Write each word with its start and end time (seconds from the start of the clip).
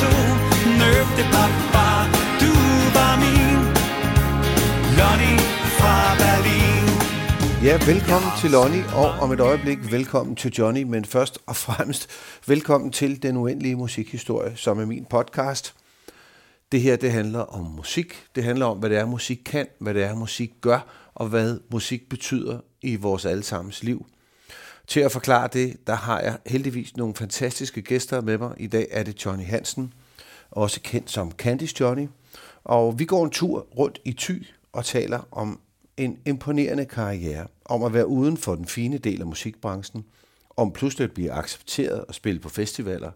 to 0.00 0.10
Nøb 0.80 1.08
det 1.18 1.26
du 2.42 2.52
var 2.96 3.14
min 3.24 3.58
Lonnie 4.98 5.38
fra 5.78 5.96
Berlin 6.22 6.86
Ja, 7.64 7.78
velkommen 7.86 8.30
til 8.40 8.50
Lonnie, 8.50 8.84
og 8.94 9.10
om 9.22 9.32
et 9.32 9.40
øjeblik 9.40 9.92
velkommen 9.92 10.36
til 10.36 10.52
Johnny, 10.52 10.82
men 10.82 11.04
først 11.04 11.38
og 11.46 11.56
fremmest 11.66 12.10
velkommen 12.46 12.92
til 12.92 13.22
Den 13.22 13.36
Uendelige 13.36 13.76
Musikhistorie, 13.76 14.56
som 14.56 14.80
er 14.80 14.84
min 14.84 15.04
podcast. 15.04 15.74
Det 16.72 16.80
her, 16.80 16.96
det 16.96 17.12
handler 17.12 17.40
om 17.40 17.64
musik. 17.64 18.14
Det 18.34 18.44
handler 18.44 18.66
om, 18.66 18.78
hvad 18.78 18.90
det 18.90 18.98
er, 18.98 19.06
musik 19.06 19.40
kan, 19.44 19.66
hvad 19.78 19.94
det 19.94 20.04
er, 20.04 20.14
musik 20.14 20.50
gør, 20.60 21.10
og 21.14 21.26
hvad 21.26 21.58
musik 21.70 22.08
betyder 22.08 22.58
i 22.82 22.96
vores 22.96 23.24
allesammens 23.24 23.82
liv. 23.82 24.06
Til 24.92 25.00
at 25.00 25.12
forklare 25.12 25.48
det, 25.52 25.86
der 25.86 25.94
har 25.94 26.20
jeg 26.20 26.38
heldigvis 26.46 26.96
nogle 26.96 27.14
fantastiske 27.14 27.82
gæster 27.82 28.20
med 28.20 28.38
mig. 28.38 28.54
I 28.56 28.66
dag 28.66 28.86
er 28.90 29.02
det 29.02 29.24
Johnny 29.24 29.44
Hansen, 29.44 29.92
også 30.50 30.80
kendt 30.80 31.10
som 31.10 31.32
Candice 31.32 31.76
Johnny. 31.80 32.08
Og 32.64 32.98
vi 32.98 33.04
går 33.04 33.24
en 33.24 33.30
tur 33.30 33.66
rundt 33.78 34.00
i 34.04 34.12
Thy 34.12 34.46
og 34.72 34.84
taler 34.84 35.28
om 35.30 35.60
en 35.96 36.18
imponerende 36.26 36.84
karriere, 36.84 37.46
om 37.64 37.82
at 37.82 37.92
være 37.94 38.06
uden 38.06 38.36
for 38.36 38.54
den 38.54 38.66
fine 38.66 38.98
del 38.98 39.20
af 39.20 39.26
musikbranchen, 39.26 40.04
om 40.56 40.72
pludselig 40.72 41.04
at 41.04 41.12
blive 41.14 41.32
accepteret 41.32 42.04
og 42.04 42.14
spille 42.14 42.40
på 42.40 42.48
festivaler. 42.48 43.10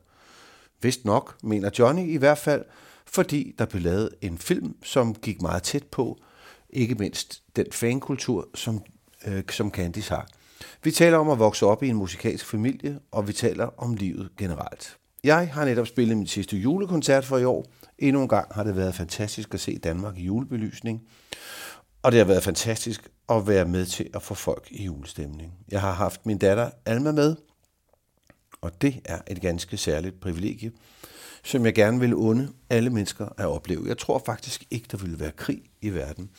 Vist 0.83 1.05
nok, 1.05 1.37
mener 1.43 1.71
Johnny 1.79 2.09
i 2.09 2.17
hvert 2.17 2.39
fald, 2.39 2.65
fordi 3.07 3.55
der 3.59 3.67
blev 3.67 3.83
lavet 3.83 4.11
en 4.21 4.39
film, 4.39 4.77
som 4.83 5.15
gik 5.15 5.43
meget 5.43 5.63
tæt 5.63 5.85
på, 5.85 6.19
ikke 6.71 6.95
mindst 6.95 7.43
den 7.57 7.67
fankultur, 7.73 8.49
som, 8.55 8.83
øh, 9.27 9.43
som 9.51 9.71
Candice 9.71 10.15
har. 10.15 10.27
Vi 10.83 10.91
taler 10.91 11.19
om 11.19 11.31
at 11.31 11.39
vokse 11.39 11.67
op 11.67 11.83
i 11.83 11.89
en 11.89 11.97
musikalsk 11.97 12.47
familie, 12.47 12.99
og 13.11 13.29
vi 13.29 13.33
taler 13.33 13.69
om 13.77 13.95
livet 13.95 14.31
generelt. 14.39 14.97
Jeg 15.25 15.51
har 15.53 15.65
netop 15.65 15.87
spillet 15.87 16.17
min 16.17 16.27
sidste 16.27 16.57
julekoncert 16.57 17.25
for 17.25 17.39
i 17.39 17.45
år. 17.45 17.65
Endnu 17.99 18.23
en 18.23 18.29
gang 18.29 18.55
har 18.55 18.65
det 18.65 18.77
været 18.77 18.95
fantastisk 18.95 19.55
at 19.55 19.61
se 19.61 19.79
Danmark 19.79 20.19
i 20.19 20.23
julebelysning. 20.23 21.03
Og 22.03 22.13
det 22.13 22.19
har 22.19 22.25
været 22.25 22.43
fantastisk 22.43 23.09
at 23.29 23.49
være 23.49 23.65
med 23.65 23.87
til 23.87 24.11
at 24.15 24.23
få 24.23 24.35
folk 24.35 24.69
i 24.71 24.85
julestemning. 24.85 25.53
Jeg 25.69 25.81
har 25.81 25.93
haft 25.93 26.27
min 26.27 26.39
datter 26.39 26.71
Alma 26.85 27.13
med, 27.13 27.37
og 28.61 28.83
det 28.83 29.01
er 29.05 29.19
et 29.27 29.41
ganske 29.41 29.77
særligt 29.77 30.21
privilegie, 30.21 30.73
som 31.45 31.65
jeg 31.65 31.75
gerne 31.75 32.01
vil 32.01 32.15
unde 32.15 32.49
alle 32.71 32.91
mennesker 32.91 33.29
at 33.39 33.47
opleve. 33.47 33.89
Jeg 33.89 33.99
tror 33.99 34.23
faktisk 34.27 34.65
ikke, 34.71 34.87
der 34.91 34.97
ville 34.97 35.21
være 35.21 35.33
krig 35.33 35.63
i 35.81 35.91
verden, 35.91 36.31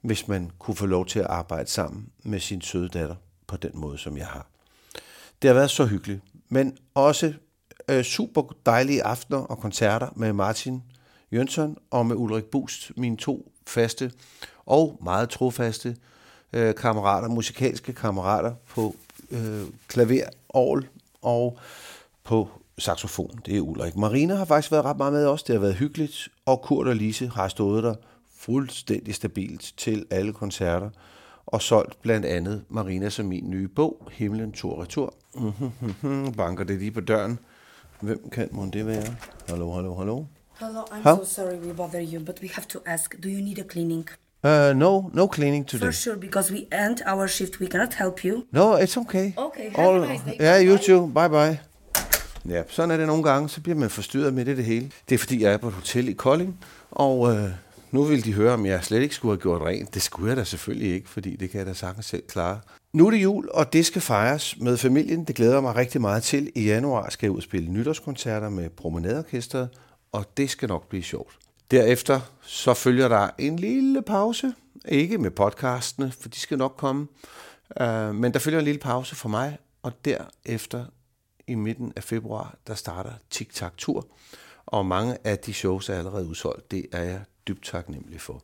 hvis 0.00 0.28
man 0.28 0.50
kunne 0.58 0.76
få 0.76 0.86
lov 0.86 1.06
til 1.06 1.18
at 1.18 1.26
arbejde 1.26 1.70
sammen 1.70 2.08
med 2.24 2.40
sin 2.40 2.60
søde 2.60 2.88
datter 2.88 3.16
på 3.46 3.56
den 3.56 3.70
måde, 3.74 3.98
som 3.98 4.16
jeg 4.16 4.26
har. 4.26 4.46
Det 5.42 5.48
har 5.48 5.54
været 5.54 5.70
så 5.70 5.86
hyggeligt, 5.86 6.20
men 6.48 6.78
også 6.94 7.32
øh, 7.88 8.04
super 8.04 8.42
dejlige 8.66 9.02
aftener 9.02 9.38
og 9.38 9.58
koncerter 9.58 10.08
med 10.16 10.32
Martin 10.32 10.82
Jønsson 11.32 11.76
og 11.90 12.06
med 12.06 12.16
Ulrik 12.16 12.44
Bust, 12.44 12.92
mine 12.96 13.16
to 13.16 13.52
faste 13.66 14.12
og 14.66 14.98
meget 15.02 15.30
trofaste 15.30 15.96
øh, 16.52 16.74
kammerater, 16.74 17.28
musikalske 17.28 17.92
kammerater 17.92 18.54
på 18.68 18.96
øh, 19.30 19.62
klaver, 19.88 20.24
orgel 20.48 20.86
og 21.22 21.58
på 22.24 22.48
saxofon. 22.78 23.40
Det 23.46 23.56
er 23.56 23.60
Ulrik. 23.60 23.96
Marina 23.96 24.34
har 24.34 24.44
faktisk 24.44 24.72
været 24.72 24.84
ret 24.84 24.96
meget 24.96 25.12
med 25.12 25.26
os. 25.26 25.42
Det 25.42 25.54
har 25.54 25.60
været 25.60 25.74
hyggeligt, 25.74 26.28
og 26.46 26.62
Kurt 26.62 26.86
og 26.86 26.96
Lise 26.96 27.28
har 27.28 27.48
stået 27.48 27.84
der 27.84 27.94
fuldstændig 28.36 29.14
stabilt 29.14 29.74
til 29.76 30.06
alle 30.10 30.32
koncerter 30.32 30.90
og 31.46 31.62
solgt 31.62 32.02
blandt 32.02 32.26
andet 32.26 32.64
Marina 32.68 33.10
som 33.10 33.26
min 33.26 33.50
nye 33.50 33.68
bog, 33.68 34.08
Himlen 34.12 34.52
tur 34.52 34.82
retur. 34.82 35.14
Mm-hmm, 35.34 36.32
banker 36.32 36.64
det 36.64 36.78
lige 36.78 36.90
på 36.90 37.00
døren. 37.00 37.38
Hvem 38.00 38.30
kan 38.32 38.48
må 38.52 38.66
det 38.72 38.86
være? 38.86 39.16
Hallo, 39.48 39.72
hallo, 39.72 39.94
hallo. 39.94 40.24
Hello, 40.60 40.80
I'm 40.80 41.02
How? 41.02 41.16
so 41.16 41.24
sorry 41.24 41.56
we 41.66 41.74
bother 41.74 42.00
you, 42.12 42.24
but 42.24 42.38
we 42.42 42.48
have 42.52 42.66
to 42.68 42.78
ask, 42.86 43.14
do 43.22 43.28
you 43.28 43.44
need 43.44 43.58
a 43.58 43.62
cleaning? 43.72 44.08
Uh, 44.44 44.72
no, 44.76 45.10
no 45.12 45.28
cleaning 45.32 45.68
today. 45.68 45.86
For 45.86 45.92
sure, 45.92 46.16
because 46.16 46.52
we 46.52 46.58
end 46.72 46.98
our 47.06 47.28
shift, 47.28 47.60
we 47.60 47.66
cannot 47.66 47.94
help 47.94 48.24
you. 48.24 48.44
No, 48.52 48.76
it's 48.76 48.96
okay. 48.96 49.32
Okay, 49.36 49.70
have 49.74 50.02
a 50.02 50.06
nice 50.06 50.22
day. 50.24 50.36
Ja, 50.40 50.62
you 50.62 50.76
Bye. 50.76 50.84
too. 50.86 51.06
Bye 51.06 51.28
bye. 51.28 51.60
Ja, 52.54 52.62
sådan 52.68 52.90
er 52.90 52.96
det 52.96 53.06
nogle 53.06 53.22
gange, 53.22 53.48
så 53.48 53.60
bliver 53.60 53.78
man 53.78 53.90
forstyrret 53.90 54.34
med 54.34 54.44
det, 54.44 54.56
det 54.56 54.64
hele. 54.64 54.90
Det 55.08 55.14
er 55.14 55.18
fordi, 55.18 55.42
jeg 55.42 55.52
er 55.52 55.56
på 55.56 55.68
et 55.68 55.74
hotel 55.74 56.08
i 56.08 56.12
Kolding, 56.12 56.58
og 56.90 57.32
øh, 57.34 57.50
nu 57.90 58.02
vil 58.02 58.24
de 58.24 58.34
høre, 58.34 58.54
om 58.54 58.66
jeg 58.66 58.84
slet 58.84 59.02
ikke 59.02 59.14
skulle 59.14 59.32
have 59.32 59.40
gjort 59.40 59.62
rent. 59.62 59.94
Det 59.94 60.02
skulle 60.02 60.28
jeg 60.28 60.36
da 60.36 60.44
selvfølgelig 60.44 60.94
ikke, 60.94 61.08
fordi 61.08 61.36
det 61.36 61.50
kan 61.50 61.58
jeg 61.58 61.66
da 61.66 61.72
sagtens 61.72 62.06
selv 62.06 62.22
klare. 62.28 62.60
Nu 62.92 63.06
er 63.06 63.10
det 63.10 63.22
jul, 63.22 63.48
og 63.54 63.72
det 63.72 63.86
skal 63.86 64.02
fejres 64.02 64.56
med 64.60 64.76
familien. 64.76 65.24
Det 65.24 65.36
glæder 65.36 65.60
mig 65.60 65.76
rigtig 65.76 66.00
meget 66.00 66.22
til. 66.22 66.52
I 66.54 66.64
januar 66.64 67.10
skal 67.10 67.26
jeg 67.26 67.30
ud 67.30 67.36
og 67.36 67.42
spille 67.42 67.68
nytårskoncerter 67.68 68.48
med 68.48 68.70
Promenadeorkestret, 68.70 69.68
og 70.12 70.36
det 70.36 70.50
skal 70.50 70.68
nok 70.68 70.88
blive 70.88 71.02
sjovt. 71.02 71.38
Derefter 71.70 72.20
så 72.40 72.74
følger 72.74 73.08
der 73.08 73.30
en 73.38 73.56
lille 73.56 74.02
pause. 74.02 74.54
Ikke 74.88 75.18
med 75.18 75.30
podcastene, 75.30 76.12
for 76.20 76.28
de 76.28 76.40
skal 76.40 76.58
nok 76.58 76.74
komme. 76.76 77.06
Uh, 77.80 78.14
men 78.14 78.32
der 78.32 78.38
følger 78.38 78.58
en 78.58 78.64
lille 78.64 78.80
pause 78.80 79.16
for 79.16 79.28
mig, 79.28 79.58
og 79.82 79.92
derefter 80.04 80.84
i 81.46 81.54
midten 81.54 81.92
af 81.96 82.04
februar, 82.04 82.54
der 82.66 82.74
starter 82.74 83.12
Tic 83.30 83.48
Tac 83.52 83.72
Tour. 83.78 84.06
Og 84.66 84.86
mange 84.86 85.18
af 85.24 85.38
de 85.38 85.52
shows 85.52 85.88
er 85.88 85.94
allerede 85.94 86.26
udsolgt. 86.26 86.70
Det 86.70 86.86
er 86.92 87.02
jeg 87.02 87.20
dybt 87.48 87.64
taknemmelig 87.64 88.20
for. 88.20 88.42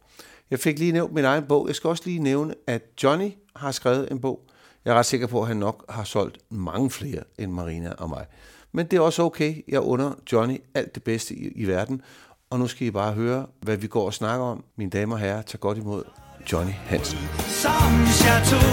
Jeg 0.51 0.59
fik 0.59 0.79
lige 0.79 0.93
nævnt 0.93 1.13
min 1.13 1.25
egen 1.25 1.45
bog. 1.45 1.69
Jeg 1.69 1.75
skal 1.75 1.89
også 1.89 2.03
lige 2.07 2.19
nævne, 2.19 2.55
at 2.67 2.83
Johnny 3.03 3.31
har 3.57 3.73
skrevet 3.73 4.11
en 4.11 4.21
bog. 4.21 4.41
Jeg 4.85 4.91
er 4.91 4.99
ret 4.99 5.07
sikker 5.07 5.27
på, 5.27 5.41
at 5.41 5.49
han 5.49 5.57
nok 5.57 5.85
har 5.89 6.05
solgt 6.05 6.39
mange 6.51 6.91
flere 6.91 7.23
end 7.39 7.53
Marina 7.53 7.93
og 7.93 8.09
mig. 8.09 8.27
Men 8.73 8.87
det 8.87 8.97
er 8.97 9.01
også 9.01 9.23
okay. 9.23 9.65
Jeg 9.69 9.81
under 9.81 10.13
Johnny 10.33 10.57
alt 10.75 10.95
det 10.95 11.03
bedste 11.03 11.35
i, 11.35 11.49
i 11.49 11.67
verden. 11.67 12.03
Og 12.51 12.59
nu 12.59 12.67
skal 12.67 12.87
I 12.87 12.91
bare 12.91 13.13
høre, 13.13 13.47
hvad 13.61 13.77
vi 13.77 13.87
går 13.87 14.07
og 14.07 14.15
snakker 14.15 14.47
om. 14.47 14.65
Mine 14.77 14.91
damer 14.91 15.15
og 15.15 15.21
herrer, 15.21 15.43
tag 15.43 15.61
godt 15.61 15.79
imod 15.79 16.05
Johnny 16.53 16.73
Hansen. 16.73 17.19
Som 17.63 17.93
chateau 18.21 18.71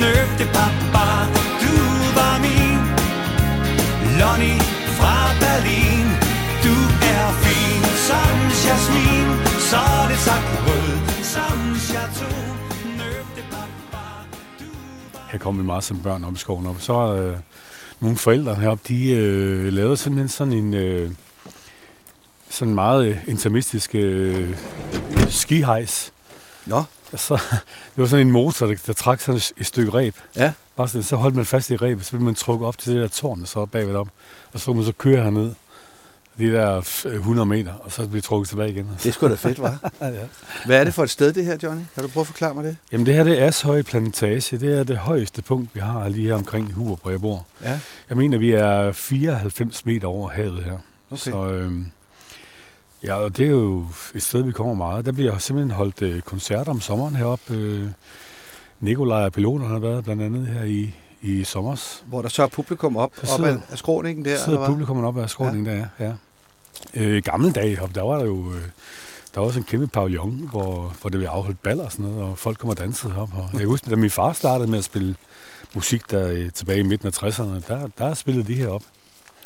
Nøb 0.00 0.28
det 0.38 0.50
papa, 0.56 1.06
du 1.62 1.74
var 2.18 2.36
min 2.46 2.80
Lonnie 4.20 4.60
fra 4.98 5.16
Berlin 5.42 6.06
Du 6.64 6.74
er 7.14 7.26
fin 7.44 7.82
som 8.08 8.36
jasmin 8.66 9.53
så 9.74 9.80
er 9.80 10.08
det 10.08 10.18
sagt 10.18 10.50
rød 10.66 11.22
som 11.22 11.76
chateau 11.78 12.40
Her 15.30 15.38
kom 15.38 15.58
vi 15.58 15.62
meget 15.62 15.84
som 15.84 16.02
børn 16.02 16.24
op 16.24 16.34
i 16.34 16.38
skoven 16.38 16.66
op. 16.66 16.76
Så 16.78 17.14
øh, 17.14 17.38
nogle 18.00 18.16
forældre 18.16 18.54
heroppe, 18.54 18.84
de 18.88 19.10
øh, 19.10 19.72
lavede 19.72 19.96
simpelthen 19.96 20.28
sådan 20.28 20.52
en 20.52 20.74
øh, 20.74 21.10
sådan 22.50 22.74
meget 22.74 23.06
øh, 23.06 23.18
intimistisk 23.28 23.94
øh, 23.94 24.56
skihejs. 25.28 26.12
Nå, 26.66 26.82
Og 27.12 27.18
Så, 27.18 27.34
det 27.94 28.02
var 28.02 28.06
sådan 28.06 28.26
en 28.26 28.32
motor, 28.32 28.66
der, 28.66 28.74
der 28.86 28.92
trak 28.92 29.20
sådan 29.20 29.40
et, 29.56 29.66
stykke 29.66 29.94
reb. 29.94 30.14
ja. 30.36 30.52
Bare 30.76 30.88
sådan, 30.88 31.02
så 31.02 31.16
holdt 31.16 31.36
man 31.36 31.46
fast 31.46 31.70
i 31.70 31.76
rebet, 31.76 32.04
så 32.06 32.10
blev 32.10 32.22
man 32.22 32.34
trukket 32.34 32.68
op 32.68 32.78
til 32.78 32.92
det 32.92 33.02
der 33.02 33.08
tårn, 33.08 33.40
der 33.40 33.46
så 33.46 33.60
er 33.60 33.66
bagved 33.66 33.94
op. 33.94 34.08
Og 34.52 34.60
så 34.60 34.66
kunne 34.66 34.76
man 34.76 34.84
så 34.84 34.92
køre 34.92 35.22
herned, 35.22 35.54
de 36.38 36.52
der 36.52 36.80
f- 36.80 37.08
100 37.08 37.46
meter, 37.46 37.72
og 37.72 37.92
så 37.92 38.08
blive 38.08 38.20
trukket 38.20 38.48
tilbage 38.48 38.70
igen. 38.70 38.88
Det 39.02 39.06
er 39.08 39.12
sgu 39.12 39.28
da 39.28 39.34
fedt, 39.34 39.62
var. 39.62 39.90
ja. 40.00 40.10
Hvad 40.66 40.80
er 40.80 40.84
det 40.84 40.94
for 40.94 41.02
et 41.04 41.10
sted, 41.10 41.32
det 41.32 41.44
her, 41.44 41.56
Johnny? 41.62 41.82
Kan 41.94 42.02
du 42.02 42.08
prøve 42.08 42.22
at 42.22 42.26
forklare 42.26 42.54
mig 42.54 42.64
det? 42.64 42.76
Jamen 42.92 43.06
det 43.06 43.14
her, 43.14 43.24
det 43.24 43.42
er 43.42 43.46
Ashøj 43.46 43.82
Plantage. 43.82 44.58
Det 44.58 44.78
er 44.78 44.84
det 44.84 44.96
højeste 44.96 45.42
punkt, 45.42 45.74
vi 45.74 45.80
har 45.80 46.08
lige 46.08 46.26
her 46.26 46.34
omkring 46.34 46.72
Hurup, 46.72 47.02
hvor 47.02 47.10
jeg 47.10 47.20
bor. 47.20 47.46
Ja. 47.62 47.80
Jeg 48.08 48.16
mener, 48.16 48.38
vi 48.38 48.50
er 48.52 48.92
94 48.92 49.86
meter 49.86 50.08
over 50.08 50.28
havet 50.28 50.64
her. 50.64 50.78
Okay. 51.10 51.16
Så 51.16 51.46
øhm, 51.48 51.86
ja, 53.04 53.14
og 53.14 53.36
det 53.36 53.46
er 53.46 53.50
jo 53.50 53.86
et 54.14 54.22
sted, 54.22 54.42
vi 54.42 54.52
kommer 54.52 54.74
meget. 54.74 55.06
Der 55.06 55.12
bliver 55.12 55.38
simpelthen 55.38 55.70
holdt 55.76 56.02
øh, 56.02 56.20
koncerter 56.22 56.70
om 56.70 56.80
sommeren 56.80 57.16
heroppe. 57.16 57.54
Øh, 57.54 57.86
Nikolaj 58.80 59.24
og 59.24 59.32
piloterne 59.32 59.68
har 59.72 59.78
været 59.78 60.04
blandt 60.04 60.22
andet 60.22 60.46
her 60.46 60.64
i, 60.64 60.94
i 61.22 61.44
sommers. 61.44 62.04
Hvor 62.06 62.22
der 62.22 62.28
så 62.28 62.42
er 62.42 62.46
publikum 62.46 62.96
op, 62.96 63.12
Der 63.20 63.32
op 63.32 63.36
sidder- 63.38 63.58
af, 63.70 63.78
skråningen 63.78 64.24
der, 64.24 64.30
eller 64.30 64.44
sidder 64.44 64.66
publikummet 64.66 65.04
op 65.06 65.18
af 65.18 65.30
skråningen 65.30 65.66
ja. 65.66 65.72
der, 65.98 66.06
ja. 66.06 66.12
Øh, 66.94 67.16
I 67.16 67.20
gamle 67.20 67.52
dage 67.52 67.78
der 67.94 68.02
var 68.02 68.18
der 68.18 68.24
jo... 68.24 68.52
Øh, 68.52 68.62
der 69.34 69.40
var 69.40 69.46
også 69.46 69.58
en 69.58 69.64
kæmpe 69.64 69.86
pavillon, 69.86 70.48
hvor, 70.50 70.94
hvor 71.00 71.10
det 71.10 71.18
blev 71.18 71.28
afholdt 71.28 71.62
baller 71.62 71.84
og 71.84 71.92
sådan 71.92 72.06
noget, 72.06 72.22
og 72.22 72.38
folk 72.38 72.58
kom 72.58 72.70
og 72.70 72.78
dansede 72.78 73.12
heroppe. 73.12 73.34
Og 73.36 73.48
jeg 73.52 73.58
kan 73.60 73.68
huske, 73.68 73.90
da 73.90 73.96
min 73.96 74.10
far 74.10 74.32
startede 74.32 74.70
med 74.70 74.78
at 74.78 74.84
spille 74.84 75.16
musik 75.74 76.10
der 76.10 76.28
øh, 76.28 76.52
tilbage 76.52 76.78
i 76.80 76.82
midten 76.82 77.08
af 77.08 77.22
60'erne, 77.22 77.68
der, 77.68 77.88
der 77.98 78.14
spillede 78.14 78.46
de 78.46 78.54
her 78.54 78.68
op. 78.68 78.82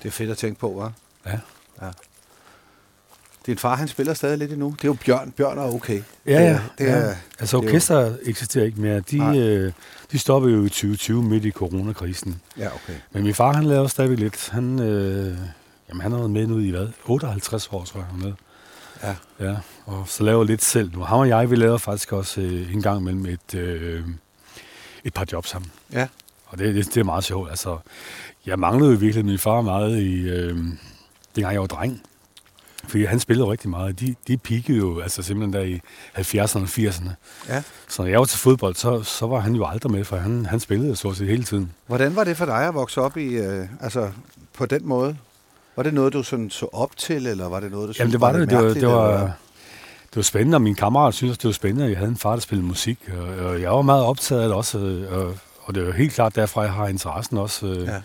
Det 0.03 0.09
er 0.09 0.13
fedt 0.13 0.31
at 0.31 0.39
tænke 0.39 0.61
på, 0.61 0.93
hva'? 1.27 1.31
Ja. 1.31 1.39
Din 3.47 3.59
far, 3.59 3.77
han 3.77 3.89
spiller 3.89 4.15
stadig 4.15 4.39
lidt 4.39 4.53
endnu. 4.53 4.71
Det 4.71 4.85
er 4.85 4.89
jo 4.89 4.97
Bjørn. 5.05 5.31
Bjørn 5.31 5.59
er 5.59 5.63
okay. 5.63 6.03
Ja, 6.27 6.33
ja. 6.41 6.61
det 6.79 6.91
er- 6.91 6.97
ja. 7.07 7.15
Altså 7.39 7.57
det 7.57 7.63
er 7.65 7.69
jo- 7.69 7.73
orkester 7.75 8.17
eksisterer 8.25 8.65
ikke 8.65 8.81
mere. 8.81 9.01
De, 9.01 9.19
Nej. 9.19 9.39
øh, 9.39 9.73
de 10.13 10.19
stoppede 10.19 10.55
jo 10.55 10.65
i 10.65 10.69
2020 10.69 11.23
midt 11.23 11.45
i 11.45 11.51
coronakrisen. 11.51 12.41
Ja, 12.59 12.67
okay. 12.67 12.95
Men 13.13 13.23
min 13.23 13.35
far, 13.35 13.53
han 13.53 13.65
laver 13.65 13.87
stadigvæk 13.87 14.19
lidt. 14.19 14.49
Han, 14.53 14.79
øh, 14.81 15.39
jamen, 15.88 16.00
han 16.00 16.12
har 16.12 16.19
været 16.19 16.31
med 16.31 16.46
nu 16.46 16.58
i 16.58 16.70
hvad? 16.70 16.88
58 17.05 17.69
år, 17.73 17.85
tror 17.85 18.00
jeg, 18.00 18.06
han 18.06 18.20
med. 18.20 18.32
Ja. 19.02 19.14
Ja, 19.40 19.56
og 19.87 20.08
så 20.08 20.25
laver 20.25 20.44
lidt 20.44 20.62
selv 20.64 20.93
nu. 20.93 21.00
Ham 21.00 21.19
og 21.19 21.29
jeg, 21.29 21.50
vi 21.50 21.56
laver 21.56 21.79
faktisk 21.79 22.12
også 22.12 22.40
øh, 22.40 22.75
en 22.75 22.82
gang 22.82 23.02
mellem 23.02 23.26
et, 23.26 23.55
øh, 23.55 24.05
et 25.05 25.14
par 25.14 25.26
jobs 25.32 25.49
sammen. 25.49 25.70
Ja. 25.93 26.08
Og 26.46 26.58
det, 26.58 26.75
det, 26.75 26.87
det 26.87 26.96
er 26.96 27.05
meget 27.05 27.25
sjovt. 27.25 27.50
Altså, 27.50 27.79
jeg 28.46 28.58
manglede 28.58 28.93
jo 28.93 28.99
virkelig 28.99 29.25
min 29.25 29.38
far 29.38 29.61
meget 29.61 29.99
i, 29.99 30.29
øh, 30.29 30.56
dengang 31.37 31.52
jeg 31.52 31.61
var 31.61 31.67
dreng. 31.67 32.02
Fordi 32.84 33.05
han 33.05 33.20
spillede 33.20 33.50
rigtig 33.50 33.70
meget. 33.70 34.00
De, 34.00 34.14
de 34.29 34.37
peakede 34.37 34.79
jo 34.79 35.00
altså 35.00 35.23
simpelthen 35.23 35.52
der 35.52 35.61
i 35.61 35.81
70'erne 36.17 36.58
og 36.58 36.69
80'erne. 36.69 37.11
Ja. 37.49 37.62
Så 37.88 38.02
når 38.02 38.08
jeg 38.08 38.19
var 38.19 38.25
til 38.25 38.38
fodbold, 38.38 38.75
så, 38.75 39.02
så 39.02 39.26
var 39.26 39.41
han 39.41 39.55
jo 39.55 39.67
aldrig 39.67 39.93
med, 39.93 40.05
for 40.05 40.17
han, 40.17 40.46
han 40.46 40.61
spillede 40.61 40.96
så 40.96 41.14
set 41.14 41.29
hele 41.29 41.44
tiden. 41.44 41.73
Hvordan 41.87 42.17
var 42.17 42.25
det 42.25 42.37
for 42.37 42.44
dig 42.44 42.69
at 42.69 42.75
vokse 42.75 43.00
op 43.00 43.17
i, 43.17 43.34
øh, 43.34 43.67
altså 43.81 44.11
på 44.55 44.67
den 44.67 44.87
måde? 44.88 45.17
Var 45.79 45.83
det 45.83 45.95
noget, 45.95 46.13
du 46.13 46.23
sådan 46.23 46.51
så 46.51 46.67
op 46.73 46.97
til, 46.97 47.27
eller 47.27 47.49
var 47.49 47.61
det 47.61 47.71
noget, 47.71 47.89
du 47.89 47.93
synes 47.93 47.99
Jamen 48.01 48.13
det 48.13 48.21
var 48.21 48.33
det. 48.33 48.51
Det 48.51 48.57
var, 48.57 48.63
det, 48.63 48.87
var, 48.87 49.09
eller? 49.15 49.31
det 50.11 50.17
var 50.17 50.23
spændende, 50.23 50.57
og 50.57 50.63
min 50.63 50.75
kammerat 50.75 51.15
synes 51.15 51.31
også, 51.31 51.39
det 51.39 51.49
var 51.49 51.53
spændende, 51.53 51.85
at 51.85 51.91
jeg 51.91 51.99
havde 51.99 52.11
en 52.11 52.17
far, 52.17 52.33
der 52.33 52.41
spillede 52.41 52.67
musik. 52.67 52.99
Og, 53.19 53.47
og 53.47 53.63
jeg 53.63 53.71
var 53.71 53.83
meget 53.83 54.05
optaget 54.05 54.43
af 54.43 54.49
det 54.49 54.57
også, 54.57 55.07
og, 55.11 55.35
og 55.63 55.75
det 55.75 55.83
er 55.83 55.87
jo 55.87 55.93
helt 55.93 56.13
klart 56.13 56.37
derfra, 56.37 56.61
jeg 56.61 56.73
har 56.73 56.89
interessen 56.89 57.39
også. 57.39 57.67
øh, 57.67 57.87
Ja. 57.87 58.01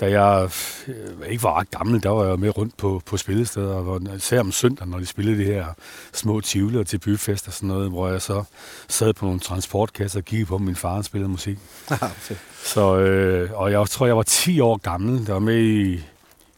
Da 0.00 0.10
jeg 0.20 0.48
øh, 0.88 1.28
ikke 1.28 1.42
var 1.42 1.58
ret 1.58 1.70
gammel, 1.70 2.02
der 2.02 2.08
var 2.08 2.24
jeg 2.24 2.38
med 2.38 2.58
rundt 2.58 2.76
på, 2.76 3.02
på 3.06 3.16
spillesteder, 3.16 3.80
hvor, 3.80 4.00
især 4.16 4.40
om 4.40 4.52
søndagen, 4.52 4.90
når 4.90 4.98
de 4.98 5.06
spillede 5.06 5.38
de 5.38 5.44
her 5.44 5.64
små 6.12 6.40
tivler 6.40 6.84
til 6.84 6.98
byfest 6.98 7.46
og 7.46 7.52
sådan 7.52 7.68
noget, 7.68 7.90
hvor 7.90 8.08
jeg 8.08 8.22
så 8.22 8.44
sad 8.88 9.12
på 9.12 9.24
nogle 9.24 9.40
transportkasser 9.40 10.20
og 10.20 10.24
kiggede 10.24 10.48
på, 10.48 10.58
min 10.58 10.76
far 10.76 11.02
spillede 11.02 11.30
musik. 11.30 11.58
Fedt. 12.16 12.38
Så, 12.64 12.96
øh, 12.96 13.50
og 13.54 13.72
jeg 13.72 13.88
tror, 13.88 14.06
jeg 14.06 14.16
var 14.16 14.22
10 14.22 14.60
år 14.60 14.76
gammel, 14.76 15.26
der 15.26 15.32
var 15.32 15.40
med 15.40 15.58
i, 15.58 16.04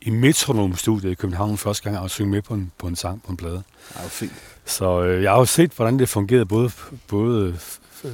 i 0.07 0.11
Metronom-studiet 0.11 1.11
i 1.11 1.15
København 1.15 1.57
første 1.59 1.83
gang, 1.91 1.99
og 1.99 2.11
synge 2.11 2.31
med 2.31 2.43
på 2.43 2.55
en, 2.55 2.73
på 2.79 2.87
en 2.87 2.97
sang 2.97 3.23
på 3.23 3.31
en 3.31 3.37
plade. 3.37 3.63
Ja, 3.97 4.01
fint. 4.09 4.33
Så 4.65 5.03
øh, 5.03 5.23
jeg 5.23 5.31
har 5.31 5.39
jo 5.39 5.45
set, 5.45 5.71
hvordan 5.77 5.99
det 5.99 6.09
fungerede 6.09 6.47
både, 6.47 6.71
både 7.09 7.55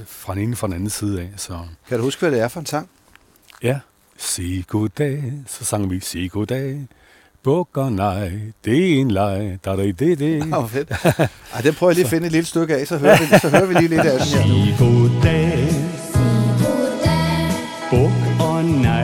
fra 0.07 0.35
den 0.35 0.43
ene 0.43 0.55
og 0.55 0.59
fra 0.59 0.67
den 0.67 0.75
anden 0.75 0.91
side 0.91 1.21
af. 1.21 1.29
Så 1.37 1.59
Kan 1.89 1.99
du 1.99 2.05
huske, 2.05 2.21
hvad 2.21 2.31
det 2.31 2.41
er 2.41 2.49
for 2.49 2.61
en 2.61 2.67
sang? 2.67 2.89
ja, 3.63 3.79
sig 4.19 4.65
goddag, 4.69 5.33
så 5.47 5.65
sang 5.65 5.91
vi, 5.91 6.01
sig 6.01 6.31
goddag, 6.31 6.87
bukker 7.43 7.91
nej, 7.91 8.33
det 8.65 8.93
er 8.97 9.01
en 9.01 9.11
leg, 9.11 9.59
der 9.65 9.73
er 9.73 9.77
det, 9.77 9.99
det, 9.99 10.19
det. 10.19 10.39
Ja, 10.39 10.45
hvor 10.45 10.67
fedt. 10.67 10.91
Ej, 11.55 11.61
den 11.63 11.75
prøver 11.75 11.91
jeg 11.91 11.95
lige 11.95 12.05
at 12.05 12.11
finde 12.11 12.27
et 12.27 12.33
lille 12.33 12.47
stykke 12.47 12.77
af, 12.77 12.87
så 12.87 12.99
hører 12.99 13.19
vi, 13.19 13.39
så 13.39 13.49
hører 13.49 13.67
vi 13.67 13.75
lige 13.75 13.89
lidt 13.89 14.01
af 14.01 14.19
den 14.19 14.29
her 14.29 14.47
nu. 14.49 14.65
Sig 14.65 14.77
goddag, 14.79 15.69
buk 17.91 18.47
og 18.47 18.65
nej, 18.65 19.02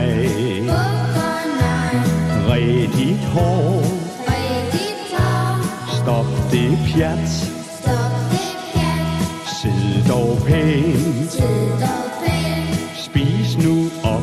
dit 2.97 3.19
hår, 3.19 3.81
stop 6.01 6.25
det 6.51 6.77
pjat, 6.87 7.29
sid 9.61 10.09
dog 10.09 10.37
pænt, 10.47 11.31
spis 12.95 13.57
nu 13.65 13.89
op, 14.03 14.21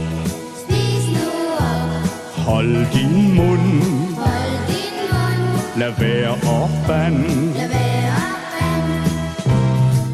hold 2.46 2.92
din 2.92 3.34
mund, 3.34 3.82
lad 5.76 5.92
være 5.98 6.30
og 6.30 6.70
band, 6.86 7.24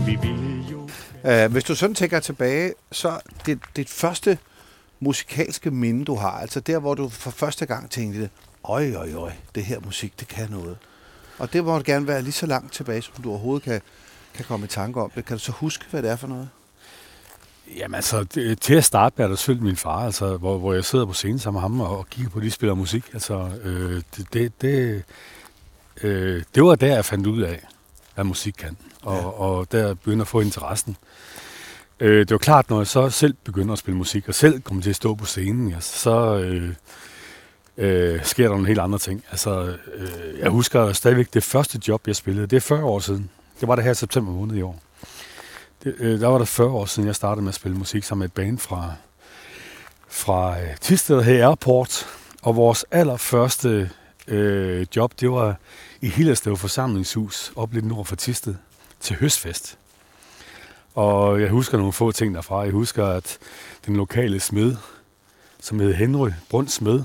vi 0.06 0.18
vil 0.22 0.70
jo... 0.70 0.88
Uh, 1.24 1.52
hvis 1.52 1.64
du 1.64 1.74
sådan 1.74 1.94
tænker 1.94 2.20
tilbage, 2.20 2.72
så 2.92 3.20
det, 3.46 3.58
det 3.76 3.88
første 3.88 4.38
musikalske 5.02 5.70
minde, 5.70 6.04
du 6.04 6.14
har, 6.14 6.30
altså 6.30 6.60
der, 6.60 6.78
hvor 6.78 6.94
du 6.94 7.08
for 7.08 7.30
første 7.30 7.66
gang 7.66 7.90
tænkte, 7.90 8.30
øj, 8.64 8.92
øj, 8.92 9.12
øj, 9.12 9.32
det 9.54 9.64
her 9.64 9.80
musik, 9.84 10.20
det 10.20 10.28
kan 10.28 10.50
noget. 10.50 10.76
Og 11.38 11.52
det 11.52 11.64
må 11.64 11.78
gerne 11.78 12.06
være 12.06 12.22
lige 12.22 12.32
så 12.32 12.46
langt 12.46 12.72
tilbage, 12.72 13.02
som 13.02 13.22
du 13.22 13.30
overhovedet 13.30 13.62
kan, 13.62 13.80
kan 14.34 14.44
komme 14.44 14.64
i 14.64 14.68
tanke 14.68 15.00
om 15.00 15.10
det. 15.10 15.24
Kan 15.24 15.36
du 15.36 15.42
så 15.42 15.52
huske, 15.52 15.84
hvad 15.90 16.02
det 16.02 16.10
er 16.10 16.16
for 16.16 16.26
noget? 16.26 16.48
Jamen 17.76 17.94
altså, 17.94 18.24
det, 18.24 18.60
til 18.60 18.74
at 18.74 18.84
starte 18.84 19.14
med 19.16 19.24
er 19.24 19.28
der 19.28 19.36
selvfølgelig 19.36 19.64
min 19.64 19.76
far, 19.76 20.04
altså, 20.04 20.36
hvor, 20.36 20.58
hvor 20.58 20.74
jeg 20.74 20.84
sidder 20.84 21.06
på 21.06 21.12
scenen 21.12 21.38
sammen 21.38 21.58
med 21.58 21.62
ham 21.62 21.80
og, 21.80 21.98
og 21.98 22.10
kigger 22.10 22.30
på, 22.30 22.38
at 22.38 22.44
de 22.44 22.50
spiller 22.50 22.74
musik. 22.74 23.04
Altså, 23.12 23.50
øh, 23.62 24.02
det, 24.16 24.32
det, 24.32 24.62
det, 24.62 25.02
øh, 26.02 26.42
det 26.54 26.62
var 26.62 26.74
der, 26.74 26.94
jeg 26.94 27.04
fandt 27.04 27.26
ud 27.26 27.42
af, 27.42 27.60
hvad 28.14 28.24
musik 28.24 28.54
kan. 28.58 28.76
Og, 29.02 29.16
ja. 29.16 29.26
og 29.26 29.72
der 29.72 29.94
begyndte 29.94 30.22
at 30.22 30.28
få 30.28 30.40
interessen. 30.40 30.96
Øh, 32.02 32.18
det 32.18 32.30
var 32.30 32.38
klart, 32.38 32.70
når 32.70 32.80
jeg 32.80 32.86
så 32.86 33.10
selv 33.10 33.34
begynder 33.44 33.72
at 33.72 33.78
spille 33.78 33.98
musik, 33.98 34.28
og 34.28 34.34
selv 34.34 34.60
kommer 34.60 34.82
til 34.82 34.90
at 34.90 34.96
stå 34.96 35.14
på 35.14 35.24
scenen, 35.24 35.68
ja, 35.68 35.80
så 35.80 36.36
øh, 36.36 36.74
øh, 37.76 38.24
sker 38.24 38.44
der 38.44 38.50
nogle 38.50 38.66
helt 38.66 38.80
andre 38.80 38.98
ting. 38.98 39.24
Altså, 39.30 39.76
øh, 39.94 40.38
jeg 40.38 40.50
husker 40.50 40.92
stadigvæk 40.92 41.34
det 41.34 41.42
første 41.42 41.80
job, 41.88 42.06
jeg 42.06 42.16
spillede. 42.16 42.46
Det 42.46 42.56
er 42.56 42.60
40 42.60 42.84
år 42.84 42.98
siden. 42.98 43.30
Det 43.60 43.68
var 43.68 43.74
det 43.74 43.84
her 43.84 43.90
i 43.90 43.94
september 43.94 44.32
måned 44.32 44.56
i 44.56 44.62
år. 44.62 44.82
Det, 45.84 45.94
øh, 45.98 46.20
der 46.20 46.26
var 46.26 46.38
det 46.38 46.48
40 46.48 46.68
år 46.68 46.86
siden, 46.86 47.06
jeg 47.06 47.16
startede 47.16 47.42
med 47.42 47.48
at 47.48 47.54
spille 47.54 47.78
musik 47.78 48.04
sammen 48.04 48.20
med 48.20 48.28
et 48.28 48.32
band 48.32 48.58
fra, 48.58 48.92
fra 50.08 50.60
øh, 50.60 50.76
Tisted 50.80 51.22
her 51.22 51.48
Airport. 51.48 52.06
Og 52.42 52.56
vores 52.56 52.84
allerførste 52.90 53.90
øh, 54.28 54.86
job, 54.96 55.12
det 55.20 55.30
var 55.30 55.56
i 56.00 56.08
Hillerslev 56.08 56.56
forsamlingshus, 56.56 57.52
op 57.56 57.72
lidt 57.72 57.84
nord 57.84 58.06
for 58.06 58.16
Tisted, 58.16 58.54
til 59.00 59.16
høstfest. 59.16 59.78
Og 60.94 61.40
jeg 61.40 61.50
husker 61.50 61.78
nogle 61.78 61.92
få 61.92 62.12
ting 62.12 62.34
derfra. 62.34 62.60
Jeg 62.60 62.72
husker, 62.72 63.06
at 63.06 63.38
den 63.86 63.96
lokale 63.96 64.40
smed, 64.40 64.76
som 65.60 65.80
hed 65.80 65.94
Henry 65.94 66.30
Brund 66.50 66.68
Smed, 66.68 67.02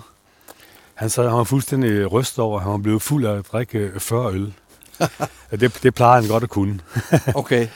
han 0.94 1.10
sad, 1.10 1.28
han 1.28 1.38
var 1.38 1.44
fuldstændig 1.44 2.12
rystet 2.12 2.40
over, 2.40 2.60
han 2.60 2.72
var 2.72 2.78
blevet 2.78 3.02
fuld 3.02 3.26
af 3.26 3.38
at 3.38 3.46
drikke 3.52 3.92
40 3.98 4.34
øl. 4.34 4.54
det, 5.60 5.80
det 5.84 5.94
plejer 5.94 6.22
han 6.22 6.30
godt 6.30 6.44
at 6.44 6.50
kunne. 6.50 6.80
Okay. 7.36 7.68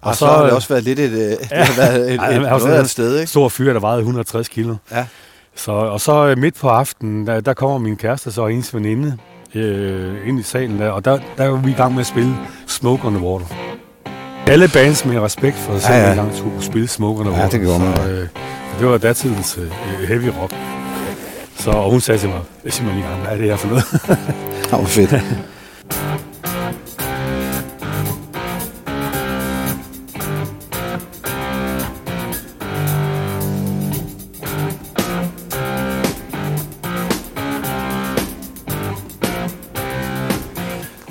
Og, 0.00 0.08
Og 0.08 0.14
så, 0.14 0.18
så, 0.18 0.26
har 0.26 0.42
det 0.42 0.52
også 0.52 0.68
været 0.68 0.84
lidt 0.84 0.98
et, 0.98 1.12
øh, 1.12 1.18
det 1.40 1.48
har 1.50 1.76
været 1.76 2.08
et, 2.08 2.14
et, 2.14 2.40
noget 2.40 2.72
af 2.72 2.80
et 2.80 2.90
sted, 2.90 3.18
ikke? 3.18 3.30
Stor 3.30 3.48
fyr, 3.48 3.72
der 3.72 3.80
vejede 3.80 3.98
160 3.98 4.48
kilo. 4.48 4.76
Ja. 4.90 5.06
Så, 5.54 5.72
og 5.72 6.00
så 6.00 6.26
øh, 6.26 6.38
midt 6.38 6.54
på 6.54 6.68
aftenen, 6.68 7.26
der, 7.26 7.40
der 7.40 7.54
kommer 7.54 7.78
min 7.78 7.96
kæreste 7.96 8.32
så 8.32 8.42
og 8.42 8.50
hendes 8.50 8.74
veninde 8.74 9.18
øh, 9.54 10.28
ind 10.28 10.40
i 10.40 10.42
salen 10.42 10.78
der, 10.78 10.90
og 10.90 11.04
der, 11.04 11.18
der 11.36 11.48
var 11.48 11.56
vi 11.56 11.70
i 11.70 11.74
gang 11.74 11.92
med 11.92 12.00
at 12.00 12.06
spille 12.06 12.36
Smoke 12.66 13.06
on 13.06 13.14
the 13.14 13.24
Water. 13.24 13.46
Alle 14.46 14.68
bands 14.68 15.04
med 15.04 15.20
respekt 15.20 15.56
for 15.56 15.78
sig 15.78 15.90
Ja, 15.90 15.96
ja. 15.98 16.08
ja, 16.08 16.14
gang 16.14 16.36
skulle 16.36 16.62
spille 16.62 16.88
Smoke 16.88 17.20
on 17.20 17.26
the 17.26 17.36
Ja, 17.42 17.48
det 17.48 17.60
gjorde 17.60 17.78
man. 17.78 17.96
Så, 17.96 18.02
øh, 18.08 18.28
det 18.78 18.86
var 18.86 18.98
datidens 18.98 19.58
øh, 19.58 20.08
heavy 20.08 20.30
rock. 20.42 20.54
Så 21.56 21.70
og 21.70 21.90
hun 21.90 22.00
sagde 22.00 22.20
til 22.20 22.28
mig, 22.28 22.40
lige 22.94 23.06
gang, 23.08 23.20
hvad 23.20 23.32
er 23.32 23.36
det 23.36 23.46
her 23.46 23.56
for 23.56 23.68
noget? 23.68 23.84
Ja, 24.72 24.76
hvor 24.76 24.86
fedt. 24.86 25.14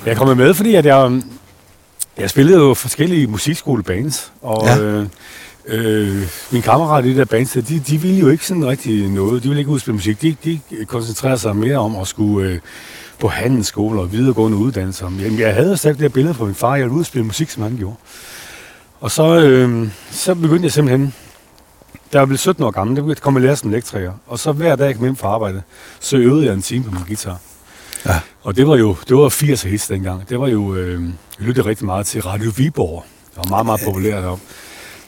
Jeg 0.06 0.16
kom 0.16 0.36
med, 0.36 0.54
fordi 0.54 0.74
at 0.74 0.86
jeg, 0.86 1.20
jeg 2.18 2.30
spillede 2.30 2.58
jo 2.58 2.74
forskellige 2.74 3.26
musikskolebands, 3.26 4.32
og 4.42 4.66
Ja. 4.66 4.78
øh, 4.78 5.06
øh, 5.66 6.22
mine 6.50 6.62
kammerater 6.62 7.08
i 7.08 7.12
de 7.12 7.18
der 7.18 7.24
bands, 7.24 7.52
de, 7.52 7.62
de 7.88 8.00
ville 8.00 8.18
jo 8.18 8.28
ikke 8.28 8.46
sådan 8.46 8.66
rigtig 8.66 9.08
noget. 9.10 9.42
De 9.42 9.48
ville 9.48 9.60
ikke 9.60 9.70
udspille 9.70 9.94
musik. 9.94 10.22
De, 10.22 10.36
de 10.44 10.60
koncentrerede 10.86 11.38
sig 11.38 11.56
mere 11.56 11.76
om 11.76 11.96
at 11.96 12.06
skulle 12.06 12.48
øh, 12.50 12.58
på 13.18 13.28
handelsskole 13.28 14.00
og 14.00 14.12
videregående 14.12 14.58
uddannelser. 14.58 15.10
Jamen, 15.20 15.38
jeg 15.38 15.54
havde 15.54 15.76
stadig 15.76 15.96
det 15.96 16.02
her 16.02 16.08
billede 16.08 16.34
på 16.34 16.44
min 16.46 16.54
far, 16.54 16.76
jeg 16.76 16.84
ville 16.84 16.98
udspille 16.98 17.26
musik, 17.26 17.50
som 17.50 17.62
han 17.62 17.76
gjorde. 17.76 17.96
Og 19.00 19.10
så, 19.10 19.38
øh, 19.40 19.88
så 20.10 20.34
begyndte 20.34 20.64
jeg 20.64 20.72
simpelthen, 20.72 21.14
da 22.12 22.18
jeg 22.18 22.26
blev 22.26 22.38
17 22.38 22.64
år 22.64 22.70
gammel, 22.70 22.96
der 22.96 23.02
begyndte 23.02 23.22
jeg 23.26 23.42
lære 23.42 23.56
som 23.56 23.70
elektriker. 23.70 24.12
Og 24.26 24.38
så 24.38 24.52
hver 24.52 24.76
dag 24.76 24.86
jeg 24.86 24.94
kom 24.94 25.04
hjem 25.04 25.16
fra 25.16 25.28
arbejde, 25.28 25.62
så 26.00 26.16
øvede 26.16 26.46
jeg 26.46 26.54
en 26.54 26.62
time 26.62 26.84
på 26.84 26.90
min 26.90 27.02
guitar. 27.06 27.38
Ja. 28.06 28.20
Og 28.42 28.56
det 28.56 28.66
var 28.68 28.76
jo 28.76 28.96
det 29.08 29.16
var 29.16 29.28
80 29.28 29.62
hits 29.62 29.86
dengang. 29.86 30.28
Det 30.28 30.40
var 30.40 30.48
jo, 30.48 30.74
øh, 30.74 31.02
jeg 31.38 31.46
lyttede 31.46 31.68
rigtig 31.68 31.86
meget 31.86 32.06
til 32.06 32.22
Radio 32.22 32.52
Viborg. 32.56 33.04
Det 33.30 33.36
var 33.36 33.48
meget, 33.48 33.66
meget 33.66 33.80
populært 33.84 34.22
deroppe. 34.22 34.44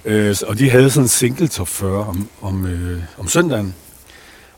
Øh, 0.05 0.37
og 0.47 0.59
de 0.59 0.71
havde 0.71 0.91
sådan 0.91 1.05
en 1.05 1.09
single 1.09 1.49
top 1.49 1.69
40 1.69 2.07
om, 2.07 2.29
om, 2.43 2.67
øh, 2.67 3.03
om 3.19 3.29
søndagen. 3.29 3.75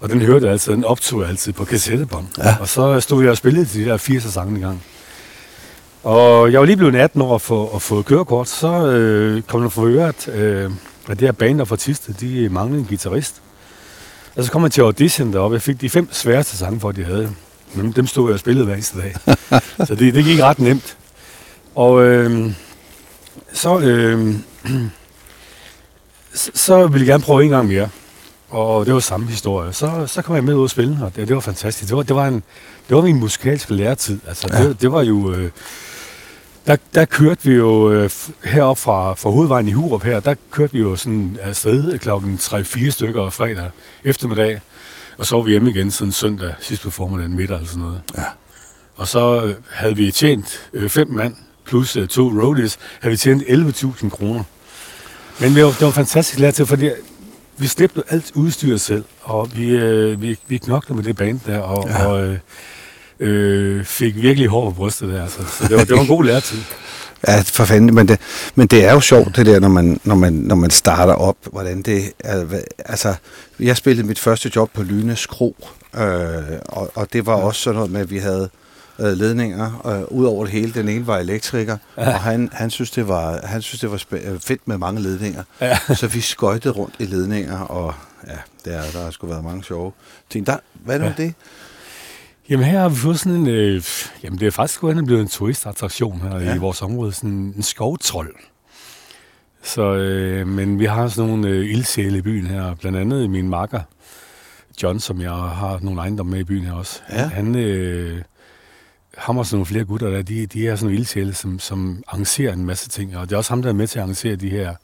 Og 0.01 0.09
den 0.09 0.21
hørte 0.21 0.45
jeg 0.45 0.53
altid, 0.53 0.73
den 0.73 0.85
optog 0.85 1.21
jeg 1.21 1.29
altid 1.29 1.53
på 1.53 1.65
kassettebånd. 1.65 2.27
Ja. 2.39 2.57
Og 2.61 2.69
så 2.69 3.01
stod 3.01 3.23
jeg 3.23 3.31
og 3.31 3.37
spillede 3.37 3.65
de 3.65 3.85
der 3.85 3.97
80'er 3.99 4.31
sange 4.31 4.55
en 4.55 4.61
gang. 4.61 4.83
Og 6.03 6.53
jeg 6.53 6.61
var 6.61 6.67
lige 6.67 6.77
blevet 6.77 6.97
18 6.97 7.23
år 7.23 7.39
for 7.39 7.77
at 7.77 7.83
få 7.83 8.03
kørekort, 8.03 8.49
så 8.49 8.87
øh, 8.87 9.43
kom 9.43 9.63
der 9.63 9.69
for 9.69 9.87
øre, 9.87 10.09
at, 10.09 10.29
øh, 10.29 10.71
at 11.09 11.21
det 11.21 11.29
her 11.29 11.33
band, 11.33 11.59
der 11.59 11.65
fra 11.65 11.77
Tiste, 11.77 12.13
de 12.21 12.49
manglede 12.49 12.81
en 12.81 12.87
guitarist. 12.87 13.43
Og 14.37 14.45
så 14.45 14.53
kom 14.53 14.63
jeg 14.63 14.73
til 14.73 14.81
audition 14.81 15.33
deroppe. 15.33 15.55
Jeg 15.55 15.63
fik 15.63 15.81
de 15.81 15.91
fem 15.91 16.09
sværeste 16.13 16.57
sange, 16.57 16.81
for 16.81 16.93
de 16.93 17.05
havde. 17.05 17.35
Men 17.75 17.93
dem 17.93 18.07
stod 18.07 18.29
jeg 18.29 18.35
og 18.35 18.41
spillede 18.41 18.65
hver 18.65 18.75
eneste 18.75 18.99
dag. 19.01 19.15
så 19.87 19.95
det, 19.95 20.15
det 20.15 20.25
gik 20.25 20.41
ret 20.41 20.59
nemt. 20.59 20.97
Og 21.75 22.03
øh, 22.05 22.53
så, 23.53 23.79
øh, 23.89 24.35
så, 26.55 26.87
ville 26.87 27.07
jeg 27.07 27.13
gerne 27.13 27.25
prøve 27.25 27.45
en 27.45 27.51
gang 27.51 27.69
mere. 27.69 27.89
Og 28.51 28.87
det 28.87 28.95
var 28.95 29.01
samme 29.01 29.27
historie. 29.27 29.73
Så, 29.73 30.07
så 30.07 30.23
kom 30.23 30.35
jeg 30.35 30.45
med 30.45 30.55
ud 30.55 30.63
og 30.63 30.71
spille, 30.71 30.99
og 31.03 31.17
det, 31.17 31.29
det 31.29 31.35
var 31.35 31.41
fantastisk. 31.41 31.89
Det 31.89 31.97
var, 31.97 32.03
det 32.03 32.17
var, 32.17 32.27
en, 32.29 32.43
det 32.89 32.97
var 32.97 33.03
min 33.03 33.17
musikalske 33.21 33.75
læretid. 33.75 34.19
Altså, 34.29 34.49
Ja. 34.53 34.65
det, 34.69 34.81
det 34.81 34.93
var 34.93 35.03
jo... 35.03 35.33
Øh, 35.35 35.51
der, 36.67 36.77
der 36.95 37.05
kørte 37.05 37.41
vi 37.45 37.55
jo 37.55 37.91
øh, 37.93 38.11
heroppe 38.45 38.83
fra, 38.83 39.15
fra 39.15 39.31
hovedvejen 39.31 39.69
i 39.69 39.73
Hurup 39.73 40.03
her, 40.03 40.21
der 40.21 40.35
kørte 40.51 40.73
vi 40.73 40.79
jo 40.79 40.97
sådan 40.97 41.39
afsted 41.43 41.99
klokken 41.99 42.39
3-4 42.43 42.91
stykker 42.91 43.31
fredag 43.31 43.71
eftermiddag, 44.05 44.61
og 45.19 45.27
så 45.27 45.37
var 45.37 45.43
vi 45.43 45.51
hjemme 45.51 45.71
igen 45.71 45.91
sådan 45.91 46.13
søndag 46.13 46.55
sidst 46.61 46.83
på 46.83 46.91
formiddagen 46.91 47.37
middag 47.37 47.57
eller 47.57 47.69
sådan 47.69 47.83
noget. 47.83 48.01
Ja. 48.17 48.25
Og 48.97 49.09
så 49.09 49.45
øh, 49.45 49.55
havde 49.71 49.97
vi 49.97 50.11
tjent 50.11 50.69
øh, 50.73 50.89
fem 50.89 51.09
mand 51.11 51.35
plus 51.65 51.97
øh, 51.97 52.09
to 52.09 52.23
roadies, 52.23 52.79
havde 53.01 53.11
vi 53.11 53.17
tjent 53.17 53.43
11.000 53.43 54.09
kroner. 54.09 54.45
Men 55.41 55.55
det 55.55 55.65
var, 55.65 55.71
det 55.71 55.81
var 55.81 55.91
fantastisk 55.91 56.39
lært 56.39 56.55
til, 56.55 56.67
fordi 56.67 56.91
vi 57.57 57.67
slæbte 57.67 58.03
alt 58.09 58.33
udstyr 58.35 58.77
selv, 58.77 59.05
og 59.23 59.51
vi, 59.57 59.71
øh, 59.71 60.23
vi, 60.23 60.39
vi 60.47 60.59
knoklede 60.59 60.97
med 60.97 61.05
det 61.05 61.17
band 61.17 61.41
der, 61.47 61.59
og, 61.59 61.89
ja. 61.89 62.07
og 62.07 62.27
øh, 62.27 62.39
øh, 63.21 63.85
fik 63.85 64.23
virkelig 64.23 64.49
hår 64.49 64.71
på 64.71 64.75
brystet 64.75 65.09
der. 65.09 65.23
Altså. 65.23 65.39
Så 65.59 65.69
det 65.69 65.77
var, 65.77 65.85
det 65.85 65.97
var 65.97 66.01
en 66.01 66.07
god 66.07 66.25
lærtid. 66.25 66.59
Ja, 67.27 67.41
for 67.41 67.65
fanden, 67.65 67.95
men 67.95 68.09
det, 68.09 68.21
men 68.55 68.67
det 68.67 68.85
er 68.85 68.93
jo 68.93 69.01
sjovt, 69.01 69.37
det 69.37 69.47
der, 69.47 69.61
når 69.61 69.69
man, 69.69 70.01
når 70.05 70.15
man, 70.15 70.33
når 70.33 70.55
man 70.55 70.71
starter 70.71 71.15
op, 71.15 71.37
hvordan 71.53 71.83
det 71.83 72.13
er, 72.19 72.45
altså, 72.79 73.15
jeg 73.61 73.77
spillede 73.77 74.07
mit 74.07 74.19
første 74.19 74.53
job 74.57 74.71
på 74.75 74.83
Lynes 74.83 75.27
Kro, 75.27 75.57
øh, 75.95 76.03
og, 76.67 76.91
og 76.95 77.13
det 77.13 77.27
var 77.27 77.39
ja. 77.39 77.45
også 77.45 77.61
sådan 77.61 77.75
noget 77.75 77.91
med, 77.91 78.01
at 78.01 78.11
vi 78.11 78.19
havde 78.19 78.51
øh, 78.99 79.13
ledninger 79.13 79.87
øh, 79.87 80.19
ud 80.19 80.25
over 80.25 80.45
det 80.45 80.53
hele. 80.53 80.73
Den 80.73 80.89
ene 80.89 81.07
var 81.07 81.19
elektriker, 81.19 81.77
ja. 81.97 82.07
og 82.07 82.21
han, 82.21 82.51
han 82.53 82.71
synes, 82.71 82.91
det 82.91 83.09
var, 83.09 83.41
han 83.45 83.63
synes, 83.63 83.81
det 83.81 83.91
var 83.91 83.97
spæ- 83.97 84.29
øh, 84.29 84.41
fedt 84.41 84.69
med 84.69 84.79
mange 84.79 85.03
ledninger. 85.03 85.43
Ja. 85.61 85.79
Så 85.95 86.07
vi 86.07 86.21
skøjtede 86.21 86.75
rundt 86.75 86.95
i 86.99 87.05
ledninger, 87.05 87.59
og 87.59 87.95
ja, 88.27 88.37
der, 88.65 88.83
der 88.93 89.05
har 89.05 89.11
sgu 89.11 89.27
været 89.27 89.45
mange 89.45 89.65
sjove 89.65 89.93
ting. 90.31 90.47
Der, 90.47 90.57
hvad 90.73 90.95
er 90.95 90.99
nu 90.99 91.07
ja. 91.07 91.13
det? 91.17 91.35
Jamen 92.51 92.67
her 92.67 92.81
har 92.81 92.89
vi 92.89 92.97
fået 92.97 93.19
sådan 93.19 93.39
en, 93.39 93.47
øh, 93.47 93.83
jamen 94.23 94.39
det 94.39 94.47
er 94.47 94.51
faktisk 94.51 94.81
gået 94.81 94.95
hen 94.95 95.01
og 95.01 95.07
blevet 95.07 95.23
en 95.23 95.29
turistattraktion 95.29 96.21
her 96.21 96.39
ja. 96.39 96.55
I 96.55 96.59
vores 96.59 96.83
område, 96.83 97.13
sådan 97.13 97.31
en 97.31 97.63
skovtrold. 97.63 98.35
Så, 99.63 99.95
øh, 99.95 100.47
men 100.47 100.79
vi 100.79 100.85
har 100.85 101.09
sådan 101.09 101.31
nogle 101.31 101.49
øh, 101.49 101.71
ildsjæle 101.71 102.19
i 102.19 102.23
byen 102.23 102.47
her, 102.47 102.75
blandt 102.75 102.99
andet 102.99 103.31
min 103.31 103.49
makker, 103.49 103.81
John, 104.83 105.01
som 105.01 105.21
jeg 105.21 105.31
har 105.31 105.79
nogle 105.83 106.01
ejendomme 106.01 106.33
med 106.33 106.41
i 106.41 106.45
byen 106.45 106.65
her 106.65 106.73
også. 106.73 107.01
Ja. 107.11 107.29
Han, 107.29 107.55
øh, 107.55 108.23
ham 109.17 109.39
og 109.39 109.47
sådan 109.47 109.57
nogle 109.57 109.67
flere 109.67 109.85
gutter 109.85 110.11
der, 110.11 110.23
de, 110.23 110.47
de 110.47 110.69
er 110.69 110.77
sådan 110.77 110.87
nogle 110.87 110.99
ildsjæle, 110.99 111.35
som, 111.35 111.59
som 111.59 112.03
arrangerer 112.07 112.53
en 112.53 112.65
masse 112.65 112.89
ting, 112.89 113.17
og 113.17 113.29
det 113.29 113.33
er 113.33 113.37
også 113.37 113.51
ham, 113.51 113.63
der 113.63 113.69
er 113.69 113.73
med 113.73 113.87
til 113.87 113.99
at 113.99 114.03
arrangere 114.03 114.37
de 114.37 114.49
her 114.49 114.75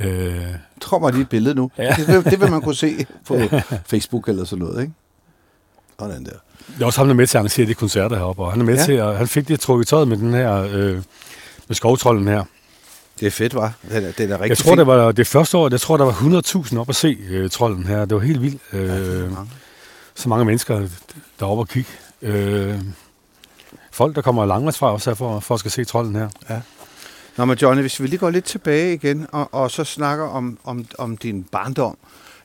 øh, 0.00 0.46
kommer 0.80 1.10
lige 1.10 1.22
et 1.22 1.28
billede 1.28 1.54
nu. 1.54 1.70
Ja. 1.78 1.94
Det, 1.96 2.08
vil, 2.08 2.24
det 2.24 2.40
vil 2.40 2.50
man 2.50 2.60
kunne 2.60 2.74
se 2.74 3.06
på 3.26 3.38
Facebook 3.90 4.28
eller 4.28 4.44
sådan 4.44 4.64
noget, 4.64 4.82
ikke? 4.82 4.94
Sådan 6.00 6.24
der. 6.24 6.49
Det 6.74 6.82
er 6.82 6.86
også 6.86 7.00
ham, 7.00 7.06
der 7.06 7.14
er 7.14 7.16
med 7.16 7.26
til 7.26 7.38
at 7.38 7.40
arrangere 7.40 7.66
de 7.66 7.74
koncerter 7.74 8.16
heroppe, 8.16 8.42
og 8.42 8.52
han 8.52 8.60
er 8.60 8.64
med 8.64 8.74
ja. 8.74 8.80
Ja. 8.80 8.86
til 8.86 8.92
at, 8.92 9.16
han 9.16 9.28
fik 9.28 9.48
det 9.48 9.60
trukket 9.60 9.88
tøjet 9.88 10.08
med 10.08 10.16
den 10.16 10.34
her, 10.34 10.62
øh, 10.72 10.94
med 11.68 11.74
skovtrollen 11.74 12.28
her. 12.28 12.44
Det 13.20 13.26
er 13.26 13.30
fedt, 13.30 13.54
var. 13.54 13.72
Det 13.88 13.96
er, 13.96 14.00
det 14.12 14.30
er 14.30 14.34
rigtig 14.34 14.48
Jeg 14.48 14.58
tror, 14.58 14.70
fint. 14.70 14.78
det 14.78 14.86
var 14.86 15.12
det 15.12 15.26
første 15.26 15.56
år, 15.58 15.68
jeg 15.70 15.80
tror, 15.80 15.96
der 15.96 16.04
var 16.04 16.12
100.000 16.72 16.78
op 16.78 16.88
at 16.88 16.96
se 16.96 17.18
øh, 17.30 17.50
trolden 17.50 17.86
her. 17.86 18.04
Det 18.04 18.14
var 18.14 18.20
helt 18.22 18.42
vildt. 18.42 18.62
Ja, 18.72 18.78
Øh, 18.78 19.32
mange. 19.32 19.50
så 20.14 20.28
mange 20.28 20.44
mennesker 20.44 20.88
deroppe 21.40 21.60
og 21.62 21.68
kigge. 21.68 21.90
Øh, 22.22 22.78
folk, 23.92 24.14
der 24.16 24.22
kommer 24.22 24.44
langvejs 24.46 24.78
fra 24.78 24.92
også 24.92 25.14
for, 25.14 25.40
for 25.40 25.54
at 25.54 25.58
skal 25.60 25.70
se 25.70 25.84
trolden 25.84 26.16
her. 26.16 26.28
Nå, 27.36 27.44
men 27.44 27.58
Johnny, 27.62 27.80
hvis 27.80 28.00
vi 28.02 28.06
lige 28.06 28.18
går 28.18 28.30
lidt 28.30 28.44
tilbage 28.44 28.94
igen, 28.94 29.26
og, 29.32 29.48
og 29.54 29.70
så 29.70 29.84
snakker 29.84 30.24
om, 30.24 30.58
om, 30.64 30.86
om 30.98 31.16
din 31.16 31.42
barndom. 31.42 31.96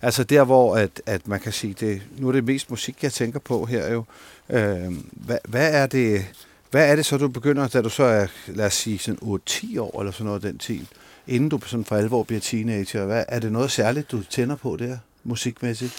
Altså 0.06 0.24
der, 0.24 0.44
hvor 0.44 0.76
at, 0.76 1.02
at 1.06 1.28
man 1.28 1.40
kan 1.40 1.52
sige, 1.52 1.76
det, 1.80 2.02
nu 2.18 2.28
er 2.28 2.32
det 2.32 2.44
mest 2.44 2.70
musik, 2.70 3.04
jeg 3.04 3.14
tænker 3.14 3.40
på 3.40 3.66
her 3.66 3.94
jo. 3.94 4.04
Øh, 4.50 4.94
hvad, 5.12 5.38
hvad, 5.48 5.74
er 5.74 5.86
det, 5.86 6.26
hvad 6.72 6.92
er 6.92 6.96
det 6.96 7.06
så, 7.06 7.18
du 7.18 7.28
begynder, 7.28 7.68
da 7.68 7.82
du 7.82 7.90
så 7.90 8.04
er, 8.04 8.28
lad 8.48 8.66
os 8.66 8.74
sige, 8.74 9.00
sådan 9.00 9.40
8-10 9.50 9.80
år 9.80 10.00
eller 10.00 10.12
sådan 10.12 10.26
noget 10.26 10.44
den 10.44 10.58
tid, 10.58 10.80
inden 11.28 11.50
du 11.50 11.60
sådan 11.66 11.86
for 11.86 11.96
alvor 11.96 12.24
bliver 12.24 12.40
teenager? 12.40 13.06
Hvad, 13.06 13.24
er 13.28 13.40
det 13.40 13.52
noget 13.52 13.72
særligt, 13.72 14.12
du 14.12 14.24
tænder 14.24 14.56
på 14.56 14.78
der, 14.80 14.98
musikmæssigt? 15.24 15.94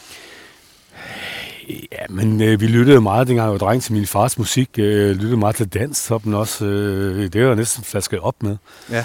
Ja, 1.69 2.07
men 2.11 2.43
øh, 2.43 2.61
vi 2.61 2.67
lyttede 2.67 3.01
meget, 3.01 3.29
dengang 3.29 3.45
jeg 3.45 3.53
var 3.53 3.59
dreng, 3.59 3.83
til 3.83 3.93
min 3.93 4.07
fars 4.07 4.39
musik. 4.39 4.71
Øh, 4.79 5.17
lyttede 5.17 5.37
meget 5.37 5.57
til 5.57 5.69
danstoppen 5.69 6.35
også. 6.35 6.65
Øh, 6.65 7.33
det 7.33 7.41
var 7.41 7.47
jeg 7.47 7.57
næsten 7.57 7.85
flasket 7.85 8.21
op 8.21 8.43
med. 8.43 8.57
Ja. 8.91 9.05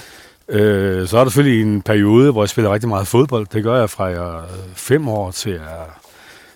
Øh, 0.51 1.08
så 1.08 1.17
er 1.17 1.24
der 1.24 1.29
selvfølgelig 1.31 1.62
en 1.62 1.81
periode, 1.81 2.31
hvor 2.31 2.43
jeg 2.43 2.50
spiller 2.50 2.74
rigtig 2.74 2.89
meget 2.89 3.08
fodbold. 3.08 3.48
Det 3.53 3.63
gør 3.63 3.79
jeg 3.79 3.89
fra 3.89 4.03
jeg 4.05 4.15
er 4.38 4.43
fem 4.75 5.08
år 5.08 5.31
til 5.31 5.51
jeg, 5.51 5.86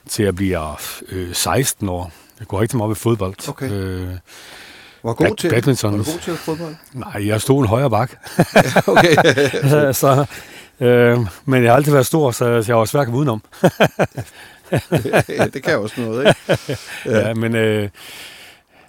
til 0.10 0.24
jeg 0.26 0.36
bliver 0.36 0.82
øh, 1.10 1.34
16 1.34 1.90
år. 1.90 2.12
Jeg 2.40 2.48
går 2.48 2.62
rigtig 2.62 2.78
meget 2.78 2.90
ved 2.90 2.96
fodbold. 2.96 3.50
Okay. 3.50 3.72
Øh, 3.72 4.08
Var 5.04 5.14
god 5.14 5.26
Bad- 5.28 5.36
til 5.38 5.50
badminton. 5.50 5.92
Var 5.92 5.98
god 5.98 6.20
til 6.22 6.36
fodbold? 6.36 6.76
nej, 6.94 7.28
jeg 7.28 7.42
stod 7.42 7.62
en 7.62 7.68
højre 7.68 7.90
bak. 7.90 8.12
Okay. 8.88 9.16
så, 10.02 10.26
øh, 10.80 11.20
men 11.46 11.64
jeg 11.64 11.72
har 11.72 11.76
altid 11.78 11.92
været 11.92 12.06
stor, 12.06 12.32
så 12.32 12.64
jeg 12.68 12.78
var 12.78 12.86
svært 12.86 13.02
at 13.02 13.06
komme 13.08 13.18
udenom. 13.18 13.42
ja, 15.30 15.48
det 15.54 15.64
kan 15.64 15.78
også 15.78 16.02
noget, 16.02 16.28
ikke? 16.28 16.78
Ja, 17.06 17.34
men, 17.34 17.56
øh, 17.56 17.90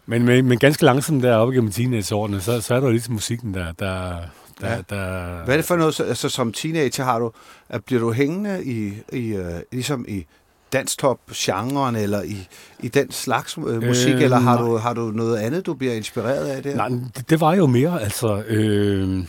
men, 0.07 0.23
men, 0.25 0.47
men 0.47 0.59
ganske 0.59 0.85
langsomt 0.85 1.23
deroppe 1.23 1.55
gennem 1.55 1.73
teenageårene, 1.73 2.41
så, 2.41 2.61
så 2.61 2.75
er 2.75 2.81
der 2.81 2.87
jo 2.87 2.93
lidt 2.93 3.09
musikken, 3.11 3.55
der... 3.55 3.73
der, 3.79 4.15
der, 4.61 4.71
Ja. 4.71 4.77
der 4.91 5.45
Hvad 5.45 5.55
er 5.55 5.59
det 5.59 5.65
for 5.65 5.77
noget, 5.77 5.95
så- 5.95 6.05
altså 6.05 6.29
som 6.29 6.53
teenager 6.53 7.05
har 7.05 7.19
du, 7.19 7.33
at 7.69 7.85
bliver 7.85 8.01
du 8.01 8.13
hængende 8.13 8.65
i, 8.65 8.93
i 9.13 9.33
uh, 9.39 9.45
ligesom 9.73 10.05
i 10.09 10.27
danstop-genren, 10.73 11.97
eller 11.97 12.23
i, 12.23 12.49
i 12.81 12.89
den 12.89 13.11
slags 13.13 13.59
uh, 13.59 13.83
musik, 13.85 14.15
Øh, 14.15 14.23
eller 14.23 14.39
har 14.39 14.55
nej. 14.55 14.65
du, 14.69 14.77
har 14.77 14.93
du 14.95 15.01
noget 15.11 15.37
andet, 15.37 15.67
du 15.67 15.75
bliver 15.75 15.95
inspireret 15.95 16.47
af 16.47 16.63
der? 16.63 16.77
Nej, 16.77 16.89
det, 16.89 17.31
det 17.31 17.41
var 17.41 17.55
jo 17.55 17.67
mere, 17.67 18.03
altså... 18.03 18.43
Øh, 18.49 19.25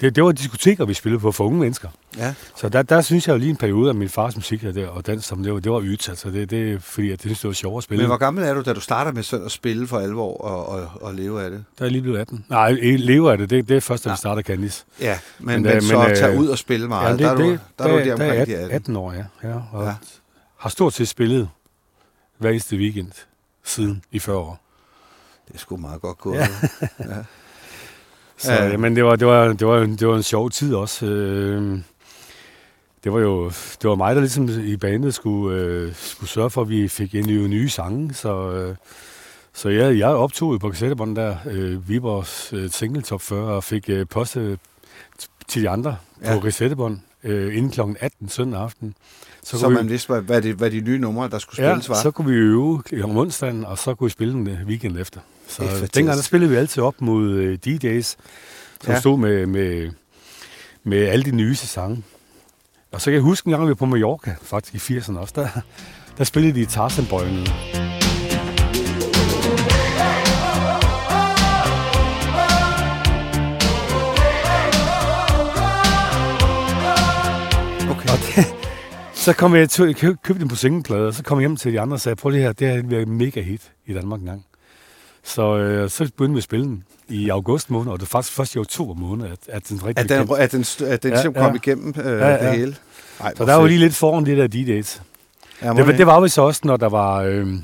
det, 0.00 0.16
det 0.16 0.24
var 0.24 0.32
diskoteker, 0.32 0.84
vi 0.84 0.94
spillede 0.94 1.20
på 1.20 1.32
for 1.32 1.44
unge 1.44 1.58
mennesker. 1.58 1.88
Ja. 2.16 2.34
Så 2.56 2.68
der, 2.68 2.82
der 2.82 3.00
synes 3.00 3.26
jeg 3.28 3.32
jo 3.32 3.38
lige 3.38 3.50
en 3.50 3.56
periode 3.56 3.88
af 3.88 3.94
min 3.94 4.08
fars 4.08 4.36
musik 4.36 4.62
der, 4.62 4.88
og 4.88 5.06
dans, 5.06 5.24
som 5.24 5.42
det 5.42 5.52
var, 5.52 5.60
det 5.60 5.72
var 5.72 5.80
ydt, 5.84 6.08
altså 6.08 6.30
det, 6.30 6.50
det, 6.50 6.82
fordi 6.82 7.10
jeg 7.10 7.18
synes, 7.20 7.40
det 7.40 7.48
var 7.48 7.54
sjovere 7.54 7.78
at 7.78 7.84
spille. 7.84 8.02
Men 8.02 8.06
hvor 8.06 8.16
gammel 8.16 8.44
er 8.44 8.54
du, 8.54 8.62
da 8.62 8.72
du 8.72 8.80
starter 8.80 9.12
med 9.12 9.22
sådan 9.22 9.46
at 9.46 9.52
spille 9.52 9.86
for 9.86 9.98
alvor 9.98 10.36
og, 10.36 10.66
og, 10.68 10.90
og 11.00 11.14
leve 11.14 11.42
af 11.42 11.50
det? 11.50 11.64
Der 11.78 11.84
er 11.84 11.88
lige 11.88 12.02
blevet 12.02 12.18
18. 12.18 12.44
Nej, 12.48 12.60
jeg 12.60 12.98
lever 12.98 13.32
af 13.32 13.38
det. 13.38 13.50
Det, 13.50 13.68
det 13.68 13.76
er 13.76 13.80
først, 13.80 14.04
da 14.04 14.10
vi 14.10 14.16
starter 14.16 14.42
Candice. 14.42 14.84
Ja, 15.00 15.18
men, 15.38 15.46
Men, 15.46 15.62
men, 15.62 15.62
men 15.62 15.76
øh, 15.76 15.82
så 15.82 15.98
men, 15.98 16.10
at 16.10 16.18
tage 16.18 16.32
øh, 16.32 16.40
ud 16.40 16.48
og 16.48 16.58
spille 16.58 16.88
meget, 16.88 17.20
Ja, 17.20 17.24
der, 17.24 17.30
er 17.30 17.36
du, 17.36 17.42
der, 17.78 17.84
er 17.84 17.88
du 17.88 17.98
der 17.98 18.04
der 18.04 18.12
omkring 18.12 18.32
er 18.32 18.44
de 18.44 18.54
18, 18.56 18.64
18. 18.64 18.70
18 18.74 18.96
år, 18.96 19.12
ja. 19.12 19.24
ja 19.42 19.54
og 19.72 19.84
Ja. 19.84 19.94
Har 20.56 20.70
stort 20.70 20.92
set 20.92 21.08
spillet 21.08 21.48
hver 22.38 22.50
eneste 22.50 22.76
weekend 22.76 23.12
siden 23.64 24.02
i 24.10 24.18
40 24.18 24.36
år. 24.36 24.60
Det 25.48 25.54
er 25.54 25.58
sgu 25.58 25.76
meget 25.76 26.00
godt 26.00 26.18
gået. 26.18 26.36
Ja. 26.36 26.48
Ja. 26.98 27.22
Så, 28.38 28.52
Ja. 28.52 28.76
men 28.76 28.96
det 28.96 29.04
var, 29.04 29.16
det, 29.16 29.26
var, 29.26 29.48
det, 29.52 29.66
var, 29.66 29.78
det 29.78 30.08
var 30.08 30.16
en 30.16 30.22
sjov 30.22 30.50
tid 30.50 30.74
også. 30.74 31.06
Øh, 31.06 31.78
det 33.04 33.12
var 33.12 33.20
jo 33.20 33.44
det 33.82 33.88
var 33.90 33.94
mig, 33.94 34.14
der 34.14 34.20
ligesom 34.20 34.48
i 34.64 34.76
bandet 34.76 35.14
skulle, 35.14 35.58
øh, 35.60 35.92
skulle 35.94 36.30
sørge 36.30 36.50
for, 36.50 36.62
at 36.62 36.68
vi 36.68 36.88
fik 36.88 37.14
ind 37.14 37.30
i 37.30 37.34
nye 37.48 37.68
sange. 37.68 38.14
Så, 38.14 38.50
øh, 38.50 38.76
så 39.52 39.68
jeg, 39.68 39.98
jeg 39.98 40.08
optog 40.08 40.60
på 40.60 40.70
kassettebånd 40.70 41.16
der 41.16 41.36
øh, 41.50 41.88
Viborgs 41.88 42.52
øh, 42.52 42.70
single 42.70 43.02
top 43.02 43.22
40 43.22 43.54
og 43.54 43.64
fik 43.64 43.88
øh, 43.88 44.06
postet 44.06 44.58
til 45.48 45.62
de 45.62 45.68
andre. 45.68 45.96
Ja. 46.24 46.34
på 46.34 46.40
kassettebånd 46.40 46.98
øh, 47.24 47.56
inden 47.56 47.70
kl. 47.70 47.80
18 48.00 48.28
søndag 48.28 48.60
aften. 48.60 48.94
Så, 49.42 49.58
så 49.58 49.68
man 49.68 49.84
vi, 49.84 49.88
vidste, 49.90 50.08
hvad, 50.12 50.22
hvad, 50.22 50.42
de, 50.42 50.52
hvad 50.52 50.70
de 50.70 50.80
nye 50.80 50.98
numre, 50.98 51.28
der 51.28 51.38
skulle 51.38 51.64
ja, 51.66 51.72
spilles, 51.72 51.88
var. 51.88 52.02
så 52.02 52.10
kunne 52.10 52.30
vi 52.30 52.36
øve 52.36 52.82
om 53.02 53.16
onsdagen, 53.16 53.64
og 53.64 53.78
så 53.78 53.94
kunne 53.94 54.06
vi 54.06 54.10
spille 54.10 54.32
den 54.34 54.48
øh, 54.48 54.66
weekend 54.66 54.98
efter. 54.98 55.20
Så 55.48 55.90
dengang 55.94 56.16
der 56.16 56.22
spillede 56.22 56.50
vi 56.50 56.56
altid 56.56 56.82
op 56.82 57.00
mod 57.00 57.30
øh, 57.30 57.58
DJ's, 57.66 58.02
som 58.02 58.16
Ja. 58.86 58.92
ja. 58.92 59.00
stod 59.00 59.18
med, 59.18 59.46
med, 59.46 59.90
med 60.84 60.98
alle 60.98 61.24
de 61.24 61.30
nyeste 61.30 61.66
sange. 61.66 62.02
Og 62.92 63.00
så 63.00 63.04
kan 63.04 63.14
jeg 63.14 63.22
huske 63.22 63.46
en 63.46 63.50
gang, 63.50 63.64
vi 63.64 63.68
var 63.68 63.74
på 63.74 63.86
Mallorca, 63.86 64.34
faktisk 64.42 64.90
i 64.90 64.98
80'erne 64.98 65.18
også, 65.18 65.32
der, 65.36 65.48
der 66.18 66.24
spillede 66.24 66.60
de 66.60 66.64
tarzan 66.64 67.06
så 79.24 79.32
kom 79.32 79.54
jeg 79.54 79.70
til, 79.70 79.94
køb, 79.94 80.16
købte 80.22 80.40
den 80.40 80.48
på 80.48 80.56
singleplade, 80.56 81.06
og 81.06 81.14
så 81.14 81.22
kom 81.22 81.38
jeg 81.38 81.42
hjem 81.42 81.56
til 81.56 81.72
de 81.72 81.80
andre 81.80 81.94
og 81.96 82.00
sagde, 82.00 82.16
prøv 82.16 82.30
lige 82.30 82.42
her, 82.42 82.52
det 82.52 82.68
har 82.68 82.82
været 82.84 83.08
mega 83.08 83.40
hit 83.42 83.72
i 83.86 83.92
Danmark 83.94 84.20
engang. 84.20 84.44
Så, 85.24 85.56
øh, 85.56 85.90
så 85.90 86.04
begyndte 86.04 86.32
vi 86.32 86.38
at 86.38 86.42
spille 86.44 86.66
den 86.66 86.84
i 87.08 87.28
august 87.28 87.70
måned, 87.70 87.92
og 87.92 87.98
det 88.00 88.04
er 88.04 88.08
faktisk 88.08 88.34
først 88.36 88.54
i 88.54 88.58
oktober 88.58 88.94
måned, 88.94 89.26
at, 89.26 89.38
at 89.48 89.68
den 89.68 89.84
rigtig 89.84 90.02
At 90.02 90.08
den, 90.28 90.36
at 90.38 90.52
den, 90.52 90.64
at 90.86 91.02
den 91.02 91.10
Ja, 91.10 91.16
ligesom 91.16 91.32
ja. 91.36 91.40
kom 91.40 91.54
igennem 91.54 91.94
øh, 91.98 92.04
Ja, 92.06 92.28
ja. 92.28 92.50
det 92.50 92.58
hele. 92.58 92.76
Ej, 93.20 93.32
Så 93.36 93.44
der 93.44 93.54
var 93.54 93.60
jo 93.60 93.66
lige 93.66 93.78
lidt 93.78 93.94
foran 93.94 94.26
de 94.26 94.36
der 94.36 94.46
D-dates. 94.48 95.02
Ja, 95.62 95.68
Det, 95.72 95.86
var- 95.86 95.92
det 95.92 96.06
var 96.06 96.20
vi 96.20 96.28
så 96.28 96.42
også, 96.42 96.60
når 96.64 96.76
der 96.76 96.88
var, 96.88 97.16
øh, 97.22 97.46
når 97.46 97.58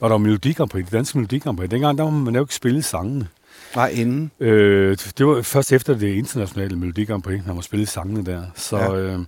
der 0.00 0.08
var 0.08 0.18
Melodi 0.18 0.52
Grand 0.52 0.70
Prix, 0.70 0.84
det 0.84 0.92
danske 0.92 1.18
Melodi 1.18 1.38
Grand 1.38 1.56
Prix. 1.56 1.70
Dengang 1.70 1.98
der 1.98 2.04
må 2.04 2.10
man 2.10 2.34
jo 2.34 2.40
ikke 2.40 2.54
spille 2.54 2.82
sangene. 2.82 3.28
Nej, 3.76 3.88
inden. 3.88 4.30
Øh, 4.40 4.96
det 5.18 5.26
var 5.26 5.42
først 5.42 5.72
efter 5.72 5.94
det 5.98 6.08
internationale 6.14 6.76
Melodi 6.76 7.04
Grand 7.04 7.22
Prix, 7.22 7.42
når 7.46 7.54
man 7.54 7.62
spillede 7.62 7.90
sangene 7.90 8.24
der. 8.26 8.42
Så, 8.54 8.76
ja. 8.78 8.96
øh, 8.96 9.18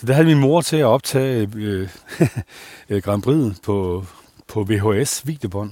så 0.00 0.06
der 0.06 0.12
havde 0.12 0.26
min 0.26 0.38
mor 0.38 0.60
til 0.60 0.76
at 0.76 0.84
optage 0.84 1.48
øh, 1.56 1.88
øh, 2.90 3.02
Grand 3.02 3.22
Prix 3.22 3.54
på, 3.62 4.04
på 4.48 4.64
VHS 4.68 5.26
videobånd. 5.26 5.70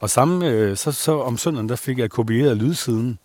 Og 0.00 0.10
samme, 0.10 0.46
øh, 0.48 0.76
så, 0.76 0.92
så 0.92 1.20
om 1.20 1.38
søndagen, 1.38 1.68
der 1.68 1.76
fik 1.76 1.98
jeg 1.98 2.10
kopieret 2.10 2.56
lydsiden. 2.56 3.18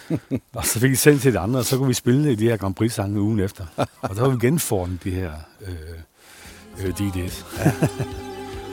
og 0.54 0.66
så 0.66 0.80
fik 0.80 0.90
jeg 0.90 0.98
sendt 0.98 1.22
til 1.22 1.32
de 1.34 1.38
andre, 1.38 1.58
og 1.60 1.64
så 1.64 1.76
kunne 1.76 1.88
vi 1.88 1.94
spille 1.94 2.36
de 2.36 2.48
her 2.48 2.56
Grand 2.56 2.74
Prix-sange 2.74 3.20
ugen 3.20 3.40
efter. 3.40 3.64
Og 4.02 4.16
der 4.16 4.22
var 4.22 4.28
vi 4.28 4.46
genformet 4.46 5.04
de 5.04 5.10
her 5.10 5.32
øh, 5.66 6.86
øh, 6.86 6.94
DJ's. 7.00 7.44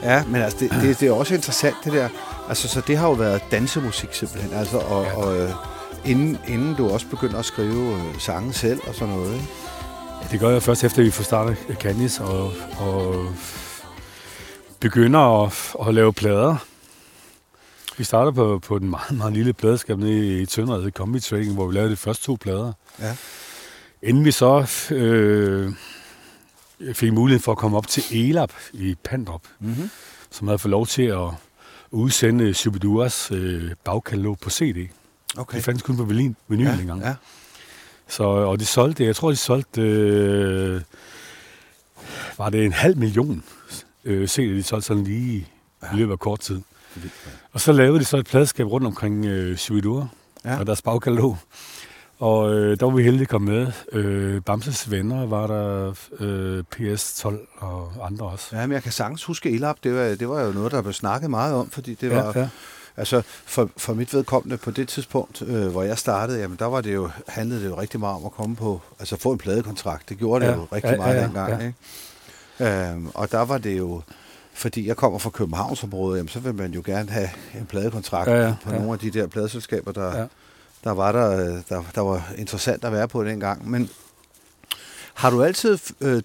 Ja, 0.02 0.24
men 0.24 0.42
altså, 0.42 0.58
det, 0.60 0.70
det, 0.70 1.00
det 1.00 1.08
er 1.08 1.12
også 1.12 1.34
interessant, 1.34 1.76
det 1.84 1.92
der. 1.92 2.08
Altså, 2.48 2.68
så 2.68 2.82
det 2.86 2.96
har 2.96 3.06
jo 3.08 3.12
været 3.12 3.42
dansemusik 3.50 4.08
simpelthen. 4.12 4.52
Altså, 4.52 4.78
og, 4.78 5.04
Ja. 5.04 5.16
og 5.16 5.38
øh, 5.38 5.50
inden, 6.04 6.38
inden 6.48 6.74
du 6.74 6.90
også 6.90 7.06
begynder 7.06 7.38
at 7.38 7.44
skrive 7.44 7.94
øh, 7.94 8.18
sange 8.18 8.52
selv 8.52 8.80
og 8.88 8.94
sådan 8.94 9.14
noget, 9.14 9.34
ikke? 9.34 9.46
Det 10.30 10.40
gør 10.40 10.50
jeg 10.50 10.62
først 10.62 10.84
efter, 10.84 11.02
vi 11.02 11.10
får 11.10 11.24
startet 11.24 11.56
Candice 11.80 12.24
og, 12.24 12.52
og 12.78 13.26
begynder 14.80 15.44
at, 15.44 15.74
at 15.88 15.94
lave 15.94 16.12
plader. 16.12 16.56
Vi 17.98 18.04
starter 18.04 18.30
på, 18.32 18.58
på 18.58 18.78
den 18.78 18.90
meget, 18.90 19.16
meget 19.16 19.32
lille 19.32 19.52
pladeskab 19.52 19.98
nede 19.98 20.40
i 20.42 20.46
Tønder, 20.46 20.72
der 20.72 20.80
hedder 20.80 20.98
Combi 20.98 21.20
Trading, 21.20 21.54
hvor 21.54 21.66
vi 21.66 21.74
lavede 21.74 21.90
de 21.90 21.96
første 21.96 22.24
to 22.24 22.36
plader. 22.40 22.72
Ja. 23.00 23.16
Inden 24.02 24.24
vi 24.24 24.30
så 24.30 24.70
øh, 24.94 25.72
fik 26.94 27.12
mulighed 27.12 27.42
for 27.42 27.52
at 27.52 27.58
komme 27.58 27.76
op 27.76 27.88
til 27.88 28.02
ELAB 28.30 28.52
i 28.72 28.94
Pandrup, 29.04 29.42
Mm-hmm. 29.60 29.90
som 30.30 30.48
havde 30.48 30.58
fået 30.58 30.70
lov 30.70 30.86
til 30.86 31.02
at 31.02 31.28
udsende 31.90 32.54
Shubiduras 32.54 33.30
øh, 33.32 33.70
bagkatalog 33.84 34.38
på 34.38 34.50
CD. 34.50 34.88
Okay. 35.36 35.56
Det 35.56 35.64
fandtes 35.64 35.82
kun 35.82 35.96
på 35.96 36.04
vinyl, 36.04 36.34
vinyl 36.48 36.66
ja, 36.66 36.78
engang. 36.80 37.00
ja. 37.02 37.14
Så, 38.10 38.22
og 38.24 38.60
de 38.60 38.64
solgte, 38.64 39.04
jeg 39.04 39.16
tror, 39.16 39.30
de 39.30 39.36
solgte, 39.36 39.82
øh, 39.82 40.80
var 42.38 42.50
det 42.50 42.64
en 42.64 42.72
halv 42.72 42.96
million 42.96 43.44
øh, 44.04 44.24
CD'er, 44.24 44.40
de 44.40 44.62
solgte 44.62 44.86
sådan 44.86 45.04
lige 45.04 45.46
i 45.82 45.96
løbet 45.96 46.12
af 46.12 46.18
kort 46.18 46.40
tid. 46.40 46.60
Og 47.52 47.60
så 47.60 47.72
lavede 47.72 47.98
de 48.00 48.04
så 48.04 48.16
et 48.16 48.26
pladeskab 48.26 48.66
rundt 48.66 48.86
omkring 48.86 49.26
øh, 49.26 49.58
Ja. 49.70 50.06
ja. 50.44 50.58
og 50.58 50.66
deres 50.66 50.82
bagkatalog. 50.82 51.38
Og 52.18 52.54
øh, 52.54 52.80
der 52.80 52.86
var 52.86 52.92
vi 52.96 53.02
heldige 53.02 53.22
at 53.22 53.28
komme 53.28 53.52
med. 53.52 53.72
Øh, 53.92 54.42
Bamses 54.42 54.90
venner 54.90 55.26
var 55.26 55.46
der, 55.46 55.94
øh, 56.20 56.64
PS12 56.76 57.58
og 57.58 57.92
andre 58.02 58.26
også. 58.26 58.56
Ja, 58.56 58.66
men 58.66 58.74
jeg 58.74 58.82
kan 58.82 58.92
sagtens 58.92 59.24
huske 59.24 59.50
Elab. 59.50 59.76
Det 59.84 59.94
var, 59.94 60.02
det 60.02 60.28
var 60.28 60.42
jo 60.42 60.52
noget, 60.52 60.72
der 60.72 60.82
blev 60.82 60.92
snakket 60.92 61.30
meget 61.30 61.54
om, 61.54 61.70
fordi 61.70 61.94
det 61.94 62.10
var... 62.10 62.32
ja, 62.34 62.40
ja. 62.40 62.48
Altså, 62.96 63.22
for, 63.44 63.70
for 63.76 63.94
mit 63.94 64.14
vedkommende 64.14 64.56
på 64.56 64.70
det 64.70 64.88
tidspunkt, 64.88 65.42
øh, 65.42 65.66
hvor 65.66 65.82
jeg 65.82 65.98
startede, 65.98 66.38
jamen, 66.40 66.56
der 66.58 66.66
var 66.66 66.80
det 66.80 66.94
jo, 66.94 67.10
handlede 67.28 67.62
det 67.62 67.68
jo 67.68 67.80
rigtig 67.80 68.00
meget 68.00 68.16
om 68.16 68.24
at 68.24 68.32
komme 68.32 68.56
på, 68.56 68.80
altså 69.00 69.16
få 69.16 69.32
en 69.32 69.38
pladekontrakt. 69.38 70.08
Det 70.08 70.18
gjorde 70.18 70.44
det 70.44 70.50
Ja, 70.50 70.56
jo 70.56 70.66
rigtig 70.72 70.90
ja, 70.90 70.96
meget 70.96 71.14
ja, 71.14 71.20
ja, 71.20 71.26
dengang, 71.26 71.60
ja. 71.62 71.66
ikke? 71.66 72.90
Øhm, 72.90 73.10
og 73.14 73.32
der 73.32 73.40
var 73.40 73.58
det 73.58 73.78
jo, 73.78 74.02
fordi 74.54 74.86
jeg 74.88 74.96
kommer 74.96 75.18
fra 75.18 75.30
Københavnsområdet, 75.30 76.16
jamen, 76.18 76.28
så 76.28 76.40
vil 76.40 76.54
man 76.54 76.72
jo 76.72 76.82
gerne 76.86 77.10
have 77.10 77.28
en 77.58 77.66
pladekontrakt 77.66 78.30
Ja, 78.30 78.46
ja, 78.46 78.54
på 78.64 78.70
ja. 78.72 78.78
nogle 78.78 78.92
af 78.92 78.98
de 78.98 79.10
der 79.10 79.26
pladeselskaber, 79.26 79.92
der, 79.92 80.18
Ja. 80.18 80.24
der 80.84 80.90
var 80.90 81.12
der, 81.12 81.30
øh, 81.30 81.62
der, 81.68 81.82
der 81.94 82.00
var 82.00 82.32
interessant 82.38 82.84
at 82.84 82.92
være 82.92 83.08
på 83.08 83.24
dengang. 83.24 83.70
Men 83.70 83.90
har 85.14 85.30
du 85.30 85.42
altid 85.42 85.78
øh, 86.00 86.22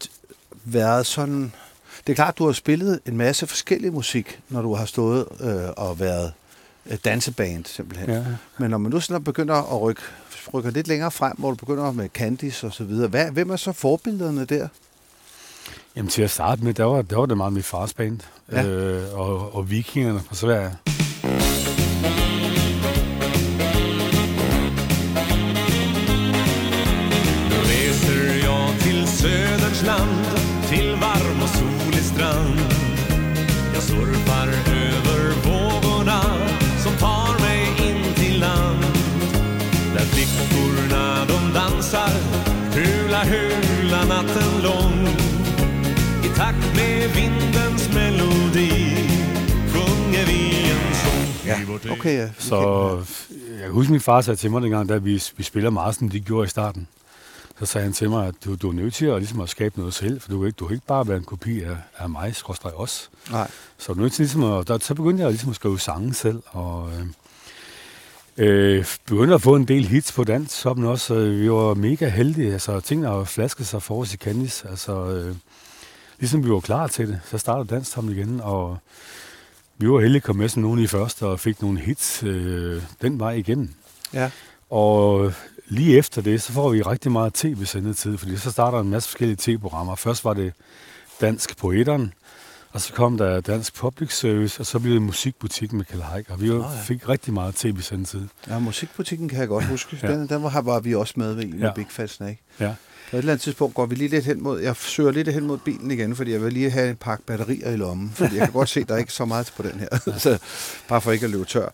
været 0.64 1.06
sådan... 1.06 1.54
Det 2.08 2.14
er 2.14 2.16
klart, 2.16 2.38
du 2.38 2.46
har 2.46 2.54
spillet 2.54 3.00
en 3.06 3.18
masse 3.18 3.48
forskellig 3.48 3.94
musik, 3.94 4.40
når 4.50 4.62
du 4.62 4.74
har 4.74 4.86
stået 4.86 5.26
øh, 5.40 5.70
og 5.78 6.00
været 6.00 6.34
danseband 7.06 7.66
simpelthen. 7.66 8.10
Ja. 8.10 8.24
Men 8.58 8.70
når 8.70 8.78
man 8.78 8.92
nu 8.92 9.00
sådan 9.00 9.24
begynder 9.24 9.56
at 9.56 9.82
rykke, 9.82 10.02
rykker 10.54 10.72
lidt 10.72 10.88
længere 10.88 11.12
frem, 11.12 11.34
hvor 11.38 11.50
du 11.50 11.56
begynder 11.56 11.92
med 11.92 12.10
Candice 12.10 12.68
og 12.68 12.74
så 12.74 12.84
videre, 12.84 13.08
hvad, 13.08 13.32
hvem 13.32 13.50
er 13.50 13.56
så 13.56 13.72
forbillederne 13.72 14.46
der? 14.46 14.68
Jamen 15.96 16.10
til 16.10 16.22
at 16.22 16.32
starte 16.32 16.64
med, 16.64 16.74
der 16.74 16.84
var, 16.84 17.02
der 17.02 17.18
var 17.18 17.26
det 17.26 17.38
meget 17.38 17.54
mit 17.54 17.66
fars 17.66 17.94
band. 17.94 18.20
Ja. 18.52 18.66
Øh, 18.66 19.20
og, 19.20 19.56
og 19.56 19.70
vikingerne 19.70 20.20
fra 20.20 20.36
Sverige. 20.36 20.76
Nu 27.50 27.58
reser 27.72 28.46
jag 28.46 28.80
till 28.82 29.08
Söderns 29.08 29.86
land 29.86 30.15
hula 43.86 44.06
natten 44.06 44.62
lång 44.64 45.08
I 46.26 46.30
takt 46.36 46.66
med 46.76 47.10
vindens 47.16 47.94
melodi 47.94 48.72
Sjunger 49.72 50.26
vi 50.26 50.40
en 50.72 50.96
sång 51.02 51.68
vårt 51.68 51.86
okay, 51.92 52.18
ja. 52.18 52.30
Så 52.38 52.58
jeg 53.52 53.62
kan 53.62 53.72
huske, 53.72 53.92
min 53.92 54.02
far 54.02 54.22
sagde 54.22 54.38
til 54.38 54.52
mig 54.52 54.62
dengang, 54.62 54.90
da 54.90 54.98
vi, 54.98 55.24
vi 55.38 55.44
spiller 55.44 55.70
meget, 55.70 55.96
som 55.96 56.10
de 56.10 56.20
gjorde 56.20 56.46
i 56.46 56.50
starten. 56.50 56.88
Så 57.60 57.66
sagde 57.66 57.84
han 57.84 57.94
til 57.94 58.10
mig, 58.10 58.28
at 58.28 58.36
du, 58.46 58.56
du 58.56 58.70
er 58.70 58.74
nødt 58.74 58.94
til 58.94 59.06
at, 59.06 59.18
ligesom 59.18 59.42
at 59.42 59.50
skabe 59.50 59.78
noget 59.78 59.94
selv, 59.94 60.22
for 60.22 60.30
du 60.30 60.40
kan 60.40 60.48
ikke, 60.48 60.58
du 60.58 60.68
kan 60.68 60.74
ikke 60.76 60.88
bare 60.88 61.08
være 61.08 61.18
en 61.18 61.24
kopi 61.24 61.62
af, 61.62 61.78
af 61.98 62.10
mig, 62.10 62.36
skråstrej 62.36 62.72
os. 62.76 63.10
Nej. 63.32 63.52
Så 63.78 63.92
er 63.92 63.96
nødt 63.96 64.14
til 64.14 64.24
ligesom 64.24 64.44
at, 64.44 64.68
der, 64.68 64.78
så 64.82 64.94
begyndte 64.94 65.24
jeg 65.24 65.32
ligesom 65.32 65.50
at 65.50 65.56
skrive 65.56 65.80
sange 65.80 66.14
selv, 66.14 66.42
og 66.46 66.90
øh, 66.90 67.06
øh, 68.38 68.86
begyndte 69.06 69.34
at 69.34 69.42
få 69.42 69.56
en 69.56 69.66
del 69.66 69.86
hits 69.86 70.12
på 70.12 70.24
dans, 70.24 70.52
så 70.52 70.70
også. 70.70 71.16
Øh, 71.16 71.42
vi 71.42 71.52
var 71.52 71.74
mega 71.74 72.10
heldige, 72.10 72.54
altså 72.54 72.80
tingene 72.80 73.08
har 73.08 73.24
flasket 73.24 73.68
sig 73.68 73.82
for 73.82 74.02
os 74.02 74.14
i 74.14 74.18
Candice, 74.18 74.70
altså 74.70 75.06
øh, 75.06 75.36
ligesom 76.20 76.46
vi 76.46 76.50
var 76.50 76.60
klar 76.60 76.88
til 76.88 77.08
det, 77.08 77.20
så 77.26 77.38
startede 77.38 77.76
danstoppen 77.76 78.14
igen, 78.14 78.42
og 78.42 78.78
vi 79.78 79.90
var 79.90 80.00
heldige 80.00 80.18
at 80.18 80.24
komme 80.24 80.40
med 80.40 80.50
som 80.50 80.62
nogen 80.62 80.80
i 80.80 80.88
første, 80.88 81.26
og 81.26 81.40
fik 81.40 81.62
nogle 81.62 81.80
hits 81.80 82.24
øh, 82.24 82.82
den 83.02 83.20
vej 83.20 83.32
igennem. 83.32 83.70
Ja. 84.14 84.32
Og 84.70 85.34
lige 85.68 85.98
efter 85.98 86.22
det, 86.22 86.42
så 86.42 86.52
får 86.52 86.70
vi 86.70 86.82
rigtig 86.82 87.12
meget 87.12 87.34
tv-sendetid, 87.34 88.18
fordi 88.18 88.38
så 88.38 88.52
starter 88.52 88.80
en 88.80 88.90
masse 88.90 89.10
forskellige 89.10 89.38
tv-programmer. 89.40 89.96
Først 89.96 90.26
var 90.26 90.34
det 90.34 90.54
Dansk 91.22 91.58
på 91.58 91.72
etteren, 91.72 92.14
og 92.76 92.82
så 92.82 92.94
kom 92.94 93.18
der 93.18 93.42
Dansk 93.42 93.76
Public 93.76 94.14
Service, 94.14 94.60
og 94.60 94.66
så 94.66 94.80
blev 94.80 94.94
det 94.94 95.02
Musikbutik 95.02 95.74
med 95.74 95.86
Kalle 95.86 96.04
Haik, 96.04 96.30
og 96.30 96.42
vi 96.42 96.50
oh, 96.50 96.56
ja. 96.58 96.82
fik 96.82 97.10
rigtig 97.10 97.34
meget 97.34 97.56
tv-sendetid. 97.56 98.28
ja, 98.48 98.60
musikbutikken 98.60 99.30
kan 99.30 99.40
jeg 99.40 99.48
godt 99.48 99.66
huske. 99.66 100.00
Ja. 100.04 100.12
Den, 100.12 100.30
den 100.30 100.44
var, 100.44 100.62
var 100.62 100.80
vi 100.80 100.96
også 100.96 101.14
med 101.18 101.34
ved 101.34 101.44
i 101.44 101.58
ja. 101.58 101.72
Big 101.74 101.88
Fat 101.90 102.10
Snake. 102.10 102.42
Ja. 102.60 102.74
På 103.10 103.16
et 103.16 103.20
eller 103.20 103.34
andet 103.34 103.42
tidspunkt 103.42 103.76
går 103.76 103.86
vi 103.86 103.96
lige 103.96 104.08
lidt 104.08 104.26
hen 104.26 104.44
mod, 104.44 104.62
jeg 104.62 104.76
søger 104.76 105.12
lidt 105.12 105.28
hen 105.28 105.48
mod 105.48 105.58
bilen 105.58 105.92
igen, 105.92 106.16
fordi 106.16 106.32
jeg 106.32 106.42
vil 106.42 106.54
lige 106.54 106.70
have 106.70 106.90
en 106.90 106.96
pakke 106.96 107.24
batterier 107.26 107.72
i 107.72 107.76
lommen, 107.76 108.12
fordi 108.16 108.36
jeg 108.36 108.44
kan 108.44 108.54
godt 108.54 108.70
se, 108.70 108.80
at 108.80 108.90
der 108.90 108.96
er 108.96 109.00
ikke 109.00 109.14
så 109.14 109.26
meget 109.26 109.54
på 109.58 109.64
den 109.64 109.80
her. 109.80 109.88
så, 110.20 110.38
bare 110.88 111.02
for 111.02 111.12
ikke 111.12 111.26
at 111.26 111.32
løbe 111.32 111.46
tør. 111.46 111.70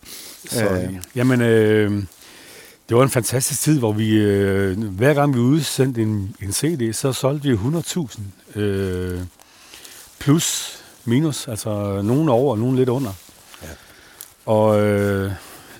Så, 0.48 0.64
Øh. 0.68 0.84
øh. 0.84 0.94
Jamen, 1.14 1.40
øh, 1.40 2.02
det 2.88 2.96
var 2.96 3.02
en 3.02 3.10
fantastisk 3.10 3.60
tid, 3.60 3.78
hvor 3.78 3.92
vi, 3.92 4.14
øh, 4.14 4.84
hver 4.84 5.14
gang 5.14 5.34
vi 5.34 5.38
udsendte 5.40 6.02
en, 6.02 6.36
en 6.42 6.52
CD, 6.52 6.92
så 6.92 7.12
solgte 7.12 7.48
vi 7.48 7.54
100.000 7.54 8.60
øh, 8.60 9.20
plus 10.18 10.81
minus, 11.04 11.48
altså 11.48 12.02
nogen 12.02 12.28
over 12.28 12.52
og 12.52 12.58
nogen 12.58 12.76
lidt 12.76 12.88
under. 12.88 13.12
Ja. 13.62 13.68
Og 14.46 14.80
øh, 14.80 15.32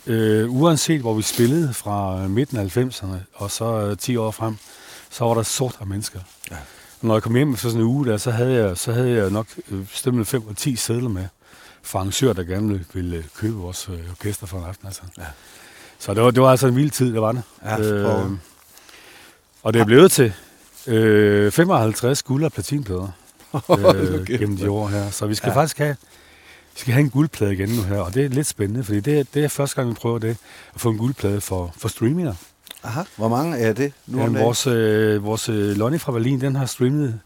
øh, 0.06 0.50
uanset 0.50 1.00
hvor 1.00 1.14
vi 1.14 1.22
spillede 1.22 1.74
fra 1.74 2.16
midten 2.28 2.56
af 2.58 2.76
90'erne 2.76 3.16
og 3.34 3.50
så 3.50 3.64
øh, 3.64 3.96
10 3.96 4.16
år 4.16 4.30
frem, 4.30 4.56
så 5.10 5.24
var 5.24 5.34
der 5.34 5.42
sort 5.42 5.76
af 5.80 5.86
mennesker. 5.86 6.20
Ja. 6.50 6.56
Og 7.00 7.06
når 7.06 7.14
jeg 7.14 7.22
kom 7.22 7.34
hjem 7.34 7.56
for 7.56 7.68
sådan 7.68 7.80
en 7.80 7.86
uge 7.86 8.06
der, 8.06 8.16
så 8.16 8.30
havde 8.30 8.52
jeg, 8.54 8.76
så 8.78 8.92
havde 8.92 9.10
jeg 9.10 9.30
nok 9.30 9.46
øh, 9.70 9.86
stemt 9.92 10.28
5 10.28 10.42
og 10.48 10.56
10 10.56 10.76
sædler 10.76 11.08
med 11.08 11.26
fra 11.82 11.98
arrangører, 11.98 12.32
der 12.32 12.42
gerne 12.44 12.68
ville, 12.68 12.84
ville 12.92 13.16
øh, 13.16 13.24
købe 13.36 13.56
vores 13.56 13.88
øh, 13.88 14.10
orkester 14.10 14.46
for 14.46 14.58
en 14.58 14.64
aften. 14.64 14.86
Altså. 14.86 15.02
Ja. 15.18 15.24
Så 15.98 16.14
det 16.14 16.22
var, 16.22 16.30
det 16.30 16.42
var 16.42 16.50
altså 16.50 16.66
en 16.66 16.76
vild 16.76 16.90
tid, 16.90 17.12
det 17.12 17.22
var 17.22 17.32
det. 17.32 17.42
Ja, 17.64 17.76
for- 17.76 18.36
og 19.62 19.72
det 19.74 19.80
er 19.80 19.84
blevet 19.84 20.12
til 20.12 20.32
øh, 20.86 21.52
55 21.52 22.22
guld- 22.22 22.44
og 22.44 22.52
platinplader 22.52 23.08
øh, 23.94 24.26
gennem 24.26 24.56
de 24.56 24.70
år 24.70 24.88
her. 24.88 25.10
Så 25.10 25.26
vi 25.26 25.34
skal 25.34 25.48
Ja. 25.50 25.54
faktisk 25.56 25.78
have, 25.78 25.96
vi 26.74 26.80
skal 26.80 26.92
have 26.94 27.04
en 27.04 27.10
guldplade 27.10 27.52
igen 27.52 27.68
nu 27.68 27.82
her, 27.82 27.98
og 27.98 28.14
det 28.14 28.24
er 28.24 28.28
lidt 28.28 28.46
spændende, 28.46 28.84
fordi 28.84 29.00
det, 29.00 29.34
det 29.34 29.44
er 29.44 29.48
første 29.48 29.76
gang, 29.76 29.88
vi 29.88 29.94
prøver 29.94 30.18
det, 30.18 30.36
at 30.74 30.80
få 30.80 30.90
en 30.90 30.98
guldplade 30.98 31.40
for, 31.40 31.74
for 31.78 31.88
streaminger. 31.88 32.34
Aha, 32.84 33.02
hvor 33.16 33.28
mange 33.28 33.58
er 33.58 33.72
det 33.72 33.92
nu? 34.06 34.16
om 34.18 34.20
Jamen, 34.22 34.34
dagen? 34.34 34.46
vores, 34.46 34.66
øh, 34.66 35.24
vores 35.24 35.48
øh, 35.48 35.76
Lonnie 35.76 35.98
fra 35.98 36.12
Berlin, 36.12 36.40
den 36.40 36.56
har 36.56 36.66
streamet 36.66 37.20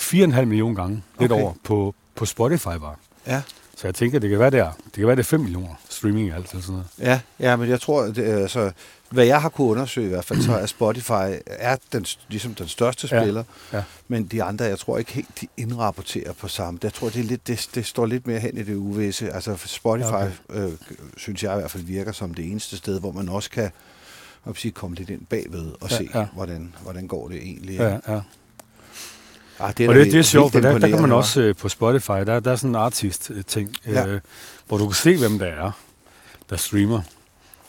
4,5 0.00 0.44
millioner 0.44 0.74
gange, 0.82 1.02
lidt 1.20 1.32
Okay. 1.32 1.42
over, 1.42 1.52
på, 1.64 1.94
på 2.14 2.26
Spotify 2.26 2.64
bare. 2.64 2.94
Ja. 3.26 3.42
Så 3.76 3.86
jeg 3.86 3.94
tænker, 3.94 4.18
det 4.18 4.30
kan 4.30 4.38
være, 4.38 4.50
det 4.50 4.60
er, 4.60 4.70
det 4.84 4.92
kan 4.94 5.06
være, 5.06 5.16
det 5.16 5.22
er 5.22 5.26
5 5.26 5.40
millioner 5.40 5.74
streaming 5.88 6.32
alt. 6.32 6.50
Eller 6.50 6.62
sådan 6.62 6.72
noget. 6.72 6.86
Ja, 7.00 7.20
ja, 7.50 7.56
men 7.56 7.68
jeg 7.68 7.80
tror, 7.80 8.02
det, 8.02 8.18
altså, 8.24 8.70
hvad 9.10 9.26
jeg 9.26 9.42
har 9.42 9.48
kunnet 9.48 9.70
undersøge 9.70 10.06
i 10.06 10.10
hvert 10.10 10.24
fald, 10.24 10.42
så 10.42 10.52
er 10.56 10.66
Spotify 10.66 11.32
er 11.46 11.76
den, 11.92 12.06
ligesom 12.28 12.54
den 12.54 12.68
største 12.68 13.08
Ja, 13.12 13.22
spiller, 13.22 13.44
ja. 13.72 13.82
men 14.08 14.26
de 14.26 14.42
andre, 14.42 14.64
jeg 14.64 14.78
tror 14.78 14.98
ikke 14.98 15.12
helt, 15.12 15.40
de 15.40 15.46
indrapporterer 15.56 16.32
på 16.32 16.48
samme. 16.48 16.80
Jeg 16.82 16.92
tror, 16.94 17.08
det, 17.08 17.20
er 17.20 17.24
lidt, 17.24 17.46
det, 17.46 17.68
det 17.74 17.86
står 17.86 18.06
lidt 18.06 18.26
mere 18.26 18.38
hen 18.40 18.56
i 18.58 18.62
det 18.62 18.74
uvisse. 18.74 19.30
Altså 19.32 19.56
Spotify, 19.66 20.06
Ja, 20.08 20.24
okay. 20.24 20.32
øh, 20.50 20.72
synes 21.16 21.42
jeg 21.42 21.52
i 21.52 21.58
hvert 21.58 21.70
fald 21.70 21.82
virker 21.84 22.12
som 22.12 22.34
det 22.34 22.44
eneste 22.50 22.76
sted, 22.76 23.00
hvor 23.00 23.12
man 23.12 23.28
også 23.28 23.50
kan 23.50 23.70
jeg 24.46 24.54
sige, 24.56 24.72
komme 24.72 24.96
lidt 24.96 25.10
ind 25.10 25.26
bagved 25.26 25.72
og 25.80 25.90
Ja, 25.90 25.96
se, 25.96 26.08
ja. 26.14 26.26
Hvordan, 26.34 26.74
hvordan 26.82 27.06
går 27.08 27.28
det 27.28 27.36
egentlig. 27.36 27.76
Ja, 27.76 27.88
ja. 28.08 28.20
Ah, 29.60 29.68
Og 29.68 29.78
da 29.78 29.84
det, 29.86 30.12
det 30.12 30.14
er 30.18 30.22
sjovt, 30.22 30.52
for 30.52 30.60
der, 30.60 30.78
der 30.78 30.88
kan 30.88 31.00
man 31.00 31.12
også 31.12 31.40
øh, 31.40 31.56
på 31.56 31.68
Spotify, 31.68 32.10
der, 32.10 32.40
der 32.40 32.52
er 32.52 32.56
sådan 32.56 32.70
en 32.70 32.76
artist-ting, 32.76 33.74
Ja. 33.86 34.06
øh, 34.06 34.20
hvor 34.68 34.78
du 34.78 34.86
kan 34.86 34.94
se, 34.94 35.16
hvem 35.18 35.38
der 35.38 35.46
er. 35.46 35.70
der 36.50 36.56
streamer. 36.56 37.00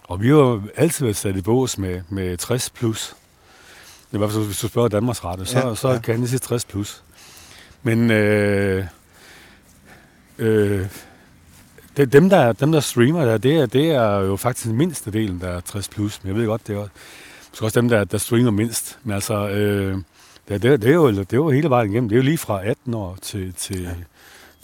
Og 0.10 0.22
vi 0.22 0.28
har 0.28 0.36
jo 0.36 0.62
altid 0.76 1.06
været 1.06 1.16
sat 1.16 1.36
i 1.36 1.42
bås 1.42 1.78
med, 1.78 2.02
med 2.10 2.38
60 2.38 2.70
plus. 2.70 3.16
Det 4.12 4.16
i 4.16 4.18
hvert 4.18 4.32
fald, 4.32 4.46
hvis 4.46 4.60
du 4.60 4.68
spørger 4.68 4.88
Danmarks 4.88 5.24
Radio, 5.24 5.46
så, 5.46 5.60
Ja, 5.60 5.76
så 5.76 5.90
ja. 5.90 6.00
kan 6.00 6.22
det 6.22 6.30
sige 6.30 6.40
60 6.40 6.66
plus. 6.66 7.04
Men 7.84 8.12
øh, 8.12 8.86
øh, 10.38 10.88
det, 11.98 12.14
dem, 12.14 12.30
der, 12.30 12.54
dem, 12.54 12.72
der 12.72 12.80
streamer 12.80 13.26
der, 13.26 13.38
det 13.38 13.56
er, 13.56 13.66
det 13.66 13.92
er 13.92 14.20
jo 14.20 14.36
faktisk 14.36 14.68
den 14.68 14.76
mindste 14.76 15.12
delen, 15.12 15.42
der 15.42 15.48
er 15.48 15.60
60 15.62 15.90
plus. 15.90 16.24
Men 16.24 16.28
jeg 16.28 16.36
ved 16.42 16.48
godt, 16.48 16.68
det 16.68 16.76
er 16.76 16.80
også, 16.80 16.92
måske 17.50 17.66
også 17.66 17.82
dem, 17.82 17.90
der, 17.90 18.04
der 18.04 18.18
streamer 18.18 18.52
mindst. 18.52 19.00
Men 19.04 19.14
altså, 19.14 19.50
øh, 19.50 19.98
det, 20.48 20.62
det, 20.62 20.82
det, 20.82 20.90
er 20.90 20.94
jo, 20.94 21.12
det 21.12 21.34
er 21.34 21.38
jo 21.38 21.50
hele 21.50 21.70
vejen 21.70 21.92
igennem. 21.92 22.10
Det 22.10 22.16
er 22.16 22.20
jo 22.20 22.24
lige 22.24 22.38
fra 22.38 22.66
18 22.66 22.94
år 22.94 23.18
til, 23.22 23.54
til, 23.54 23.82
ja. 23.82 23.90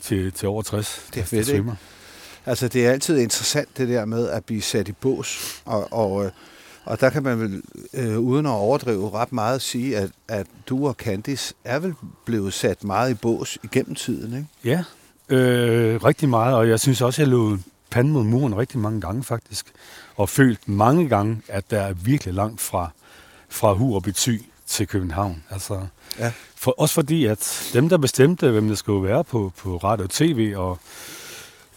til, 0.00 0.32
til 0.32 0.48
over 0.48 0.62
60. 0.62 1.06
Det 1.06 1.16
er 1.16 1.20
der 1.20 1.26
fedt, 1.26 1.48
ikke? 1.48 1.72
Altså, 2.46 2.68
det 2.68 2.86
er 2.86 2.90
altid 2.90 3.18
interessant, 3.18 3.68
det 3.78 3.88
der 3.88 4.04
med 4.04 4.28
at 4.28 4.44
blive 4.44 4.62
sat 4.62 4.88
i 4.88 4.92
bås. 4.92 5.62
Og, 5.64 5.92
og, 5.92 6.24
øh, 6.24 6.30
og 6.84 7.00
der 7.00 7.10
kan 7.10 7.22
man 7.22 7.40
vel, 7.40 7.62
øh, 7.94 8.18
uden 8.18 8.46
at 8.46 8.50
overdrive 8.52 9.10
ret 9.10 9.32
meget, 9.32 9.62
sige, 9.62 9.96
at, 9.96 10.10
at 10.28 10.46
du 10.68 10.88
og 10.88 10.94
Candice 10.94 11.54
er 11.64 11.78
vel 11.78 11.94
blevet 12.24 12.52
sat 12.52 12.84
meget 12.84 13.10
i 13.10 13.14
bås 13.14 13.58
igennem 13.62 13.94
tiden, 13.94 14.36
ikke? 14.36 14.46
Ja, 14.64 14.84
øh, 15.36 16.04
rigtig 16.04 16.28
meget, 16.28 16.54
og 16.54 16.68
jeg 16.68 16.80
synes 16.80 17.00
også, 17.00 17.22
at 17.22 17.26
jeg 17.26 17.30
lå 17.32 17.58
panden 17.90 18.12
mod 18.12 18.24
muren 18.24 18.56
rigtig 18.56 18.78
mange 18.78 19.00
gange 19.00 19.24
faktisk, 19.24 19.66
og 20.16 20.28
følt 20.28 20.68
mange 20.68 21.08
gange, 21.08 21.40
at 21.48 21.70
der 21.70 21.80
er 21.80 21.92
virkelig 21.92 22.34
langt 22.34 22.60
fra, 22.60 22.90
fra 23.48 23.72
Hurup 23.72 24.06
i 24.06 24.12
Thy 24.12 24.42
til 24.66 24.86
København. 24.86 25.42
Altså, 25.50 25.80
Ja. 26.18 26.32
for, 26.54 26.74
også 26.78 26.94
fordi, 26.94 27.24
at 27.26 27.70
dem, 27.72 27.88
der 27.88 27.96
bestemte, 27.98 28.50
hvem 28.50 28.68
der 28.68 28.74
skulle 28.74 29.08
være 29.08 29.24
på, 29.24 29.52
på 29.56 29.76
radio 29.76 30.04
og 30.04 30.10
tv, 30.10 30.52
og 30.56 30.78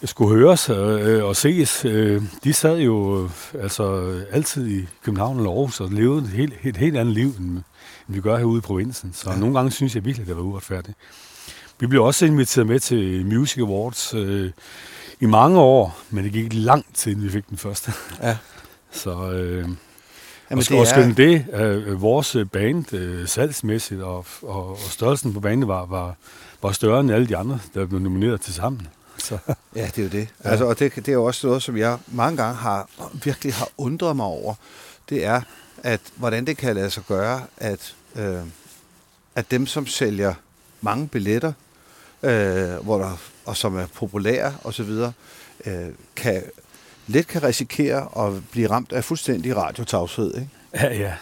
skulle 0.08 0.36
høres 0.36 0.70
øh, 0.70 1.24
og 1.24 1.36
ses, 1.36 1.86
øh, 1.86 2.22
de 2.44 2.54
sad 2.54 2.78
jo 2.78 3.24
øh, 3.24 3.30
altså 3.64 4.14
altid 4.32 4.68
i 4.68 4.88
København 5.04 5.38
eller 5.38 5.50
Aarhus 5.50 5.80
og 5.80 5.90
levede 5.92 6.22
et 6.24 6.30
helt, 6.30 6.54
et 6.64 6.78
helt 6.78 6.98
andet 6.98 7.14
liv, 7.14 7.28
end, 7.40 7.50
end 7.50 7.64
vi 8.08 8.22
gør 8.22 8.38
herude 8.38 8.58
i 8.58 8.62
provinsen. 8.62 9.12
Så 9.14 9.32
Ja. 9.32 9.38
nogle 9.38 9.56
gange 9.56 9.72
synes 9.72 9.96
jeg 9.96 10.06
virkelig, 10.06 10.28
det 10.28 10.36
var 10.38 10.42
uretfærdigt. 10.42 10.98
Vi 11.80 11.88
blev 11.88 12.04
også 12.04 12.26
inviteret 12.26 12.68
med 12.68 12.80
til 12.80 13.26
Music 13.26 13.58
Awards 13.58 14.14
øh, 14.14 14.52
i 15.20 15.26
mange 15.26 15.60
år, 15.60 15.98
men 16.10 16.24
det 16.24 16.34
gik 16.34 16.54
lang 16.54 16.86
tid, 16.94 17.12
inden 17.12 17.26
vi 17.26 17.30
fik 17.32 17.50
den 17.50 17.58
første. 17.58 17.92
Ja. 18.22 18.38
Så 18.92 19.32
øh, 19.32 19.68
Jamen, 20.52 20.64
og, 20.72 20.86
det 20.88 20.98
er, 20.98 21.14
det, 21.14 21.46
øh, 21.54 22.02
vores 22.02 22.38
band 22.52 22.94
øh, 22.94 23.28
salgsmæssigt 23.28 24.02
og, 24.02 24.26
og, 24.42 24.70
og 24.70 24.78
størrelsen 24.90 25.34
på 25.34 25.40
banen 25.40 25.68
var, 25.68 25.86
var, 25.86 26.16
var 26.62 26.72
større 26.72 27.00
end 27.00 27.12
alle 27.12 27.28
de 27.28 27.38
andre, 27.38 27.60
der 27.74 27.86
blev 27.86 28.00
nomineret 28.00 28.42
til 28.42 28.54
sammen. 28.54 28.88
Så, 29.20 29.38
Ja, 29.76 29.86
det 29.86 29.98
er 29.98 30.04
jo 30.04 30.10
det. 30.10 30.28
Ja. 30.44 30.50
Altså, 30.50 30.66
og 30.66 30.80
det, 30.80 30.96
det 30.96 31.08
er 31.08 31.14
jo 31.14 31.26
også 31.26 31.48
noget, 31.48 31.64
som 31.64 31.78
jeg 31.78 31.98
mange 32.08 32.38
gange 32.38 32.56
har 32.56 32.90
virkelig 33.24 33.54
har 33.54 33.70
undret 33.78 34.16
mig 34.16 34.26
over. 34.26 34.56
Det 35.10 35.26
er, 35.26 35.42
at 35.84 36.02
hvordan 36.16 36.46
det 36.46 36.58
kan 36.58 36.76
lade 36.76 36.90
sig 36.90 37.04
gøre, 37.08 37.42
at, 37.58 37.96
øh, 38.16 38.42
at 39.36 39.52
dem, 39.52 39.68
som 39.68 39.88
sælger 39.88 40.34
mange 40.82 41.08
billetter, 41.08 41.54
øh, 42.24 42.74
hvor 42.84 42.98
der, 42.98 43.18
og 43.46 43.58
som 43.58 43.78
er 43.78 43.86
populære 43.94 44.54
osv., 44.64 44.90
øh, 45.66 45.90
kan, 46.16 46.44
let 47.08 47.28
kan 47.28 47.44
risikere 47.44 48.28
at 48.28 48.50
blive 48.52 48.70
ramt 48.70 48.92
af 48.92 49.04
fuldstændig 49.04 49.56
radiotavshed. 49.56 50.36
Ikke? 50.36 50.50
ja, 50.74 50.94
ja, 50.94 51.14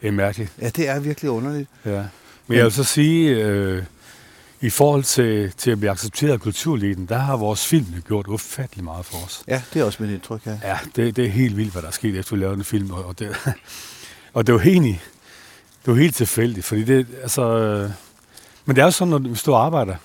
det 0.00 0.08
er 0.08 0.12
mærkeligt. 0.12 0.52
Ja, 0.60 0.68
det 0.68 0.88
er 0.88 1.00
virkelig 1.00 1.30
underligt. 1.30 1.68
Ja. 1.84 2.04
Men 2.46 2.56
jeg 2.56 2.64
vil 2.64 2.72
så 2.72 2.84
sige, 2.84 3.30
øh, 3.30 3.84
i 4.60 4.70
forhold 4.70 5.04
til, 5.04 5.52
til 5.52 5.70
at 5.70 5.78
blive 5.78 5.90
accepteret 5.90 6.32
af 6.32 6.40
kulturleden, 6.40 7.06
der 7.06 7.18
har 7.18 7.36
vores 7.36 7.66
film 7.66 7.86
jo 7.96 8.02
gjort 8.06 8.26
ufattelig 8.26 8.84
meget 8.84 9.06
for 9.06 9.16
os. 9.26 9.42
Ja, 9.48 9.62
det 9.74 9.80
er 9.80 9.84
også 9.84 10.02
mit 10.02 10.12
indtryk, 10.12 10.46
ja. 10.46 10.58
Ja, 10.62 10.78
det, 10.96 11.16
det 11.16 11.24
er 11.24 11.28
helt 11.28 11.56
vildt, 11.56 11.72
hvad 11.72 11.82
der 11.82 11.88
er 11.88 11.92
sket, 11.92 12.18
efter 12.18 12.36
vi 12.36 12.42
lavede 12.42 12.56
den 12.56 12.64
film. 12.64 12.90
Og, 12.90 13.04
og, 13.04 13.18
det, 13.18 13.36
og 14.34 14.46
det 14.46 14.54
var 14.54 14.60
egentlig 14.60 15.02
det 15.84 15.94
var 15.94 16.00
helt 16.00 16.16
tilfældigt, 16.16 16.66
fordi 16.66 16.84
det, 16.84 17.06
altså... 17.22 17.58
Øh, 17.58 17.90
men 18.64 18.76
det 18.76 18.82
er 18.82 18.86
jo 18.86 18.90
sådan, 18.90 19.10
når 19.10 19.18
du 19.18 19.34
står 19.34 19.56
og 19.56 19.64
arbejder 19.64 19.96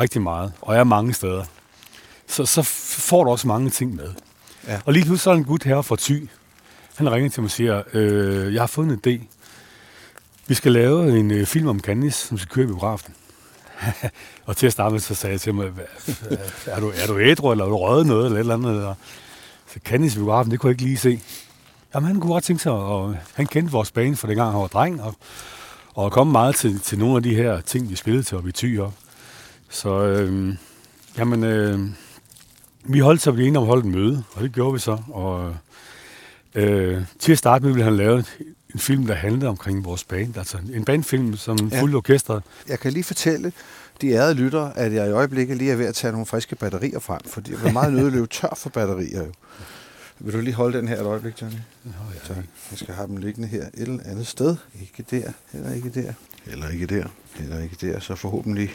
rigtig 0.00 0.22
meget, 0.22 0.52
og 0.60 0.76
er 0.76 0.84
mange 0.84 1.14
steder, 1.14 1.44
så, 2.26 2.46
så 2.46 2.62
får 2.62 3.24
du 3.24 3.30
også 3.30 3.48
mange 3.48 3.70
ting 3.70 3.94
med. 3.94 4.12
Ja. 4.66 4.80
Og 4.84 4.92
lige 4.92 5.04
pludselig 5.04 5.20
så 5.20 5.30
er 5.30 5.34
en 5.34 5.44
gut 5.44 5.62
her 5.62 5.82
fra 5.82 5.96
Thy. 6.00 6.28
Han 6.94 7.12
ringer 7.12 7.30
til 7.30 7.42
mig 7.42 7.46
og 7.46 7.50
siger, 7.50 7.82
øh, 7.92 8.54
jeg 8.54 8.62
har 8.62 8.66
fået 8.66 8.86
en 8.86 9.00
idé. 9.06 9.24
Vi 10.46 10.54
skal 10.54 10.72
lave 10.72 11.18
en 11.18 11.30
øh, 11.30 11.46
film 11.46 11.68
om 11.68 11.80
Candice, 11.80 12.26
som 12.26 12.38
skal 12.38 12.48
køre 12.48 12.64
i 12.64 12.66
biografen. 12.66 13.14
og 14.46 14.56
til 14.56 14.66
at 14.66 14.72
starte 14.72 14.92
med, 14.92 15.00
så 15.00 15.14
sagde 15.14 15.32
jeg 15.32 15.40
til 15.40 15.54
mig, 15.54 15.72
er 16.66 16.80
du, 16.80 16.92
er 16.96 17.06
du 17.06 17.20
ædru, 17.20 17.50
eller 17.50 17.64
har 17.64 17.70
du 17.70 17.76
røget 17.76 18.06
noget, 18.06 18.24
eller 18.24 18.36
et 18.36 18.40
eller 18.40 18.54
andet? 18.54 18.70
Eller? 18.70 18.94
Så 19.66 19.80
Candice 19.84 20.16
i 20.16 20.18
biografen, 20.18 20.50
det 20.50 20.60
kunne 20.60 20.68
jeg 20.68 20.74
ikke 20.74 20.84
lige 20.84 20.96
se. 20.96 21.20
Jamen, 21.94 22.06
han 22.06 22.20
kunne 22.20 22.32
godt 22.32 22.44
tænke 22.44 22.62
sig, 22.62 22.72
og 22.72 23.16
han 23.34 23.46
kendte 23.46 23.72
vores 23.72 23.90
bane 23.90 24.16
fra 24.16 24.28
dengang, 24.28 24.50
han 24.50 24.60
var 24.60 24.66
dreng, 24.66 25.02
og, 25.02 25.14
og 25.94 26.12
kom 26.12 26.26
meget 26.26 26.54
til, 26.54 26.80
til 26.80 26.98
nogle 26.98 27.16
af 27.16 27.22
de 27.22 27.34
her 27.34 27.60
ting, 27.60 27.90
vi 27.90 27.96
spillede 27.96 28.22
til 28.22 28.36
oppe 28.36 28.48
i 28.48 28.52
Thy 28.52 28.80
op. 28.80 28.94
Så, 29.68 30.02
øh, 30.02 30.54
jamen, 31.18 31.44
øh, 31.44 31.80
vi 32.84 32.98
holdt 32.98 33.22
så 33.22 33.30
vi 33.30 33.42
enige 33.46 33.58
om 33.58 33.64
at 33.64 33.68
holde 33.68 33.88
et 33.88 33.94
møde, 33.94 34.24
og 34.34 34.42
det 34.42 34.52
gjorde 34.52 34.72
vi 34.72 34.78
så. 34.78 34.98
Og 35.08 35.56
øh, 36.54 37.02
til 37.18 37.32
at 37.32 37.38
starte 37.38 37.64
med 37.64 37.72
ville 37.72 37.84
han 37.84 37.96
lave 37.96 38.24
en 38.74 38.80
film, 38.80 39.06
der 39.06 39.14
handlede 39.14 39.46
omkring 39.48 39.84
vores 39.84 40.04
band. 40.04 40.36
Altså 40.36 40.58
en 40.74 40.84
bandfilm, 40.84 41.36
som 41.36 41.56
Ja. 41.58 41.76
ja. 41.76 41.82
fuldt 41.82 41.94
orkestret. 41.94 42.42
Jeg 42.68 42.80
kan 42.80 42.92
lige 42.92 43.04
fortælle 43.04 43.52
de 44.00 44.10
ærede 44.10 44.34
lyttere, 44.34 44.78
at 44.78 44.92
jeg 44.92 45.06
i 45.08 45.10
øjeblikket 45.10 45.56
lige 45.56 45.72
er 45.72 45.76
ved 45.76 45.86
at 45.86 45.94
tage 45.94 46.10
nogle 46.12 46.26
friske 46.26 46.56
batterier 46.56 46.98
frem, 46.98 47.20
fordi 47.26 47.50
jeg 47.52 47.62
vil 47.62 47.72
meget 47.72 47.92
nødt 47.92 48.12
løbe 48.12 48.26
tør 48.26 48.54
for 48.56 48.70
batterier. 48.70 49.24
Jo. 49.24 49.32
Vil 50.18 50.34
du 50.34 50.40
lige 50.40 50.54
holde 50.54 50.78
den 50.78 50.88
her 50.88 51.00
et 51.00 51.06
øjeblik, 51.06 51.42
Johnny? 51.42 51.56
Tak. 52.26 52.36
Jeg 52.70 52.78
skal 52.78 52.94
have 52.94 53.06
dem 53.08 53.16
liggende 53.16 53.48
her 53.48 53.62
et 53.62 53.70
eller 53.74 53.98
andet 54.04 54.26
sted. 54.26 54.56
Ikke 54.80 55.04
der, 55.10 55.32
heller 55.52 55.72
ikke 55.74 55.88
der, 55.90 56.12
heller 56.44 56.68
ikke 56.68 56.86
der, 56.86 57.04
heller 57.34 57.58
ikke 57.62 57.76
der, 57.80 58.00
så 58.00 58.14
forhåbentlig 58.14 58.70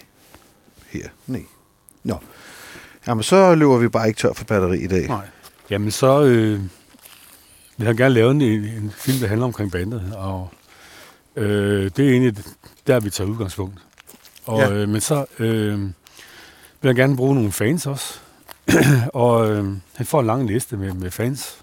her. 0.89 1.07
Nej. 1.27 1.41
Nå. 2.03 2.17
Jamen, 3.07 3.23
så 3.23 3.55
løber 3.55 3.77
vi 3.77 3.87
bare 3.87 4.07
ikke 4.07 4.17
tør 4.17 4.33
for 4.33 4.45
batteri 4.45 4.79
i 4.83 4.87
dag. 4.87 5.07
Nej. 5.07 5.27
Jamen 5.69 5.91
så 5.91 6.23
øh, 6.23 6.61
vil 7.77 7.87
han 7.87 7.95
gerne 7.95 8.13
lave 8.13 8.31
en, 8.31 8.41
en 8.41 8.91
film, 8.97 9.17
der 9.19 9.27
handler 9.27 9.45
omkring 9.45 9.71
bandet. 9.71 10.13
Og 10.15 10.49
øh, 11.35 11.91
det 11.97 11.99
er 12.07 12.11
egentlig 12.11 12.43
der, 12.87 12.99
vi 12.99 13.09
tager 13.09 13.29
udgangspunkt. 13.29 13.77
Og, 14.45 14.59
Ja. 14.59 14.71
øh, 14.73 14.89
men 14.89 15.01
så 15.01 15.25
øh, 15.39 15.79
vil 16.81 16.89
han 16.89 16.95
gerne 16.95 17.15
bruge 17.15 17.35
nogle 17.35 17.51
fans 17.51 17.85
også. 17.85 18.19
og 19.13 19.51
øh, 19.51 19.65
han 19.95 20.05
får 20.05 20.19
en 20.19 20.25
lang 20.25 20.47
liste 20.47 20.77
med, 20.77 20.93
med 20.93 21.11
fans. 21.11 21.57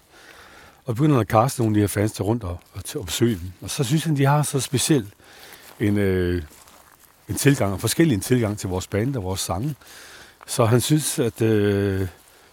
Og 0.85 0.95
begynder 0.95 1.19
at 1.19 1.27
kaste 1.27 1.61
nogle 1.61 1.71
af 1.71 1.75
de 1.75 1.79
her 1.81 1.87
fans 1.87 2.11
til 2.11 2.23
rundt 2.23 2.43
og, 2.43 2.59
og, 2.73 2.85
til 2.85 2.97
at 2.97 3.05
besøge 3.05 3.35
dem. 3.35 3.51
Og 3.61 3.69
så 3.69 3.83
synes 3.83 4.03
han, 4.03 4.17
de 4.17 4.25
har 4.25 4.43
så 4.43 4.59
speciel 4.59 5.05
en, 5.79 5.97
øh, 5.97 6.43
en 7.29 7.35
tilgang, 7.35 7.73
og 7.73 7.79
forskellig 7.79 8.15
en 8.15 8.21
tilgang 8.21 8.57
til 8.59 8.69
vores 8.69 8.87
band 8.87 9.15
og 9.15 9.23
vores 9.23 9.39
sange. 9.39 9.75
Så 10.47 10.65
han 10.65 10.81
synes, 10.81 11.19
at 11.19 11.41
øh, 11.41 12.07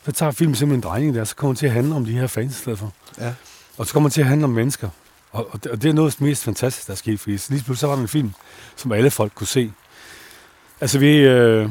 så 0.04 0.12
tager 0.12 0.32
filmen 0.32 0.54
simpelthen 0.54 0.78
en 0.78 0.82
drejning 0.90 1.14
der, 1.14 1.24
så 1.24 1.36
kommer 1.36 1.52
den 1.52 1.56
til 1.58 1.66
at 1.66 1.72
handle 1.72 1.94
om 1.94 2.04
de 2.04 2.12
her 2.12 2.26
fans 2.26 2.52
i 2.56 2.58
stedet 2.58 2.78
for. 2.78 2.92
Ja. 3.18 3.34
Og 3.78 3.86
så 3.86 3.92
kommer 3.92 4.08
den 4.08 4.12
til 4.12 4.20
at 4.20 4.26
handle 4.26 4.44
om 4.44 4.50
mennesker. 4.50 4.88
Og, 5.32 5.48
og, 5.52 5.64
det, 5.64 5.72
og 5.72 5.82
det 5.82 5.88
er 5.88 5.92
noget 5.92 6.08
af 6.08 6.12
det 6.12 6.20
mest 6.20 6.44
fantastiske, 6.44 6.86
der 6.86 6.92
er 6.92 6.96
sket, 6.96 7.20
fordi 7.20 7.32
lige 7.32 7.48
pludselig 7.48 7.78
så 7.78 7.86
var 7.86 7.94
der 7.94 8.02
en 8.02 8.08
film, 8.08 8.32
som 8.76 8.92
alle 8.92 9.10
folk 9.10 9.32
kunne 9.34 9.46
se. 9.46 9.72
Altså 10.80 10.98
vi, 10.98 11.16
øh, 11.16 11.70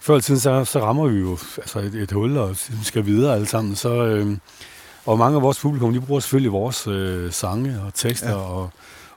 før 0.00 0.16
i 0.16 0.20
tiden, 0.20 0.40
så, 0.40 0.64
så 0.64 0.80
rammer 0.80 1.08
vi 1.08 1.18
jo 1.18 1.38
altså 1.56 1.78
et, 1.78 1.94
et 1.94 2.12
hul, 2.12 2.36
og 2.36 2.50
vi 2.50 2.84
skal 2.84 3.06
videre 3.06 3.34
alle 3.34 3.46
sammen. 3.46 3.76
Så, 3.76 4.06
øh, 4.06 4.36
og 5.06 5.18
mange 5.18 5.36
af 5.36 5.42
vores 5.42 5.60
publikum, 5.60 5.92
de 5.92 6.00
bruger 6.00 6.20
selvfølgelig 6.20 6.52
vores 6.52 6.86
øh, 6.86 7.32
sange 7.32 7.80
og 7.86 7.94
tekster 7.94 8.30
ja. 8.30 8.36
og, 8.36 8.70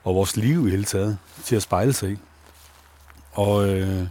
og 0.04 0.14
vores 0.14 0.36
liv 0.36 0.68
i 0.68 0.70
hele 0.70 0.84
taget 0.84 1.18
til 1.44 1.56
at 1.56 1.62
spejle 1.62 1.92
sig 1.92 2.10
i. 2.10 2.18
Og 3.32 3.68
øh, 3.68 4.06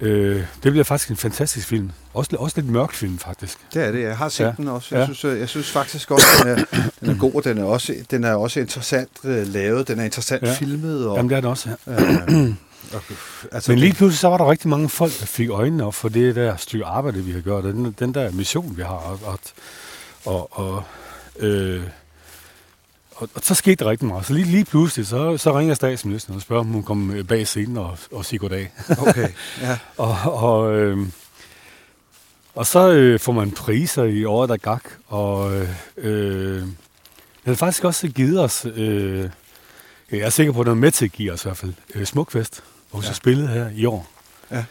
øh, 0.00 0.44
det 0.62 0.72
bliver 0.72 0.84
faktisk 0.84 1.10
en 1.10 1.16
fantastisk 1.16 1.66
film. 1.66 1.90
Også, 2.14 2.36
også 2.38 2.60
lidt 2.60 2.70
mørk 2.70 2.92
film, 2.92 3.18
faktisk. 3.18 3.58
Det 3.74 3.84
er 3.84 3.92
det. 3.92 4.02
Jeg 4.02 4.16
har 4.16 4.28
set 4.28 4.44
ja. 4.44 4.52
Den 4.56 4.68
også. 4.68 4.94
Jeg, 4.94 5.00
ja. 5.00 5.14
Synes, 5.14 5.24
øh, 5.24 5.40
jeg 5.40 5.48
synes 5.48 5.70
faktisk 5.70 6.10
også, 6.10 6.26
den 6.42 6.48
er, 6.48 6.64
den 7.00 7.10
er 7.10 7.18
god, 7.18 7.34
og 7.34 7.44
den 7.44 7.58
er 7.58 7.64
også, 7.64 7.94
den 8.10 8.24
er 8.24 8.34
også 8.34 8.60
interessant 8.60 9.10
øh, 9.24 9.46
lavet. 9.46 9.88
Den 9.88 10.00
er 10.00 10.04
interessant 10.04 10.42
ja. 10.42 10.54
Filmet. 10.54 11.06
Og, 11.06 11.16
Jamen, 11.16 11.30
det 11.30 11.36
er 11.36 11.40
det 11.40 11.50
også, 11.50 11.70
ja. 11.86 11.92
øh, 11.92 12.54
og, 12.94 13.02
altså, 13.52 13.72
Men 13.72 13.78
lige 13.78 13.92
pludselig, 13.92 14.18
så 14.18 14.28
var 14.28 14.36
der 14.36 14.50
rigtig 14.50 14.68
mange 14.68 14.88
folk, 14.88 15.20
der 15.20 15.26
fik 15.26 15.48
øjnene 15.50 15.84
op 15.84 15.94
for 15.94 16.08
det 16.08 16.36
der 16.36 16.56
stykke 16.56 16.84
arbejde, 16.84 17.24
vi 17.24 17.32
har 17.32 17.40
gjort, 17.40 17.64
og 17.64 17.72
den, 17.72 17.94
den 17.98 18.14
der 18.14 18.30
mission, 18.30 18.76
vi 18.76 18.82
har. 18.82 19.18
Og, 19.24 19.40
og, 20.24 20.58
og, 20.58 20.82
øh, 21.38 21.82
og, 23.18 23.28
og 23.34 23.42
så 23.42 23.54
skete 23.54 23.84
der 23.84 23.90
rigtig 23.90 24.08
meget. 24.08 24.26
Så 24.26 24.32
lige, 24.32 24.46
lige 24.46 24.64
pludselig, 24.64 25.06
så, 25.06 25.36
så 25.36 25.58
ringer 25.58 25.74
statsministeren 25.74 26.36
og 26.36 26.42
spørger, 26.42 26.60
om 26.60 26.66
hun 26.66 26.82
kommer 26.82 27.22
bag 27.22 27.46
scenen 27.46 27.76
og, 27.76 27.98
og 28.12 28.24
siger 28.24 28.40
goddag. 28.40 28.72
Okay, 28.98 29.28
ja. 29.62 29.78
og, 29.96 30.16
og, 30.24 30.76
øh, 30.76 30.98
og 32.54 32.66
så 32.66 32.92
øh, 32.92 33.20
får 33.20 33.32
man 33.32 33.50
priser 33.50 34.04
i 34.04 34.24
året, 34.24 34.48
der 34.48 34.56
gak. 34.56 34.82
Og 35.06 35.56
øh, 35.56 35.68
øh, 35.96 36.60
den 36.60 36.76
har 37.44 37.54
faktisk 37.54 37.84
også 37.84 38.08
givet 38.08 38.40
os, 38.40 38.66
øh, 38.74 39.30
jeg 40.10 40.20
er 40.20 40.30
sikker 40.30 40.52
på, 40.52 40.60
at 40.60 40.66
den 40.66 40.74
er 40.74 40.80
med 40.80 40.90
til 40.90 41.04
at 41.04 41.12
give 41.12 41.32
os 41.32 41.44
i 41.44 41.48
hvert 41.48 41.56
fald, 41.56 41.74
øh, 41.94 42.06
Smukfest, 42.06 42.62
hvor 42.90 43.00
vi 43.00 43.06
ja. 43.06 43.12
så 43.12 43.16
spillede 43.16 43.48
her 43.48 43.70
i 43.74 43.84
år. 43.84 44.06
Ja. 44.50 44.64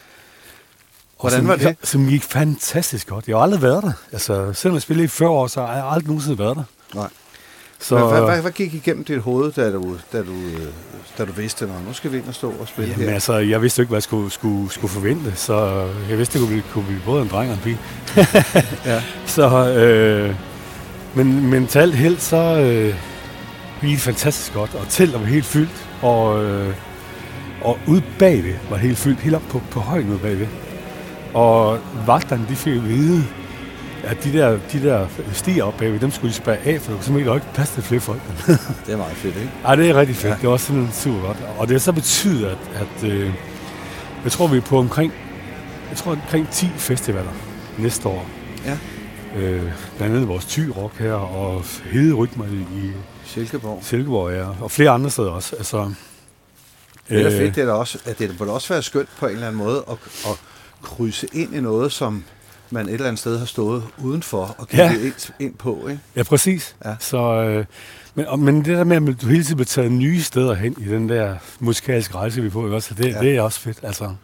Hvordan 1.20 1.38
som, 1.38 1.48
var 1.48 1.56
det? 1.56 1.76
Som 1.82 2.08
gik 2.08 2.22
fantastisk 2.22 3.06
godt. 3.06 3.28
Jeg 3.28 3.36
har 3.36 3.42
aldrig 3.42 3.62
været 3.62 3.82
der. 3.82 3.92
Altså, 4.12 4.52
selvom 4.52 4.74
jeg 4.74 4.82
spillede 4.82 5.04
i 5.04 5.08
40 5.08 5.30
år, 5.30 5.46
så 5.46 5.66
har 5.66 5.74
jeg 5.74 5.84
aldrig 5.84 6.06
nogensinde 6.06 6.38
været 6.38 6.56
der. 6.56 6.64
Nej. 6.94 7.08
Så, 7.80 7.86
Så, 7.88 8.06
hvad, 8.08 8.20
hvad, 8.22 8.40
hvad 8.40 8.50
gik 8.50 8.74
igennem 8.74 9.04
dit 9.04 9.20
hoved, 9.20 9.52
da 9.52 9.72
du, 9.72 9.96
da 10.12 10.18
du, 10.18 10.32
øh, 10.32 10.66
da 11.18 11.24
du 11.24 11.32
vidste, 11.32 11.64
at 11.64 11.70
nu 11.86 11.92
skal 11.92 12.12
vi 12.12 12.16
ind 12.16 12.28
og 12.28 12.34
stå 12.34 12.52
og 12.60 12.68
spille 12.68 12.90
Jamen 12.90 13.06
her? 13.06 13.14
altså, 13.14 13.36
jeg 13.36 13.62
vidste 13.62 13.82
ikke, 13.82 13.88
hvad 13.88 13.96
jeg 13.96 14.02
skulle, 14.02 14.30
skulle, 14.30 14.70
skulle 14.70 14.90
forvente, 14.90 15.32
så 15.36 15.86
jeg 16.10 16.18
vidste, 16.18 16.38
det 16.38 16.46
kunne 16.46 16.54
blive, 16.54 16.72
kunne 16.72 16.84
blive 16.84 17.00
både 17.04 17.22
en 17.22 17.28
dreng 17.28 17.50
og 17.50 17.54
en 17.56 17.62
pige. 17.62 17.78
Ja. 18.92 19.02
Så, 19.26 19.68
øh, 19.68 20.34
men 21.14 21.50
mentalt 21.50 21.94
helt, 21.94 22.22
så 22.22 22.36
øh, 22.36 22.94
gik 23.80 23.90
det 23.90 24.00
fantastisk 24.00 24.54
godt, 24.54 24.74
og 24.74 24.88
teltet 24.88 25.20
var 25.20 25.26
helt 25.26 25.44
fyldt, 25.44 25.86
og, 26.02 26.44
øh, 26.44 26.74
og 27.62 27.78
ude 27.86 28.02
bagved 28.18 28.54
var 28.70 28.76
helt 28.76 28.98
fyldt, 28.98 29.20
helt 29.20 29.34
op 29.34 29.42
på, 29.50 29.62
på 29.70 29.80
højden 29.80 30.10
ude 30.10 30.18
bagved. 30.18 30.46
Og 31.34 31.78
vagterne, 32.06 32.46
de 32.48 32.56
fik 32.56 32.76
at 32.76 32.88
vide, 32.88 33.24
at 34.08 34.24
de 34.24 34.32
der, 34.32 34.58
de 34.72 34.82
der 34.82 35.06
stiger 35.32 35.64
op 35.64 35.74
bagved, 35.78 36.00
dem 36.00 36.10
skulle 36.10 36.30
de 36.30 36.36
spære 36.36 36.56
af, 36.56 36.80
for 36.80 36.90
der 36.90 36.96
kunne 36.96 37.04
simpelthen 37.04 37.34
ikke 37.34 37.46
plads 37.54 37.70
til 37.70 37.82
flere 37.82 38.00
folk. 38.00 38.20
Det 38.86 38.92
er 38.92 38.96
meget 38.96 39.16
fedt, 39.16 39.36
ikke? 39.36 39.50
Ej, 39.64 39.74
det 39.74 39.90
er 39.90 39.94
rigtig 39.94 40.16
fedt. 40.16 40.24
Ja. 40.24 40.28
Ja. 40.28 40.36
Det 40.40 40.44
er 40.44 40.48
også 40.48 40.66
simpelthen 40.66 40.94
super 40.94 41.26
godt. 41.26 41.36
Og 41.58 41.68
det 41.68 41.74
har 41.74 41.78
så 41.78 41.92
betydet, 41.92 42.46
at, 42.46 42.58
at 42.74 43.10
øh, 43.10 43.32
jeg 44.24 44.32
tror, 44.32 44.46
vi 44.46 44.56
er 44.56 44.60
på 44.60 44.78
omkring, 44.78 45.12
jeg 45.90 45.96
tror, 45.96 46.12
omkring 46.12 46.48
10 46.50 46.66
festivaler 46.76 47.32
næste 47.78 48.08
år. 48.08 48.26
Ja. 48.64 48.78
Øh, 49.36 49.72
blandt 49.96 50.14
andet 50.14 50.28
vores 50.28 50.44
Ty 50.46 50.60
Rock 50.60 50.98
her, 50.98 51.12
og 51.12 51.64
Hede 51.84 52.14
Rytmer 52.14 52.44
i, 52.46 52.90
Silkeborg. 53.24 53.78
Silkeborg, 53.82 54.32
ja, 54.32 54.46
og 54.60 54.70
flere 54.70 54.90
andre 54.90 55.10
steder 55.10 55.30
også. 55.30 55.56
Altså, 55.56 55.92
Det 57.08 57.18
er 57.20 57.30
da 57.30 57.38
fedt, 57.38 57.54
det 57.54 57.64
er 57.64 57.72
også, 57.72 57.98
at 58.04 58.18
det 58.18 58.40
må 58.40 58.46
også 58.46 58.68
være 58.74 58.82
skønt 58.82 59.08
på 59.18 59.26
en 59.26 59.32
eller 59.32 59.46
anden 59.46 59.58
måde 59.58 59.84
at, 59.90 59.96
at 60.26 60.36
krydse 60.82 61.28
ind 61.32 61.54
i 61.54 61.60
noget, 61.60 61.92
som 61.92 62.24
man 62.70 62.86
et 62.88 62.92
eller 62.92 63.06
andet 63.06 63.18
sted 63.20 63.38
har 63.38 63.46
stået 63.46 63.82
udenfor 63.98 64.54
og 64.58 64.68
kigget 64.68 65.00
Ja. 65.00 65.04
ind, 65.06 65.14
ind 65.38 65.54
på, 65.54 65.88
ikke? 65.88 66.00
Ja, 66.16 66.22
præcis. 66.22 66.76
Ja. 66.84 66.94
Så, 67.00 67.18
øh, 67.42 67.64
men, 68.14 68.26
og, 68.26 68.38
men 68.38 68.56
det 68.56 68.66
der 68.76 68.84
med, 68.84 69.08
at 69.08 69.22
du 69.22 69.26
hele 69.26 69.44
tiden 69.44 69.56
bliver 69.56 69.66
taget 69.66 69.92
nye 69.92 70.22
steder 70.22 70.54
hen 70.54 70.74
i 70.78 70.84
den 70.84 71.08
der 71.08 71.36
musikalske 71.60 72.14
rejse, 72.14 72.42
vi 72.42 72.48
på, 72.48 72.66
også? 72.74 72.94
Det, 72.94 73.04
Ja. 73.14 73.20
det 73.20 73.36
er 73.36 73.40
også 73.42 73.60
fedt, 73.60 73.78
altså. 73.82 74.14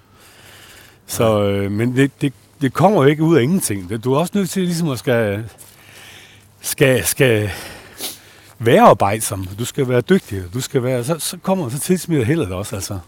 Så, 1.06 1.42
øh, 1.42 1.70
men 1.72 1.96
det, 1.96 2.10
det, 2.20 2.32
det 2.60 2.72
kommer 2.72 3.02
jo 3.02 3.08
ikke 3.08 3.22
ud 3.22 3.36
af 3.36 3.42
ingenting. 3.42 3.88
Det- 3.88 4.04
Du 4.04 4.12
er 4.12 4.18
også 4.18 4.32
nødt 4.34 4.50
til 4.50 4.62
ligesom 4.62 4.88
at 4.90 4.98
skal, 4.98 5.44
skal, 6.60 7.04
skal 7.04 7.50
være 8.58 8.80
arbejdsom. 8.82 9.46
Du 9.58 9.64
skal 9.64 9.88
være 9.88 10.00
dygtig. 10.00 10.42
Du 10.54 10.60
skal 10.60 10.82
være, 10.82 11.04
så, 11.04 11.18
så 11.18 11.36
kommer 11.42 11.68
så 11.68 11.78
tilsmider 11.78 12.24
heldet 12.24 12.52
også, 12.52 12.76
altså. 12.76 12.98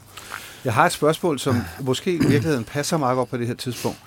Jeg 0.65 0.75
har 0.75 0.87
et 0.87 0.93
spørgsmål, 0.93 1.39
som 1.39 1.57
måske 1.81 2.13
i 2.13 2.19
virkeligheden 2.19 2.65
passer 2.65 2.97
meget 2.97 3.17
godt 3.17 3.31
på 3.31 3.37
det 3.37 3.47
her 3.47 3.55
tidspunkt. 3.55 3.99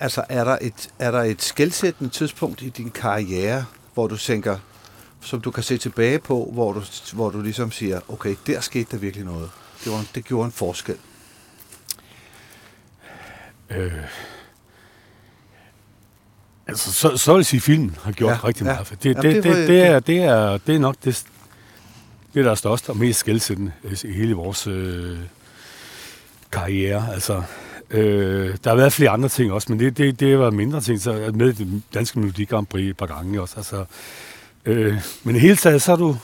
Altså, 0.00 0.24
er 0.28 0.44
der 0.44 0.58
et, 0.60 0.88
er 0.98 1.10
der 1.10 1.22
et 1.22 1.42
skældsættende 1.42 2.10
tidspunkt 2.10 2.62
i 2.62 2.68
din 2.68 2.90
karriere, 2.90 3.64
hvor 3.94 4.06
du 4.06 4.16
tænker, 4.16 4.58
som 5.20 5.40
du 5.40 5.50
kan 5.50 5.62
se 5.62 5.78
tilbage 5.78 6.18
på, 6.18 6.50
hvor 6.52 6.72
du, 6.72 6.82
hvor 7.12 7.30
du 7.30 7.42
ligesom 7.42 7.70
siger, 7.70 8.00
okay, 8.08 8.36
der 8.46 8.60
skete 8.60 8.86
der 8.90 8.96
virkelig 8.96 9.26
noget. 9.26 9.50
Det, 9.84 9.92
var, 9.92 10.04
det 10.14 10.24
gjorde 10.24 10.46
en 10.46 10.52
forskel. 10.52 10.96
Øh, 13.70 13.92
altså, 16.66 16.92
så, 16.92 17.16
så 17.16 17.32
vil 17.32 17.38
jeg 17.38 17.46
sige, 17.46 17.58
at 17.58 17.62
filmen 17.62 17.96
har 18.02 18.12
gjort 18.12 18.30
Ja, 18.30 18.38
rigtig 18.44 18.64
ja. 18.64 18.72
meget. 18.72 18.86
For 18.86 18.94
det, 18.94 19.04
Jamen, 19.04 19.22
det, 19.22 19.34
det 19.34 19.56
det, 19.56 19.68
det, 19.68 19.82
er, 19.86 20.00
det, 20.00 20.22
er, 20.22 20.58
det 20.58 20.74
er 20.74 20.78
nok 20.78 20.96
det, 21.04 21.24
det 22.34 22.44
der 22.44 22.50
er 22.50 22.54
største 22.54 22.90
og 22.90 22.96
mest 22.96 23.18
skældsættende 23.18 23.72
i 24.04 24.12
hele 24.12 24.34
vores 24.34 24.66
øh, 24.66 25.18
karriere. 26.52 27.12
Altså, 27.12 27.42
øh, 27.90 28.56
der 28.64 28.70
har 28.70 28.76
været 28.76 28.92
flere 28.92 29.10
andre 29.10 29.28
ting 29.28 29.52
også, 29.52 29.72
men 29.72 29.80
det, 29.80 29.98
det, 29.98 30.20
det 30.20 30.38
var 30.38 30.50
mindre 30.50 30.80
ting. 30.80 31.00
Så 31.00 31.30
med 31.34 31.52
det 31.52 31.82
danske 31.94 32.18
Melodi 32.18 32.44
Grand 32.44 32.66
Prix 32.66 32.90
et 32.90 32.96
par 32.96 33.06
gange 33.06 33.40
også. 33.40 33.54
Altså, 33.56 33.84
øh, 34.64 34.94
men 35.22 35.36
i 35.36 35.38
hele 35.38 35.56
taget, 35.56 35.82
så 35.82 35.92
er 35.92 35.96
du 35.96 36.16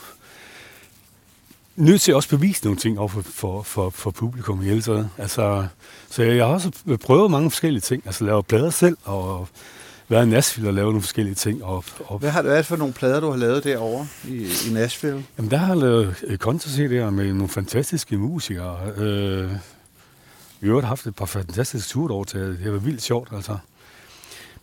nødt 1.75 2.01
til 2.01 2.11
at 2.11 2.15
også 2.15 2.29
bevise 2.29 2.63
nogle 2.63 2.79
ting 2.79 2.99
over 2.99 3.07
for, 3.07 3.21
for, 3.21 3.61
for, 3.61 3.89
for 3.89 4.11
publikum 4.11 4.61
i 4.61 4.65
hele 4.65 4.81
taget. 4.81 5.09
Altså, 5.17 5.67
så 6.09 6.23
jeg 6.23 6.45
har 6.45 6.53
også 6.53 6.71
prøvet 7.01 7.31
mange 7.31 7.51
forskellige 7.51 7.81
ting. 7.81 8.03
Altså 8.05 8.25
lave 8.25 8.43
plader 8.43 8.69
selv, 8.69 8.97
og 9.03 9.47
været 10.09 10.25
i 10.25 10.29
Nashville 10.29 10.69
og 10.69 10.73
lave 10.73 10.87
nogle 10.87 11.01
forskellige 11.01 11.35
ting. 11.35 11.63
Og, 11.63 11.83
og 11.99 12.19
Hvad 12.19 12.29
har 12.29 12.41
det 12.41 12.51
været 12.51 12.65
for 12.65 12.75
nogle 12.75 12.93
plader, 12.93 13.19
du 13.19 13.29
har 13.29 13.37
lavet 13.37 13.63
derovre 13.63 14.07
i, 14.27 14.43
i 14.69 14.73
Nashville? 14.73 15.25
Jamen, 15.37 15.51
der 15.51 15.57
har 15.57 15.67
jeg 15.67 15.77
lavet 15.77 16.15
øh, 16.27 16.37
kontra 16.37 17.09
med 17.09 17.33
nogle 17.33 17.49
fantastiske 17.49 18.17
musikere. 18.17 18.77
Øh, 18.97 19.51
vi 20.63 20.69
har 20.69 20.81
haft 20.81 21.07
et 21.07 21.15
par 21.15 21.25
fantastiske 21.25 21.89
ture 21.89 22.25
til. 22.25 22.39
Det 22.39 22.59
har 22.59 22.69
været 22.71 22.85
vildt 22.85 23.01
sjovt, 23.01 23.29
altså. 23.31 23.57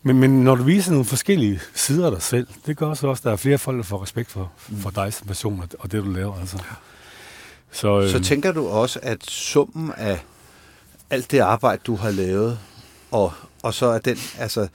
Men, 0.02 0.18
men 0.18 0.44
når 0.44 0.54
du 0.54 0.62
viser 0.62 0.90
nogle 0.90 1.04
forskellige 1.04 1.60
sider 1.74 2.06
af 2.06 2.12
dig 2.12 2.22
selv, 2.22 2.46
det 2.66 2.76
gør 2.76 2.94
så 2.94 3.06
også, 3.06 3.20
at 3.20 3.24
der 3.24 3.32
er 3.32 3.36
flere 3.36 3.58
folk, 3.58 3.76
der 3.76 3.82
får 3.82 4.02
respekt 4.02 4.30
for, 4.30 4.52
for 4.56 4.90
dig 4.90 5.12
som 5.12 5.26
person 5.26 5.60
og, 5.60 5.68
og 5.78 5.92
det, 5.92 6.04
du 6.04 6.10
laver. 6.10 6.40
Altså. 6.40 6.58
Så, 7.70 8.00
øh, 8.00 8.10
Så 8.10 8.20
tænker 8.20 8.52
du 8.52 8.68
også, 8.68 8.98
at 9.02 9.24
summen 9.24 9.92
af 9.96 10.24
alt 11.10 11.30
det 11.30 11.38
arbejde, 11.38 11.82
du 11.86 11.96
har 11.96 12.10
lavet, 12.10 12.58
og, 13.10 13.32
og 13.62 13.74
så 13.74 13.86
er 13.86 13.98
den, 13.98 14.18
altså 14.38 14.68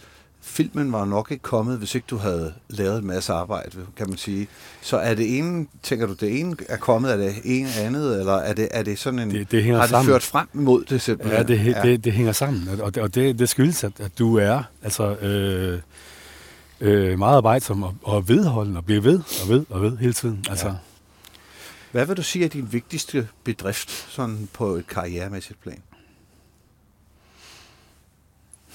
filmen 0.47 0.91
var 0.91 1.05
nok 1.05 1.31
ikke 1.31 1.41
kommet, 1.41 1.77
hvis 1.77 1.95
ikke 1.95 2.05
du 2.10 2.17
havde 2.17 2.53
lavet 2.69 2.99
en 2.99 3.08
masse 3.08 3.34
arbejde, 3.34 3.86
kan 3.97 4.10
man 4.10 4.17
sige. 4.17 4.47
Så 4.81 4.97
er 4.97 5.13
det 5.13 5.38
ene, 5.38 5.67
tænker 5.84 6.08
du, 6.08 6.13
det 6.13 6.39
ene 6.39 6.55
er 6.69 6.77
kommet 6.77 7.10
af 7.10 7.17
det 7.17 7.36
ene 7.43 7.69
andet, 7.79 8.19
eller 8.19 8.34
er 8.34 8.53
det, 8.53 8.67
er 8.71 8.84
det 8.84 8.99
sådan 8.99 9.19
en, 9.19 9.31
Det- 9.31 9.51
det 9.51 9.63
hænger 9.63 9.77
har 9.79 9.86
det 9.86 9.89
sammen. 9.89 10.12
ført 10.13 10.23
frem 10.23 10.47
mod 10.53 10.84
det 10.86 11.01
simpelthen? 11.01 11.38
Ja, 11.38 11.43
det, 11.43 11.65
ja. 11.65 11.81
Det, 11.81 12.03
det 12.03 12.13
hænger 12.13 12.31
sammen, 12.31 12.67
og- 12.81 12.95
det, 12.95 13.03
og 13.03 13.15
det, 13.15 13.39
det 13.39 13.49
skyldes, 13.49 13.84
at, 13.84 13.99
at 13.99 14.19
du 14.19 14.38
er 14.38 14.63
altså, 14.84 15.15
øh, 15.15 15.79
øh, 16.81 17.19
meget 17.19 17.36
arbejdsom 17.38 17.84
og, 17.84 17.95
og 18.03 18.29
vedholdende, 18.29 18.77
og 18.77 18.86
bliver 18.86 19.01
ved 19.01 19.19
og 19.43 19.49
ved 19.49 19.65
og 19.69 19.81
ved 19.81 19.97
hele 19.97 20.13
tiden. 20.13 20.45
Altså, 20.49 20.67
Ja. 20.67 20.73
Hvad 21.91 22.05
vil 22.05 22.17
du 22.17 22.23
sige 22.23 22.45
er 22.45 22.49
din 22.49 22.67
vigtigste 22.73 23.27
bedrift, 23.43 23.89
sådan 24.10 24.49
på 24.53 24.67
et 24.75 24.88
karrieremæssigt 24.88 25.62
plan? 25.62 25.81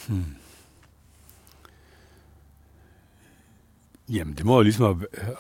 Hmm. 0.09 0.25
Jamen, 4.11 4.35
det 4.35 4.45
må 4.47 4.57
jo 4.57 4.63
ligesom 4.63 4.85
at 4.85 4.97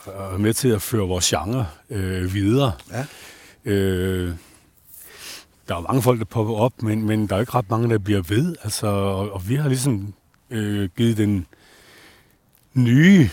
være 0.06 0.38
med 0.38 0.54
til 0.54 0.68
at 0.68 0.82
føre 0.82 1.06
vores 1.08 1.24
genre 1.28 1.66
øh, 1.90 2.34
videre. 2.34 2.72
Ja. 2.90 3.06
Øh, 3.64 4.34
der 5.68 5.76
er 5.76 5.80
mange 5.80 6.02
folk, 6.02 6.18
der 6.18 6.24
popper 6.24 6.54
op, 6.54 6.82
men, 6.82 7.06
men 7.06 7.26
der 7.26 7.36
er 7.36 7.40
ikke 7.40 7.54
ret 7.54 7.70
mange, 7.70 7.88
der 7.90 7.98
bliver 7.98 8.22
ved. 8.22 8.56
Altså, 8.62 8.86
og, 8.86 9.32
og 9.32 9.48
vi 9.48 9.54
har 9.54 9.68
ligesom 9.68 10.14
øh, 10.50 10.88
givet 10.96 11.16
den 11.16 11.46
nye 12.74 13.30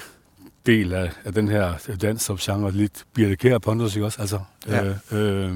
del 0.65 0.93
af, 0.93 1.11
af 1.25 1.33
den 1.33 1.47
her 1.47 1.95
dansopgenre 2.01 2.71
lidt 2.71 3.05
Birte 3.13 3.35
Kjær 3.35 3.57
Pontus, 3.57 3.95
ikke 3.95 4.05
også? 4.05 4.21
Altså, 4.21 4.39
Ja. 4.67 4.85
øh, 4.85 4.95
øh, 5.11 5.55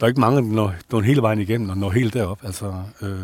der 0.00 0.04
er 0.04 0.06
ikke 0.06 0.20
mange, 0.20 0.36
der 0.36 0.42
når, 0.42 0.74
når 0.90 1.00
hele 1.00 1.22
vejen 1.22 1.40
igennem 1.40 1.70
og 1.70 1.78
når 1.78 1.90
helt 1.90 2.14
derop. 2.14 2.44
Altså, 2.44 2.82
øh, 3.02 3.18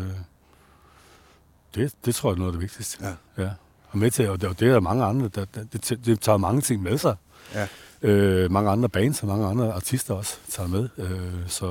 det, 1.75 1.93
det 2.05 2.15
tror 2.15 2.29
jeg 2.29 2.33
er 2.33 2.37
noget 2.39 2.51
af 2.51 2.53
det 2.53 2.61
vigtigste. 2.61 3.05
Ja. 3.37 3.43
ja. 3.43 3.49
Og 3.93 3.99
med 3.99 4.11
til, 4.11 4.29
og 4.29 4.41
det, 4.41 4.49
og 4.49 4.59
det 4.59 4.67
er 4.67 4.73
der 4.73 4.79
mange 4.79 5.03
andre, 5.05 5.27
der, 5.35 5.45
der, 5.55 5.63
det, 5.73 6.05
det 6.05 6.19
tager 6.21 6.37
mange 6.37 6.61
ting 6.61 6.81
med 6.83 6.97
sig. 6.97 7.15
Ja. 7.53 7.67
Øh, 8.01 8.51
mange 8.51 8.69
andre 8.71 8.89
bands 8.89 9.21
og 9.21 9.27
mange 9.27 9.47
andre 9.47 9.73
artister 9.73 10.13
også 10.13 10.35
tager 10.49 10.67
med. 10.69 10.89
Øh, 10.97 11.09
så 11.47 11.65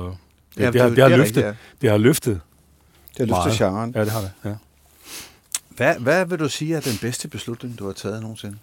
det, 0.57 0.63
Ja, 0.63 0.71
det, 0.71 0.81
har, 0.81 0.87
det- 0.87 0.95
det, 0.97 1.03
har 1.03 1.09
det 1.09 1.17
løftet, 1.17 1.37
rigtigt, 1.37 1.45
ja. 1.45 1.53
det 1.81 1.89
har 1.89 1.97
løftet 1.97 2.41
Det 3.17 3.29
har 3.29 3.45
løftet 3.45 3.59
meget. 3.61 3.73
genren. 3.73 3.91
Ja, 3.95 4.01
det 4.01 4.11
har 4.11 4.21
det. 4.21 4.31
Ja. 4.45 4.55
Hvad, 5.69 5.95
hvad 5.99 6.25
vil 6.25 6.39
du 6.39 6.49
sige 6.49 6.75
er 6.75 6.79
den 6.79 6.97
bedste 7.01 7.27
beslutning, 7.27 7.79
du 7.79 7.85
har 7.85 7.93
taget 7.93 8.21
nogensinde? 8.21 8.57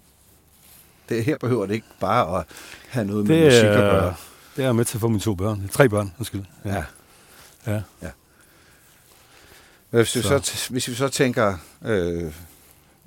Det 1.09 1.25
her 1.25 1.39
behøver 1.39 1.67
det 1.67 1.75
ikke 1.75 1.87
bare 2.01 2.39
at 2.39 2.47
have 2.89 3.07
noget 3.07 3.27
med 3.27 3.37
Det, 3.37 3.45
musik 3.45 3.65
at 3.65 3.75
gøre. 3.75 4.15
det 4.57 4.65
er 4.65 4.73
med 4.73 4.85
til 4.85 4.97
at 4.97 5.01
få 5.01 5.09
mine 5.09 5.21
to 5.21 5.35
børn. 5.35 5.69
Tre 5.73 5.89
børn, 5.89 6.13
undskyld. 6.19 6.43
Ja. 6.65 6.85
ja. 7.67 7.81
Hvis 9.91 10.17
vi 10.17 10.23
så, 10.23 10.41
Så. 10.43 10.67
hvis 10.71 10.89
vi 10.89 10.95
så 10.95 11.09
tænker 11.09 11.57
øh, 11.85 12.33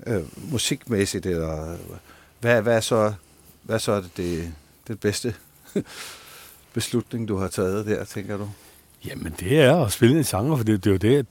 øh, 0.07 0.51
musikmæssigt, 0.51 1.25
eller 1.25 1.77
hvad, 2.39 2.61
hvad 2.61 2.75
er 2.75 2.81
så, 2.81 3.13
hvad 3.63 3.75
er 3.75 3.79
så 3.79 4.01
det, 4.01 4.17
det, 4.17 4.53
det 4.87 4.99
bedste 4.99 5.35
beslutning, 6.73 7.27
du 7.27 7.37
har 7.37 7.47
taget 7.47 7.85
der, 7.85 8.03
tænker 8.03 8.37
du? 8.37 8.49
Jamen, 9.05 9.35
det 9.39 9.59
er 9.59 9.75
at 9.85 9.91
spille 9.91 10.17
en 10.17 10.23
genre, 10.23 10.57
for 10.57 10.63
det, 10.63 10.83
det 10.83 10.89
er 10.89 10.93
jo 10.93 10.97
det, 10.97 11.25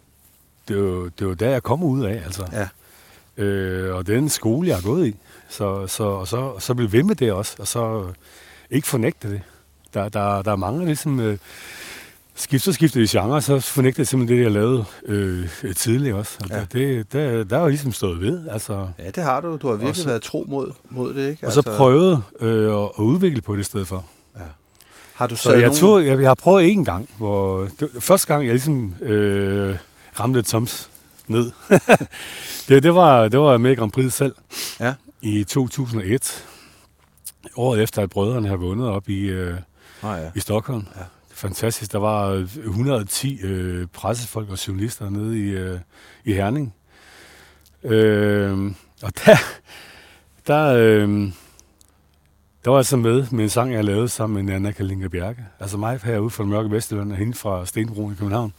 det 0.68 0.76
er 0.76 0.80
jo, 0.80 1.04
det 1.04 1.24
er 1.24 1.28
jo 1.28 1.34
der, 1.34 1.50
jeg 1.50 1.62
kommer 1.62 1.86
ud 1.86 2.04
af, 2.04 2.22
altså. 2.24 2.46
Ja. 2.52 2.68
Øh, 3.42 3.94
og 3.94 4.06
den 4.06 4.28
skole, 4.28 4.68
jeg 4.68 4.76
har 4.76 4.82
gået 4.82 5.06
i. 5.06 5.16
Så, 5.48 5.86
så, 5.86 6.04
og 6.04 6.28
så, 6.28 6.58
så 6.58 6.74
blive 6.74 6.92
ved 6.92 7.02
med 7.02 7.14
det 7.14 7.32
også, 7.32 7.56
og 7.58 7.66
så 7.66 8.12
ikke 8.70 8.88
fornægte 8.88 9.30
det. 9.30 9.42
Der, 9.94 10.08
der, 10.08 10.42
der 10.42 10.52
er 10.52 10.56
mange, 10.56 10.86
ligesom 10.86 11.20
øh, 11.20 11.38
skifter 12.42 12.72
skifter 12.72 13.00
i 13.00 13.06
genre, 13.06 13.42
så 13.42 13.60
fornægter 13.60 14.00
jeg 14.02 14.06
simpelthen 14.06 14.38
det, 14.38 14.44
jeg 14.44 14.52
lavede 14.52 14.84
øh, 15.06 15.48
tidligere 15.76 16.18
også. 16.18 16.38
Og 16.42 16.48
Ja. 16.50 16.58
ja. 16.58 16.64
det, 16.72 17.12
der, 17.12 17.44
der 17.44 17.56
er 17.56 17.60
jo 17.62 17.68
ligesom 17.68 17.92
stået 17.92 18.20
ved. 18.20 18.48
Altså, 18.48 18.88
Ja, 18.98 19.10
det 19.10 19.22
har 19.22 19.40
du. 19.40 19.56
Du 19.56 19.66
har 19.66 19.72
virkelig 19.74 19.88
Og 19.90 19.96
så- 19.96 20.06
været 20.08 20.22
tro 20.22 20.44
mod, 20.48 20.72
mod 20.90 21.14
det, 21.14 21.30
ikke? 21.30 21.46
og 21.46 21.52
så 21.52 21.62
prøvet 21.62 22.22
øh, 22.40 22.74
at, 22.76 22.82
at 22.98 23.02
udvikle 23.02 23.40
på 23.42 23.54
det 23.54 23.60
i 23.60 23.64
stedet 23.64 23.88
for. 23.88 24.04
Har 25.14 25.26
du 25.26 25.36
Så 25.36 25.42
taget 25.42 25.54
jeg, 25.60 25.66
nogen- 25.66 25.80
tog, 25.80 26.06
jeg, 26.06 26.20
jeg 26.20 26.28
har 26.30 26.34
prøvet 26.34 26.70
en 26.70 26.84
gang, 26.84 27.08
hvor 27.18 27.68
det 27.80 27.88
første 28.00 28.26
gang, 28.26 28.44
jeg 28.46 28.52
ligesom 28.52 28.94
øh, 29.02 29.76
ramte 30.20 30.38
et 30.40 30.46
toms, 30.46 30.90
ned. 31.26 31.50
det, 32.68 32.82
det, 32.82 32.94
var, 32.94 33.28
det 33.28 33.40
var 33.40 33.58
med 33.58 33.76
Grand 33.76 33.92
Prix 33.92 34.12
selv 34.12 34.34
Ja. 34.80 34.94
i 35.22 35.44
2001. 35.44 36.44
Året 37.56 37.82
efter, 37.82 38.02
at 38.02 38.10
brødrene 38.10 38.48
havde 38.48 38.60
vundet 38.60 38.88
op 38.88 39.08
i, 39.08 39.20
øh, 39.20 39.54
Ah, 40.02 40.22
ja. 40.22 40.30
i 40.34 40.40
Stockholm. 40.40 40.86
Ja. 40.96 41.02
Fantastisk. 41.42 41.92
Der 41.92 41.98
var 41.98 42.28
øh, 42.28 42.42
110 42.42 43.40
øh, 43.42 43.86
pressefolk 43.86 44.50
og 44.50 44.66
journalister 44.68 45.10
nede 45.10 45.38
i, 45.38 45.50
øh, 45.50 45.78
i 46.24 46.32
Herning. 46.32 46.74
Øh, 47.84 48.72
og 49.02 49.12
der, 49.26 49.36
der, 50.46 50.74
øh, 50.74 51.08
der 52.64 52.70
var 52.70 52.78
jeg 52.78 52.86
så 52.86 52.96
med 52.96 53.26
med 53.30 53.44
en 53.44 53.50
sang, 53.50 53.72
jeg 53.72 53.84
lavede 53.84 54.08
sammen 54.08 54.46
med 54.46 54.54
Anna 54.54 54.70
Kalinka 54.70 55.08
Bjerke. 55.08 55.44
Altså 55.60 55.76
mig 55.76 56.00
herude 56.04 56.30
fra 56.30 56.44
Mørke 56.44 56.70
Vestjylland 56.70 57.12
og 57.12 57.18
hende 57.18 57.34
fra 57.34 57.66
Stenbroen 57.66 58.12
i 58.12 58.16
København. 58.16 58.52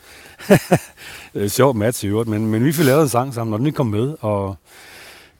Øh, 1.35 1.49
Sjov 1.49 1.75
match 1.75 2.05
i 2.05 2.07
øvrigt, 2.07 2.29
men, 2.29 2.47
men 2.47 2.65
vi 2.65 2.71
fik 2.71 2.85
lavet 2.85 3.01
en 3.01 3.09
sang 3.09 3.33
sammen, 3.33 3.53
og 3.53 3.59
den 3.59 3.73
kom 3.73 3.87
med, 3.87 4.15
og 4.19 4.55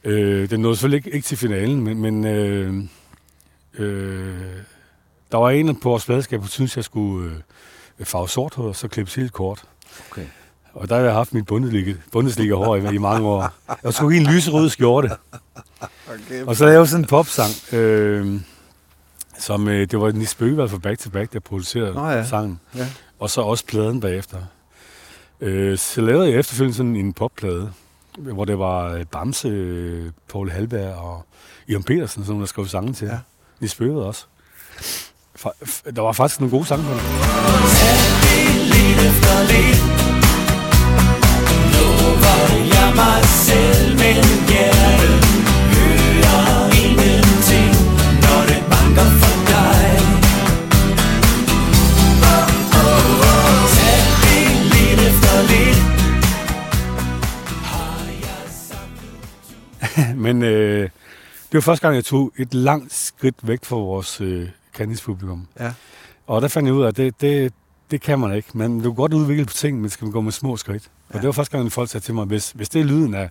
øh, 0.04 0.50
den 0.50 0.60
nåede 0.60 0.76
selvfølgelig 0.76 1.06
ikke, 1.06 1.16
ikke 1.16 1.26
til 1.26 1.38
finalen, 1.38 1.80
men, 1.80 2.00
men 2.00 2.26
øh, 2.26 2.84
øh, 3.78 4.34
der 5.34 5.40
var 5.40 5.50
en 5.50 5.76
på 5.76 5.88
vores 5.88 6.04
pladeskab, 6.04 6.40
der 6.40 6.46
syntes, 6.46 6.76
jeg 6.76 6.84
skulle 6.84 7.42
øh, 7.98 8.06
farve 8.06 8.28
sort 8.28 8.54
hår, 8.54 8.68
og 8.68 8.76
så 8.76 8.88
klippe 8.88 9.12
helt 9.16 9.32
kort. 9.32 9.64
Okay. 10.10 10.26
Og 10.74 10.88
der 10.88 10.96
har 10.96 11.02
jeg 11.02 11.12
haft 11.12 11.34
mit 11.34 11.46
bundesliga, 11.46 11.94
bundesliga 12.12 12.54
hår 12.54 12.76
i, 12.76 12.94
i 12.94 12.98
mange 12.98 13.28
år. 13.28 13.52
Jeg 13.84 13.94
skulle 13.94 14.16
give 14.16 14.28
en 14.28 14.34
lyserød 14.34 14.68
skjorte. 14.68 15.10
okay. 16.08 16.44
Og 16.44 16.56
så 16.56 16.64
lavede 16.64 16.78
jeg 16.78 16.88
sådan 16.88 17.04
en 17.04 17.08
popsang, 17.08 17.50
øh, 17.72 18.40
som 19.38 19.68
øh, 19.68 19.90
det 19.90 20.00
var 20.00 20.12
Nis 20.12 20.34
Bøgevald 20.34 20.68
fra 20.68 20.78
Back 20.78 20.98
to 21.00 21.10
Back, 21.10 21.32
der 21.32 21.40
producerede 21.40 21.94
Nå 21.94 22.08
ja. 22.08 22.24
sangen. 22.24 22.60
Ja. 22.74 22.88
Og 23.18 23.30
så 23.30 23.40
også 23.40 23.66
pladen 23.66 24.00
bagefter. 24.00 24.38
Øh, 25.40 25.78
så 25.78 26.00
lavede 26.00 26.30
jeg 26.30 26.38
efterfølgende 26.38 26.76
sådan 26.76 26.96
en 26.96 27.12
popplade, 27.12 27.72
hvor 28.18 28.44
det 28.44 28.58
var 28.58 28.92
øh, 28.92 29.04
Bamse, 29.04 29.48
øh, 29.48 30.10
Paul 30.28 30.50
Halberg 30.50 30.94
og 30.94 31.26
Ian 31.68 31.82
Petersen, 31.82 32.24
som 32.24 32.38
der 32.38 32.46
skrev 32.46 32.66
sange 32.66 32.92
til. 32.92 33.08
Ja. 33.08 33.18
Nis 33.60 33.74
Bøgevald 33.74 34.04
også. 34.04 34.26
Der 35.96 36.00
var 36.00 36.12
faktisk 36.12 36.40
nogle 36.40 36.50
gode 36.50 36.66
sange 36.66 36.84
på 36.84 36.90
den. 36.90 37.00
jeg 42.74 42.92
mig 42.94 43.24
selv, 43.24 43.90
men 44.02 44.24
hjertet 44.48 45.18
hører 45.74 46.48
ingenting 46.82 47.72
Når 48.24 48.40
det 48.50 48.62
banker 48.72 49.08
for 49.20 49.36
dig 49.52 49.84
Tag 53.76 54.02
det 54.24 54.48
lidt 54.72 55.00
efter 55.08 55.36
lidt 55.50 55.80
Men 60.16 60.42
øh, 60.42 60.82
det 60.82 61.54
var 61.54 61.60
første 61.60 61.82
gang, 61.86 61.96
jeg 61.96 62.04
tog 62.04 62.32
et 62.38 62.54
langt 62.54 62.94
skridt 62.94 63.34
væk 63.42 63.64
fra 63.64 63.76
vores 63.76 64.20
øh, 64.20 64.48
Candice-publikum. 64.74 65.46
Ja. 65.60 65.72
Og 66.26 66.42
der 66.42 66.48
fandt 66.48 66.66
jeg 66.66 66.74
ud 66.74 66.82
af, 66.82 66.88
at 66.88 66.96
det, 66.96 67.20
det, 67.20 67.52
det 67.90 68.00
kan 68.00 68.18
man 68.18 68.34
ikke. 68.36 68.48
Men 68.54 68.76
du 68.78 68.82
kan 68.90 68.94
godt 68.94 69.12
udvikle 69.14 69.44
på 69.44 69.52
ting, 69.52 69.80
men 69.80 69.90
skal 69.90 70.04
man 70.04 70.12
gå 70.12 70.20
med 70.20 70.32
små 70.32 70.56
skridt. 70.56 70.82
Og 71.08 71.14
Ja. 71.14 71.18
det 71.18 71.26
var 71.26 71.32
første 71.32 71.56
gang, 71.56 71.72
folk 71.72 71.90
sagde 71.90 72.04
til 72.06 72.14
mig, 72.14 72.24
hvis, 72.24 72.50
hvis 72.50 72.68
det 72.68 72.80
er 72.80 72.84
lyden 72.84 73.14
af, 73.14 73.30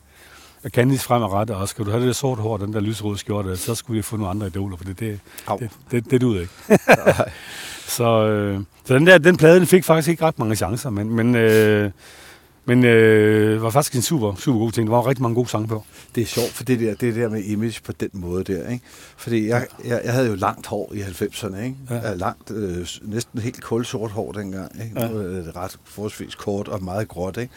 af 0.63 0.69
Candice 0.71 1.03
fremadrettet, 1.03 1.55
og 1.55 1.69
skal 1.69 1.85
du 1.85 1.89
have 1.89 1.99
det 2.01 2.07
der 2.07 2.13
sorte 2.13 2.41
hår, 2.41 2.57
den 2.57 2.73
der 2.73 2.79
lysrøde 2.79 3.17
skjorte, 3.17 3.57
så 3.57 3.75
skulle 3.75 3.97
vi 3.97 4.01
få 4.01 4.17
nogle 4.17 4.29
andre 4.29 4.47
idoler, 4.47 4.77
for 4.77 4.83
det, 4.83 4.99
det, 4.99 5.19
Au. 5.47 5.57
det, 5.59 5.69
det, 5.91 6.11
det 6.11 6.21
duede 6.21 6.41
ikke. 6.41 6.53
så, 7.97 8.25
øh, 8.27 8.59
så 8.85 8.93
den 8.93 9.07
der 9.07 9.17
den 9.17 9.37
plade, 9.37 9.59
den 9.59 9.67
fik 9.67 9.83
faktisk 9.85 10.09
ikke 10.09 10.25
ret 10.25 10.39
mange 10.39 10.55
chancer, 10.55 10.89
men, 10.89 11.09
men, 11.09 11.35
øh, 11.35 11.91
men 12.65 12.85
øh, 12.85 13.61
var 13.61 13.69
faktisk 13.69 13.95
en 13.95 14.01
super, 14.01 14.35
super 14.35 14.59
god 14.59 14.71
ting. 14.71 14.87
Der 14.87 14.95
var 14.95 15.07
rigtig 15.07 15.21
mange 15.21 15.35
gode 15.35 15.49
sange 15.49 15.67
på. 15.67 15.83
Det 16.15 16.21
er 16.21 16.25
sjovt, 16.25 16.49
for 16.49 16.63
det 16.63 16.79
der, 16.79 16.95
det 16.95 17.15
der 17.15 17.29
med 17.29 17.43
image 17.43 17.81
på 17.83 17.91
den 17.91 18.09
måde 18.13 18.43
der, 18.43 18.69
ikke? 18.69 18.85
Fordi 19.17 19.47
jeg, 19.47 19.67
jeg, 19.85 20.01
jeg 20.03 20.13
havde 20.13 20.27
jo 20.27 20.35
langt 20.35 20.67
hår 20.67 20.91
i 20.93 21.01
90'erne, 21.01 21.57
ikke? 21.57 21.75
Ja. 21.89 21.95
Ja. 21.95 22.13
Langt, 22.13 22.51
øh, 22.51 22.87
næsten 23.01 23.39
helt 23.39 23.63
kulsort 23.63 24.11
hår 24.11 24.31
dengang, 24.31 24.71
ikke? 24.83 24.99
Ja. 25.01 25.07
Nu 25.07 25.17
er 25.17 25.23
det 25.23 25.55
ret 25.55 25.77
forholdsvis 25.85 26.35
kort 26.35 26.67
og 26.67 26.83
meget 26.83 27.07
gråt, 27.07 27.37
ikke? 27.37 27.53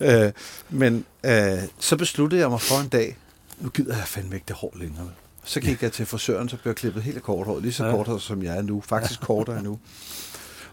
øh, 0.26 0.32
men 0.70 1.04
øh, 1.26 1.58
så 1.78 1.96
besluttede 1.96 2.40
jeg 2.40 2.50
mig 2.50 2.60
for 2.60 2.80
en 2.82 2.88
dag, 2.88 3.16
nu 3.60 3.68
gider 3.68 3.96
jeg 3.96 4.04
fandme 4.06 4.34
ikke 4.34 4.44
det 4.48 4.56
hår 4.56 4.72
længere. 4.76 5.08
Så 5.46 5.60
gik 5.60 5.82
jeg 5.82 5.92
til 5.92 6.06
frisøren, 6.06 6.48
så 6.48 6.56
blev 6.56 6.70
jeg 6.70 6.76
klippet 6.76 7.02
helt 7.02 7.22
kort 7.22 7.46
hår, 7.46 7.60
lige 7.60 7.72
så 7.72 7.84
Ja. 7.84 7.90
kort 7.90 8.06
hår, 8.06 8.18
som 8.18 8.42
jeg 8.42 8.56
er 8.58 8.62
nu. 8.62 8.82
Faktisk 8.86 9.20
kortere 9.30 9.62
nu. 9.62 9.78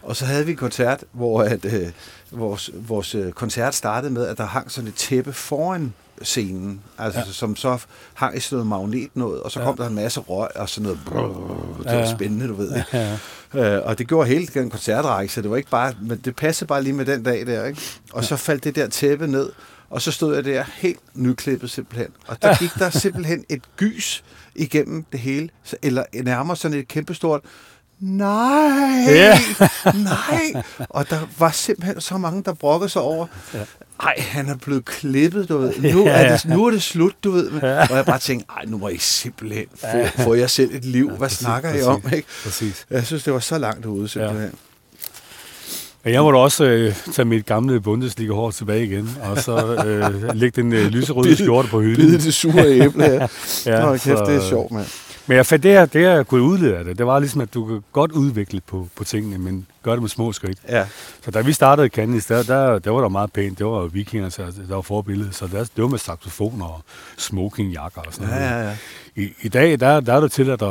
Og 0.03 0.15
så 0.15 0.25
havde 0.25 0.45
vi 0.45 0.51
en 0.51 0.57
koncert, 0.57 1.03
hvor 1.11 1.41
at, 1.43 1.65
øh, 1.65 1.87
vores, 2.31 2.69
vores 2.73 3.15
øh, 3.15 3.31
koncert 3.31 3.75
startede 3.75 4.13
med, 4.13 4.27
at 4.27 4.37
der 4.37 4.45
hang 4.45 4.71
sådan 4.71 4.87
et 4.87 4.95
tæppe 4.95 5.33
foran 5.33 5.93
scenen, 6.21 6.81
altså 6.97 7.19
ja. 7.19 7.25
Ja. 7.25 7.31
som 7.31 7.55
så 7.55 7.77
hang 8.13 8.37
i 8.37 8.39
sådan 8.39 8.55
noget 8.55 8.67
magnet 8.67 9.09
noget, 9.13 9.41
og 9.41 9.51
så 9.51 9.59
Ja. 9.59 9.65
kom 9.65 9.77
der 9.77 9.87
en 9.87 9.95
masse 9.95 10.19
røg 10.19 10.57
og 10.57 10.69
sådan 10.69 10.83
noget, 10.83 10.99
brrr, 11.05 11.77
det 11.77 11.85
var 11.85 11.91
Ja, 11.91 11.99
ja. 11.99 12.11
spændende, 12.11 12.47
du 12.47 12.53
ved. 12.53 12.81
Ja. 12.93 13.17
Øh, 13.53 13.85
og 13.85 13.97
det 13.97 14.07
gjorde 14.07 14.27
hele 14.29 14.47
den 14.47 14.69
koncertrække, 14.69 15.33
så 15.33 15.41
det 15.41 15.51
var 15.51 15.57
ikke 15.57 15.69
bare, 15.69 15.93
men 16.01 16.21
det 16.25 16.35
passede 16.35 16.67
bare 16.67 16.83
lige 16.83 16.93
med 16.93 17.05
den 17.05 17.23
dag 17.23 17.47
der, 17.47 17.65
ikke? 17.65 17.81
Og 18.13 18.23
så 18.23 18.35
faldt 18.35 18.63
det 18.63 18.75
der 18.75 18.87
tæppe 18.87 19.27
ned, 19.27 19.51
og 19.89 20.01
så 20.01 20.11
stod 20.11 20.35
jeg 20.35 20.45
der 20.45 20.63
helt 20.73 20.99
nyklippet 21.13 21.71
simpelthen. 21.71 22.07
Og 22.27 22.41
der 22.41 22.55
gik 22.57 22.69
der 22.79 22.89
simpelthen 22.89 23.45
et 23.49 23.61
gys 23.77 24.23
igennem 24.55 25.05
det 25.11 25.19
hele, 25.19 25.49
eller 25.81 26.03
nærmere 26.23 26.57
sådan 26.57 26.77
et 26.77 26.87
kæmpestort, 26.87 27.41
nej, 28.01 29.03
Ja. 29.07 29.39
nej. 29.95 30.63
Og 30.89 31.09
der 31.09 31.19
var 31.39 31.51
simpelthen 31.51 32.01
så 32.01 32.17
mange, 32.17 32.43
der 32.43 32.53
brokkede 32.53 32.89
sig 32.89 33.01
over, 33.01 33.27
ej, 34.03 34.13
han 34.19 34.49
er 34.49 34.55
blevet 34.55 34.85
klippet, 34.85 35.49
du 35.49 35.57
ved. 35.57 35.73
Nu 35.93 36.05
er 36.07 36.31
det, 36.37 36.45
nu 36.45 36.65
er 36.65 36.71
det 36.71 36.83
slut, 36.83 37.13
du 37.23 37.31
ved. 37.31 37.51
Og 37.89 37.95
jeg 37.95 38.05
bare 38.05 38.19
tænkte, 38.19 38.45
ej, 38.57 38.65
nu 38.67 38.77
må 38.77 38.87
I 38.87 38.97
simpelthen 38.97 39.65
få, 39.91 40.21
få 40.23 40.33
jer 40.33 40.47
selv 40.47 40.75
et 40.75 40.85
liv. 40.85 41.09
Hvad 41.11 41.29
snakker 41.29 41.73
I 41.73 41.81
om, 41.83 42.01
ikke? 42.15 42.27
Præcis. 42.43 42.85
Jeg 42.89 43.05
synes, 43.05 43.23
det 43.23 43.33
var 43.33 43.39
så 43.39 43.57
langt 43.57 43.85
ude, 43.85 44.07
simpelthen. 44.07 44.51
Ja, 46.05 46.11
jeg 46.11 46.21
måtte 46.21 46.37
også 46.37 46.63
øh, 46.63 46.95
tage 47.13 47.25
mit 47.25 47.45
gamle 47.45 47.81
Bundesliga 47.81 48.33
hår 48.33 48.51
tilbage 48.51 48.85
igen, 48.85 49.17
og 49.23 49.37
så 49.41 49.75
øh, 49.85 50.35
lægge 50.41 50.61
den 50.61 50.73
øh, 50.73 50.85
lyserøde 50.87 51.35
skjorte 51.35 51.67
på 51.67 51.81
hylden. 51.81 52.05
Bide 52.05 52.17
det 52.21 52.33
sure 52.33 52.67
æble 52.67 53.03
her. 53.03 53.27
Ja, 53.65 53.71
ja, 53.79 53.85
Nå, 53.85 53.91
kæft, 53.91 54.03
så- 54.03 54.25
det 54.25 54.35
er 54.35 54.49
sjovt, 54.49 54.71
mand. 54.71 54.85
Men 55.31 55.35
jeg 55.35 55.45
fandt 55.45 55.63
det 55.63 55.71
her, 55.71 55.85
det 55.85 56.01
jeg 56.01 56.27
kunne 56.27 56.41
udlede 56.41 56.77
af 56.77 56.83
det, 56.83 56.97
det 56.97 57.05
var 57.05 57.19
ligesom, 57.19 57.41
at 57.41 57.53
du 57.53 57.65
kan 57.65 57.83
godt 57.91 58.11
udvikle 58.11 58.61
på, 58.61 58.87
på 58.95 59.03
tingene, 59.03 59.37
men 59.37 59.67
gør 59.83 59.91
det 59.91 60.01
med 60.01 60.09
små 60.09 60.31
skridt. 60.31 60.59
Ja, 60.69 60.85
Så 61.25 61.31
da 61.31 61.41
vi 61.41 61.53
startede 61.53 61.87
Candice, 61.87 62.33
der, 62.33 62.43
der, 62.43 62.79
der 62.79 62.91
var 62.91 63.01
der 63.01 63.09
meget 63.09 63.33
pænt. 63.33 63.57
Det 63.57 63.65
var 63.65 63.85
vikinger, 63.85 64.29
så 64.29 64.53
der 64.69 64.75
var 64.75 64.81
forbilledet. 64.81 65.35
Så 65.35 65.47
der, 65.47 65.59
det 65.59 65.81
var 65.83 65.87
med 65.87 65.97
saxofoner 65.97 66.65
og 66.65 66.83
smokingjakker 67.17 68.01
og 68.01 68.13
sådan 68.13 68.29
ja, 68.29 68.39
noget. 68.39 68.51
ja. 68.51 68.69
ja. 68.69 68.75
I, 69.21 69.34
I 69.41 69.47
dag, 69.49 69.79
der, 69.79 69.99
der 69.99 70.13
er 70.13 70.19
det 70.19 70.31
til 70.31 70.49
at, 70.49 70.62
at, 70.62 70.69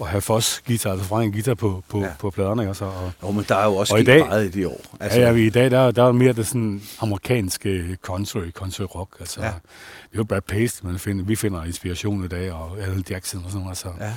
at, 0.00 0.06
have 0.06 0.20
fos 0.20 0.62
guitar, 0.66 0.90
altså 0.90 1.06
fra 1.06 1.22
en 1.22 1.32
guitar 1.32 1.54
på, 1.54 1.82
på, 1.88 2.00
Ja. 2.00 2.08
på 2.18 2.30
pladerne. 2.30 2.62
ikke? 2.62 2.70
Og, 2.70 2.76
så, 2.76 2.84
og, 2.84 3.12
Jo, 3.22 3.30
men 3.30 3.44
der 3.48 3.54
er 3.56 3.64
jo 3.64 3.76
også 3.76 3.94
Og 3.94 4.00
i 4.00 4.04
dag- 4.04 4.26
meget 4.26 4.44
i 4.56 4.60
de 4.60 4.68
år. 4.68 4.80
altså, 5.00 5.20
ja, 5.20 5.30
ja, 5.30 5.34
i 5.36 5.50
dag, 5.50 5.70
der, 5.70 5.90
der 5.90 6.04
er 6.04 6.12
mere 6.12 6.32
det 6.32 6.46
sådan 6.46 6.82
amerikanske 7.00 7.96
country, 8.02 8.50
country 8.50 8.82
rock. 8.94 9.10
Altså, 9.20 9.40
Ja. 9.40 9.46
Det 9.46 10.14
er 10.14 10.18
jo 10.18 10.24
Brad 10.24 10.40
Paste, 10.42 10.86
man 10.86 10.98
finder, 10.98 11.24
vi 11.24 11.36
finder 11.36 11.64
inspiration 11.64 12.24
i 12.24 12.28
dag, 12.28 12.52
og 12.52 12.78
Al 12.80 13.04
Jackson 13.10 13.40
og 13.44 13.50
sådan 13.50 13.58
noget. 13.64 13.70
Altså. 13.70 13.88
ja. 14.00 14.12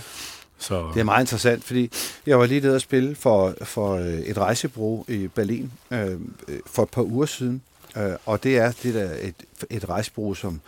Så, 0.57 0.87
Det 0.93 0.99
er 0.99 1.03
meget 1.03 1.23
interessant, 1.23 1.63
fordi 1.63 1.91
jeg 2.27 2.39
var 2.39 2.45
lige 2.45 2.61
nede 2.61 2.75
og 2.75 2.81
spille 2.81 3.15
for, 3.15 3.53
for 3.63 3.95
øh, 3.95 4.05
et 4.05 4.37
rejsebureau 4.37 5.05
i 5.07 5.27
Berlin 5.27 5.71
øh, 5.91 6.11
øh, 6.47 6.59
for 6.65 6.83
et 6.83 6.89
par 6.89 7.01
uger 7.01 7.25
siden. 7.25 7.61
Øh, 7.97 8.11
og 8.25 8.43
det 8.43 8.57
er 8.57 8.71
det 8.83 8.93
der 8.93 9.09
et, 9.21 9.35
et 9.69 9.89
rejsebureau, 9.89 10.33
som 10.33 10.61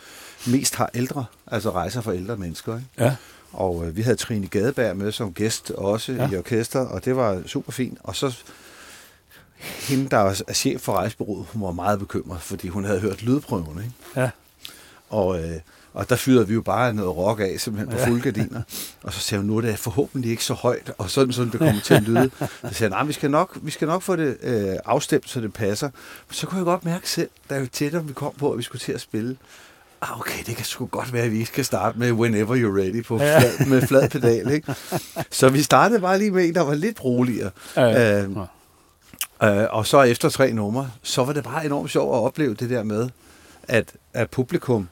mest 0.48 0.76
har 0.76 0.90
ældre, 0.94 1.26
altså 1.48 1.72
rejser 1.72 2.02
for 2.02 2.12
ældre 2.12 2.38
mennesker. 2.38 2.76
Ikke? 2.76 2.88
ja. 3.00 3.16
Og 3.54 3.86
øh, 3.88 3.98
vi 3.98 4.02
havde 4.02 4.16
Trine 4.16 4.48
Gadeberg 4.48 4.98
med 4.98 5.12
som 5.12 5.34
gæst 5.34 5.72
også 5.72 6.12
ja. 6.12 6.24
Ja. 6.24 6.30
i 6.32 6.38
orkester, 6.38 6.80
og 6.80 7.06
det 7.06 7.16
var 7.16 7.42
super 7.46 7.72
fint. 7.72 7.98
Og 8.04 8.16
så 8.16 8.38
hende, 9.64 10.10
der 10.10 10.18
er 10.18 10.54
chef 10.54 10.82
for 10.82 10.94
rejsebureauet, 10.94 11.46
hun 11.54 11.62
var 11.62 11.72
meget 11.72 12.00
bekymret, 12.00 12.42
fordi 12.42 12.68
hun 12.68 12.86
havde 12.86 13.00
hørt 13.00 13.24
lydprøven. 13.24 13.78
Ikke? 13.78 13.92
Ja. 14.16 14.30
Og, 15.10 15.44
øh, 15.44 15.60
og 15.94 16.10
der 16.10 16.16
fyrede 16.16 16.48
vi 16.48 16.54
jo 16.54 16.62
bare 16.62 16.94
noget 16.94 17.18
rock 17.18 17.40
af, 17.40 17.56
simpelthen 17.60 17.98
på 17.98 18.06
fulde 18.06 18.22
gardiner. 18.22 18.62
Og 19.04 19.14
så 19.14 19.20
sagde 19.20 19.42
hun, 19.42 19.50
nu 19.50 19.58
er 19.58 19.62
det 19.62 19.80
forhåbentlig 19.80 20.32
ikke 20.32 20.44
så 20.44 20.54
højt, 20.54 20.92
og 20.98 21.10
sådan, 21.10 21.34
sådan 21.34 21.52
det 21.52 21.60
kommer 21.60 21.82
til 21.82 21.94
at 21.94 22.04
lyde. 22.04 22.32
Så 22.40 22.48
sagde 22.62 22.74
jeg, 22.82 22.90
nej, 22.90 23.04
vi 23.04 23.14
skal 23.14 23.32
nok, 23.32 23.58
vi 23.62 23.72
skal 23.72 23.88
nok 23.88 24.02
få 24.02 24.16
det 24.16 24.38
øh, 24.42 24.76
afstemt, 24.86 25.30
så 25.30 25.42
det 25.42 25.54
passer. 25.54 25.90
Men 26.28 26.34
så 26.34 26.48
kunne 26.48 26.58
jeg 26.58 26.66
godt 26.66 26.86
mærke 26.86 27.10
selv, 27.10 27.30
da 27.50 27.58
jo 27.58 27.68
tættere 27.68 28.06
vi 28.06 28.14
kom 28.14 28.34
på, 28.38 28.52
at 28.52 28.58
vi 28.58 28.64
skulle 28.64 28.80
til 28.80 28.92
at 28.92 29.02
spille, 29.02 29.38
ah, 30.04 30.20
okay, 30.20 30.44
det 30.46 30.56
kan 30.56 30.66
sgu 30.66 30.86
godt 30.86 31.14
være, 31.14 31.24
at 31.24 31.32
vi 31.32 31.38
ikke 31.38 31.48
skal 31.48 31.66
starte 31.66 32.00
med 32.00 32.12
Whenever 32.12 32.56
You're 32.56 32.80
Ready 32.80 33.04
på 33.04 33.18
flad, 33.18 33.66
med 33.68 33.82
flad 33.88 34.10
pedal. 34.10 34.52
Ikke? 34.52 34.76
Så 35.32 35.50
vi 35.50 35.62
startede 35.62 36.00
bare 36.00 36.18
lige 36.18 36.32
med 36.32 36.48
en, 36.48 36.56
der 36.56 36.62
var 36.62 36.76
lidt 36.76 37.04
roligere. 37.04 37.52
Ja, 37.76 37.86
ja. 37.86 38.24
Øh, 38.24 38.38
Øh, 39.44 39.68
og 39.70 39.86
så 39.86 40.02
efter 40.02 40.30
tre 40.30 40.54
numre, 40.54 40.92
så 41.02 41.24
var 41.24 41.34
det 41.34 41.44
bare 41.44 41.66
enormt 41.66 41.92
sjovt 41.92 42.16
at 42.16 42.20
opleve 42.20 42.54
det 42.54 42.70
der 42.70 42.84
med, 42.84 43.10
at, 43.68 43.94
at 44.14 44.30
publikum, 44.30 44.90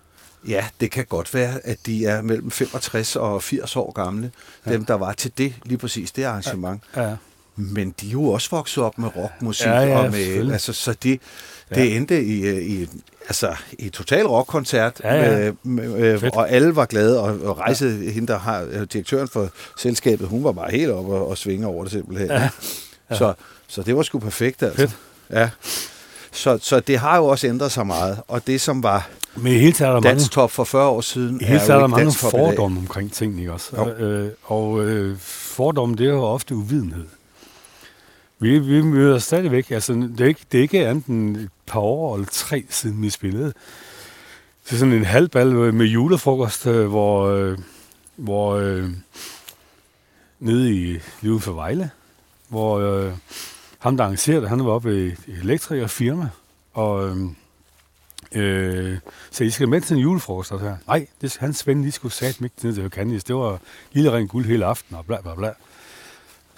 ja, 0.48 0.66
det 0.80 0.92
kan 0.92 1.06
godt 1.06 1.34
være, 1.34 1.66
at 1.66 1.78
de 1.86 2.06
er 2.06 2.22
mellem 2.22 2.52
65 2.52 3.16
og 3.16 3.44
80 3.44 3.76
år 3.76 3.92
gamle, 3.92 4.32
ja. 4.66 4.72
dem 4.72 4.86
der 4.86 4.94
var 4.94 5.14
til 5.14 5.32
det, 5.38 5.54
lige 5.64 5.78
præcis 5.78 6.12
det 6.12 6.24
arrangement. 6.24 6.84
ja. 6.96 7.16
Men 7.62 7.94
de 8.02 8.08
er 8.08 8.12
jo 8.12 8.26
også 8.26 8.48
vokset 8.52 8.84
op 8.84 8.98
med 8.98 9.10
rockmusik, 9.16 9.66
Ja, 9.68 9.80
ja, 9.80 9.98
og 9.98 10.12
med, 10.12 10.52
altså, 10.52 10.74
så 10.74 10.94
det, 11.04 11.20
det 11.76 11.96
endte 11.96 12.24
i, 12.24 12.42
øh, 12.42 12.58
i, 12.58 12.88
altså, 13.28 13.56
i 13.80 13.90
total 13.90 14.28
rockkoncert, 14.28 15.02
Ja, 15.04 15.14
ja. 15.16 15.52
Med, 15.64 15.84
med, 15.88 15.96
øh, 15.96 16.20
Fedt. 16.20 16.36
og 16.36 16.50
alle 16.52 16.76
var 16.76 16.86
glade, 16.86 17.20
og, 17.22 17.40
og 17.44 17.58
rejse, 17.60 17.86
ja. 17.86 18.12
hende, 18.12 18.28
der 18.28 18.40
har 18.40 18.68
øh, 18.72 18.88
direktøren 18.94 19.28
for 19.28 19.50
selskabet, 19.78 20.28
hun 20.28 20.44
var 20.44 20.52
bare 20.52 20.72
helt 20.72 20.92
oppe 20.92 21.14
og, 21.14 21.28
og 21.28 21.38
svinge 21.38 21.68
over 21.68 21.84
det 21.84 21.92
simpelthen. 21.92 22.28
Ja. 22.30 22.50
Så, 23.18 23.34
så 23.68 23.82
det 23.82 23.96
var 23.96 24.04
sgu 24.04 24.20
perfekt, 24.20 24.64
altså. 24.64 24.78
Fedt. 24.78 24.98
Ja. 25.30 25.50
Så, 26.32 26.58
så 26.62 26.80
det 26.80 26.98
har 26.98 27.18
jo 27.18 27.26
også 27.26 27.48
ændret 27.48 27.72
sig 27.72 27.88
meget, 27.88 28.22
og 28.28 28.48
det, 28.48 28.62
som 28.62 28.84
var 28.84 29.10
Men 29.36 29.54
hele 29.54 29.72
taget 29.72 29.90
er 29.90 29.94
der 29.94 30.02
mange, 30.02 30.10
danstop 30.10 30.52
for 30.52 30.64
40 30.64 30.88
år 30.88 31.02
siden, 31.02 31.42
hele 31.42 31.56
er 31.56 31.60
taget 31.60 31.70
er 31.70 31.76
jo 31.76 31.82
der 31.82 31.88
mange 31.88 32.12
fordomme 32.12 32.80
omkring 32.80 33.14
tingene, 33.14 33.42
ikke 33.42 33.54
også? 33.54 33.70
Jo. 33.78 33.90
Øh, 33.90 34.32
og 34.44 34.86
øh, 34.86 35.18
fordomme, 35.20 35.96
det 35.96 36.06
er 36.06 36.12
jo 36.12 36.24
ofte 36.24 36.56
uvidenhed. 36.56 37.06
Vi, 38.42 38.60
vi 38.60 38.82
møder 38.82 39.20
stadigvæk, 39.20 39.72
altså 39.72 39.94
det 39.94 40.22
er, 40.22 40.26
ikke, 40.26 40.46
det 40.52 40.58
er 40.58 40.62
ikke 40.62 40.88
andet 40.88 41.06
end 41.06 41.38
et 41.38 41.50
par 41.68 41.80
år 41.80 42.16
eller 42.16 42.28
tre 42.32 42.66
siden 42.70 43.02
vi 43.02 43.10
spillede. 43.10 43.54
Det 44.66 44.72
er 44.72 44.76
sådan 44.76 44.94
en 44.94 45.06
halvbal 45.06 45.74
med 45.74 45.86
julefrokost, 45.86 46.68
øh, 46.68 46.88
hvor, 46.88 47.26
øh, 47.28 47.58
hvor 48.16 48.56
øh, 48.56 48.90
nede 50.40 50.74
i 50.76 51.00
Livet 51.22 51.44
for 51.44 51.52
Vejle, 51.52 51.90
hvor 52.48 52.80
øh, 52.80 53.12
ham, 53.80 53.98
der 53.98 54.04
arrangerede, 54.04 54.48
han 54.48 54.66
var 54.66 54.72
oppe 54.72 55.06
i 55.06 55.08
et 55.08 55.18
elektrikerfirma, 55.28 56.30
og 56.74 57.10
øh, 57.10 57.18
øh, 58.36 58.98
så 59.32 59.44
I 59.44 59.50
skal 59.50 59.70
med 59.70 59.82
til 59.82 59.96
en 59.96 60.02
julefrokost, 60.02 60.52
her. 60.52 60.78
nej, 60.88 61.08
det, 61.22 61.38
hans 61.38 61.68
ven, 61.68 61.82
lige 61.82 61.92
skulle 61.92 62.14
sat 62.14 62.42
mig 62.42 62.52
ned 62.64 62.74
til 62.74 62.90
Candice. 62.90 63.28
Det 63.28 63.36
var 63.36 63.60
lille 63.92 64.12
ren 64.12 64.28
guld 64.28 64.46
hele 64.46 64.66
aften, 64.66 64.96
og 64.96 65.06
bla 65.06 65.22
bla 65.22 65.36
bla. 65.36 65.54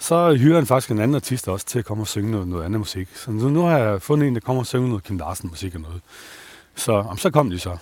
Så 0.04 0.34
hyrer 0.34 0.54
han 0.54 0.66
faktisk 0.66 0.90
en 0.90 0.98
anden 0.98 1.14
artist 1.14 1.48
også 1.48 1.66
til 1.66 1.78
at 1.78 1.84
komme 1.84 2.02
og 2.02 2.06
synge 2.06 2.30
noget, 2.30 2.48
noget 2.48 2.64
andet 2.64 2.78
musik. 2.78 3.08
Så 3.14 3.30
nu, 3.30 3.48
nu 3.48 3.62
har 3.62 3.78
jeg 3.78 4.02
fundet 4.02 4.28
en, 4.28 4.34
der 4.34 4.40
kommer 4.40 4.62
og 4.62 4.66
synge 4.66 4.88
noget 4.88 5.04
Kim 5.04 5.18
Larsen 5.18 5.48
musik 5.48 5.74
og 5.74 5.80
noget. 5.80 6.00
Så, 6.76 6.92
om, 6.92 7.18
så 7.18 7.30
kom 7.30 7.50
de 7.50 7.58
så. 7.58 7.76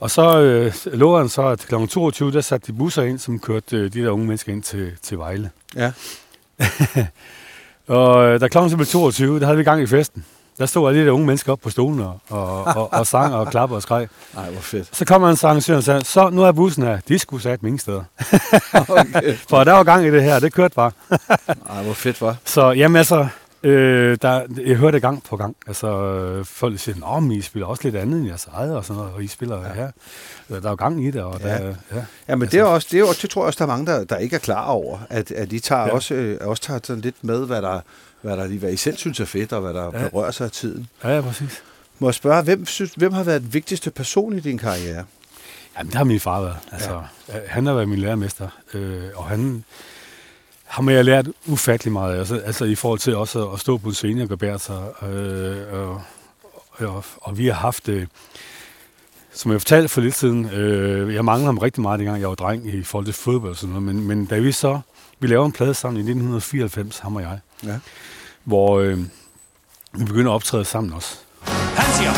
Og 0.00 0.10
så 0.10 0.40
øh, 0.40 0.72
lovede 0.84 1.20
han 1.20 1.28
så, 1.28 1.42
at 1.42 1.58
kl. 1.58 1.86
22, 1.86 2.32
der 2.32 2.40
satte 2.40 2.72
de 2.72 2.78
busser 2.78 3.02
ind, 3.02 3.18
som 3.18 3.38
kørte 3.38 3.76
øh, 3.76 3.92
de 3.92 4.02
der 4.02 4.10
unge 4.10 4.26
mennesker 4.26 4.52
ind 4.52 4.62
til, 4.62 4.92
til 5.02 5.18
Vejle. 5.18 5.50
Ja. 5.76 5.92
Og 7.86 8.24
øh, 8.24 8.40
da 8.40 8.48
klokken 8.48 8.76
blev 8.76 8.86
22, 8.86 9.40
der 9.40 9.46
havde 9.46 9.58
vi 9.58 9.64
gang 9.64 9.82
i 9.82 9.86
festen. 9.86 10.24
Der 10.58 10.66
stod 10.66 10.88
alle 10.88 11.00
de 11.00 11.06
der 11.06 11.12
unge 11.12 11.26
mennesker 11.26 11.52
op 11.52 11.60
på 11.60 11.70
stolen 11.70 12.00
og, 12.00 12.18
og, 12.28 12.64
og, 12.64 12.92
og 12.92 13.06
sang 13.06 13.34
og 13.34 13.50
klappede 13.50 13.76
og 13.78 13.82
skreg. 13.82 14.08
Nej, 14.34 14.50
hvor 14.50 14.60
fedt. 14.60 14.96
Så 14.96 15.04
kom 15.04 15.22
han 15.22 15.36
så 15.36 15.46
arrangøren 15.46 15.78
og 15.78 15.84
sagde, 15.84 16.04
så 16.04 16.30
nu 16.30 16.42
er 16.42 16.52
bussen 16.52 16.82
her. 16.82 16.98
De 17.08 17.18
skulle 17.18 17.42
sat 17.42 17.60
ingen 17.62 17.78
steder. 17.78 18.02
Okay. 18.88 19.36
For 19.48 19.64
der 19.64 19.72
var 19.72 19.82
gang 19.84 20.06
i 20.06 20.10
det 20.10 20.22
her, 20.22 20.38
det 20.38 20.52
kørte 20.52 20.74
bare. 20.74 20.90
Ej, 21.76 21.82
hvor 21.82 21.92
fedt, 21.92 22.20
var. 22.20 22.36
Så 22.44 22.70
jamen 22.70 22.96
altså, 22.96 23.28
øh, 23.62 24.18
der, 24.22 24.42
jeg 24.66 24.76
hørte 24.76 24.94
det 24.94 25.02
gang 25.02 25.22
på 25.22 25.36
gang. 25.36 25.56
Altså, 25.66 25.86
øh, 25.88 26.44
folk 26.44 26.78
siger, 26.78 27.20
men 27.20 27.32
I 27.32 27.40
spiller 27.42 27.66
også 27.66 27.82
lidt 27.84 27.96
andet 27.96 28.18
end 28.18 28.28
jeres 28.28 28.48
eget, 28.52 28.76
og 28.76 28.84
sådan 28.84 29.00
noget, 29.00 29.14
og 29.14 29.24
I 29.24 29.26
spiller 29.26 29.62
ja. 29.62 29.72
her. 29.74 29.90
Øh, 30.50 30.62
Der 30.62 30.66
er 30.66 30.70
jo 30.70 30.76
gang 30.76 31.04
i 31.06 31.10
det, 31.10 31.22
og 31.22 31.40
Ja. 31.40 31.48
der, 31.48 31.74
ja. 31.94 32.02
Ja, 32.28 32.36
men 32.36 32.48
det, 32.48 32.60
er 32.60 32.64
også, 32.64 32.88
det, 32.90 33.00
er 33.00 33.04
også, 33.04 33.18
det 33.22 33.30
tror 33.30 33.42
jeg 33.42 33.46
også, 33.46 33.56
der 33.58 33.64
er 33.64 33.76
mange, 33.76 33.86
der, 33.86 34.04
der 34.04 34.16
ikke 34.16 34.36
er 34.36 34.40
klar 34.40 34.66
over, 34.66 34.98
at, 35.10 35.30
at 35.30 35.50
de 35.50 35.58
tager 35.58 35.82
ja. 35.82 35.92
også, 35.92 36.14
øh, 36.14 36.38
også 36.40 36.62
tager 36.62 36.80
sådan 36.84 37.00
lidt 37.02 37.16
med, 37.22 37.46
hvad 37.46 37.62
der, 37.62 37.80
hvad, 38.26 38.36
der, 38.36 38.58
hvad 38.58 38.72
I 38.72 38.76
selv 38.76 38.96
synes 38.96 39.20
er 39.20 39.24
fedt, 39.24 39.52
og 39.52 39.60
hvad 39.60 39.74
der 39.74 39.84
Ja. 39.84 40.08
berører 40.08 40.30
sig 40.30 40.44
af 40.44 40.50
tiden. 40.50 40.88
Ja, 41.04 41.08
ja, 41.14 41.20
præcis. 41.20 41.62
Må 41.98 42.08
jeg 42.08 42.14
spørge, 42.14 42.42
hvem, 42.42 42.66
synes, 42.66 42.92
hvem 42.96 43.12
har 43.12 43.22
været 43.22 43.42
den 43.42 43.54
vigtigste 43.54 43.90
person 43.90 44.36
i 44.36 44.40
din 44.40 44.58
karriere? 44.58 45.04
Jamen, 45.78 45.86
det 45.90 45.94
har 45.94 46.04
min 46.04 46.20
far 46.20 46.40
været. 46.40 46.56
Altså, 46.72 47.02
ja. 47.28 47.34
Han 47.48 47.66
har 47.66 47.74
været 47.74 47.88
min 47.88 47.98
lærermester, 47.98 48.48
øh, 48.74 49.02
og 49.14 49.24
han 49.24 49.64
ham 50.64 50.86
har 50.86 50.94
jeg 50.94 51.04
lært 51.04 51.26
ufattelig 51.46 51.92
meget 51.92 52.14
af. 52.14 52.18
Altså, 52.18 52.36
altså 52.36 52.64
i 52.64 52.74
forhold 52.74 52.98
til 52.98 53.16
også 53.16 53.48
at, 53.50 53.60
stå 53.60 53.76
på 53.78 53.88
en 53.88 53.94
scene 53.94 54.22
og 54.22 54.28
gebære 54.28 54.58
sig. 54.58 54.82
Øh, 55.02 55.72
og, 55.72 56.02
og, 56.78 57.04
og 57.16 57.38
vi 57.38 57.46
har 57.46 57.54
haft, 57.54 57.88
øh, 57.88 58.06
som 59.32 59.52
jeg 59.52 59.60
fortalte 59.60 59.88
for 59.88 60.00
lidt 60.00 60.14
siden, 60.14 60.44
øh, 60.50 61.14
jeg 61.14 61.24
manglede 61.24 61.46
ham 61.46 61.58
rigtig 61.58 61.82
meget, 61.82 61.98
dengang 61.98 62.20
jeg 62.20 62.28
var 62.28 62.34
dreng 62.34 62.66
i 62.74 62.82
forhold 62.82 63.04
til 63.04 63.14
fodbold 63.14 63.50
og 63.50 63.56
sådan 63.56 63.68
noget. 63.68 63.82
Men, 63.82 64.06
men 64.06 64.26
da 64.26 64.38
vi 64.38 64.52
så, 64.52 64.80
vi 65.18 65.26
lavede 65.26 65.46
en 65.46 65.52
plade 65.52 65.74
sammen 65.74 65.96
i 65.98 66.00
1994, 66.00 66.98
ham 66.98 67.16
og 67.16 67.22
jeg, 67.22 67.38
Ja 67.64 67.78
hvor 68.46 68.78
øh, 68.78 68.98
vi 69.92 70.04
begynder 70.04 70.30
at 70.30 70.34
optræde 70.34 70.64
sammen 70.64 70.92
også. 70.92 71.16
Han 71.76 71.94
siger, 71.94 72.12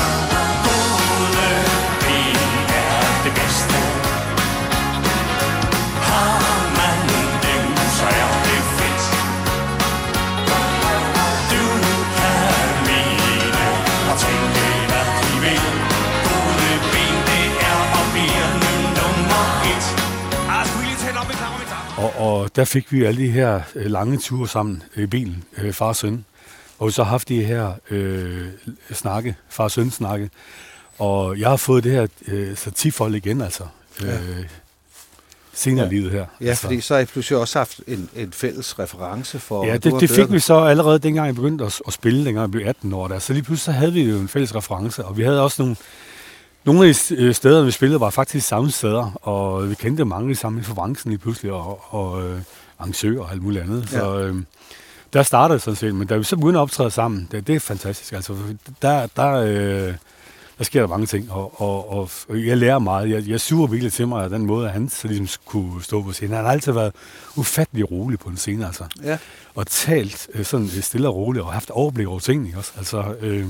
Og, 22.48 22.56
der 22.56 22.64
fik 22.64 22.92
vi 22.92 23.04
alle 23.04 23.22
de 23.22 23.30
her 23.30 23.60
øh, 23.74 23.86
lange 23.90 24.18
ture 24.18 24.48
sammen 24.48 24.82
i 24.96 25.06
bilen, 25.06 25.44
øh, 25.58 25.72
far 25.72 25.86
og 25.86 25.96
søn. 25.96 26.24
Og 26.78 26.86
vi 26.86 26.92
så 26.92 27.02
haft 27.02 27.28
de 27.28 27.44
her 27.44 27.72
øh, 27.90 28.46
snakke, 28.92 29.36
far 29.48 29.64
og 29.64 29.70
søn 29.70 29.90
snakke. 29.90 30.30
Og 30.98 31.38
jeg 31.38 31.48
har 31.48 31.56
fået 31.56 31.84
det 31.84 31.92
her 31.92 32.06
øh, 32.28 32.56
så 32.56 32.70
tifold 32.70 33.14
igen, 33.14 33.40
altså. 33.40 33.64
Øh, 34.02 34.10
senere 35.52 35.86
i 35.86 35.88
Ja. 35.88 35.94
livet 35.94 36.12
her. 36.12 36.26
Ja, 36.40 36.46
altså. 36.46 36.62
fordi 36.62 36.80
så 36.80 36.94
har 36.94 37.00
I 37.00 37.04
pludselig 37.04 37.38
også 37.38 37.58
haft 37.58 37.80
en, 37.86 38.08
en 38.16 38.32
fælles 38.32 38.78
reference 38.78 39.38
for... 39.38 39.66
Ja, 39.66 39.76
det, 39.76 39.92
har 39.92 39.98
det 40.00 40.10
fik 40.10 40.32
vi 40.32 40.38
så 40.40 40.54
allerede 40.58 40.98
dengang, 40.98 41.26
jeg 41.26 41.34
begyndte 41.34 41.64
at, 41.64 41.80
at 41.86 41.92
spille, 41.92 42.18
dengang 42.24 42.40
jeg 42.42 42.50
blev 42.50 42.66
18 42.66 42.92
år. 42.92 43.08
Der. 43.08 43.18
Så 43.18 43.32
lige 43.32 43.42
pludselig 43.42 43.64
så 43.74 43.78
havde 43.78 43.92
vi 43.92 44.02
jo 44.02 44.18
en 44.18 44.28
fælles 44.28 44.54
reference, 44.54 45.04
og 45.04 45.16
vi 45.16 45.22
havde 45.22 45.42
også 45.42 45.62
nogle... 45.62 45.76
Nogle 46.64 46.88
af 46.88 46.94
de 46.94 47.14
øh, 47.16 47.34
steder, 47.34 47.64
vi 47.64 47.70
spillede, 47.70 48.00
var 48.00 48.10
faktisk 48.10 48.46
samme 48.48 48.70
steder, 48.70 49.10
og 49.22 49.70
vi 49.70 49.74
kendte 49.74 50.04
mange 50.04 50.34
sammen 50.34 50.64
for 50.64 50.74
branchen 50.74 51.10
lige 51.10 51.18
pludselig, 51.18 51.52
og, 51.52 51.80
og 51.94 52.22
øh, 52.22 52.40
arrangører 52.78 53.20
og 53.22 53.32
alt 53.32 53.42
muligt 53.42 53.62
andet. 53.62 53.88
Så 53.90 54.18
øh, 54.20 54.36
der 55.12 55.22
startede 55.22 55.58
sådan 55.60 55.76
set, 55.76 55.94
men 55.94 56.06
da 56.08 56.16
vi 56.16 56.24
så 56.24 56.36
begynder 56.36 56.60
at 56.60 56.62
optræde 56.62 56.90
sammen, 56.90 57.28
det, 57.32 57.46
det 57.46 57.54
er 57.54 57.60
fantastisk. 57.60 58.12
Altså, 58.12 58.36
der, 58.82 59.06
der, 59.16 59.32
øh, 59.32 59.94
der 60.58 60.64
sker 60.64 60.80
der 60.80 60.88
mange 60.88 61.06
ting, 61.06 61.32
og, 61.32 61.60
og, 61.62 61.92
og, 61.92 62.10
og 62.28 62.46
jeg 62.46 62.56
lærer 62.56 62.78
meget. 62.78 63.10
Jeg, 63.10 63.28
jeg 63.28 63.40
suger 63.40 63.66
virkelig 63.66 63.92
til 63.92 64.08
mig 64.08 64.24
af 64.24 64.30
den 64.30 64.46
måde, 64.46 64.66
at 64.66 64.72
han 64.72 64.88
så 64.88 65.08
ligesom 65.08 65.40
kunne 65.46 65.82
stå 65.82 66.02
på 66.02 66.12
scenen. 66.12 66.34
Han 66.36 66.44
har 66.44 66.52
altid 66.52 66.72
været 66.72 66.92
ufattelig 67.36 67.90
rolig 67.90 68.18
på 68.18 68.28
en 68.28 68.36
scene, 68.36 68.66
altså 68.66 68.84
Ja. 69.02 69.18
og 69.54 69.66
talt 69.66 70.28
øh, 70.34 70.44
sådan 70.44 70.66
øh, 70.76 70.82
stille 70.82 71.08
og 71.08 71.14
roligt, 71.16 71.44
og 71.44 71.52
haft 71.52 71.70
overblik 71.70 72.06
over 72.06 72.18
tingene 72.18 72.58
også. 72.58 72.72
Altså, 72.78 73.14
øh, 73.20 73.46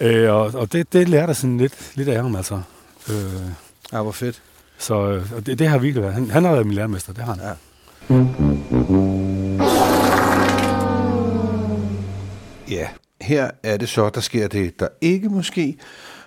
øh, 0.00 0.32
og, 0.32 0.54
og 0.54 0.72
det, 0.72 0.92
det 0.92 1.08
lærte 1.08 1.26
jeg 1.26 1.36
sådan 1.36 1.58
lidt, 1.58 1.92
lidt 1.94 2.08
af 2.08 2.22
ham, 2.22 2.36
altså. 2.36 2.62
Øh, 3.10 3.14
ja, 3.92 4.02
hvor 4.02 4.12
fedt. 4.12 4.42
så 4.78 4.94
øh, 4.94 5.32
og 5.36 5.46
det, 5.46 5.58
det 5.58 5.68
har 5.68 5.78
virkelig 5.78 6.02
været. 6.02 6.14
Han, 6.14 6.30
han 6.30 6.44
har 6.44 6.52
været 6.52 6.66
min 6.66 6.74
lærermester, 6.74 7.12
det 7.12 7.24
har 7.24 7.34
han. 7.34 7.42
Ja. 7.42 7.54
Ja, 12.70 12.88
her 13.20 13.50
er 13.62 13.76
det 13.76 13.88
så, 13.88 14.10
der 14.10 14.20
sker 14.20 14.48
det, 14.48 14.80
der 14.80 14.88
ikke 15.00 15.28
måske, 15.28 15.76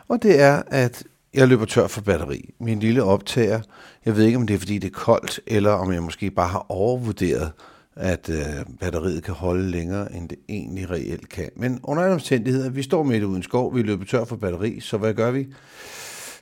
og 0.08 0.24
det 0.24 0.42
er, 0.42 0.62
at 0.68 1.04
jeg 1.34 1.48
løber 1.48 1.66
tør 1.66 1.88
for 1.88 2.02
batteri. 2.02 2.54
Min 2.60 2.80
lille 2.80 3.04
optager, 3.04 3.62
jeg 4.06 4.16
ved 4.16 4.26
ikke, 4.26 4.38
om 4.38 4.48
det 4.48 4.54
er, 4.54 4.58
fordi 4.60 4.78
det 4.78 4.88
er 4.88 4.94
koldt, 4.94 5.40
eller 5.48 5.72
om 5.72 5.94
jeg 5.94 6.04
måske 6.04 6.32
bare 6.32 6.48
har 6.48 6.66
overvurderet, 6.70 7.52
at 7.96 8.30
øh, 8.30 8.66
batteriet 8.80 9.24
kan 9.24 9.34
holde 9.34 9.72
længere, 9.72 10.16
end 10.16 10.30
det 10.30 10.38
egentlig 10.50 10.90
reelt 10.90 11.30
kan. 11.30 11.50
Men 11.56 11.80
under 11.84 12.04
alle 12.04 12.14
omstændigheder, 12.14 12.70
vi 12.70 12.84
står 12.84 13.04
midt 13.04 13.24
ude 13.24 13.40
i 13.40 13.44
skov, 13.44 13.76
vi 13.76 13.82
løber 13.82 14.06
tør 14.06 14.26
for 14.26 14.36
batteri, 14.36 14.80
så 14.80 14.98
hvad 14.98 15.14
gør 15.14 15.32
vi? 15.32 15.48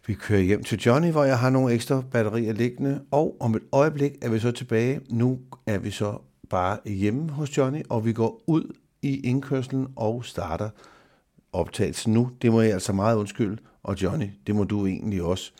Vi 0.08 0.14
kører 0.14 0.42
hjem 0.42 0.64
til 0.64 0.80
Johnny, 0.80 1.12
hvor 1.12 1.24
jeg 1.24 1.40
har 1.40 1.50
nogle 1.50 1.74
ekstra 1.74 2.04
batterier 2.12 2.54
liggende, 2.54 3.02
og 3.12 3.38
om 3.40 3.56
et 3.56 3.62
øjeblik 3.72 4.12
er 4.22 4.30
vi 4.30 4.40
så 4.40 4.52
tilbage. 4.52 5.02
Nu 5.10 5.40
er 5.66 5.78
vi 5.78 5.92
så 5.92 6.18
bare 6.50 6.78
hjemme 6.86 7.30
hos 7.30 7.58
Johnny, 7.58 7.82
og 7.90 8.06
vi 8.06 8.14
går 8.14 8.44
ud 8.48 8.76
i 9.02 9.20
indkørslen 9.20 9.88
og 9.96 10.26
starter 10.26 10.70
optagelsen 11.54 12.14
nu. 12.14 12.30
Det 12.42 12.52
må 12.52 12.62
jeg 12.62 12.74
altså 12.74 12.94
meget 12.94 13.18
undskylde, 13.18 13.58
og 13.84 14.02
Johnny, 14.02 14.28
det 14.48 14.56
må 14.56 14.64
du 14.64 14.86
egentlig 14.86 15.24
også. 15.24 15.52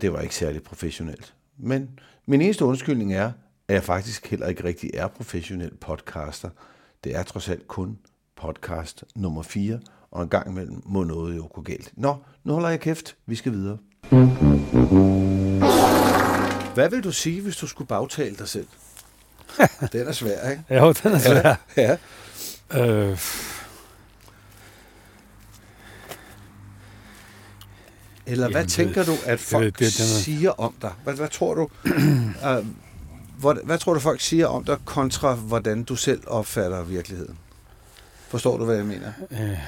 Det 0.00 0.12
var 0.12 0.20
ikke 0.20 0.34
særlig 0.34 0.62
professionelt. 0.62 1.34
Men 1.58 1.90
min 2.26 2.40
eneste 2.40 2.64
undskyldning 2.64 3.14
er, 3.14 3.32
at 3.68 3.74
jeg 3.74 3.84
faktisk 3.84 4.26
heller 4.30 4.46
ikke 4.46 4.64
rigtig 4.64 4.90
er 4.94 5.06
professionel 5.08 5.76
podcaster. 5.80 6.48
Det 7.04 7.16
er 7.16 7.22
trods 7.22 7.48
alt 7.48 7.68
kun 7.68 7.98
podcast 8.36 9.04
nummer 9.16 9.42
4, 9.42 9.78
og 10.10 10.22
en 10.22 10.28
gang 10.28 10.50
imellem 10.50 10.82
må 10.86 11.04
noget 11.04 11.36
jo 11.36 11.48
gå 11.54 11.62
galt. 11.62 11.92
Nå, 11.96 12.16
nu 12.44 12.52
holder 12.52 12.68
jeg 12.68 12.80
kæft. 12.80 13.16
Vi 13.26 13.34
skal 13.34 13.52
videre. 13.52 13.78
Hvad 16.74 16.90
vil 16.90 17.04
du 17.04 17.12
sige, 17.12 17.40
hvis 17.40 17.56
du 17.56 17.66
skulle 17.66 17.88
bagtale 17.88 18.36
dig 18.36 18.48
selv? 18.48 18.66
Den 19.92 20.08
er 20.08 20.12
svær, 20.12 20.50
ikke? 20.50 20.62
Ja, 20.70 20.84
jo, 20.86 20.92
den 20.92 21.12
er 21.12 21.18
svær. 21.18 21.54
Ja. 21.76 21.96
Øh, 22.80 23.18
Eller 28.26 28.46
hvad 28.48 28.56
Jamen, 28.60 28.68
tænker 28.68 28.94
det- 29.02 29.06
du, 29.06 29.14
at 29.26 29.40
folk 29.40 29.64
det- 29.64 29.78
det, 29.78 29.94
den 29.98 30.04
er- 30.04 30.20
siger 30.22 30.50
om 30.50 30.74
dig? 30.82 30.92
Hvad, 31.04 31.14
hvad 31.14 31.28
tror 31.28 31.54
du? 31.54 31.62
uh, 31.84 32.66
Hvad, 33.52 33.62
hvad 33.64 33.78
tror 33.78 33.94
du, 33.94 34.00
folk 34.00 34.20
siger 34.20 34.46
om 34.46 34.64
dig, 34.64 34.78
kontra 34.84 35.34
hvordan 35.34 35.84
du 35.84 35.96
selv 35.96 36.22
opfatter 36.26 36.82
virkeligheden? 36.82 37.38
Forstår 38.28 38.56
du, 38.58 38.64
hvad 38.64 38.76
jeg 38.76 38.84
mener? 38.86 39.12
Øh. 39.30 39.58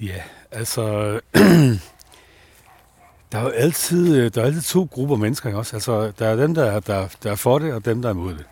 Ja, 0.00 0.22
altså... 0.50 1.20
der 3.32 3.38
er 3.38 3.42
jo 3.42 3.48
altid, 3.48 4.16
øh, 4.16 4.30
der 4.34 4.40
er 4.42 4.46
altid 4.46 4.62
to 4.62 4.88
grupper 4.90 5.16
mennesker, 5.16 5.48
ikke 5.48 5.58
også? 5.58 5.76
Altså, 5.76 6.12
der 6.18 6.26
er 6.26 6.36
dem, 6.36 6.54
der, 6.54 6.64
er- 6.64 6.80
der, 6.80 7.08
der 7.22 7.30
er 7.30 7.34
for 7.36 7.58
det, 7.58 7.72
og 7.74 7.84
dem, 7.84 8.02
der 8.02 8.08
er 8.08 8.12
imod 8.14 8.34
det. 8.34 8.44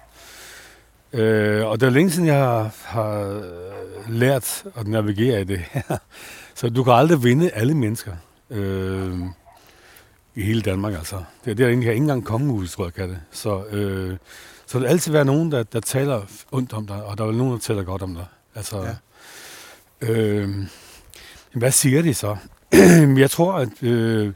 Øh, 1.21 1.67
og 1.67 1.81
det 1.81 1.87
er 1.87 1.91
længe 1.91 2.11
siden, 2.11 2.27
jeg 2.29 2.37
har, 2.39 2.71
har 2.85 3.11
øh, 3.21 3.43
lært 4.09 4.65
at 4.77 4.87
navigere 4.87 5.41
i 5.41 5.45
det 5.45 5.59
her. 5.59 5.83
Så 6.55 6.69
du 6.69 6.85
kan 6.85 6.93
aldrig 6.93 7.23
vinde 7.25 7.51
alle 7.51 7.75
mennesker 7.75 8.13
øh, 8.51 9.19
i 10.39 10.43
hele 10.43 10.63
Danmark, 10.63 10.95
altså. 10.95 11.23
Det, 11.45 11.61
er 11.61 11.67
egentlig 11.69 11.89
ikke 11.89 11.97
engang 12.01 12.25
kongehuset, 12.25 12.71
tror 12.71 12.85
jeg, 12.85 12.95
kan 12.95 13.09
det. 13.09 13.21
Så, 13.31 13.65
øh, 13.65 14.17
så 14.67 14.79
der 14.79 14.85
vil 14.85 14.91
altid 14.91 15.13
være 15.13 15.25
nogen, 15.25 15.53
der, 15.53 15.63
der 15.63 15.81
taler 15.81 16.23
ondt 16.53 16.73
om 16.73 16.87
dig, 16.87 17.05
og 17.05 17.19
der 17.19 17.27
vil 17.27 17.37
nogen, 17.37 17.53
der 17.53 17.59
taler 17.59 17.83
godt 17.83 18.03
om 18.03 18.15
dig. 18.15 18.25
Altså, 18.55 18.83
Ja. 20.03 20.09
øh, 20.09 20.49
hvad 21.53 21.71
siger 21.71 22.03
de 22.03 22.15
så? 22.15 22.37
jeg 23.25 23.31
tror, 23.31 23.53
at 23.53 23.83
øh, 23.83 24.33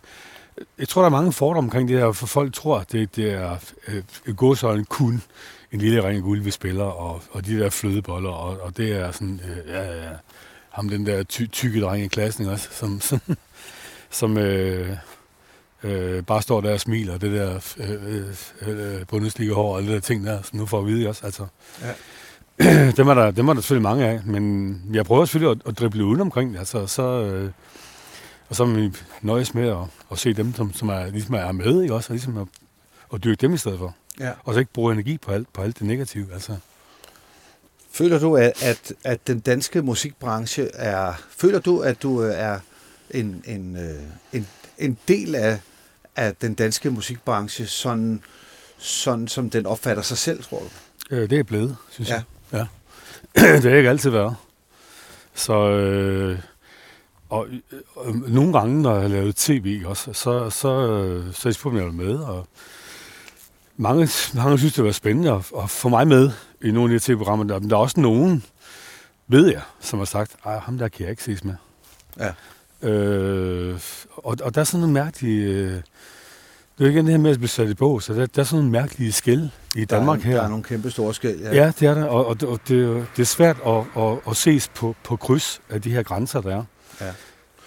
jeg 0.79 0.89
tror, 0.89 1.03
der 1.03 1.07
er 1.07 1.11
mange 1.11 1.33
fordomme 1.33 1.67
omkring 1.69 1.89
det 1.89 1.99
her, 1.99 2.13
for 2.13 2.27
folk 2.27 2.55
tror, 2.55 2.79
at 2.79 2.93
det, 2.93 3.17
det 3.17 3.33
er 3.33 3.57
øh, 3.89 4.35
godsøjlen 4.37 4.85
kun 4.85 5.23
en 5.73 5.79
lille 5.81 6.09
ring 6.09 6.23
guld, 6.23 6.41
vi 6.41 6.51
spiller, 6.51 6.85
og, 6.85 7.23
og 7.31 7.47
de 7.47 7.59
der 7.59 7.71
flødeboller, 7.71 8.31
og, 8.31 8.61
og 8.61 8.77
det 8.77 8.93
er 8.93 9.13
sådan, 9.13 9.41
øh, 9.51 9.69
ja, 9.73 10.03
ja, 10.03 10.11
ham 10.71 10.89
den 10.89 11.07
der 11.07 11.23
ty, 11.23 11.47
tykke 11.53 11.81
dreng 11.81 12.05
i 12.05 12.09
klassen 12.09 12.47
også, 12.47 12.69
som, 12.73 13.01
som, 13.01 13.21
som 14.11 14.39
øh, 14.39 14.97
øh, 15.83 16.23
bare 16.23 16.43
står 16.43 16.61
der 16.61 16.73
og 16.73 16.81
smiler, 16.81 17.19
det 17.19 17.33
der 17.33 17.75
øh, 17.79 18.27
øh, 18.69 18.97
øh, 18.97 19.07
Bundesliga-hår 19.07 19.73
og 19.73 19.79
alle 19.79 19.89
de 19.89 19.95
der 19.95 20.01
ting 20.01 20.27
der, 20.27 20.43
som 20.43 20.59
nu 20.59 20.67
får 20.67 20.79
at 20.79 20.87
vide 20.87 21.09
også, 21.09 21.27
altså. 21.27 21.47
Ja. 21.83 21.93
dem, 22.97 23.09
er 23.09 23.15
der, 23.15 23.31
dem 23.31 23.49
er 23.49 23.55
der 23.55 23.61
selvfølgelig 23.61 23.83
mange 23.83 24.07
af, 24.07 24.21
men 24.25 24.81
jeg 24.93 25.05
prøver 25.05 25.25
selvfølgelig 25.25 25.61
at, 25.67 25.69
at 25.69 25.79
drible 25.79 26.05
uden 26.05 26.21
omkring 26.21 26.53
det, 26.53 26.59
altså, 26.59 26.87
så, 26.87 27.03
øh, 27.03 27.51
og 28.49 28.57
så 28.57 28.65
vi 28.65 28.93
nøjes 29.23 29.55
med 29.55 29.69
at, 29.69 29.77
at 30.13 30.19
se 30.19 30.33
dem, 30.33 30.55
som, 30.55 30.73
som 30.73 30.89
er, 30.89 31.07
ligesom 31.07 31.35
er 31.35 31.53
med, 31.53 31.83
ikke 31.83 31.95
også, 31.95 32.13
og 32.13 32.15
ligesom 32.15 32.39
at, 32.39 32.47
at 33.15 33.25
dyrke 33.25 33.41
dem 33.41 33.55
i 33.55 33.57
stedet 33.57 33.79
for. 33.79 33.95
Ja. 34.21 34.31
Og 34.45 34.55
så 34.55 34.61
ikke 34.61 34.73
bruge 34.73 34.93
energi 34.93 35.19
på 35.19 35.33
alt, 35.33 35.53
på 35.53 35.63
alt 35.63 35.79
det 35.79 35.87
negative, 35.87 36.27
altså. 36.33 36.57
Føler 37.93 38.19
du, 38.19 38.37
at, 38.37 38.63
at, 38.63 38.93
at 39.05 39.27
den 39.27 39.41
danske 39.41 39.83
musikbranche 39.83 40.69
er... 40.75 41.13
Føler 41.31 41.59
du, 41.59 41.81
at 41.81 42.03
du 42.03 42.23
øh, 42.23 42.35
er 42.35 42.59
en, 43.11 43.43
en, 43.47 43.77
øh, 43.77 44.03
en, 44.33 44.49
en 44.79 44.99
del 45.09 45.35
af, 45.35 45.61
af 46.17 46.37
den 46.37 46.55
danske 46.55 46.91
musikbranche, 46.91 47.67
sådan, 47.67 48.23
sådan 48.79 49.29
som 49.29 49.51
den 49.51 49.67
opfatter 49.67 50.03
sig 50.03 50.19
selv, 50.19 50.43
tror 50.45 50.59
du? 50.59 50.67
Øh, 51.17 51.31
det 51.31 51.39
er 51.39 51.43
blevet, 51.43 51.77
synes 51.91 52.11
Ja. 52.11 52.23
jeg. 52.53 52.67
Ja. 53.37 53.47
det 53.63 53.71
har 53.71 53.77
ikke 53.77 53.91
altid 53.91 54.11
været. 54.11 54.37
Så, 55.35 55.69
øh, 55.69 56.39
og 57.29 57.47
øh, 58.07 58.33
nogle 58.33 58.59
gange, 58.59 58.83
når 58.83 59.01
jeg 59.01 59.11
lavet 59.11 59.37
tv 59.37 59.83
også, 59.87 60.13
så, 60.13 60.51
så, 60.51 60.69
øh, 60.91 61.35
så 61.35 61.53
spurgte 61.53 61.79
jeg 61.85 61.95
med, 61.95 62.15
og 62.19 62.49
mange, 63.77 64.09
mange 64.35 64.59
synes, 64.59 64.75
det 64.75 64.85
var 64.85 64.93
spændende 64.93 65.31
at, 65.33 65.51
at 65.63 65.71
få 65.71 65.89
mig 65.89 66.09
med 66.09 66.31
i 66.63 66.71
nogle 66.71 66.95
af 66.95 67.01
de 67.01 67.05
tv-programmer. 67.07 67.45
Der, 67.45 67.59
men 67.59 67.71
der 67.71 67.77
er 67.77 67.81
også 67.81 68.01
nogen, 68.01 68.45
ved 69.29 69.47
jeg, 69.47 69.63
som 69.81 69.99
har 69.99 70.07
sagt, 70.07 70.37
at 70.45 70.61
ham 70.61 70.79
der 70.79 70.89
kan 70.89 71.03
jeg 71.03 71.11
ikke 71.11 71.23
ses 71.25 71.45
med. 71.45 71.55
Ja. 72.19 72.33
Øh, 72.83 73.75
og, 74.17 74.37
og 74.43 74.55
der 74.55 74.61
er 74.61 74.65
sådan 74.65 74.81
noget 74.81 74.93
mærkeligt... 74.93 75.49
Øh, 75.49 75.81
det 76.79 76.85
er 76.89 76.91
jo 76.93 76.93
igen 76.97 77.05
det 77.07 77.13
her 77.13 77.19
med 77.19 77.31
at 77.31 77.37
blive 77.39 77.49
sat 77.49 77.69
i 77.69 77.75
på, 77.75 78.01
så 78.01 78.13
der, 78.15 78.27
der 78.27 78.41
er 78.41 78.45
sådan 78.45 78.57
nogle 78.59 78.71
mærkelige 78.71 79.13
skæld 79.13 79.49
i 79.77 79.85
Danmark 79.85 80.19
der 80.19 80.25
er, 80.25 80.29
her. 80.29 80.37
Der 80.37 80.45
er 80.45 80.49
nogle 80.49 80.65
kæmpe 80.65 80.91
store 80.91 81.15
skæld. 81.15 81.41
Ja, 81.41 81.55
ja 81.55 81.73
det 81.81 81.89
er 81.89 81.95
der, 81.95 82.05
og, 82.05 82.27
og, 82.27 82.41
det, 82.41 82.49
og 82.49 82.61
det, 82.69 83.07
det 83.17 83.23
er 83.23 83.27
svært 83.27 83.57
at, 83.67 84.03
at, 84.03 84.19
at 84.29 84.37
ses 84.37 84.69
på, 84.75 84.97
på 85.05 85.17
kryds 85.17 85.61
af 85.71 85.83
de 85.83 85.91
her 85.91 86.03
grænser, 86.03 86.41
der 86.41 86.57
er. 86.57 86.65
Ja. 87.01 87.07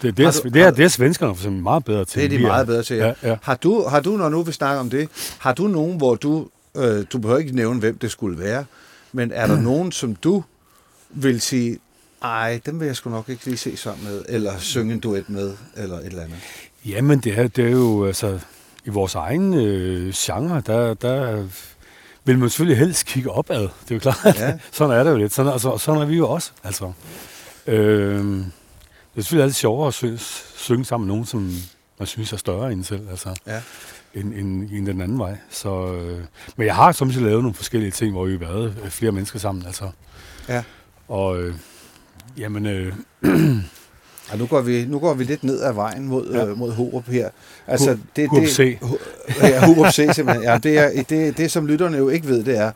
Det, 0.02 0.16
det, 0.16 0.26
er, 0.26 0.40
du- 0.44 0.48
det, 0.48 0.62
er, 0.62 0.70
det 0.70 0.84
er 0.84 0.88
svenskerne 0.88 1.34
for 1.34 1.40
eksempel 1.42 1.62
meget 1.62 1.84
bedre 1.84 2.04
til. 2.04 2.20
Det 2.22 2.34
er 2.34 2.38
de 2.38 2.44
meget 2.46 2.66
bedre 2.66 2.82
til. 2.82 2.96
Ja, 2.96 3.12
ja. 3.22 3.36
Har, 3.42 3.54
du, 3.54 3.82
har 3.88 4.00
du, 4.00 4.10
når 4.16 4.28
nu 4.28 4.42
vi 4.42 4.52
snakker 4.52 4.80
om 4.80 4.90
det, 4.90 5.08
har 5.38 5.52
du 5.52 5.66
nogen, 5.66 5.96
hvor 5.96 6.14
du... 6.14 6.48
Øh, 6.76 7.04
du 7.12 7.18
behøver 7.18 7.38
ikke 7.40 7.56
nævne, 7.56 7.80
hvem 7.80 7.98
det 7.98 8.10
skulle 8.10 8.38
være, 8.38 8.64
men 9.12 9.32
er 9.34 9.46
der 9.46 9.60
nogen, 9.70 9.92
som 9.92 10.14
du 10.16 10.42
vil 11.10 11.40
sige, 11.40 11.78
ej, 12.22 12.60
dem 12.66 12.80
vil 12.80 12.86
jeg 12.86 12.96
sgu 12.96 13.10
nok 13.10 13.28
ikke 13.28 13.44
lige 13.44 13.56
se 13.56 13.76
sammen 13.76 14.04
med, 14.04 14.24
eller 14.28 14.58
synge 14.58 14.94
en 14.94 15.00
duet 15.00 15.28
med, 15.28 15.56
eller 15.76 15.98
et 15.98 16.06
eller 16.06 16.22
andet? 16.22 16.38
Jamen, 16.84 17.18
det 17.18 17.38
er, 17.38 17.48
det 17.48 17.64
er 17.66 17.70
jo 17.70 18.06
altså, 18.06 18.40
i 18.84 18.90
vores 18.90 19.14
egen 19.14 19.54
øh, 19.54 20.12
genre, 20.16 20.62
der, 20.66 20.94
der 20.94 21.46
vil 22.24 22.38
man 22.38 22.50
selvfølgelig 22.50 22.78
helst 22.78 23.06
kigge 23.06 23.30
opad. 23.30 23.62
Det 23.62 23.90
er 23.90 23.94
jo 23.94 23.98
klart. 23.98 24.38
Ja. 24.38 24.58
sådan 24.72 24.96
er 24.96 25.04
det 25.04 25.10
jo 25.10 25.16
lidt. 25.16 25.32
Sådan, 25.32 25.52
altså, 25.52 25.78
sådan 25.78 26.02
er 26.02 26.06
vi 26.06 26.16
jo 26.16 26.28
også. 26.28 26.50
Altså. 26.64 26.92
Øh, 27.66 28.24
det 28.24 29.20
er 29.20 29.22
selvfølgelig 29.22 29.44
altid 29.44 29.54
sjovere 29.54 29.88
at 29.88 29.94
synge, 29.94 30.18
synge 30.56 30.84
sammen 30.84 31.06
med 31.06 31.14
nogen, 31.14 31.26
som 31.26 31.52
man 31.98 32.06
synes 32.06 32.32
er 32.32 32.36
større 32.36 32.72
end 32.72 32.78
en 32.80 32.84
selv. 32.84 33.10
Altså. 33.10 33.34
Ja. 33.46 33.62
end, 34.14 34.34
end, 34.34 34.70
end 34.70 34.86
den 34.86 35.00
anden 35.00 35.18
vej. 35.18 35.36
Så, 35.50 35.92
øh, 35.92 36.20
men 36.56 36.66
jeg 36.66 36.74
har 36.74 36.92
samtidig 36.92 37.26
lavet 37.26 37.42
nogle 37.42 37.54
forskellige 37.54 37.90
ting, 37.90 38.12
hvor 38.12 38.24
vi 38.24 38.32
har 38.32 38.38
været 38.38 38.74
flere 38.90 39.12
mennesker 39.12 39.38
sammen. 39.38 39.66
Altså. 39.66 39.90
Ja. 40.48 40.62
Og 41.08 41.40
øh, 41.40 41.54
jamen, 42.38 42.66
øh, 42.66 42.92
Og 44.32 44.38
nu 44.38 44.46
går 44.46 44.60
vi, 44.60 44.84
nu 44.84 44.98
går 44.98 45.14
vi 45.14 45.24
lidt 45.24 45.44
ned 45.44 45.62
ad 45.62 45.72
vejen 45.72 46.06
mod, 46.08 46.30
ja. 46.32 46.46
Øh, 46.46 46.58
mod 46.58 46.72
Horup 46.72 47.06
her. 47.08 47.28
Altså, 47.66 47.90
Hu- 47.94 47.98
det, 48.16 48.28
Hurup 48.28 48.42
det, 48.42 48.50
C. 48.50 48.78
Hu- 48.82 48.98
Ja, 49.42 49.66
Hurup 49.66 49.92
C 49.92 50.08
simpelthen. 50.14 50.42
Ja, 50.42 50.58
det, 50.58 50.78
er, 50.78 51.02
det, 51.02 51.38
det, 51.38 51.50
som 51.50 51.66
lytterne 51.66 51.96
jo 51.96 52.08
ikke 52.08 52.28
ved, 52.28 52.44
det 52.44 52.58
er, 52.58 52.72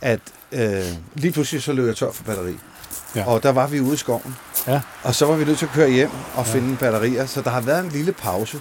at 0.00 0.20
øh, 0.52 0.82
lige 1.14 1.32
pludselig 1.32 1.62
så 1.62 1.72
løb 1.72 1.86
jeg 1.86 1.96
tør 1.96 2.10
for 2.12 2.24
batteri. 2.24 2.52
Ja. 3.16 3.24
Og 3.26 3.42
der 3.42 3.50
var 3.52 3.66
vi 3.66 3.80
ude 3.80 3.94
i 3.94 3.96
skoven. 3.96 4.36
Ja. 4.66 4.80
Og 5.02 5.14
så 5.14 5.26
var 5.26 5.36
vi 5.36 5.44
nødt 5.44 5.58
til 5.58 5.66
at 5.66 5.72
køre 5.72 5.90
hjem 5.90 6.10
og 6.34 6.46
ja. 6.46 6.52
finde 6.52 6.76
batterier, 6.76 7.26
så 7.26 7.42
der 7.42 7.50
har 7.50 7.60
været 7.60 7.84
en 7.84 7.90
lille 7.90 8.12
pause. 8.12 8.58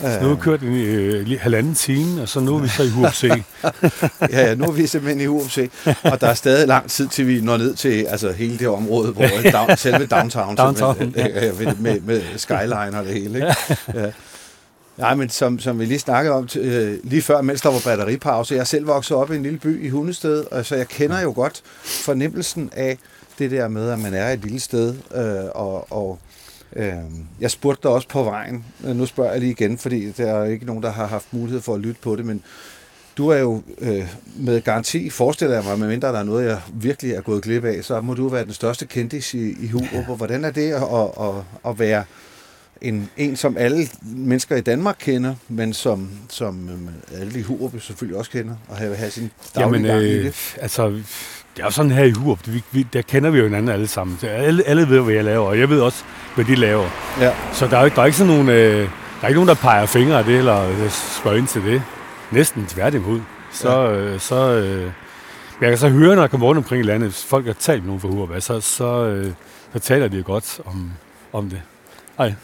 Nu 0.00 0.28
har 0.28 0.34
vi 0.34 0.40
kørt 0.40 0.60
en 0.60 0.76
øh, 0.76 1.40
halvanden 1.40 1.74
time, 1.74 2.22
og 2.22 2.28
så 2.28 2.40
nu 2.40 2.56
er 2.56 2.60
vi 2.60 2.68
så 2.68 2.82
i 2.82 2.88
Hurup 2.88 3.14
C. 3.14 3.22
ja, 4.32 4.48
ja, 4.48 4.54
nu 4.54 4.64
er 4.64 4.72
vi 4.72 4.86
simpelthen 4.86 5.20
i 5.20 5.26
UMC, 5.26 5.70
og 6.02 6.20
der 6.20 6.26
er 6.26 6.34
stadig 6.34 6.68
lang 6.68 6.90
tid 6.90 7.08
til 7.08 7.28
vi 7.28 7.40
når 7.40 7.56
ned 7.56 7.74
til 7.74 8.04
altså, 8.04 8.32
hele 8.32 8.58
det 8.58 8.68
område, 8.68 9.12
hvor 9.12 9.26
down, 9.52 9.76
selve 9.76 10.06
downtown, 10.06 10.56
Downtown, 10.56 10.96
simpelthen, 10.98 11.32
ja. 11.34 11.52
med, 11.52 11.74
med, 11.76 12.00
med 12.00 12.22
skyline 12.36 12.98
og 12.98 13.04
det 13.04 13.14
hele. 13.14 13.34
Ikke? 13.34 13.54
Ja. 13.94 14.10
Nej, 14.96 15.14
men 15.14 15.28
som, 15.28 15.58
som 15.58 15.78
vi 15.78 15.84
lige 15.84 15.98
snakkede 15.98 16.34
om 16.34 16.48
øh, 16.58 16.98
lige 17.04 17.22
før, 17.22 17.42
mens 17.42 17.60
der 17.60 17.68
var 17.70 17.80
batteripause, 17.84 18.54
jeg 18.54 18.66
selv 18.66 18.86
vokset 18.86 19.16
op 19.16 19.32
i 19.32 19.36
en 19.36 19.42
lille 19.42 19.58
by 19.58 19.86
i 19.86 19.88
Hundested, 19.88 20.44
og 20.50 20.66
så 20.66 20.76
jeg 20.76 20.88
kender 20.88 21.20
jo 21.20 21.32
godt 21.32 21.62
fornemmelsen 21.84 22.70
af 22.72 22.98
det 23.38 23.50
der 23.50 23.68
med, 23.68 23.90
at 23.90 23.98
man 23.98 24.14
er 24.14 24.32
et 24.32 24.38
lille 24.38 24.60
sted, 24.60 24.94
øh, 25.14 25.44
og, 25.54 25.92
og 25.92 26.18
øh, 26.22 26.23
jeg 27.40 27.50
spurgte 27.50 27.82
dig 27.82 27.90
også 27.90 28.08
på 28.08 28.22
vejen, 28.22 28.64
Øh, 28.84 28.96
nu 28.96 29.06
spørger 29.06 29.30
jeg 29.30 29.40
lige 29.40 29.50
igen, 29.50 29.78
fordi 29.78 30.10
der 30.10 30.32
er 30.32 30.44
ikke 30.44 30.66
nogen, 30.66 30.82
der 30.82 30.90
har 30.90 31.06
haft 31.06 31.32
mulighed 31.32 31.60
for 31.60 31.74
at 31.74 31.80
lytte 31.80 32.00
på 32.00 32.16
det, 32.16 32.24
men 32.24 32.42
du 33.16 33.28
er 33.28 33.38
jo 33.38 33.62
øh, 33.78 34.14
med 34.36 34.60
garanti, 34.60 35.10
forestiller 35.10 35.54
jeg 35.54 35.64
mig, 35.64 35.78
medmindre 35.78 36.08
der 36.08 36.18
er 36.18 36.22
noget, 36.22 36.46
jeg 36.46 36.60
virkelig 36.72 37.12
er 37.12 37.20
gået 37.20 37.42
glip 37.42 37.64
af, 37.64 37.84
så 37.84 38.00
må 38.00 38.14
du 38.14 38.28
være 38.28 38.44
den 38.44 38.52
største 38.52 38.86
kendis 38.86 39.34
i, 39.34 39.64
i 39.64 39.68
Hurup. 39.68 40.08
Og 40.08 40.16
hvordan 40.16 40.44
er 40.44 40.50
det 40.50 40.72
at, 40.72 40.82
at, 41.20 41.70
at, 41.70 41.78
være 41.78 42.04
en, 42.80 43.10
en, 43.16 43.36
som 43.36 43.56
alle 43.56 43.88
mennesker 44.02 44.56
i 44.56 44.60
Danmark 44.60 44.96
kender, 45.00 45.34
men 45.48 45.72
som, 45.72 46.10
som 46.28 46.68
øh, 46.68 47.20
alle 47.20 47.38
i 47.38 47.42
Hurup 47.42 47.80
selvfølgelig 47.80 48.18
også 48.18 48.30
kender, 48.30 48.56
og 48.68 48.76
have, 48.76 48.96
have 48.96 49.10
sin 49.10 49.30
daglige 49.54 49.76
Jamen, 49.76 49.90
gang 49.90 50.02
i 50.02 50.18
øh, 50.18 50.24
det? 50.24 50.56
altså, 50.60 51.02
det 51.56 51.60
er 51.62 51.64
jo 51.66 51.70
sådan 51.70 51.90
her 51.90 52.04
i 52.04 52.10
Hurup, 52.10 52.38
vi, 52.46 52.62
vi, 52.70 52.82
der 52.92 53.02
kender 53.02 53.30
vi 53.30 53.38
jo 53.38 53.44
hinanden 53.44 53.68
alle 53.70 53.86
sammen. 53.88 54.18
Så 54.20 54.26
Alle, 54.28 54.64
alle 54.66 54.88
ved, 54.88 55.00
hvad 55.00 55.14
jeg 55.14 55.24
laver, 55.24 55.46
og 55.46 55.58
jeg 55.58 55.68
ved 55.70 55.80
også, 55.80 56.04
hvad 56.34 56.44
de 56.44 56.54
laver. 56.54 56.88
Ja. 57.20 57.32
Så 57.52 57.66
der 57.66 57.76
er, 57.76 57.80
jo 57.80 57.84
ikke- 57.84 57.94
der 57.94 58.02
er 58.02 58.06
ikke 58.06 58.18
sådan 58.18 58.32
nogen, 58.32 58.48
øh, 58.48 58.78
der 58.80 58.88
er 59.22 59.28
ikke 59.28 59.36
nogen, 59.38 59.48
der 59.48 59.54
peger 59.54 59.86
fingre 59.86 60.18
af 60.18 60.24
det, 60.24 60.38
eller 60.38 60.68
øh, 60.68 60.90
spørger 60.90 61.36
ind 61.38 61.46
til 61.46 61.62
det. 61.64 61.82
Næsten 62.30 62.66
tværtimod. 62.66 63.20
Så, 63.52 63.80
ja. 63.80 63.90
øh, 63.96 64.20
så 64.20 64.50
øh, 64.52 64.90
jeg 65.60 65.68
kan 65.68 65.78
så 65.78 65.88
høre, 65.88 66.14
når 66.14 66.22
jeg 66.22 66.30
kommer 66.30 66.46
rundt 66.46 66.58
omkring 66.58 66.80
i 66.84 66.86
landet, 66.86 67.08
hvis 67.08 67.24
folk 67.24 67.46
har 67.46 67.52
talt 67.52 67.82
med 67.82 67.86
nogen 67.86 68.00
fra 68.00 68.08
Hurup, 68.08 68.30
så, 68.40 68.60
så, 68.60 69.04
øh, 69.04 69.32
så 69.72 69.78
taler 69.78 70.08
de 70.08 70.16
jo 70.16 70.22
godt 70.26 70.60
om, 70.66 70.92
om 71.32 71.50
det. 71.50 71.62
Ej, 72.18 72.34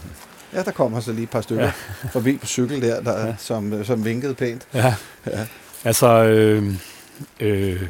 ja, 0.55 0.63
der 0.63 0.71
kommer 0.71 1.01
så 1.01 1.13
lige 1.13 1.23
et 1.23 1.31
par 1.31 1.41
stykker 1.41 1.65
ja. 1.65 1.73
forbi 2.13 2.37
på 2.37 2.47
cykel 2.47 2.83
der, 2.83 3.01
der 3.03 3.27
ja. 3.27 3.35
som, 3.39 3.73
øh, 3.73 3.87
som 3.87 4.05
vinkede 4.05 4.35
pænt. 4.35 4.63
Ja. 4.75 4.95
Ja. 5.27 5.47
Altså, 5.85 6.07
øh, 6.25 6.75
øh, 7.41 7.83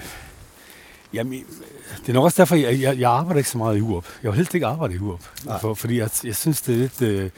jamen, 1.15 1.45
det 2.01 2.09
er 2.09 2.13
nok 2.13 2.25
også 2.25 2.43
derfor, 2.43 2.57
jeg, 2.57 2.81
jeg, 2.81 2.99
jeg 2.99 3.11
arbejder 3.11 3.39
ikke 3.39 3.51
så 3.51 3.59
meget 3.59 3.77
i 3.77 3.81
Hurup. 3.81 4.05
Jeg 4.23 4.31
vil 4.31 4.37
helst 4.37 4.55
ikke 4.55 4.67
arbejde 4.67 4.95
i 4.95 4.97
Hurup, 4.97 5.21
for, 5.61 5.75
fordi 5.75 5.99
jeg, 5.99 6.09
jeg 6.25 6.37
synes, 6.37 6.61
det 6.61 6.75
er 6.75 6.79
lidt... 6.79 7.03
Øh, 7.03 7.31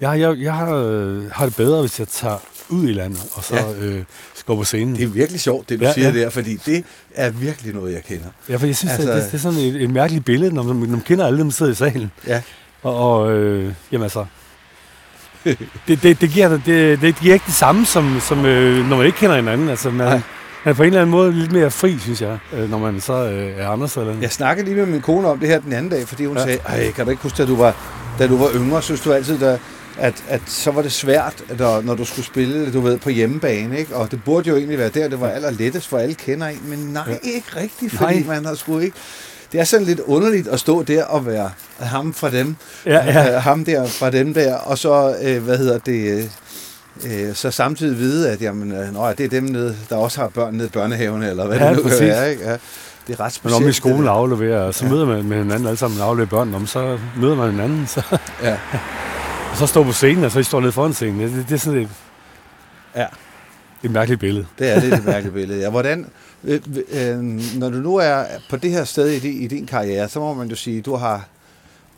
jeg, 0.00 0.20
jeg, 0.20 0.38
jeg 0.38 0.54
har, 0.54 0.74
øh, 0.74 1.30
har 1.30 1.44
det 1.46 1.56
bedre, 1.56 1.80
hvis 1.80 1.98
jeg 1.98 2.08
tager 2.08 2.38
ud 2.68 2.88
i 2.88 2.92
landet, 2.92 3.26
og 3.34 3.44
så 3.44 3.56
Ja. 3.56 3.72
øh, 3.86 4.04
på 4.46 4.64
scenen. 4.64 4.96
Det 4.96 5.02
er 5.02 5.06
virkelig 5.08 5.40
sjovt, 5.40 5.68
det 5.68 5.80
du 5.80 5.84
Ja, 5.84 5.92
siger 5.92 6.10
ja. 6.12 6.18
der, 6.20 6.30
fordi 6.30 6.56
det 6.56 6.84
er 7.14 7.30
virkelig 7.30 7.74
noget, 7.74 7.92
jeg 7.92 8.02
kender. 8.04 8.26
Ja, 8.48 8.56
for 8.56 8.66
jeg 8.66 8.76
synes, 8.76 8.92
Altså- 8.92 9.12
det, 9.12 9.22
det, 9.22 9.32
det 9.32 9.34
er 9.38 9.42
sådan 9.42 9.58
et, 9.58 9.82
et 9.82 9.90
mærkeligt 9.90 10.24
billede, 10.24 10.54
når 10.54 10.62
man, 10.62 10.76
når 10.76 10.86
man 10.86 11.00
kender 11.00 11.26
alle 11.26 11.38
dem, 11.38 11.46
der 11.46 11.52
sidder 11.52 11.72
i 11.72 11.74
salen. 11.74 12.10
Ja. 12.26 12.42
Og, 12.82 12.96
og 13.22 13.32
øh, 13.32 13.72
jamen 13.92 14.02
altså, 14.02 14.26
det, 15.44 15.58
det, 16.02 16.20
det, 16.20 16.30
giver, 16.30 16.48
det, 16.66 17.00
det 17.00 17.16
giver 17.20 17.34
ikke 17.34 17.46
det 17.46 17.54
samme, 17.54 17.86
som, 17.86 18.20
som 18.20 18.44
øh, 18.46 18.88
når 18.88 18.96
man 18.96 19.06
ikke 19.06 19.18
kender 19.18 19.36
hinanden. 19.36 19.68
Altså, 19.68 19.90
man, 19.90 20.06
Nej. 20.06 20.20
Er 20.64 20.72
på 20.72 20.82
en 20.82 20.86
eller 20.86 21.00
anden 21.00 21.10
måde 21.10 21.32
lidt 21.32 21.52
mere 21.52 21.70
fri, 21.70 21.98
synes 21.98 22.20
jeg, 22.22 22.38
øh, 22.52 22.70
når 22.70 22.78
man 22.78 23.00
så 23.00 23.12
øh, 23.12 23.58
er 23.58 23.68
Anders 23.68 23.96
eller 23.96 24.14
Jeg 24.20 24.32
snakkede 24.32 24.66
lige 24.66 24.76
med 24.76 24.86
min 24.86 25.00
kone 25.00 25.28
om 25.28 25.38
det 25.38 25.48
her 25.48 25.60
den 25.60 25.72
anden 25.72 25.90
dag, 25.90 26.08
fordi 26.08 26.24
hun 26.24 26.36
ja. 26.36 26.40
Ja. 26.42 26.46
sagde, 26.46 26.60
Ej, 26.66 26.90
kan 26.92 27.04
du 27.04 27.10
ikke 27.10 27.22
huske, 27.22 27.42
da 27.42 27.46
du 27.46 27.56
var, 27.56 27.76
da 28.18 28.26
du 28.26 28.36
var 28.36 28.50
yngre, 28.54 28.82
synes 28.82 29.00
du 29.00 29.12
altid, 29.12 29.38
der, 29.38 29.58
at, 29.98 30.24
at 30.28 30.40
så 30.46 30.70
var 30.70 30.82
det 30.82 30.92
svært, 30.92 31.42
når, 31.58 31.80
når 31.80 31.94
du 31.94 32.04
skulle 32.04 32.26
spille, 32.26 32.72
du 32.72 32.80
ved, 32.80 32.98
på 32.98 33.10
hjemmebane, 33.10 33.78
ikke? 33.78 33.96
Og 33.96 34.10
det 34.10 34.24
burde 34.24 34.48
jo 34.48 34.56
egentlig 34.56 34.78
være 34.78 34.88
der, 34.88 35.08
det 35.08 35.20
var 35.20 35.28
allerlettest, 35.28 35.88
for 35.88 35.98
alle 35.98 36.14
kender 36.14 36.46
en, 36.46 36.60
men 36.64 36.78
nej, 36.78 37.02
ja. 37.08 37.16
ikke 37.22 37.46
rigtigt, 37.56 37.92
fordi 37.92 38.14
Nej. 38.14 38.24
man 38.36 38.44
har 38.44 38.54
sgu 38.54 38.78
ikke... 38.78 38.96
Det 39.52 39.60
er 39.60 39.64
sådan 39.64 39.86
lidt 39.86 40.00
underligt 40.00 40.48
at 40.48 40.60
stå 40.60 40.82
der 40.82 41.04
og 41.04 41.26
være 41.26 41.50
ham 41.80 42.14
fra 42.14 42.30
dem, 42.30 42.56
Ja, 42.86 43.04
ja. 43.04 43.34
øh, 43.36 43.42
ham 43.42 43.64
der 43.64 43.86
fra 43.86 44.10
dem 44.10 44.34
der, 44.34 44.54
og 44.54 44.78
så, 44.78 45.16
øh, 45.22 45.42
hvad 45.42 45.58
hedder 45.58 45.78
det, 45.78 46.30
øh, 47.06 47.34
så 47.34 47.50
samtidig 47.50 47.98
vide, 47.98 48.30
at 48.30 48.42
jamen, 48.42 48.72
øh, 48.72 48.86
det 49.18 49.24
er 49.24 49.28
dem, 49.28 49.44
nede, 49.44 49.76
der 49.88 49.96
også 49.96 50.20
har 50.20 50.28
børn 50.28 50.54
nede 50.54 50.66
i 50.66 50.70
børnehaven, 50.70 51.22
eller 51.22 51.46
hvad 51.46 51.58
Ja, 51.58 51.68
det 51.68 51.76
nu 51.76 51.82
præcis. 51.82 52.00
være, 52.00 52.30
ikke? 52.30 52.44
Ja, 52.44 52.52
det 53.06 53.12
er 53.12 53.20
ret 53.20 53.24
Men 53.24 53.30
specielt. 53.30 53.54
om 53.56 53.62
i 53.62 53.66
det 53.66 53.74
skolen 53.74 54.08
afleverer, 54.08 54.60
og 54.62 54.74
så 54.74 54.84
Ja. 54.84 54.90
møder 54.90 55.06
man 55.06 55.24
med 55.24 55.38
hinanden 55.38 55.66
alle 55.66 55.76
sammen 55.78 56.00
og 56.00 56.06
afleverer 56.06 56.28
børn, 56.30 56.54
om 56.54 56.66
så 56.66 56.98
møder 57.16 57.34
man 57.34 57.50
hinanden, 57.50 57.86
så, 57.86 58.02
Ja. 58.42 58.52
og 59.50 59.56
så 59.58 59.66
står 59.66 59.82
på 59.84 59.92
scenen, 59.92 60.24
og 60.24 60.30
så 60.30 60.38
I 60.38 60.42
står 60.42 60.60
nede 60.60 60.72
foran 60.72 60.92
scenen. 60.92 61.20
Det, 61.20 61.44
det 61.48 61.54
er 61.54 61.58
sådan 61.58 61.80
et, 61.80 61.88
Ja. 62.96 63.06
et 63.82 63.90
mærkeligt 63.90 64.20
billede. 64.20 64.46
Det 64.58 64.70
er 64.76 64.80
lidt 64.80 64.94
et 64.94 65.04
mærkeligt 65.14 65.34
billede. 65.34 65.60
Ja, 65.60 65.70
hvordan, 65.70 66.06
øh, 66.44 66.60
øh, 66.92 67.16
når 67.58 67.70
du 67.70 67.76
nu 67.76 67.96
er 67.96 68.24
på 68.50 68.56
det 68.56 68.70
her 68.70 68.84
sted 68.84 69.08
i 69.10 69.28
i 69.28 69.46
din 69.46 69.66
karriere, 69.66 70.08
så 70.08 70.18
må 70.20 70.34
man 70.34 70.48
jo 70.48 70.56
sige, 70.56 70.80
du 70.82 70.94
har 70.96 71.24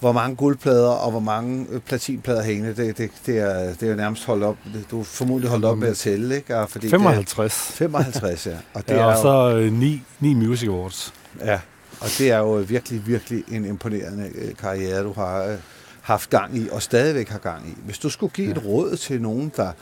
hvor 0.05 0.12
mange 0.12 0.36
guldplader 0.36 0.88
og 0.88 1.11
hvor 1.11 1.20
mange 1.20 1.66
øh, 1.70 1.80
platinplader 1.80 2.42
hængende. 2.42 2.76
Det, 2.76 2.98
det, 2.98 3.11
det, 3.26 3.38
er, 3.38 3.74
det 3.74 3.82
er 3.82 3.90
jo 3.90 3.96
nærmest 3.96 4.24
holdt 4.24 4.44
op. 4.44 4.57
Du 4.90 5.00
er 5.00 5.05
formodentlig 5.05 5.50
holdt 5.50 5.64
op 5.64 5.78
med 5.78 5.88
at 5.88 5.96
tælle, 5.96 6.36
ikke? 6.36 6.57
Og 6.59 6.70
Fordi 6.70 6.88
55. 6.90 7.66
Det 7.78 7.84
er 7.84 7.88
55, 7.88 8.46
ja. 8.46 8.52
Og 8.74 8.88
det 8.88 8.94
Ja, 8.94 9.00
er 9.00 9.05
og 9.05 9.16
så 9.18 9.57
øh, 9.57 9.72
ni, 9.72 10.02
ni 10.20 10.34
Music 10.34 10.68
Awards. 10.68 11.14
ja. 11.44 11.61
Og 12.00 12.07
det 12.18 12.30
er 12.30 12.38
jo 12.38 12.64
virkelig, 12.68 13.07
virkelig 13.07 13.44
en 13.52 13.64
imponerende 13.64 14.30
øh, 14.34 14.55
karriere, 14.57 15.02
du 15.02 15.12
har 15.12 15.44
øh, 15.44 15.57
haft 16.02 16.30
gang 16.30 16.57
i, 16.59 16.68
og 16.72 16.82
stadigvæk 16.82 17.28
har 17.28 17.38
gang 17.38 17.68
i. 17.68 17.74
Hvis 17.84 17.98
du 17.98 18.09
skulle 18.09 18.32
give 18.32 18.50
et 18.50 18.64
råd 18.64 18.96
til 18.96 19.22
nogen, 19.22 19.52
der, 19.57 19.72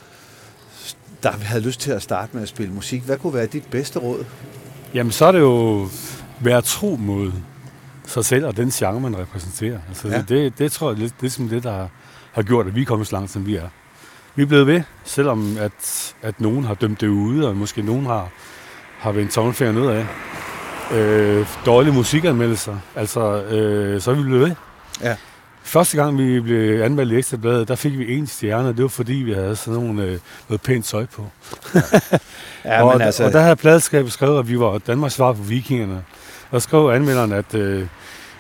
der 1.22 1.30
havde 1.30 1.62
lyst 1.64 1.80
til 1.80 1.92
at 1.92 2.02
starte 2.02 2.30
med 2.32 2.42
at 2.42 2.48
spille 2.48 2.72
musik, 2.74 3.02
hvad 3.02 3.16
kunne 3.18 3.34
være 3.34 3.46
dit 3.46 3.64
bedste 3.70 3.98
råd? 3.98 4.24
Jamen, 4.94 5.12
så 5.12 5.24
er 5.24 5.32
det 5.32 5.40
jo 5.40 5.88
være 6.40 6.62
tro 6.62 6.96
mod 7.00 7.32
sig 8.06 8.24
selv 8.24 8.46
og 8.46 8.56
den 8.56 8.70
genre, 8.70 9.00
man 9.00 9.18
repræsenterer. 9.18 9.78
Altså, 9.88 10.08
Ja. 10.08 10.14
ja. 10.16 10.22
det, 10.28 10.58
det 10.58 10.72
tror 10.72 10.90
jeg, 10.90 10.98
det, 11.00 11.14
det 11.20 11.26
er 11.26 11.30
sådan 11.30 11.50
det, 11.50 11.62
der 11.62 11.72
har, 11.72 11.88
har 12.32 12.42
gjort, 12.42 12.66
at 12.66 12.74
vi 12.74 12.80
er 12.82 12.84
kommet 12.86 13.06
så 13.08 13.16
langt, 13.16 13.30
som 13.30 13.46
vi 13.46 13.56
er. 13.56 13.68
Vi 14.34 14.42
er 14.42 14.46
blevet 14.46 14.66
ved, 14.66 14.82
selvom 15.04 15.56
at, 15.60 16.14
at 16.22 16.40
nogen 16.40 16.64
har 16.64 16.74
dømt 16.74 17.00
det 17.00 17.06
ude, 17.08 17.48
og 17.48 17.56
måske 17.56 17.82
nogen 17.82 18.06
har, 18.06 18.28
har 18.98 19.12
vendt 19.12 19.32
tommelfingeren 19.32 19.76
ned 19.76 19.88
af. 19.90 20.06
Øh, 20.96 21.46
dårlige 21.66 21.94
musikanmeldelser, 21.94 22.76
altså, 22.96 23.42
øh, 23.42 24.00
så 24.00 24.10
er 24.10 24.14
vi 24.14 24.22
blevet 24.22 24.40
ved. 24.48 24.54
Ja. 25.02 25.16
Første 25.62 25.96
gang, 25.96 26.18
vi 26.18 26.40
blev 26.40 26.82
anmeldt 26.82 27.12
i 27.12 27.16
Ekstrabladet, 27.16 27.68
der 27.68 27.74
fik 27.74 27.98
vi 27.98 28.14
en 28.14 28.26
stjerne, 28.26 28.68
og 28.68 28.76
det 28.76 28.82
var 28.82 28.88
fordi, 28.88 29.12
vi 29.12 29.32
havde 29.32 29.56
sådan 29.56 29.80
nogle, 29.80 30.02
øh, 30.02 30.18
noget 30.48 30.60
pænt 30.62 30.84
tøj 30.84 31.06
på. 31.06 31.26
Ja, 32.64 32.82
og, 32.84 32.92
men 32.92 33.02
altså, 33.02 33.24
og 33.24 33.32
der 33.32 33.40
havde 33.40 33.56
pladeskabet 33.56 34.12
skrevet, 34.12 34.38
at 34.38 34.48
vi 34.48 34.58
var 34.58 34.78
Danmarks 34.78 35.14
svar 35.14 35.32
på 35.32 35.42
vikingerne. 35.42 36.04
Og 36.52 36.62
skrev 36.62 36.90
anmelderen, 36.94 37.32
at 37.32 37.54
øh, 37.54 37.86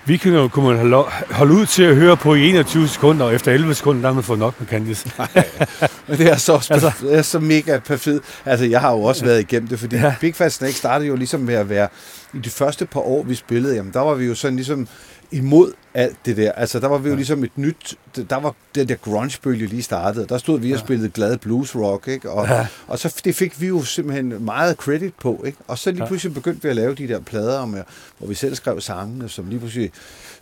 vikinger 0.04 0.48
kunne 0.48 0.68
man 0.68 0.76
holde, 0.76 0.96
holde 1.30 1.54
ud 1.54 1.66
til 1.66 1.82
at 1.82 1.96
høre 1.96 2.16
på 2.16 2.34
i 2.34 2.48
21 2.48 2.88
sekunder, 2.88 3.26
og 3.26 3.34
efter 3.34 3.52
11 3.52 3.74
sekunder, 3.74 4.00
der 4.00 4.08
har 4.08 4.14
man 4.14 4.24
fået 4.24 4.38
nok 4.38 4.60
med 4.60 4.68
Candice. 4.68 5.10
Men 6.08 6.18
det 6.18 6.30
er 6.30 6.36
så, 6.36 6.66
altså, 6.70 6.92
det 7.00 7.14
er 7.18 7.22
så 7.22 7.38
mega 7.38 7.78
perfekt. 7.78 8.24
Altså, 8.44 8.66
jeg 8.66 8.80
har 8.80 8.92
jo 8.92 9.02
også 9.02 9.24
været 9.24 9.40
igennem 9.40 9.68
det, 9.68 9.78
fordi 9.78 9.96
ja. 9.96 10.02
Ja. 10.02 10.14
Big 10.20 10.34
Fat 10.34 10.52
Snake 10.52 10.74
startede 10.74 11.08
jo 11.08 11.16
ligesom 11.16 11.40
med 11.40 11.54
at 11.54 11.68
være, 11.68 11.88
i 12.34 12.38
de 12.38 12.50
første 12.50 12.86
par 12.86 13.00
år, 13.00 13.22
vi 13.22 13.34
spillede, 13.34 13.74
jamen, 13.74 13.92
der 13.92 14.00
var 14.00 14.14
vi 14.14 14.26
jo 14.26 14.34
sådan 14.34 14.56
ligesom 14.56 14.88
imod 15.32 15.72
alt 15.94 16.16
det 16.26 16.36
der. 16.36 16.52
Altså, 16.52 16.80
der 16.80 16.88
var 16.88 16.98
vi 16.98 17.08
jo 17.08 17.14
ligesom 17.14 17.44
et 17.44 17.58
nyt, 17.58 17.94
der 18.30 18.36
var 18.36 18.54
den 18.74 18.88
der 18.88 18.94
grunge-bølge 18.94 19.66
lige 19.66 19.82
startet. 19.82 20.28
Der 20.28 20.38
stod 20.38 20.60
vi 20.60 20.72
og 20.72 20.78
spillede 20.78 21.10
glad 21.10 21.38
blues 21.38 21.76
rock, 21.76 22.08
ikke? 22.08 22.30
Og, 22.30 22.46
ja. 22.46 22.54
Ja. 22.54 22.66
og 22.88 22.98
så 22.98 23.20
det 23.24 23.34
fik 23.34 23.60
vi 23.60 23.66
jo 23.66 23.82
simpelthen 23.82 24.44
meget 24.44 24.76
credit 24.76 25.14
på, 25.20 25.42
ikke? 25.46 25.58
Og 25.68 25.78
så 25.78 25.90
lige 25.90 26.02
Ja. 26.02 26.06
pludselig 26.08 26.34
begyndte 26.34 26.62
vi 26.62 26.68
at 26.68 26.76
lave 26.76 26.94
de 26.94 27.08
der 27.08 27.20
plader, 27.20 27.66
med, 27.66 27.82
hvor 28.18 28.28
vi 28.28 28.34
selv 28.34 28.54
skrev 28.54 28.80
sangene, 28.80 29.28
som 29.28 29.48
lige 29.48 29.58
pludselig 29.58 29.90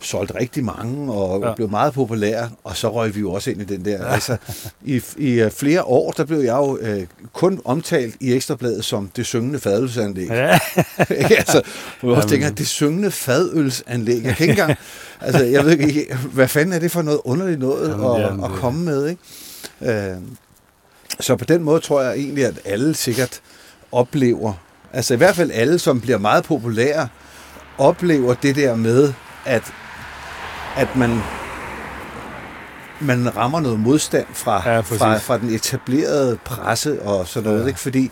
solgte 0.01 0.35
rigtig 0.35 0.63
mange 0.63 1.13
og 1.13 1.41
ja. 1.43 1.53
Blev 1.55 1.69
meget 1.69 1.93
populære, 1.93 2.49
og 2.63 2.77
så 2.77 2.93
røg 2.93 3.15
vi 3.15 3.19
jo 3.19 3.31
også 3.31 3.51
ind 3.51 3.61
i 3.61 3.65
den 3.65 3.85
der. 3.85 3.91
Ja. 3.91 4.13
Altså, 4.13 4.37
i, 4.85 5.01
I 5.17 5.31
øh, 5.31 5.51
flere 5.51 5.83
år, 5.83 6.11
der 6.11 6.25
blev 6.25 6.39
jeg 6.39 6.53
jo 6.53 6.77
øh, 6.81 7.03
kun 7.33 7.61
omtalt 7.65 8.15
i 8.19 8.33
Ekstrabladet 8.33 8.85
som 8.85 9.09
det 9.15 9.25
syngende 9.25 9.59
fadølsanlæg. 9.59 10.27
Ja. 10.27 10.59
Altså, 11.41 11.61
hvor 11.99 12.09
jeg 12.09 12.17
også 12.17 12.29
tænker, 12.29 12.49
det 12.49 12.67
syngende 12.67 13.11
fadølsanlæg. 13.11 14.23
Jeg 14.23 14.35
kan 14.35 14.43
ikke 14.43 14.61
engang, 14.61 14.77
altså, 15.21 15.43
jeg 15.43 15.65
ved 15.65 15.77
ikke, 15.77 16.17
hvad 16.33 16.47
fanden 16.47 16.73
er 16.73 16.79
det 16.79 16.91
for 16.91 17.01
noget 17.01 17.19
underligt 17.23 17.59
noget 17.59 17.89
Jamen, 17.89 18.05
at, 18.05 18.21
jamen, 18.21 18.43
at 18.43 18.51
komme 18.51 18.85
med, 18.85 19.09
ikke? 19.09 20.11
Øh, 20.11 20.17
så 21.19 21.35
på 21.35 21.45
den 21.45 21.63
måde 21.63 21.79
tror 21.79 22.01
jeg 22.01 22.13
egentlig, 22.13 22.45
at 22.45 22.59
alle 22.65 22.95
sikkert 22.95 23.41
oplever, 23.91 24.53
altså 24.93 25.13
i 25.13 25.17
hvert 25.17 25.35
fald 25.35 25.51
alle, 25.53 25.79
som 25.79 26.01
bliver 26.01 26.17
meget 26.17 26.43
populære, 26.43 27.07
oplever 27.77 28.33
det 28.33 28.55
der 28.55 28.75
med, 28.75 29.13
at, 29.45 29.63
at 30.77 30.95
man, 30.95 31.21
man 32.99 33.37
rammer 33.37 33.59
noget 33.59 33.79
modstand 33.79 34.25
fra, 34.33 34.69
Ja, 34.73 34.81
præcis. 34.81 34.97
fra, 34.97 35.17
fra 35.17 35.37
den 35.37 35.49
etablerede 35.49 36.37
presse 36.45 37.01
og 37.01 37.27
sådan 37.27 37.49
noget, 37.49 37.61
ja. 37.63 37.67
Ikke? 37.67 37.79
fordi 37.79 38.11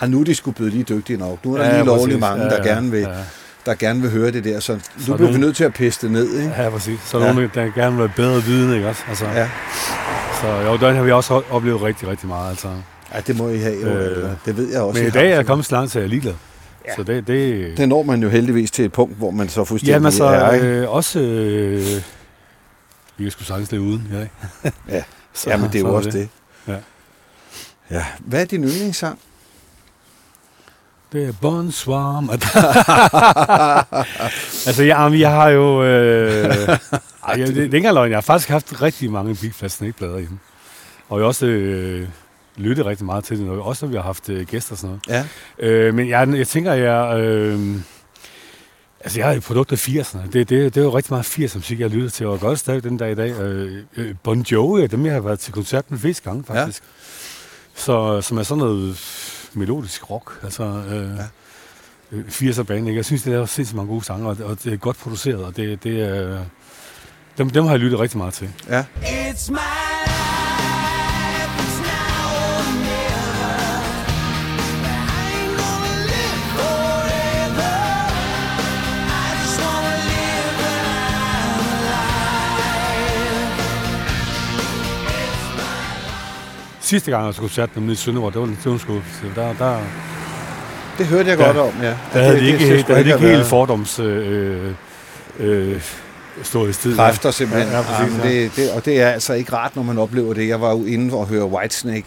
ah, 0.00 0.10
nu 0.10 0.20
er 0.20 0.24
de 0.24 0.34
sgu 0.34 0.50
blevet 0.50 0.72
lige 0.72 0.84
dygtige 0.84 1.16
nok. 1.16 1.44
Nu 1.44 1.54
er 1.54 1.58
der 1.58 1.64
Ja, 1.66 1.72
lige 1.76 1.84
lovlig 1.86 2.04
præcis. 2.06 2.20
mange, 2.20 2.44
Ja, 2.44 2.50
der, 2.50 2.62
gerne 2.64 2.90
vil, 2.90 3.00
ja. 3.00 3.08
der 3.66 3.74
gerne 3.74 4.00
vil 4.00 4.10
høre 4.10 4.30
det 4.30 4.44
der, 4.44 4.60
så 4.60 4.72
nu 4.72 4.78
Så 4.98 5.04
bliver 5.04 5.16
vi 5.16 5.24
nogen- 5.24 5.40
nødt 5.40 5.56
til 5.56 5.64
at 5.64 5.74
piste 5.74 6.06
det 6.06 6.12
ned. 6.12 6.32
Ikke? 6.38 6.54
ja, 6.62 6.70
præcis. 6.70 7.00
Så 7.04 7.18
Ja. 7.18 7.32
nogen, 7.32 7.50
der 7.54 7.62
gerne 7.74 7.90
vil 7.90 7.98
være 7.98 8.12
bedre 8.16 8.42
viden, 8.42 8.74
ikke 8.74 8.88
også? 8.88 9.02
Altså, 9.08 9.24
Ja. 9.26 9.48
Så 10.40 10.46
jo, 10.46 10.76
den 10.76 10.96
har 10.96 11.02
vi 11.02 11.12
også 11.12 11.42
oplevet 11.50 11.82
rigtig, 11.82 12.08
rigtig 12.08 12.28
meget. 12.28 12.50
Altså. 12.50 12.68
ja, 13.14 13.20
det 13.20 13.38
må 13.38 13.48
I 13.48 13.58
have. 13.58 13.80
Jo, 13.82 13.88
Øh, 13.88 14.28
det 14.44 14.56
ved 14.56 14.72
jeg 14.72 14.80
også. 14.80 14.98
Men 15.00 15.08
i 15.08 15.10
dag 15.10 15.30
er 15.30 15.34
jeg 15.34 15.46
kommet 15.46 15.66
så 15.66 15.74
langt, 15.74 15.92
så 15.92 15.98
jeg 15.98 16.04
er 16.04 16.08
ligeglad. 16.08 16.34
Ja. 16.86 16.94
Så 16.96 17.02
det, 17.02 17.26
det, 17.26 17.76
Det 17.76 17.88
når 17.88 18.02
man 18.02 18.22
jo 18.22 18.28
heldigvis 18.28 18.70
til 18.70 18.84
et 18.84 18.92
punkt, 18.92 19.16
hvor 19.16 19.30
man 19.30 19.48
så 19.48 19.64
fuldstændig 19.64 19.92
Jamen 19.92 20.06
altså, 20.06 20.24
er, 20.24 20.52
ikke? 20.52 20.66
øh, 20.66 20.90
også... 20.90 21.20
Øh, 21.20 22.02
vi 23.16 23.24
kan 23.24 23.30
sgu 23.30 23.44
sagtens 23.44 23.72
leve 23.72 23.82
uden, 23.82 24.08
ja, 24.12 24.20
ikke? 24.20 24.34
Ja. 24.88 25.02
så, 25.34 25.50
Ja, 25.50 25.56
men 25.56 25.66
det 25.66 25.74
er 25.74 25.80
jo 25.80 25.94
også 25.94 26.10
det. 26.10 26.28
Ja. 26.68 26.76
Ja. 27.90 28.04
Hvad 28.18 28.40
er 28.40 28.44
din 28.44 28.64
yndlingssang? 28.64 29.18
Det 31.12 31.28
er 31.28 31.32
Bonsoir. 31.40 32.30
altså, 34.66 34.82
jeg, 34.82 34.96
jamen, 34.96 35.20
jeg 35.20 35.30
har 35.30 35.48
jo... 35.48 35.84
Øh, 35.84 36.44
ej, 36.48 36.78
jeg, 37.28 37.38
det, 37.38 37.56
det 37.56 37.70
er 37.70 37.74
ikke 37.74 37.92
løgn. 37.92 38.10
Jeg 38.10 38.16
har 38.16 38.20
faktisk 38.22 38.48
haft 38.48 38.82
rigtig 38.82 39.10
mange 39.10 39.34
Big 39.34 39.54
Fat 39.54 39.70
Snake-plader 39.70 40.18
hjemme. 40.18 40.38
Og 41.08 41.18
jeg 41.18 41.26
også 41.26 41.46
øh, 41.46 42.08
lyttet 42.60 42.86
rigtig 42.86 43.06
meget 43.06 43.24
til 43.24 43.38
det, 43.38 43.48
og 43.48 43.62
også 43.66 43.86
når 43.86 43.90
vi 43.90 43.96
har 43.96 44.02
haft 44.02 44.28
øh, 44.28 44.46
gæster 44.46 44.72
og 44.72 44.78
sådan 44.78 44.98
noget. 45.08 45.26
Ja. 45.60 45.66
Øh, 45.66 45.94
men 45.94 46.08
jeg, 46.08 46.28
jeg 46.36 46.48
tænker, 46.48 46.72
jeg... 46.72 47.20
Øh, 47.20 47.76
altså, 49.00 49.20
jeg 49.20 49.32
er 49.32 49.36
et 49.36 49.42
produkt 49.42 49.72
af 49.72 49.88
80'erne. 49.88 50.18
Det, 50.32 50.34
det, 50.48 50.50
det 50.74 50.76
er 50.76 50.84
jo 50.84 50.96
rigtig 50.96 51.12
meget 51.12 51.24
80'er 51.26 51.56
musik, 51.56 51.80
jeg 51.80 51.90
lytter 51.90 52.10
til, 52.10 52.26
og 52.26 52.40
gør 52.40 52.48
det 52.48 52.58
stadig 52.58 52.82
den 52.84 52.96
dag 52.96 53.12
i 53.12 53.14
dag. 53.14 53.30
Øh, 53.40 53.82
øh, 53.96 54.14
bon 54.22 54.40
Jovi, 54.40 54.86
dem 54.86 55.06
jeg 55.06 55.14
har 55.14 55.20
været 55.20 55.38
til 55.40 55.52
koncert 55.52 55.90
med 55.90 55.98
flest 55.98 56.22
gange, 56.24 56.44
Ja. 56.48 56.60
faktisk. 56.60 56.82
Så, 57.74 58.20
som 58.20 58.38
er 58.38 58.42
sådan 58.42 58.58
noget 58.64 58.96
melodisk 59.54 60.10
rock. 60.10 60.38
Altså, 60.42 60.62
øh, 60.64 61.08
ja. 61.16 62.20
80'er 62.28 62.62
band, 62.62 62.86
ikke? 62.88 62.96
Jeg 62.96 63.04
synes, 63.04 63.22
det 63.22 63.34
er 63.34 63.46
sindssygt 63.46 63.76
mange 63.76 63.88
gode 63.92 64.04
sange, 64.04 64.28
og, 64.28 64.36
og 64.44 64.64
det 64.64 64.72
er 64.72 64.76
godt 64.76 64.96
produceret, 64.98 65.44
og 65.44 65.56
det, 65.56 65.82
det 65.84 66.00
er... 66.02 66.38
Dem, 67.38 67.50
dem 67.50 67.64
har 67.64 67.70
jeg 67.70 67.80
lyttet 67.80 68.00
rigtig 68.00 68.18
meget 68.18 68.34
til. 68.34 68.50
Ja. 68.68 68.84
It's 69.02 69.50
my 69.52 69.89
Sidste 86.90 87.10
gang, 87.10 87.26
jeg 87.26 87.34
skulle 87.34 87.52
med 87.56 87.68
dem 87.74 87.90
i 87.90 87.94
Sønderborg, 87.94 88.32
det 88.32 88.40
var, 88.40 88.46
det 88.46 88.80
sgu, 88.80 88.94
så 89.00 89.26
der, 89.40 89.52
der, 89.58 89.78
Det 90.98 91.06
hørte 91.06 91.30
jeg 91.30 91.38
Ja. 91.38 91.44
godt 91.46 91.56
om, 91.56 91.72
ja. 91.82 91.94
der 92.12 92.22
havde 92.22 92.40
de 92.40 92.46
ikke, 92.46 92.58
sgu 92.58 92.88
der 92.88 92.94
havde 92.94 93.06
ikke 93.14 93.28
helt 93.28 93.46
fordoms... 93.46 93.98
Øh, 93.98 94.72
øh, 95.38 95.82
stået 96.42 96.70
i 96.70 96.72
sted. 96.72 96.96
Kræfter 96.96 97.30
simpelthen. 97.30 97.70
Ja, 97.72 97.76
ja, 97.76 97.82
præcis, 97.82 98.14
Jamen, 98.14 98.32
det, 98.32 98.56
det, 98.56 98.70
og 98.72 98.84
det 98.84 99.00
er 99.00 99.08
altså 99.08 99.32
ikke 99.32 99.52
rart, 99.52 99.76
når 99.76 99.82
man 99.82 99.98
oplever 99.98 100.34
det. 100.34 100.48
Jeg 100.48 100.60
var 100.60 100.70
jo 100.70 100.84
inde 100.84 101.14
og 101.14 101.26
høre 101.26 101.44
Whitesnake 101.44 102.06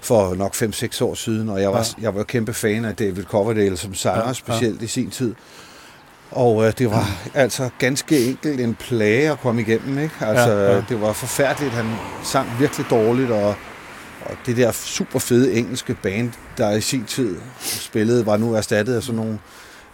for 0.00 0.34
nok 0.34 0.54
5-6 0.54 1.04
år 1.04 1.14
siden, 1.14 1.48
og 1.48 1.60
jeg 1.60 1.72
var, 1.72 1.78
Ja. 1.98 2.02
jeg 2.02 2.14
var 2.14 2.22
kæmpe 2.22 2.52
fan 2.54 2.84
af 2.84 2.96
David 2.96 3.24
Coverdale 3.24 3.76
som 3.76 3.94
sanger, 3.94 4.18
Ja, 4.18 4.22
ja, 4.22 4.28
ja. 4.28 4.32
specielt 4.32 4.82
i 4.82 4.86
sin 4.86 5.10
tid. 5.10 5.34
Og 6.30 6.66
øh, 6.66 6.72
det 6.78 6.90
var 6.90 7.08
altså 7.34 7.68
ganske 7.78 8.26
enkelt 8.28 8.60
en 8.60 8.74
plage 8.74 9.30
at 9.30 9.40
komme 9.40 9.60
igennem. 9.60 9.98
Ikke? 9.98 10.14
Altså, 10.20 10.50
Ja, 10.50 10.74
ja. 10.74 10.82
Det 10.88 11.00
var 11.00 11.12
forfærdeligt. 11.12 11.72
Han 11.74 11.86
sang 12.22 12.48
virkelig 12.58 12.86
dårligt, 12.90 13.30
og 13.30 13.54
det 14.46 14.56
der 14.56 14.72
super 14.72 15.18
fede 15.18 15.52
engelske 15.52 15.94
band, 15.94 16.32
der 16.56 16.70
i 16.70 16.80
sin 16.80 17.04
tid 17.04 17.36
spillede, 17.60 18.26
var 18.26 18.36
nu 18.36 18.54
erstattet 18.54 18.94
af 18.94 19.02
sådan 19.02 19.16
nogle 19.16 19.38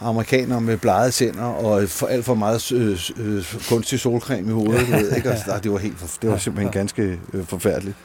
amerikanere 0.00 0.60
med 0.60 0.76
blegede 0.76 1.10
tænder 1.10 1.44
og 1.44 1.88
for, 1.88 2.06
alt 2.06 2.24
for 2.24 2.34
meget 2.34 2.72
øh, 2.72 2.98
øh, 3.16 3.44
kunstig 3.68 4.00
solcreme 4.00 4.48
i 4.48 4.52
hovedet. 4.52 4.90
ved, 4.92 5.16
ikke? 5.16 5.30
Altså, 5.30 5.60
det 5.62 5.72
var 5.72 5.78
helt 5.78 6.18
det 6.22 6.30
var 6.30 6.38
simpelthen 6.38 6.72
ganske 6.72 7.18
øh, 7.32 7.46
forfærdeligt. 7.46 7.96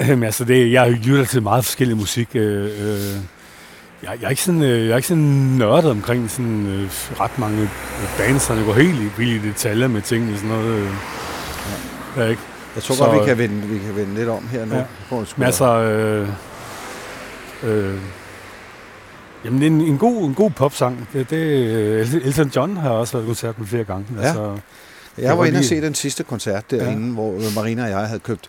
Jamen, 0.00 0.24
altså, 0.24 0.44
det, 0.44 0.72
jeg 0.72 0.90
lytter 0.90 1.24
til 1.24 1.42
meget 1.42 1.64
forskellig 1.64 1.96
musik. 1.96 2.28
Øh, 2.34 2.64
øh, 2.64 3.16
jeg, 4.02 4.18
jeg, 4.20 4.26
er 4.26 4.30
ikke 4.30 4.42
sådan, 4.42 4.62
øh, 4.62 4.86
jeg 4.86 4.92
er 4.92 4.96
ikke 4.96 5.08
sådan 5.08 5.24
nørdet 5.58 5.90
omkring 5.90 6.30
sådan, 6.30 6.66
øh, 6.66 6.90
ret 7.20 7.38
mange 7.38 7.70
bands, 8.18 8.50
jeg 8.50 8.64
går 8.64 8.74
helt 8.74 9.18
vildt 9.18 9.44
i 9.44 9.48
detaljer 9.48 9.88
med 9.88 10.02
ting 10.02 10.32
og 10.32 10.36
sådan 10.36 10.50
noget. 10.50 10.78
Øh. 10.78 10.88
Ja, 12.16 12.26
ikke? 12.26 12.42
Jeg 12.74 12.82
tror 12.82 12.94
Så- 12.94 13.04
godt, 13.04 13.20
vi 13.20 13.26
kan, 13.26 13.38
vende, 13.38 13.66
vi 13.68 13.78
kan 13.78 13.96
vende 13.96 14.14
lidt 14.14 14.28
om 14.28 14.48
her 14.48 14.64
nu. 14.64 14.74
Ja. 14.74 14.84
Men 15.36 15.46
altså, 15.46 15.80
øh, 15.80 16.28
øh, 17.62 17.98
jamen, 19.44 19.60
det 19.60 19.66
er 19.66 19.70
en, 19.70 19.80
en, 19.80 19.98
god, 19.98 20.28
en 20.28 20.34
god 20.34 20.50
popsang. 20.50 21.08
Det, 21.12 21.30
det, 21.30 21.36
øh, 21.36 22.14
Elton 22.14 22.48
John 22.56 22.76
har 22.76 22.90
også 22.90 23.12
været 23.12 23.26
koncert 23.26 23.58
med 23.58 23.66
flere 23.66 23.84
gange. 23.84 24.06
Ja. 24.16 24.26
Altså, 24.26 24.58
Jeg 25.18 25.38
var 25.38 25.44
inde 25.44 25.58
og 25.58 25.64
se 25.64 25.80
den 25.80 25.94
sidste 25.94 26.24
koncert 26.24 26.70
derinde, 26.70 27.06
ja. 27.06 27.12
hvor 27.12 27.34
øh, 27.34 27.54
Marina 27.54 27.82
og 27.84 27.90
jeg 27.90 27.98
havde 27.98 28.20
købt 28.20 28.48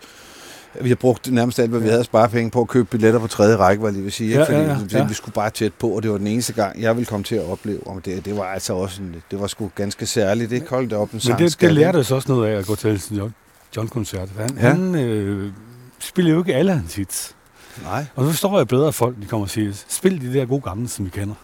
vi 0.80 0.88
har 0.88 0.96
brugt 0.96 1.32
nærmest 1.32 1.58
alt, 1.58 1.70
hvad 1.70 1.80
vi 1.80 1.88
havde 1.88 2.04
sparet 2.04 2.30
penge 2.30 2.50
på 2.50 2.60
at 2.60 2.68
købe 2.68 2.88
billetter 2.88 3.20
på 3.20 3.26
tredje 3.26 3.56
række, 3.56 3.82
var 3.82 3.90
lige 3.90 4.02
vil 4.02 4.12
sige. 4.12 4.28
Ikke? 4.28 4.38
Ja, 4.40 4.74
Fordi 4.74 4.94
ja, 4.94 4.98
ja, 4.98 5.06
vi 5.08 5.14
skulle 5.14 5.32
bare 5.34 5.50
tæt 5.50 5.72
på, 5.72 5.88
og 5.88 6.02
det 6.02 6.10
var 6.10 6.18
den 6.18 6.26
eneste 6.26 6.52
gang, 6.52 6.82
jeg 6.82 6.96
ville 6.96 7.06
komme 7.06 7.24
til 7.24 7.34
at 7.34 7.44
opleve. 7.44 7.86
Og 7.86 8.00
det, 8.04 8.24
det 8.24 8.36
var 8.36 8.44
altså 8.44 8.72
også 8.72 9.02
en, 9.02 9.14
det 9.30 9.40
var 9.40 9.46
sgu 9.46 9.70
ganske 9.74 10.06
særligt. 10.06 10.50
Det 10.50 10.72
op 10.72 11.12
en 11.12 11.20
men 11.28 11.38
det, 11.38 11.60
det 11.60 11.72
lærte 11.72 11.96
os 11.96 12.10
også 12.10 12.32
noget 12.32 12.48
af 12.48 12.58
at 12.58 12.66
gå 12.66 12.74
til 12.74 12.90
Elton 12.90 13.16
John, 13.16 13.34
John-koncert. 13.76 14.28
Han, 14.38 14.50
Ja. 14.56 14.68
han 14.68 14.94
øh, 14.94 15.52
spiller 15.98 16.32
jo 16.32 16.38
ikke 16.38 16.54
alle 16.54 16.72
hans 16.72 16.94
hits. 16.94 17.34
Nej. 17.82 18.04
Og 18.16 18.24
nu 18.24 18.30
forstår 18.30 18.58
jeg 18.58 18.68
bedre, 18.68 18.88
at 18.88 18.94
folk 18.94 19.16
de 19.22 19.26
kommer 19.26 19.46
og 19.46 19.50
siger, 19.50 19.72
spil 19.88 20.20
de 20.20 20.38
der 20.38 20.44
gode 20.46 20.60
gamle, 20.60 20.88
som 20.88 21.04
vi 21.04 21.10
kender. 21.10 21.34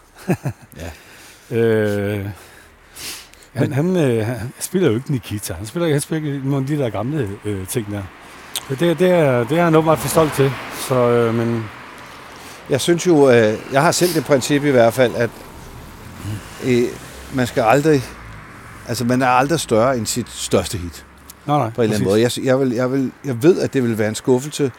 Ja. 1.51 1.57
øh, 1.57 2.25
han, 3.53 3.73
han, 3.73 3.97
øh, 3.97 4.25
han 4.27 4.53
spiller 4.59 4.89
jo 4.89 4.95
ikke 4.95 5.11
Nikita. 5.11 5.53
Han 5.53 5.65
spiller, 5.65 5.91
han 5.91 6.01
spiller 6.01 6.33
ikke 6.33 6.49
nogle 6.49 6.63
af 6.63 6.67
de 6.67 6.77
der 6.77 6.89
gamle 6.89 7.29
øh, 7.45 7.67
ting 7.67 7.91
der. 7.91 8.03
Det, 8.69 8.79
det, 8.79 8.99
det, 8.99 9.09
er, 9.11 9.43
det 9.43 9.59
er 9.59 9.63
han 9.63 9.75
åbenbart 9.75 9.99
for 9.99 10.07
stolt 10.07 10.33
til. 10.33 10.51
Så, 10.87 10.95
øh, 10.95 11.35
men 11.35 11.63
Jeg 12.69 12.81
synes 12.81 13.07
jo, 13.07 13.29
øh, 13.29 13.57
jeg 13.71 13.81
har 13.81 13.91
selv 13.91 14.13
det 14.13 14.25
princip 14.25 14.63
i 14.63 14.69
hvert 14.69 14.93
fald, 14.93 15.15
at 15.15 15.29
øh, 16.65 16.83
man 17.33 17.47
skal 17.47 17.63
aldrig, 17.63 18.03
altså 18.87 19.05
man 19.05 19.21
er 19.21 19.27
aldrig 19.27 19.59
større 19.59 19.97
end 19.97 20.05
sit 20.05 20.29
største 20.29 20.77
hit. 20.77 21.05
Nej, 21.49 21.57
nej, 21.57 21.69
på 21.69 21.81
en 21.81 21.83
eller 21.83 21.95
anden 21.95 22.09
måde. 22.09 22.21
Jeg, 22.21 22.31
jeg, 22.43 22.59
vil, 22.59 22.71
jeg, 22.71 22.91
vil, 22.91 23.11
jeg 23.25 23.43
ved, 23.43 23.59
at 23.59 23.73
det 23.73 23.83
vil 23.83 23.97
være 23.97 24.09
en 24.09 24.15
skuffelse 24.15 24.71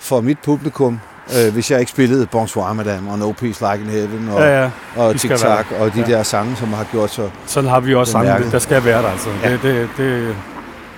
for 0.00 0.20
mit 0.20 0.38
publikum, 0.44 1.00
øh, 1.38 1.52
hvis 1.52 1.70
jeg 1.70 1.80
ikke 1.80 1.90
spillede 1.92 2.26
Bonsoir 2.26 2.72
Madame 2.72 3.10
og 3.10 3.18
No 3.18 3.32
Peace 3.32 3.64
Like 3.64 3.84
in 3.84 3.90
Heaven 3.90 4.28
og, 4.28 4.40
Ja, 4.40 4.62
ja. 4.62 4.70
og 4.96 5.16
Tic 5.20 5.30
Tac 5.30 5.64
og 5.80 5.94
de 5.94 6.00
ja. 6.00 6.06
der 6.06 6.22
sange, 6.22 6.56
som 6.56 6.72
har 6.72 6.86
gjort 6.92 7.10
så. 7.10 7.30
Sådan 7.46 7.70
har 7.70 7.80
vi 7.80 7.94
også 7.94 8.18
er 8.18 8.24
sange, 8.24 8.50
der 8.50 8.58
skal 8.58 8.84
være 8.84 9.02
der. 9.02 9.08
Altså. 9.08 9.28
Ja. 9.42 9.52
Det, 9.52 9.62
det, 9.62 9.88
det, 9.96 10.34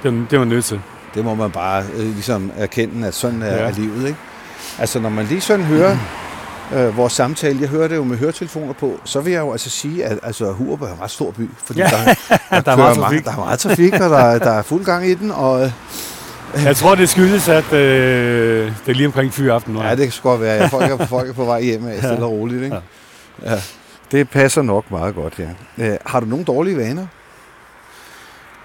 det, 0.02 0.26
det 0.30 0.38
var 0.38 0.44
nødt 0.44 0.64
til. 0.64 0.80
Det 1.14 1.24
må 1.24 1.34
man 1.34 1.50
bare 1.50 1.84
øh, 1.96 2.04
ligesom 2.04 2.50
erkende, 2.56 3.06
at 3.08 3.14
sådan 3.14 3.42
er, 3.42 3.46
ja. 3.46 3.52
Er 3.68 3.72
livet. 3.72 4.06
Ikke? 4.06 4.18
Altså 4.78 5.00
når 5.00 5.08
man 5.08 5.24
lige 5.26 5.40
sådan 5.40 5.64
hører 5.64 5.96
øh, 6.74 6.96
vores 6.96 7.12
samtale, 7.12 7.58
jeg 7.60 7.68
hører 7.68 7.88
det 7.88 7.96
jo 7.96 8.04
med 8.04 8.16
høretelefoner 8.18 8.72
på, 8.72 9.00
så 9.04 9.20
vil 9.20 9.32
jeg 9.32 9.40
jo 9.40 9.52
altså 9.52 9.70
sige, 9.70 10.04
at 10.04 10.18
altså, 10.22 10.52
Hurup 10.52 10.82
er 10.82 10.86
en 10.86 11.00
ret 11.02 11.10
stor 11.10 11.30
by, 11.30 11.50
fordi 11.64 11.80
Ja. 11.80 11.86
der, 11.90 12.04
der, 12.50 12.60
Der 12.60 12.72
er 12.72 12.76
meget 12.76 12.76
mange- 12.76 12.94
trafik. 13.02 13.24
der 13.24 13.32
er 13.32 13.36
meget 13.36 13.58
trafik, 13.58 13.92
og 13.94 14.10
der, 14.10 14.38
der 14.38 14.50
er 14.50 14.62
fuld 14.62 14.84
gang 14.84 15.06
i 15.06 15.14
den, 15.14 15.30
og 15.30 15.64
øh, 15.64 15.70
Jeg 16.64 16.76
tror, 16.76 16.94
det 16.94 17.08
skyldes, 17.08 17.48
at 17.48 17.72
øh, 17.72 18.66
det 18.86 18.90
er 18.90 18.94
lige 18.94 19.06
omkring 19.06 19.32
fyraften 19.34 19.74
nu. 19.74 19.82
Ja, 19.82 19.90
det 19.90 19.98
kan 19.98 20.10
sgu 20.12 20.28
godt 20.28 20.40
være. 20.40 20.60
Jeg 20.62 20.70
folk 20.70 20.90
er, 21.00 21.06
folk 21.06 21.28
er 21.28 21.32
på 21.32 21.44
vej 21.44 21.62
hjem 21.62 21.86
af, 21.88 21.98
stille 21.98 22.24
og 22.24 22.30
roligt. 22.30 22.62
Ikke? 22.64 22.76
Ja. 23.42 23.52
Ja. 23.52 23.60
Det 24.10 24.30
passer 24.30 24.62
nok 24.62 24.90
meget 24.90 25.14
godt, 25.14 25.34
ja. 25.38 25.48
Øh, 25.78 25.96
har 26.06 26.20
du 26.20 26.26
nogle 26.26 26.44
dårlige 26.44 26.76
vaner? 26.76 27.06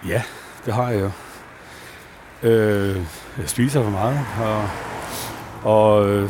Ja, 0.07 0.21
det 0.65 0.73
har 0.73 0.89
jeg 0.89 1.01
jo. 1.01 1.11
Øh, 2.49 2.95
jeg 3.37 3.49
spiser 3.49 3.83
for 3.83 3.89
meget, 3.89 4.19
og, 4.43 4.63
og 5.73 6.09
øh, 6.09 6.29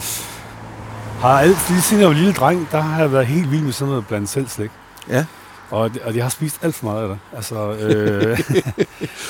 har 1.22 1.40
alt, 1.40 1.70
lige 1.70 1.82
siden 1.82 2.02
jeg 2.02 2.10
var 2.10 2.16
lille 2.16 2.34
dreng, 2.34 2.68
der 2.72 2.82
har 2.82 3.02
jeg 3.02 3.12
været 3.12 3.26
helt 3.28 3.52
vild 3.52 3.62
med 3.62 3.72
sådan 3.74 3.90
noget 3.90 4.08
blandt 4.08 4.30
selv 4.30 4.48
slik. 4.48 4.72
Ja. 5.10 5.26
Og, 5.70 5.92
og 6.04 6.16
jeg 6.16 6.24
har 6.24 6.30
spist 6.30 6.56
alt 6.64 6.76
for 6.76 6.86
meget 6.86 7.02
af 7.04 7.08
det. 7.10 7.18
Altså, 7.36 7.56
øh, 7.56 8.40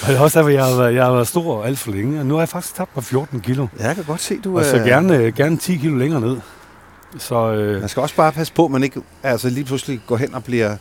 og 0.02 0.08
det 0.08 0.16
er 0.16 0.20
også 0.20 0.40
derfor, 0.40 0.50
jeg 0.50 0.66
har, 0.66 0.76
været, 0.76 0.96
jeg 0.96 1.04
har 1.06 1.12
været 1.12 1.28
stor 1.28 1.64
alt 1.64 1.80
for 1.80 1.92
længe. 1.92 2.20
Og 2.20 2.26
nu 2.26 2.34
har 2.34 2.42
jeg 2.42 2.50
faktisk 2.50 2.76
tabt 2.76 2.96
mig 2.96 3.04
14 3.04 3.40
kilo. 3.40 3.68
Ja, 3.80 3.88
jeg 3.88 3.96
kan 3.96 4.04
godt 4.04 4.22
se, 4.22 4.40
du 4.40 4.58
Og 4.58 4.66
så 4.66 4.76
er... 4.76 4.84
gerne, 4.84 5.18
øh, 5.18 5.34
gerne 5.36 5.58
10 5.58 5.76
kilo 5.76 5.96
længere 5.98 6.22
ned. 6.22 6.38
Så 7.18 7.52
øh, 7.54 7.80
Man 7.80 7.90
skal 7.90 8.02
også 8.02 8.16
bare 8.16 8.32
passe 8.32 8.54
på, 8.54 8.66
at 8.66 8.72
man 8.72 8.84
ikke 8.84 9.02
altså, 9.24 9.50
lige 9.50 9.66
pludselig 9.66 10.02
går 10.08 10.18
hen 10.18 10.34
og 10.36 10.44
bliver 10.44 10.76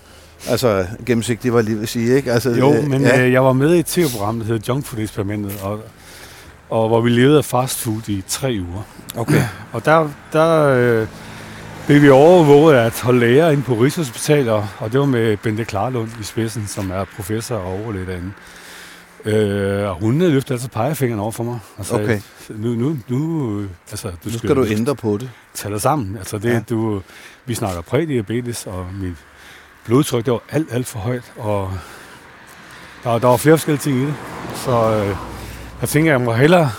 altså, 0.48 0.86
gennemsigtig, 1.06 1.54
var 1.54 1.62
lige 1.62 1.78
vil 1.78 1.88
sige. 1.88 2.16
Ikke? 2.16 2.32
Altså, 2.32 2.50
Jo, 2.50 2.74
øh, 2.74 2.88
men 2.88 3.02
ja. 3.02 3.22
øh, 3.26 3.32
jeg 3.32 3.44
var 3.44 3.52
med 3.52 3.74
i 3.74 3.78
et 3.78 3.86
tv-program, 3.86 4.38
der 4.38 4.46
hedder 4.46 4.64
Junk 4.68 4.86
Food 4.86 5.02
Eksperimentet, 5.02 5.52
og, 5.62 5.80
og 6.70 6.88
hvor 6.88 7.00
vi 7.00 7.10
levede 7.10 7.38
af 7.38 7.44
fast 7.44 7.78
food 7.80 8.08
i 8.08 8.22
tre 8.28 8.60
uger. 8.70 8.82
Okay. 9.16 9.42
Og 9.72 9.84
der, 9.84 10.08
der 10.32 10.68
øh, 10.68 11.06
blev 11.86 12.02
vi 12.02 12.08
overvåget 12.10 12.76
af 12.76 12.86
et 12.86 13.00
hold 13.00 13.18
læger 13.18 13.50
inde 13.50 13.62
på 13.62 13.74
Rigshospitalet, 13.74 14.52
og, 14.78 14.92
det 14.92 15.00
var 15.00 15.06
med 15.06 15.36
Bente 15.36 15.64
Klarlund 15.64 16.08
i 16.20 16.22
spidsen, 16.24 16.66
som 16.66 16.90
er 16.90 17.04
professor 17.16 17.56
og 17.56 17.72
overlæge 17.84 18.06
derinde. 18.06 18.32
Øh, 19.24 19.88
og 19.88 19.94
hun 19.94 20.18
løftede 20.18 20.54
altså 20.54 20.68
pegefingeren 20.68 21.20
over 21.20 21.30
for 21.30 21.44
mig 21.44 21.58
og 21.76 21.86
sagde, 21.86 22.04
Okay. 22.04 22.20
nu, 22.48 22.68
nu, 22.74 22.96
nu, 23.08 23.64
altså, 23.90 24.08
du 24.08 24.14
Nu 24.30 24.38
skal 24.38 24.56
du 24.56 24.64
ændre 24.66 24.94
på 24.96 25.16
det. 25.20 25.30
tage 25.54 25.72
dig 25.72 25.80
sammen. 25.80 26.16
Altså 26.16 26.38
det, 26.38 26.50
ja. 26.52 26.60
du, 26.70 27.02
vi 27.46 27.54
snakker 27.54 27.80
prædiabetes, 27.82 28.66
og 28.66 28.86
mit 29.00 29.14
blodtryk, 29.84 30.24
det 30.24 30.32
var 30.32 30.40
alt, 30.50 30.68
alt 30.72 30.86
for 30.86 30.98
højt, 30.98 31.32
og 31.38 31.72
der, 33.04 33.18
der 33.18 33.28
var 33.28 33.36
flere 33.36 33.58
forskellige 33.58 33.80
ting 33.82 33.96
i 33.96 34.06
det. 34.06 34.14
Så 34.54 34.94
øh, 34.94 35.16
jeg 35.80 35.88
tænker, 35.88 36.10
jeg 36.10 36.20
må 36.20 36.32
hellere 36.32 36.70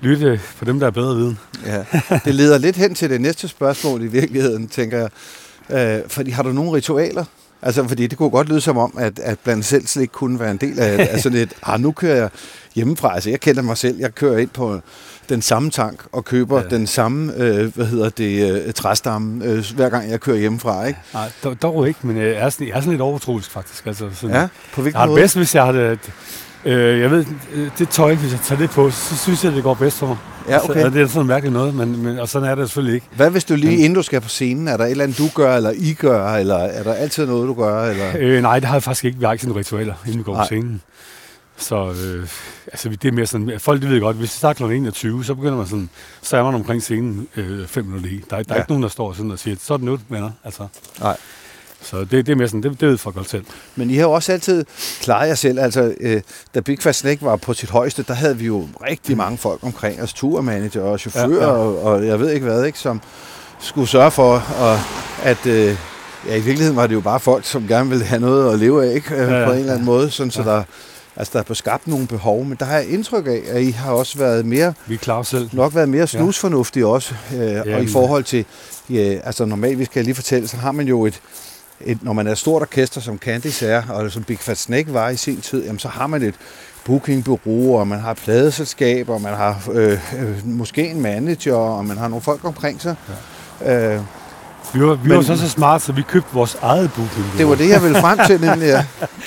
lytte 0.00 0.40
på 0.58 0.64
dem, 0.64 0.80
der 0.80 0.86
er 0.86 0.90
bedre 0.90 1.16
viden. 1.16 1.38
Ja. 1.66 1.84
Det 2.24 2.34
leder 2.34 2.58
lidt 2.58 2.76
hen 2.76 2.94
til 2.94 3.10
det 3.10 3.20
næste 3.20 3.48
spørgsmål 3.48 4.02
i 4.02 4.06
virkeligheden, 4.06 4.68
tænker 4.68 4.98
jeg. 4.98 5.98
Øh, 5.98 6.08
fordi 6.08 6.30
har 6.30 6.42
du 6.42 6.52
nogle 6.52 6.72
ritualer? 6.72 7.24
Altså, 7.62 7.88
fordi 7.88 8.06
det 8.06 8.18
kunne 8.18 8.30
godt 8.30 8.48
lyde 8.48 8.60
som 8.60 8.78
om, 8.78 8.94
at, 8.98 9.18
at 9.18 9.38
blandt 9.38 9.64
selv 9.64 9.86
slik 9.86 10.08
kunne 10.12 10.40
være 10.40 10.50
en 10.50 10.56
del 10.56 10.78
af, 10.78 11.08
af 11.12 11.20
sådan 11.20 11.38
et, 11.38 11.52
ah, 11.62 11.80
nu 11.80 11.92
kører 11.92 12.16
jeg 12.16 12.28
hjemmefra. 12.74 13.14
Altså, 13.14 13.30
jeg 13.30 13.40
kender 13.40 13.62
mig 13.62 13.76
selv. 13.78 13.98
Jeg 13.98 14.14
kører 14.14 14.38
ind 14.38 14.48
på 14.48 14.80
den 15.28 15.42
samme 15.42 15.70
tank 15.70 16.04
og 16.12 16.24
køber 16.24 16.62
ja. 16.62 16.68
Den 16.68 16.86
samme, 16.86 17.32
øh, 17.36 17.74
hvad 17.74 17.86
hedder 17.86 18.08
det, 18.08 18.62
øh, 18.66 18.72
træstamme, 18.72 19.44
øh, 19.44 19.64
hver 19.74 19.88
gang 19.88 20.10
jeg 20.10 20.20
kører 20.20 20.36
hjemmefra, 20.36 20.84
ikke? 20.84 20.98
Nej, 21.14 21.30
dog, 21.44 21.62
dog 21.62 21.88
ikke, 21.88 22.00
men 22.02 22.16
jeg 22.16 22.30
er 22.30 22.50
sådan, 22.50 22.66
jeg 22.66 22.76
er 22.76 22.80
sådan 22.80 22.90
lidt 22.90 23.02
overtroisk 23.02 23.50
faktisk. 23.50 23.86
Altså, 23.86 24.08
sådan, 24.14 24.36
Ja, 24.36 24.48
på 24.72 24.82
hvilken 24.82 24.98
Jeg 24.98 25.00
har 25.00 25.06
det 25.06 25.16
bedst, 25.16 25.36
hvis 25.36 25.54
jeg 25.54 25.64
har 25.64 25.72
det... 25.72 25.98
Øh, 26.66 27.00
jeg 27.00 27.10
ved, 27.10 27.24
øh, 27.52 27.70
det 27.78 27.88
tøj, 27.88 28.14
hvis 28.14 28.32
jeg 28.32 28.40
tager 28.40 28.58
det 28.60 28.70
på, 28.70 28.90
så 28.90 29.16
synes 29.16 29.44
jeg, 29.44 29.52
det 29.52 29.62
går 29.62 29.74
bedst 29.74 29.98
for 29.98 30.06
mig. 30.06 30.16
Ja, 30.48 30.58
Så, 30.58 30.64
okay. 30.70 30.84
og 30.84 30.92
det 30.92 31.02
er 31.02 31.06
sådan 31.06 31.26
mærkeligt 31.26 31.52
noget, 31.52 31.74
men, 31.74 32.02
men, 32.02 32.18
og 32.18 32.28
sådan 32.28 32.48
er 32.48 32.54
det 32.54 32.68
selvfølgelig 32.68 32.94
ikke. 32.94 33.06
Hvad 33.16 33.30
hvis 33.30 33.44
du 33.44 33.54
lige, 33.54 33.76
inden 33.76 33.94
du 33.94 34.02
skal 34.02 34.20
på 34.20 34.28
scenen, 34.28 34.68
er 34.68 34.76
der 34.76 34.84
et 34.84 34.90
eller 34.90 35.04
andet, 35.04 35.18
du 35.18 35.28
gør, 35.34 35.56
eller 35.56 35.70
I 35.76 35.92
gør, 35.92 36.28
eller 36.34 36.54
er 36.56 36.82
der 36.82 36.92
altid 36.94 37.26
noget, 37.26 37.48
du 37.48 37.54
gør? 37.54 37.84
Eller? 37.84 38.12
Øh, 38.18 38.42
nej, 38.42 38.58
det 38.58 38.68
har 38.68 38.74
jeg 38.74 38.82
faktisk 38.82 39.04
ikke. 39.04 39.18
Vi 39.18 39.24
har 39.24 39.32
ikke 39.32 39.42
sådan 39.42 39.56
ritualer, 39.56 39.94
inden 40.06 40.18
vi 40.18 40.22
går 40.24 40.32
Nej. 40.32 40.42
på 40.42 40.46
scenen. 40.46 40.80
Så 41.56 41.76
øh, 42.04 42.28
altså, 42.66 42.88
det 42.88 43.04
er 43.04 43.12
mere 43.12 43.26
sådan, 43.26 43.52
folk 43.58 43.82
de 43.82 43.88
ved 43.88 44.00
godt, 44.00 44.16
hvis 44.16 44.30
det 44.30 44.38
starter 44.38 44.66
kl. 44.66 44.72
21, 44.72 45.24
så 45.24 45.34
begynder 45.34 45.56
man 45.56 45.66
sådan, 45.66 45.88
så 46.22 46.36
er 46.36 46.42
man 46.44 46.54
omkring 46.54 46.82
scenen 46.82 47.28
øh, 47.36 47.66
fem 47.66 47.84
minutter 47.84 48.10
i. 48.10 48.22
Der, 48.30 48.36
er- 48.36 48.42
der 48.42 48.50
er 48.50 48.54
Ja. 48.56 48.60
ikke 48.62 48.70
nogen, 48.70 48.82
der 48.82 48.88
står 48.88 49.12
sådan 49.12 49.30
og 49.30 49.38
siger, 49.38 49.56
så 49.60 49.72
er 49.74 49.76
det 49.76 49.86
nu, 49.86 49.98
venner. 50.08 50.30
Altså, 50.44 50.66
Nej. 51.00 51.16
Så 51.84 51.96
det, 52.00 52.10
det 52.10 52.28
er 52.28 52.36
mere 52.36 52.48
sådan, 52.48 52.62
det, 52.62 52.80
det 52.80 52.88
ved 52.88 52.98
folk 52.98 53.16
godt 53.16 53.30
selv. 53.30 53.44
Men 53.76 53.90
I 53.90 53.94
har 53.96 54.02
jo 54.02 54.12
også 54.12 54.32
altid 54.32 54.64
klaret 55.00 55.28
jer 55.28 55.34
selv. 55.34 55.58
Altså, 55.58 55.94
øh, 56.00 56.20
da 56.54 56.60
Big 56.60 56.78
Fat 56.82 56.94
Snake 56.94 57.22
var 57.22 57.36
på 57.36 57.54
sit 57.54 57.70
højeste, 57.70 58.02
der 58.08 58.14
havde 58.14 58.36
vi 58.38 58.46
jo 58.46 58.66
rigtig 58.88 59.16
mange 59.16 59.38
folk 59.38 59.58
omkring 59.62 60.02
os. 60.02 60.12
Turmanager 60.12 60.82
og 60.82 61.00
chauffører 61.00 61.28
Ja, 61.30 61.34
ja, 61.36 61.42
ja. 61.44 61.52
ja. 61.52 61.58
Og, 61.58 61.82
og 61.82 62.06
jeg 62.06 62.20
ved 62.20 62.30
ikke 62.30 62.46
hvad, 62.46 62.64
ikke, 62.64 62.78
som 62.78 63.00
skulle 63.60 63.88
sørge 63.88 64.10
for, 64.10 64.42
og, 64.60 64.78
at 65.22 65.46
øh, 65.46 65.76
ja, 66.26 66.32
i 66.36 66.40
virkeligheden 66.40 66.76
var 66.76 66.86
det 66.86 66.94
jo 66.94 67.00
bare 67.00 67.20
folk, 67.20 67.44
som 67.44 67.68
gerne 67.68 67.90
ville 67.90 68.04
have 68.04 68.20
noget 68.20 68.52
at 68.52 68.58
leve 68.58 68.86
af, 68.90 68.94
ikke? 68.94 69.14
Øh, 69.14 69.20
Ja, 69.20 69.38
ja, 69.40 69.46
på 69.46 69.52
en 69.52 69.58
eller 69.58 69.72
anden 69.72 69.84
ja. 69.86 69.92
måde. 69.92 70.10
Sådan, 70.10 70.30
så 70.30 70.42
der, 70.42 70.62
altså, 71.16 71.30
der 71.32 71.38
er 71.38 71.42
på 71.42 71.54
skabt 71.54 71.88
nogle 71.88 72.06
behov. 72.06 72.44
Men 72.44 72.56
der 72.60 72.64
har 72.66 72.76
jeg 72.76 72.88
indtryk 72.88 73.26
af, 73.26 73.42
at 73.48 73.62
I 73.62 73.70
har 73.70 73.92
også 73.92 74.18
været 74.18 74.46
mere 74.46 74.74
Vi 74.86 74.96
klarer 74.96 75.22
selv. 75.22 75.48
nok 75.52 75.74
været 75.74 75.88
mere 75.88 76.06
snusfornuftige 76.06 76.86
også. 76.86 77.14
Øh, 77.36 77.74
og 77.74 77.82
i 77.82 77.86
forhold 77.86 78.24
til, 78.24 78.44
ja, 78.90 79.18
altså 79.24 79.44
normalt, 79.44 79.78
vi 79.78 79.84
skal 79.84 80.04
lige 80.04 80.14
fortælle, 80.14 80.48
så 80.48 80.56
har 80.56 80.72
man 80.72 80.86
jo 80.88 81.06
et, 81.06 81.20
et, 81.86 82.02
når 82.02 82.12
man 82.12 82.26
er 82.26 82.32
et 82.32 82.38
stort 82.38 82.62
orkester, 82.62 83.00
som 83.00 83.18
Candice 83.18 83.66
er, 83.66 83.82
og 83.88 84.10
som 84.10 84.24
Big 84.24 84.38
Fat 84.38 84.58
Snake 84.58 84.94
var 84.94 85.08
i 85.08 85.16
sin 85.16 85.40
tid, 85.40 85.64
jamen, 85.64 85.78
så 85.78 85.88
har 85.88 86.06
man 86.06 86.22
et 86.22 86.34
bookingbureau, 86.84 87.78
og 87.78 87.88
man 87.88 88.00
har 88.00 88.10
et 88.10 88.16
pladeselskab, 88.16 89.08
og 89.08 89.20
man 89.20 89.34
har 89.34 89.62
øh, 89.72 89.92
øh, 90.18 90.46
måske 90.46 90.90
en 90.90 91.00
manager, 91.00 91.54
og 91.54 91.84
man 91.84 91.96
har 91.96 92.08
nogle 92.08 92.22
folk 92.22 92.44
omkring 92.44 92.80
sig. 92.80 92.96
Ja. 93.60 93.94
Øh, 93.94 94.00
Vi 94.74 94.80
var, 94.80 94.94
vi 94.94 95.08
Men- 95.08 95.16
var 95.16 95.22
så 95.22 95.36
så 95.36 95.48
smart, 95.48 95.82
så 95.82 95.92
vi 95.92 96.02
købte 96.02 96.28
vores 96.32 96.56
eget 96.62 96.90
booking. 96.96 97.24
Det 97.38 97.48
var 97.48 97.54
det, 97.54 97.68
jeg 97.68 97.82
ville 97.82 98.00
frem 98.00 98.18
til, 98.26 98.40
nemlig. 98.48 98.66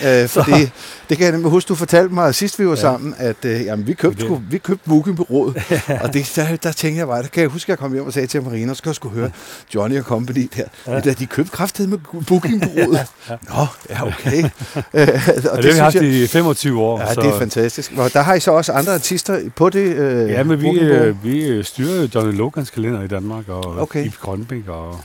Ja. 0.04 0.22
Øh, 0.24 0.30
fordi, 0.38 0.62
det 1.10 1.18
kan 1.18 1.22
jeg 1.26 1.32
nemlig 1.32 1.52
huske, 1.52 1.68
du 1.70 1.76
fortalte 1.76 2.14
mig 2.14 2.36
sidst, 2.36 2.60
vi 2.60 2.66
var 2.66 2.72
ja. 2.72 2.76
sammen, 2.82 3.16
at 3.18 3.46
øh, 3.46 3.66
jamen, 3.66 3.88
vi 3.88 3.94
købte, 3.94 4.18
Det- 4.18 4.26
sgu, 4.26 4.42
vi 4.50 4.58
købte 4.58 4.90
bookingbureauet. 4.90 5.56
og 6.04 6.14
det, 6.14 6.32
der, 6.36 6.56
der 6.56 6.72
tænkte 6.72 7.00
jeg 7.00 7.08
bare, 7.08 7.22
der 7.22 7.28
kan 7.28 7.42
jeg 7.42 7.50
huske, 7.50 7.66
at 7.66 7.70
jeg 7.70 7.78
kom 7.78 7.94
hjem 7.94 8.06
og 8.06 8.14
sagde 8.14 8.28
til 8.28 8.44
Marina, 8.44 8.74
så 8.74 8.78
skal 8.78 8.90
jeg 8.90 8.96
sgu 8.96 9.10
høre 9.10 9.30
Johnny 9.76 9.98
og 10.00 10.04
Company 10.04 10.50
der. 10.58 10.64
Ja. 10.88 11.00
der 11.00 11.14
de 11.14 11.26
købte 11.26 11.52
kraftet 11.52 11.90
med 11.90 11.98
bookingbureauet. 12.28 13.06
Nå, 13.30 13.66
ja, 13.90 14.08
okay. 14.08 14.44
Øh, 14.44 14.48
og 14.94 15.52
Og 15.52 15.64
det, 15.64 15.66
har 15.66 15.74
vi 15.74 15.80
haft 15.80 15.96
i 15.96 16.28
25 16.28 16.82
år. 16.82 17.00
Ja, 17.00 17.14
så, 17.14 17.22
det 17.22 17.30
er 17.30 17.40
fantastisk. 17.40 17.94
Og 17.98 18.14
der 18.14 18.22
har 18.22 18.34
I 18.34 18.40
så 18.40 18.52
også 18.52 18.72
andre 18.72 18.94
artister 18.94 19.40
på 19.56 19.70
det 19.70 19.80
øh, 19.96 20.30
Ja, 20.30 20.44
men 20.44 20.62
vi, 20.62 20.70
øh, 20.80 21.24
vi 21.24 21.46
øh, 21.48 21.64
styrer 21.64 22.02
jo 22.02 22.08
Johnny 22.16 22.38
Logans 22.38 22.70
kalender 22.70 23.02
i 23.04 23.08
Danmark, 23.08 23.50
og 23.50 23.58
Okay. 23.66 23.82
okay. 23.82 24.06
Ib 24.06 24.14
Grønbæk, 24.22 24.68
og 24.68 25.00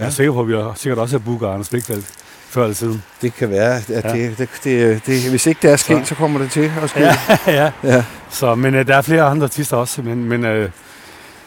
jeg 0.00 0.06
er 0.06 0.10
sikker 0.10 0.32
på, 0.32 0.40
at 0.40 0.48
vi 0.48 0.52
har 0.54 0.72
sikkert 0.76 0.98
også 0.98 1.18
har 1.18 1.24
booket 1.24 1.46
Anders 1.46 1.68
Blikfeldt 1.68 2.06
før 2.48 2.62
eller 2.62 2.74
siden. 2.74 3.02
Det 3.22 3.34
kan 3.34 3.50
være, 3.50 3.76
at 3.76 3.88
Ja. 3.88 4.00
det, 4.12 4.38
det, 4.38 4.48
det, 4.64 5.06
det, 5.06 5.30
hvis 5.30 5.46
ikke 5.46 5.58
det 5.62 5.70
er 5.70 5.76
sket, 5.76 6.02
så, 6.02 6.08
så 6.08 6.14
kommer 6.14 6.38
det 6.40 6.50
til 6.50 6.70
at 6.82 6.90
ske. 6.90 7.00
Ja, 7.00 7.16
ja. 7.46 7.72
ja. 7.84 8.04
Så, 8.30 8.54
men 8.54 8.74
øh, 8.74 8.86
der 8.86 8.96
er 8.96 9.02
flere 9.02 9.22
andre 9.22 9.44
artister 9.44 9.76
også, 9.76 10.02
men, 10.02 10.24
men 10.24 10.44
øh, 10.44 10.70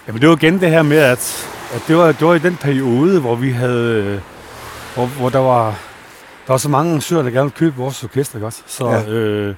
jamen, 0.07 0.21
det 0.21 0.29
var 0.29 0.35
igen 0.35 0.59
det 0.61 0.69
her 0.69 0.81
med, 0.81 0.97
at, 0.97 1.47
at 1.73 1.81
det, 1.87 1.97
var, 1.97 2.11
det 2.11 2.27
var 2.27 2.33
i 2.35 2.39
den 2.39 2.55
periode, 2.55 3.19
hvor 3.19 3.35
vi 3.35 3.51
havde, 3.51 4.03
øh, 4.03 4.19
hvor, 4.95 5.05
hvor 5.05 5.29
der 5.29 5.39
var, 5.39 5.65
der 6.47 6.53
var 6.53 6.57
så 6.57 6.69
mange 6.69 6.89
arrangører, 6.91 7.21
der 7.23 7.29
gerne 7.29 7.43
ville 7.43 7.57
købe 7.57 7.75
vores 7.77 8.03
orkester, 8.03 8.35
ikke 8.35 8.45
også? 8.45 8.61
Så, 8.67 8.89
Ja. 8.89 9.09
øh, 9.09 9.55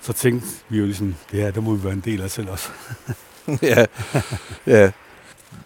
så 0.00 0.12
tænkte 0.12 0.46
vi 0.68 0.78
jo 0.78 0.84
ligesom, 0.84 1.14
det 1.32 1.40
her, 1.40 1.50
der 1.50 1.60
må 1.60 1.74
vi 1.74 1.84
være 1.84 1.92
en 1.92 2.02
del 2.04 2.22
af 2.22 2.30
selv 2.30 2.48
også. 2.50 2.68
ja. 3.62 3.84
ja. 4.66 4.90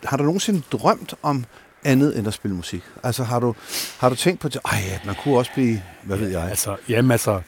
Har 0.04 0.16
du 0.16 0.22
nogensinde 0.24 0.62
drømt 0.72 1.14
om 1.22 1.44
andet 1.84 2.18
end 2.18 2.26
at 2.26 2.34
spille 2.34 2.56
musik? 2.56 2.82
Altså 3.02 3.24
har 3.24 3.40
du, 3.40 3.54
har 3.98 4.08
du 4.08 4.14
tænkt 4.14 4.40
på, 4.40 4.48
at 4.48 4.58
ej, 4.64 4.78
ja, 4.88 4.98
man 5.04 5.14
kunne 5.22 5.38
også 5.38 5.50
blive, 5.54 5.82
hvad 6.02 6.16
ved 6.16 6.28
jeg? 6.28 6.42
Altså, 6.50 6.76
jamen 6.88 7.10
altså, 7.10 7.40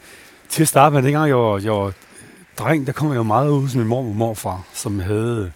til 0.49 0.62
at 0.62 0.68
starte 0.68 0.95
med, 0.95 1.03
dengang 1.03 1.28
jeg 1.28 1.37
var, 1.37 1.59
jeg 1.59 1.72
var 1.72 1.93
dreng, 2.59 2.87
der 2.87 2.93
kom 2.93 3.09
jeg 3.09 3.16
jo 3.16 3.22
meget 3.22 3.51
ud 3.51 3.62
hos 3.62 3.74
min 3.74 3.87
mor 3.87 3.99
og 3.99 4.05
morfar, 4.05 4.62
som 4.74 5.01
havde 5.01 5.53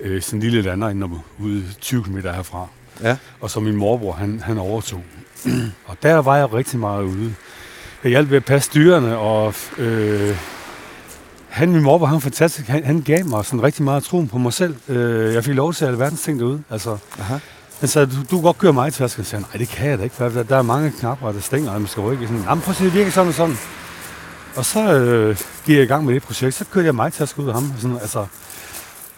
øh, 0.00 0.22
sådan 0.22 0.36
en 0.38 0.42
lille 0.42 0.62
lander 0.62 1.22
ude 1.38 1.64
20 1.80 2.04
km 2.04 2.16
herfra. 2.16 2.68
Ja. 3.02 3.16
Og 3.40 3.50
så 3.50 3.60
min 3.60 3.76
morbror, 3.76 4.12
han, 4.12 4.40
han 4.40 4.58
overtog. 4.58 5.02
og 5.86 5.96
der 6.02 6.14
var 6.16 6.36
jeg 6.36 6.52
rigtig 6.52 6.78
meget 6.78 7.02
ude. 7.02 7.34
Jeg 8.02 8.10
hjalp 8.10 8.30
ved 8.30 8.36
at 8.36 8.44
passe 8.44 8.70
dyrene, 8.74 9.18
og 9.18 9.54
øh, 9.78 10.36
han, 11.48 11.72
min 11.72 11.82
morbror, 11.82 12.06
han 12.06 12.14
var 12.14 12.20
fantastisk. 12.20 12.68
Han, 12.68 12.84
han 12.84 13.02
gav 13.02 13.26
mig 13.26 13.44
sådan 13.44 13.62
rigtig 13.62 13.84
meget 13.84 14.02
troen 14.02 14.28
på 14.28 14.38
mig 14.38 14.52
selv. 14.52 14.76
Øh, 14.88 15.34
jeg 15.34 15.44
fik 15.44 15.54
lov 15.54 15.72
til 15.72 15.84
alverdens 15.84 16.22
ting 16.22 16.40
derude. 16.40 16.62
Altså, 16.70 16.98
Aha. 17.18 17.38
Han 17.80 17.88
sagde, 17.88 18.06
du, 18.06 18.16
du 18.30 18.36
kan 18.36 18.42
godt 18.42 18.58
køre 18.58 18.72
mig 18.72 18.92
til 18.92 19.02
Jeg 19.02 19.10
sagde, 19.10 19.42
nej, 19.42 19.58
det 19.58 19.68
kan 19.68 19.90
jeg 19.90 19.98
da 19.98 20.04
ikke. 20.04 20.16
for 20.16 20.28
Der, 20.28 20.42
der 20.42 20.56
er 20.56 20.62
mange 20.62 20.90
knapper, 20.90 21.26
og 21.26 21.34
der 21.34 21.40
stænger, 21.40 21.70
og 21.70 21.80
man 21.80 21.88
skal 21.88 22.00
rykke. 22.00 22.26
Sådan, 22.26 22.42
Jamen, 22.42 22.62
prøv 22.62 22.70
at 22.70 22.76
se, 22.76 22.84
det 22.84 22.94
virker 22.94 23.10
sådan 23.10 23.28
og 23.28 23.34
sådan. 23.34 23.58
Og 24.56 24.64
så 24.64 24.92
øh, 24.94 25.36
gik 25.66 25.76
jeg 25.76 25.84
i 25.84 25.86
gang 25.86 26.04
med 26.04 26.14
det 26.14 26.22
projekt. 26.22 26.54
Så 26.54 26.64
kørte 26.72 26.86
jeg 26.86 26.94
mig 26.94 27.12
til 27.12 27.28
ud 27.36 27.48
af 27.48 27.54
ham. 27.54 27.72
Sådan, 27.80 27.98
altså, 28.00 28.26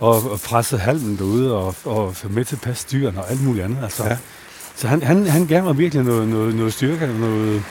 og, 0.01 0.31
og 0.31 0.41
pressede 0.41 0.81
halmen 0.81 1.17
derude, 1.17 1.55
og, 1.55 1.75
og 1.85 2.15
med 2.31 2.45
til 2.45 2.57
passe 2.57 2.87
dyrene 2.93 3.21
og 3.21 3.31
alt 3.31 3.45
muligt 3.45 3.65
andet. 3.65 3.79
Altså. 3.83 4.05
Ja. 4.05 4.17
Så 4.77 4.89
han, 4.89 5.03
han, 5.03 5.27
han 5.27 5.47
gav 5.47 5.65
mig 5.65 5.79
virkelig 5.79 6.05
noget, 6.05 6.29
noget, 6.29 6.55
noget 6.55 6.73
styrke 6.73 7.05
og 7.05 7.15
noget, 7.15 7.63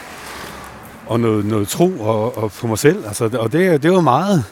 og 1.06 1.20
noget, 1.20 1.46
noget 1.46 1.68
tro 1.68 2.00
og, 2.00 2.38
og 2.38 2.52
på 2.52 2.68
mig 2.68 2.80
selv. 2.80 3.08
Altså, 3.08 3.30
og 3.34 3.52
det, 3.52 3.84
det 3.84 3.92
var 3.92 4.02
meget 4.02 4.44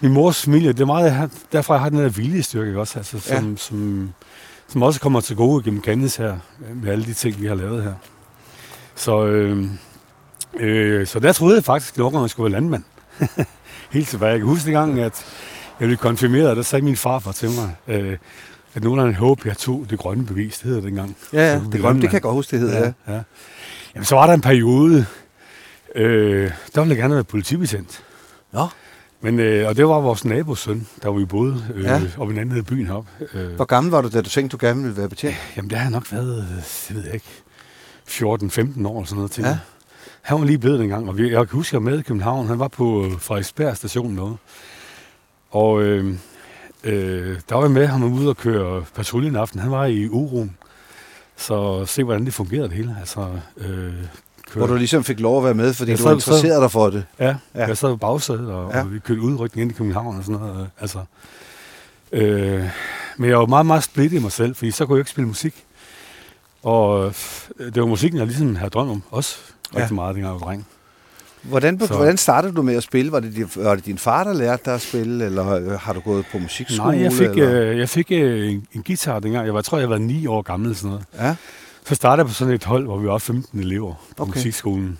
min 0.00 0.12
mors 0.12 0.42
familie. 0.42 0.72
Det 0.72 0.80
er 0.80 0.86
meget 0.86 1.30
derfra, 1.52 1.74
jeg 1.74 1.82
har 1.82 1.88
den 1.88 1.98
der 1.98 2.08
viljestyrke 2.08 2.80
også, 2.80 2.98
altså, 2.98 3.20
som, 3.20 3.50
ja. 3.50 3.56
som, 3.56 4.12
som 4.74 4.82
også 4.82 5.00
kommer 5.00 5.20
til 5.20 5.36
gode 5.36 5.64
gennem 5.64 5.82
Candice 5.82 6.22
her, 6.22 6.38
med 6.74 6.92
alle 6.92 7.04
de 7.04 7.14
ting, 7.14 7.40
vi 7.40 7.46
har 7.46 7.54
lavet 7.54 7.82
her. 7.82 7.94
Så, 8.94 9.26
øh, 9.26 9.66
øh, 10.60 11.06
så 11.06 11.18
der 11.18 11.32
troede 11.32 11.56
jeg 11.56 11.64
faktisk, 11.64 11.98
at 11.98 12.12
jeg 12.14 12.30
skulle 12.30 12.52
være 12.52 12.60
landmand. 12.60 12.82
Helt 13.90 14.08
tilbage. 14.08 14.30
Jeg 14.30 14.38
kan 14.38 14.48
huske 14.48 14.66
dengang, 14.66 15.00
at 15.00 15.24
jeg 15.80 15.88
blev 15.88 15.96
konfirmeret, 15.96 16.50
og 16.50 16.56
der 16.56 16.62
sagde 16.62 16.84
min 16.84 16.96
farfar 16.96 17.32
til 17.32 17.50
mig, 17.50 17.76
øh, 17.88 18.16
at 18.74 18.84
nogen 18.84 19.00
af 19.00 19.14
håb, 19.14 19.46
jeg 19.46 19.56
tog 19.56 19.86
det 19.90 19.98
grønne 19.98 20.26
bevis, 20.26 20.58
det 20.58 20.64
hedder 20.64 20.80
det 20.80 20.86
dengang. 20.88 21.16
Ja, 21.32 21.38
ja, 21.38 21.54
det, 21.54 21.60
grønne, 21.60 21.72
det 21.72 21.80
landmand. 21.80 22.00
kan 22.02 22.12
jeg 22.12 22.22
godt 22.22 22.34
huske, 22.34 22.50
det 22.50 22.60
hedder. 22.60 22.78
Ja. 22.78 22.92
Ja, 23.06 23.14
ja. 23.14 23.22
Jamen, 23.94 24.04
så 24.04 24.14
var 24.14 24.26
der 24.26 24.34
en 24.34 24.40
periode, 24.40 25.06
øh, 25.94 26.50
der 26.74 26.80
ville 26.80 26.94
jeg 26.94 26.98
gerne 26.98 27.14
være 27.14 27.24
politibetjent. 27.24 28.02
Nå. 28.52 28.66
Men, 29.24 29.38
øh, 29.40 29.68
og 29.68 29.76
det 29.76 29.86
var 29.88 30.00
vores 30.00 30.24
nabosøn, 30.24 30.86
der 31.02 31.08
var 31.08 31.18
vi 31.18 31.24
boede 31.24 31.64
øh, 31.74 31.84
Ja. 31.84 32.00
oppe 32.18 32.34
i 32.34 32.36
den 32.38 32.50
anden 32.50 32.64
byen 32.64 32.86
heroppe. 32.86 33.10
Øh, 33.34 33.52
Hvor 33.54 33.64
gammel 33.64 33.90
var 33.90 34.00
du, 34.00 34.08
da 34.08 34.22
du 34.22 34.28
tænkte, 34.30 34.56
du 34.56 34.66
gerne 34.66 34.82
ville 34.82 34.96
være 34.96 35.08
betjent? 35.08 35.36
jamen, 35.56 35.70
det 35.70 35.78
har 35.78 35.90
nok 35.90 36.12
været, 36.12 36.38
øh, 36.38 36.56
det 36.88 36.96
ved 36.96 37.04
jeg 37.04 37.14
ikke, 37.14 37.26
14-15 38.08 38.22
år 38.26 38.30
eller 38.30 39.04
sådan 39.04 39.16
noget 39.16 39.30
til. 39.30 39.44
Ja. 39.44 39.58
Han 40.22 40.38
var 40.40 40.44
lige 40.46 40.58
blevet 40.58 40.78
dengang, 40.80 41.08
og 41.08 41.18
vi, 41.18 41.30
jeg 41.32 41.48
kan 41.48 41.56
huske, 41.56 41.68
at 41.68 41.72
jeg 41.72 41.84
var 41.84 41.90
med 41.90 41.98
i 41.98 42.02
København. 42.02 42.46
Han 42.46 42.58
var 42.58 42.68
på 42.68 43.04
øh, 43.06 43.12
Frederiksberg 43.18 43.76
station 43.76 44.12
noget. 44.14 44.36
Og 45.50 45.82
øh, 45.82 46.14
øh, 46.84 47.36
der 47.48 47.54
var 47.54 47.62
jeg 47.62 47.70
med 47.70 47.86
ham 47.86 48.02
ude 48.02 48.28
og 48.28 48.36
køre 48.36 48.84
patrulje 48.94 49.28
en 49.28 49.36
aften. 49.36 49.60
Han 49.60 49.70
var 49.70 49.84
i 49.84 50.08
uroen. 50.08 50.56
Så 51.36 51.84
se, 51.86 52.04
hvordan 52.04 52.24
det 52.24 52.34
fungerede 52.34 52.68
det 52.68 52.76
hele. 52.76 52.96
Altså, 53.00 53.28
øh, 53.56 53.92
Hvor 54.54 54.66
du 54.66 54.74
ligesom 54.74 55.04
fik 55.04 55.20
lov 55.20 55.38
at 55.38 55.44
være 55.44 55.54
med, 55.54 55.72
fordi 55.74 55.90
Jeg 55.90 55.98
du 55.98 56.02
sad- 56.02 56.12
interesserede 56.14 56.60
dig 56.62 56.70
for 56.70 56.90
det. 56.90 57.04
Ja, 57.20 57.34
Ja. 57.54 57.66
jeg 57.66 57.76
sad 57.78 57.88
på 57.88 57.96
bagsædet, 57.96 58.50
og, 58.50 58.72
Ja. 58.74 58.80
og 58.82 58.92
vi 58.94 58.98
kørte 58.98 59.20
udrykning 59.20 59.62
ind 59.62 59.70
i 59.70 59.74
København 59.74 60.16
og 60.18 60.24
sådan 60.24 60.40
noget. 60.40 60.70
Altså, 60.80 60.98
øh, 62.12 62.64
men 63.16 63.30
jeg 63.30 63.38
var 63.38 63.46
meget, 63.46 63.66
meget 63.66 63.82
splittet 63.82 64.18
i 64.18 64.22
mig 64.22 64.32
selv, 64.32 64.54
fordi 64.56 64.70
så 64.70 64.86
kunne 64.86 64.96
jeg 64.96 65.00
ikke 65.00 65.10
spille 65.10 65.28
musik. 65.28 65.64
Og 66.62 67.06
øh, 67.06 67.12
det 67.74 67.80
var 67.80 67.86
musikken, 67.86 68.18
jeg 68.18 68.26
ligesom 68.26 68.56
havde 68.56 68.70
drømt 68.70 68.90
om, 68.90 69.02
også 69.10 69.36
Ja. 69.74 69.78
rigtig 69.80 69.94
meget, 69.94 70.14
dengang 70.14 70.34
jeg 70.34 70.40
var 70.40 70.46
dreng. 70.46 70.66
Hvordan, 71.42 71.80
Så- 71.80 71.94
hvordan 71.94 72.16
startede 72.16 72.52
du 72.52 72.62
med 72.62 72.74
at 72.76 72.82
spille? 72.82 73.12
Var 73.12 73.20
det, 73.20 73.34
din, 73.36 73.50
var 73.56 73.74
det 73.74 73.86
din 73.86 73.98
far, 73.98 74.24
der 74.24 74.32
lærte 74.32 74.62
dig 74.64 74.74
at 74.74 74.80
spille, 74.80 75.24
eller 75.24 75.48
øh, 75.54 75.70
har 75.80 75.92
du 75.92 76.00
gået 76.00 76.24
på 76.32 76.38
musikskole? 76.38 76.92
Nej, 76.92 77.02
jeg 77.02 77.12
fik, 77.12 77.28
eller? 77.28 77.62
øh, 77.70 77.78
jeg 77.78 77.88
fik 77.88 78.06
øh, 78.10 78.50
en, 78.52 78.66
en 78.72 78.82
guitar 78.82 79.18
dengang. 79.18 79.44
Jeg, 79.46 79.54
var, 79.54 79.60
jeg 79.60 79.64
tror, 79.64 79.78
jeg 79.78 79.90
var 79.90 79.98
ni 79.98 80.26
år 80.26 80.42
gammel 80.42 80.76
sådan 80.76 80.90
noget. 80.90 81.04
Ja, 81.18 81.36
Så 81.84 81.94
startede 81.94 82.24
jeg 82.24 82.26
på 82.28 82.34
sådan 82.34 82.54
et 82.54 82.64
hold, 82.64 82.84
hvor 82.84 82.98
vi 82.98 83.06
var 83.06 83.18
15 83.18 83.60
elever 83.60 83.94
på 84.16 84.22
Okay. 84.22 84.32
musikskolen. 84.34 84.98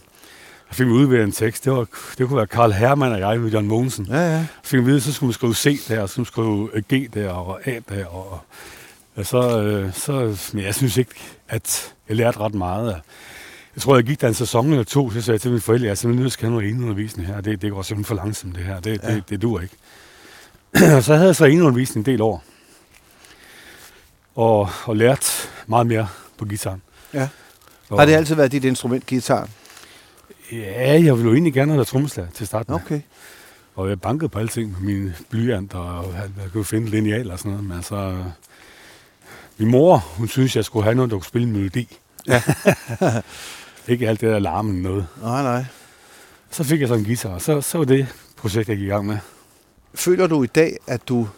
Jeg 0.71 0.77
fik 0.77 0.87
udværet 0.87 1.25
en 1.25 1.33
tekst. 1.33 1.65
Det, 1.65 1.73
var, 1.73 1.87
det 2.19 2.29
kunne 2.29 2.37
være 2.37 2.47
Karl 2.47 2.73
Hermann 2.73 3.13
og 3.13 3.21
jeg 3.21 3.41
med 3.41 3.51
John 3.51 3.67
Mogensen. 3.67 4.07
ja, 4.11 4.15
ja. 4.17 4.31
Jeg 4.37 4.47
fik 4.65 4.79
at 4.79 4.87
vide, 4.87 5.01
så 5.01 5.13
skulle 5.13 5.29
man 5.29 5.33
skrive 5.35 5.55
C 5.55 5.87
der, 5.89 6.01
og 6.01 6.09
så 6.09 6.25
skulle 6.25 6.49
man 6.51 6.69
skrive 6.83 7.01
øh, 7.01 7.07
G 7.09 7.15
der, 7.15 7.31
og 7.31 7.67
A 7.69 7.79
der, 7.89 8.07
og, 8.07 8.41
og 9.17 9.27
så, 9.27 9.63
øh, 9.63 9.93
så, 9.93 10.39
men 10.53 10.65
jeg 10.65 10.75
synes 10.75 10.97
ikke, 10.97 11.11
at 11.49 11.95
jeg 12.09 12.17
lærte 12.17 12.39
ret 12.41 12.55
meget. 12.55 13.01
Jeg 13.75 13.83
tror, 13.83 13.95
jeg 13.97 14.05
gik 14.05 14.21
der 14.21 14.29
en 14.29 14.35
sæson 14.35 14.71
eller 14.71 14.85
to, 14.85 15.11
så 15.11 15.21
sagde 15.21 15.35
jeg 15.35 15.41
til 15.41 15.51
mine 15.51 15.61
forældre, 15.61 15.85
jeg 15.85 15.91
er 15.91 15.95
simpelthen 15.95 16.23
nødt 16.23 16.33
til 16.33 16.39
at 16.39 16.43
have 16.43 16.53
noget 16.61 16.71
eneundervisning 16.71 17.29
her. 17.29 17.41
Det, 17.41 17.63
det 17.63 17.71
går 17.73 17.83
simpelthen 17.83 18.05
for 18.17 18.25
langsomt, 18.25 18.55
det 18.55 18.65
her. 18.65 18.81
Det, 18.81 19.01
Ja. 19.03 19.09
ja. 19.11 19.15
det, 19.15 19.29
det 19.31 19.43
dur 19.43 19.61
ikke. 19.61 19.75
Og 20.97 21.03
så 21.09 21.15
havde 21.15 21.27
jeg 21.27 21.37
så 21.37 21.45
eneundervisning 21.45 22.07
en 22.09 22.13
del 22.13 22.21
år. 22.21 22.45
Og, 24.35 24.71
og 24.85 24.97
lært 24.97 25.51
meget 25.67 25.87
mere 25.87 26.09
på 26.39 26.45
gitaren. 26.45 26.83
Ja. 27.15 27.29
Og, 27.89 27.99
Har 27.99 28.07
det 28.07 28.13
altid 28.13 28.35
været 28.35 28.53
dit 28.53 28.65
instrument, 28.65 29.07
guitar? 29.07 29.49
Ja, 30.53 30.93
jeg 30.93 31.15
ville 31.15 31.29
jo 31.29 31.33
egentlig 31.33 31.53
gerne 31.53 31.73
have 31.73 31.79
været 31.79 31.89
trommeslager 31.89 32.31
til 32.31 32.47
starten. 32.47 32.75
Okay. 32.75 33.01
Og 33.75 33.89
jeg 33.89 34.01
bankede 34.01 34.29
på 34.29 34.39
alting 34.39 34.73
med 34.73 34.81
mine 34.81 35.15
blyanter, 35.31 35.79
og 35.79 36.15
jeg, 36.15 36.53
kunne 36.53 36.65
finde 36.65 36.91
lineal 36.91 37.31
og 37.31 37.39
sådan 37.39 37.53
noget. 37.53 37.67
Men 37.67 37.77
altså, 37.77 38.25
min 39.59 39.71
mor, 39.71 39.97
hun 39.97 40.29
synes, 40.29 40.57
jeg 40.57 40.65
skulle 40.65 40.85
have 40.85 40.95
noget, 40.95 41.11
der 41.11 41.17
kunne 41.17 41.25
spille 41.25 41.47
en 41.47 41.53
melodi. 41.53 41.99
Ja. 42.27 42.43
ikke 43.89 44.09
alt 44.09 44.21
det 44.21 44.29
der 44.29 44.39
larmen 44.39 44.83
noget. 44.83 45.07
Nej, 45.23 45.43
nej. 45.43 45.65
Så 46.51 46.65
fik 46.65 46.81
jeg 46.81 46.89
så 46.89 46.95
en 46.95 47.05
guitar, 47.05 47.31
og 47.31 47.43
så, 47.43 47.61
så 47.61 47.79
var 47.79 47.85
det 47.85 48.07
projekt, 48.37 48.69
jeg 48.69 48.77
gik 48.77 48.87
i 48.87 48.89
gang 48.89 49.07
med. 49.07 49.19
Føler 49.95 50.27
du 50.27 50.43
i 50.43 50.47
dag, 50.47 50.77
at 50.87 51.09
du, 51.09 51.29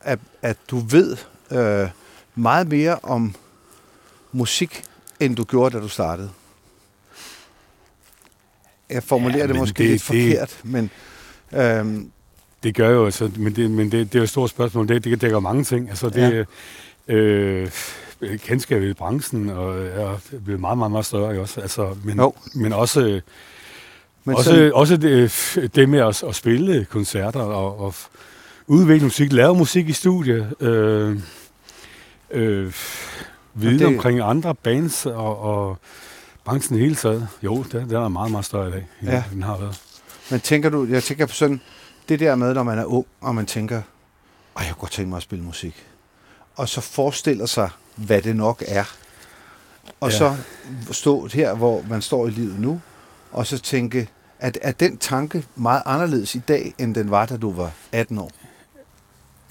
at, 0.00 0.18
at 0.42 0.56
du 0.70 0.78
ved 0.78 1.16
øh, 1.50 1.88
meget 2.34 2.68
mere 2.68 2.98
om 3.02 3.34
musik, 4.32 4.82
end 5.20 5.36
du 5.36 5.44
gjorde, 5.44 5.76
da 5.76 5.82
du 5.82 5.88
startede? 5.88 6.30
Jeg 8.90 9.02
formulerer 9.02 9.38
Ja, 9.40 9.46
det 9.46 9.56
måske 9.56 9.78
det- 9.78 9.90
lidt 9.90 9.92
det- 9.92 10.02
forkert, 10.02 10.60
men 10.64 10.90
øhm, 11.52 12.10
Det 12.62 12.74
gør 12.74 12.90
jo, 12.90 13.04
altså, 13.04 13.30
men, 13.36 13.56
det, 13.56 13.70
men 13.70 13.92
det, 13.92 14.06
det 14.06 14.14
er 14.14 14.18
jo 14.18 14.22
et 14.24 14.28
stort 14.30 14.50
spørgsmål. 14.50 14.88
Det, 14.88 15.04
det 15.04 15.20
dækker 15.20 15.40
mange 15.40 15.64
ting. 15.64 15.88
Altså, 15.88 16.08
det, 16.08 16.46
ja. 17.08 17.14
øh, 17.14 17.70
kendskabet 18.38 18.88
i 18.90 18.92
branchen 18.92 19.50
og 19.50 19.86
er 19.86 20.18
blevet 20.44 20.60
meget, 20.60 20.78
meget, 20.78 20.90
meget 20.92 21.06
større. 21.06 21.40
Også? 21.40 21.60
Altså, 21.60 21.96
men, 22.04 22.16
Jo. 22.18 22.34
men 22.54 22.72
også, 22.72 23.00
men 23.00 23.22
men 24.24 24.36
også, 24.36 24.50
sådan, 24.50 24.72
også 24.74 24.96
det, 24.96 25.70
det 25.74 25.88
med 25.88 25.98
at, 26.00 26.22
at 26.22 26.34
spille 26.34 26.84
koncerter 26.84 27.40
og, 27.40 27.80
og 27.80 27.94
udvikle 28.66 29.04
musik, 29.04 29.32
lave 29.32 29.54
musik 29.54 29.88
i 29.88 29.92
studiet, 29.92 30.54
øh, 30.62 31.20
øh, 32.30 32.72
vide 33.60 33.78
det- 33.78 33.86
omkring 33.86 34.20
andre 34.20 34.54
bands 34.54 35.06
og, 35.06 35.38
og 35.40 35.78
branchen 36.44 36.76
i 36.78 36.80
hele 36.80 36.94
taget. 36.94 37.28
Jo, 37.42 37.62
det, 37.62 37.72
det 37.72 37.92
er 37.92 38.08
meget, 38.08 38.30
meget 38.30 38.44
større 38.44 38.68
i 38.68 38.72
dag, 38.72 38.86
end 39.02 39.10
Ja. 39.10 39.24
den 39.32 39.42
har 39.42 39.58
været. 39.58 39.80
men 40.30 40.40
tænker 40.40 40.68
du, 40.70 40.86
jeg 40.86 41.02
tænker 41.02 41.26
på 41.26 41.32
sådan, 41.34 41.60
det 42.08 42.20
der 42.20 42.34
med, 42.34 42.54
når 42.54 42.62
man 42.62 42.78
er 42.78 42.84
ung, 42.84 43.06
og 43.20 43.34
man 43.34 43.46
tænker, 43.46 43.82
Ej, 44.56 44.64
jeg 44.64 44.72
kunne 44.74 44.80
godt 44.80 44.92
tænke 44.92 45.08
mig 45.08 45.16
at 45.16 45.22
spille 45.22 45.44
musik. 45.44 45.86
Og 46.56 46.68
så 46.68 46.80
forestiller 46.80 47.46
sig, 47.46 47.70
hvad 47.96 48.22
det 48.22 48.36
nok 48.36 48.62
er. 48.66 48.84
og 50.00 50.10
Ja. 50.10 50.16
så 50.18 50.36
stå 50.90 51.26
her, 51.26 51.54
hvor 51.54 51.84
man 51.88 52.02
står 52.02 52.26
i 52.26 52.30
livet 52.30 52.60
nu, 52.60 52.80
og 53.32 53.46
så 53.46 53.58
tænke, 53.58 54.08
at 54.38 54.58
er 54.62 54.72
den 54.72 54.96
tanke 54.98 55.44
meget 55.56 55.82
anderledes 55.86 56.34
i 56.34 56.38
dag, 56.38 56.74
end 56.78 56.94
den 56.94 57.10
var, 57.10 57.26
da 57.26 57.36
du 57.36 57.52
var 57.52 57.70
18 57.92 58.18
år? 58.18 58.30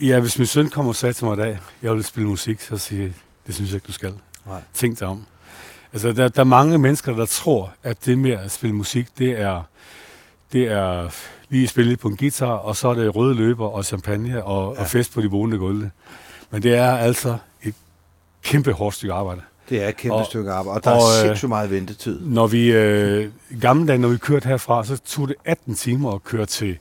Ja, 0.01 0.19
hvis 0.19 0.37
min 0.37 0.47
søn 0.47 0.69
kommer 0.69 0.89
og 0.91 0.95
sagde 0.95 1.13
til 1.13 1.25
mig 1.25 1.33
i 1.37 1.41
dag, 1.41 1.59
jeg 1.81 1.93
vil 1.93 2.03
spille 2.03 2.29
musik, 2.29 2.61
så 2.61 2.77
siger 2.77 3.03
jeg, 3.03 3.13
det 3.47 3.55
synes 3.55 3.69
jeg 3.69 3.75
ikke, 3.75 3.87
du 3.87 3.91
skal. 3.91 4.13
Nej. 4.45 4.61
Tænk 4.73 4.99
dig 4.99 5.07
om. 5.07 5.25
Altså, 5.93 6.11
der, 6.13 6.27
der 6.27 6.39
er 6.39 6.43
mange 6.43 6.77
mennesker, 6.77 7.15
der 7.15 7.25
tror, 7.25 7.73
at 7.83 8.05
det 8.05 8.17
med 8.17 8.31
at 8.31 8.51
spille 8.51 8.75
musik, 8.75 9.07
det 9.17 9.41
er, 9.41 9.61
det 10.53 10.71
er 10.71 11.09
lige 11.49 11.67
spille 11.67 11.89
lidt 11.89 11.99
på 11.99 12.07
en 12.07 12.17
guitar, 12.17 12.51
og 12.51 12.75
så 12.75 12.87
er 12.87 12.93
det 12.93 13.15
røde 13.15 13.35
løber 13.35 13.67
og 13.67 13.85
champagne 13.85 14.43
og, 14.43 14.75
ja. 14.75 14.81
og 14.81 14.87
fest 14.87 15.13
på 15.13 15.21
de 15.21 15.29
bonede 15.29 15.59
gulve. 15.59 15.91
Men 16.51 16.63
det 16.63 16.75
er 16.75 16.91
altså 16.97 17.37
et 17.63 17.73
kæmpe 18.43 18.71
hårdt 18.71 18.95
stykke 18.95 19.13
arbejde. 19.13 19.41
Det 19.69 19.83
er 19.83 19.87
et 19.87 19.97
kæmpe 19.97 20.15
Og- 20.15 20.25
stykke 20.25 20.51
arbejde, 20.51 20.77
og 20.77 20.83
der 20.83 20.91
og, 20.91 20.97
er 20.97 21.21
øh, 21.21 21.27
sindssygt 21.27 21.49
meget 21.49 21.71
ventetid. 21.71 22.19
Når 22.21 22.47
vi, 22.47 22.71
øh, 22.71 23.31
gamle 23.61 23.87
dage, 23.87 23.97
når 23.99 24.07
vi 24.07 24.17
kørte 24.17 24.47
herfra, 24.47 24.83
så 24.85 24.97
tog 24.97 25.27
det 25.27 25.35
18 25.45 25.75
timer 25.75 26.11
at 26.11 26.23
køre 26.23 26.45
til 26.45 26.77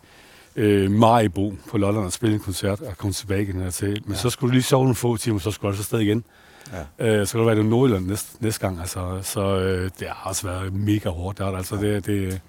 øh, 0.56 0.90
Maribo 0.90 1.54
på 1.70 1.78
Lolland 1.78 2.04
og 2.06 2.12
spille 2.12 2.34
en 2.34 2.40
koncert 2.40 2.80
og 2.80 2.98
komme 2.98 3.12
tilbage 3.12 3.42
igen 3.42 3.60
hertil. 3.60 4.02
Men 4.04 4.12
ja. 4.14 4.18
så 4.18 4.30
skulle 4.30 4.48
du 4.50 4.52
lige 4.52 4.62
sove 4.62 4.82
nogle 4.82 4.94
få 4.94 5.16
timer, 5.16 5.38
så 5.38 5.50
skulle 5.50 5.68
du 5.68 5.76
altså 5.76 5.80
afsted 5.80 5.98
igen. 5.98 6.24
Ja. 6.72 7.06
Øh, 7.06 7.26
så 7.26 7.32
kunne 7.32 7.40
det 7.40 7.46
være, 7.46 7.56
det 7.56 7.64
var 7.64 7.70
Nordjylland 7.70 8.06
næste, 8.06 8.36
næste 8.40 8.60
gang. 8.60 8.80
Altså, 8.80 9.18
så 9.22 9.58
øh, 9.58 9.90
det 9.98 10.08
har 10.08 10.28
også 10.28 10.46
været 10.46 10.72
mega 10.72 11.08
hårdt. 11.08 11.38
Der, 11.38 11.56
altså, 11.56 11.76
det, 11.76 12.06
det, 12.06 12.40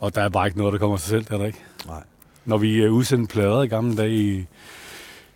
og 0.00 0.14
der 0.14 0.22
er 0.22 0.28
bare 0.28 0.46
ikke 0.46 0.58
noget, 0.58 0.72
der 0.72 0.78
kommer 0.78 0.96
af 0.96 1.00
sig 1.00 1.08
selv, 1.08 1.24
det 1.24 1.32
er 1.32 1.38
der 1.38 1.46
ikke. 1.46 1.64
Nej. 1.86 2.02
Når 2.44 2.58
vi 2.58 2.82
øh, 2.82 2.92
udsendte 2.92 3.32
plader 3.32 3.62
i 3.62 3.68
gamle 3.68 3.96
dage 3.96 4.10
i 4.10 4.46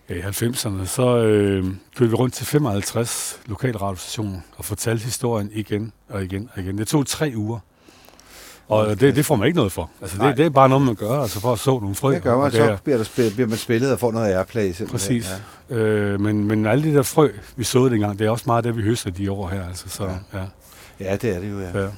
øh, 0.08 0.26
90'erne, 0.26 0.86
så 0.86 1.16
øh, 1.18 1.64
kørte 1.96 2.10
vi 2.10 2.14
rundt 2.14 2.34
til 2.34 2.46
55 2.46 3.40
lokalradiostationer 3.46 4.40
og 4.56 4.64
fortalte 4.64 5.04
historien 5.04 5.50
igen 5.52 5.92
og 6.08 6.24
igen 6.24 6.50
og 6.54 6.62
igen. 6.62 6.78
Det 6.78 6.88
tog 6.88 7.06
tre 7.06 7.32
uger. 7.36 7.58
Og 8.68 9.00
det, 9.00 9.16
det 9.16 9.26
får 9.26 9.36
man 9.36 9.46
ikke 9.46 9.56
noget 9.56 9.72
for. 9.72 9.90
Altså, 10.02 10.16
det, 10.22 10.36
det 10.36 10.46
er 10.46 10.50
bare 10.50 10.68
noget, 10.68 10.84
man 10.84 10.94
gør, 10.94 11.20
altså 11.22 11.40
for 11.40 11.52
at 11.52 11.58
så 11.58 11.70
nogle 11.80 11.94
frø. 11.94 12.14
Det 12.14 12.22
gør 12.22 12.32
og 12.32 12.42
man, 12.42 12.52
så 12.52 12.76
bliver, 12.84 12.96
der 12.96 13.04
spillet, 13.04 13.32
bliver 13.34 13.48
man 13.48 13.58
spillet 13.58 13.92
og 13.92 13.98
får 14.00 14.12
noget 14.12 14.34
airplay. 14.34 14.62
simpelthen. 14.72 14.88
Præcis. 14.88 15.30
Ja. 15.70 15.76
Øh, 15.76 16.20
men, 16.20 16.44
men 16.44 16.66
alle 16.66 16.84
de 16.90 16.94
der 16.94 17.02
frø, 17.02 17.28
vi 17.56 17.64
såede 17.64 17.90
dengang, 17.90 18.18
det 18.18 18.26
er 18.26 18.30
også 18.30 18.44
meget 18.46 18.64
det, 18.64 18.76
vi 18.76 18.82
høster 18.82 19.10
de 19.10 19.30
år 19.32 19.48
her. 19.48 19.68
Altså, 19.68 19.88
så, 19.88 20.04
Ja. 20.04 20.38
ja. 20.38 20.44
ja, 21.00 21.16
det 21.16 21.36
er 21.36 21.40
det 21.40 21.50
jo, 21.50 21.60
ja. 21.60 21.80
Ja. 21.82 21.88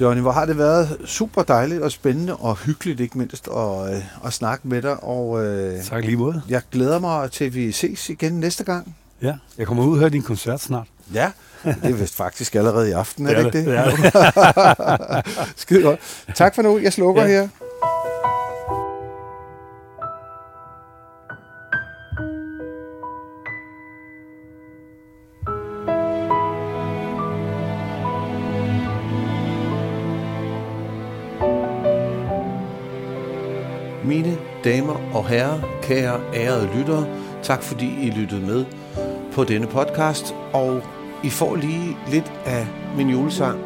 Johnny, 0.00 0.20
hvor 0.22 0.32
har 0.32 0.44
det 0.46 0.58
været 0.58 0.96
super 1.04 1.42
dejligt 1.42 1.82
og 1.82 1.92
spændende 1.92 2.36
og 2.36 2.56
hyggeligt, 2.56 3.00
ikke 3.00 3.18
mindst, 3.18 3.48
at, 3.56 3.94
øh, 3.94 4.02
at 4.26 4.32
snakke 4.32 4.68
med 4.68 4.82
dig. 4.82 5.04
Og 5.04 5.44
øh, 5.44 5.82
Tak 5.82 6.04
lige 6.04 6.16
måde. 6.16 6.42
jeg 6.48 6.62
glæder 6.72 6.98
mig 6.98 7.30
til, 7.30 7.44
at 7.44 7.54
vi 7.54 7.72
ses 7.72 8.08
igen 8.10 8.32
næste 8.32 8.64
gang. 8.64 8.96
Ja. 9.22 9.34
Jeg 9.58 9.66
kommer 9.66 9.84
ud 9.84 9.92
og 9.92 9.98
hører 9.98 10.08
din 10.10 10.22
koncert 10.22 10.60
snart. 10.60 10.86
Ja, 11.14 11.30
det 11.64 11.90
er 11.90 11.94
vist 11.94 12.16
faktisk 12.16 12.54
allerede 12.54 12.88
i 12.88 12.92
aften, 12.92 13.26
er 13.26 13.42
det, 13.42 13.54
ikke 13.54 13.58
det? 13.58 13.66
det? 13.66 13.76
er 13.78 15.14
det. 15.14 15.50
Skide 15.56 15.82
godt. 15.82 16.00
Tak 16.34 16.54
for 16.54 16.62
nu. 16.62 16.78
Jeg 16.78 16.92
slukker 16.92 17.22
ja. 17.22 17.28
Ja. 17.28 17.40
her. 17.40 17.48
Mine 34.04 34.38
damer 34.64 35.14
og 35.14 35.28
herrer, 35.28 35.60
kære 35.82 36.20
ærede 36.34 36.70
lyttere, 36.76 37.06
tak 37.42 37.62
fordi 37.62 38.06
I 38.06 38.10
lyttede 38.10 38.40
med 38.40 38.64
på 39.32 39.44
denne 39.44 39.66
podcast, 39.66 40.34
og 40.52 40.82
i 41.24 41.30
får 41.30 41.56
lige 41.56 41.96
lidt 42.10 42.32
af 42.44 42.66
min 42.96 43.08
julesang. 43.08 43.58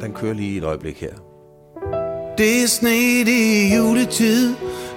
Den 0.00 0.12
kører 0.12 0.34
lige 0.34 0.58
et 0.58 0.64
øjeblik 0.64 1.00
her. 1.00 1.14
Det 2.38 2.62
er 2.62 2.66
sne, 2.68 3.24
det 3.24 3.62
er 3.62 3.76
juletid. 3.76 4.54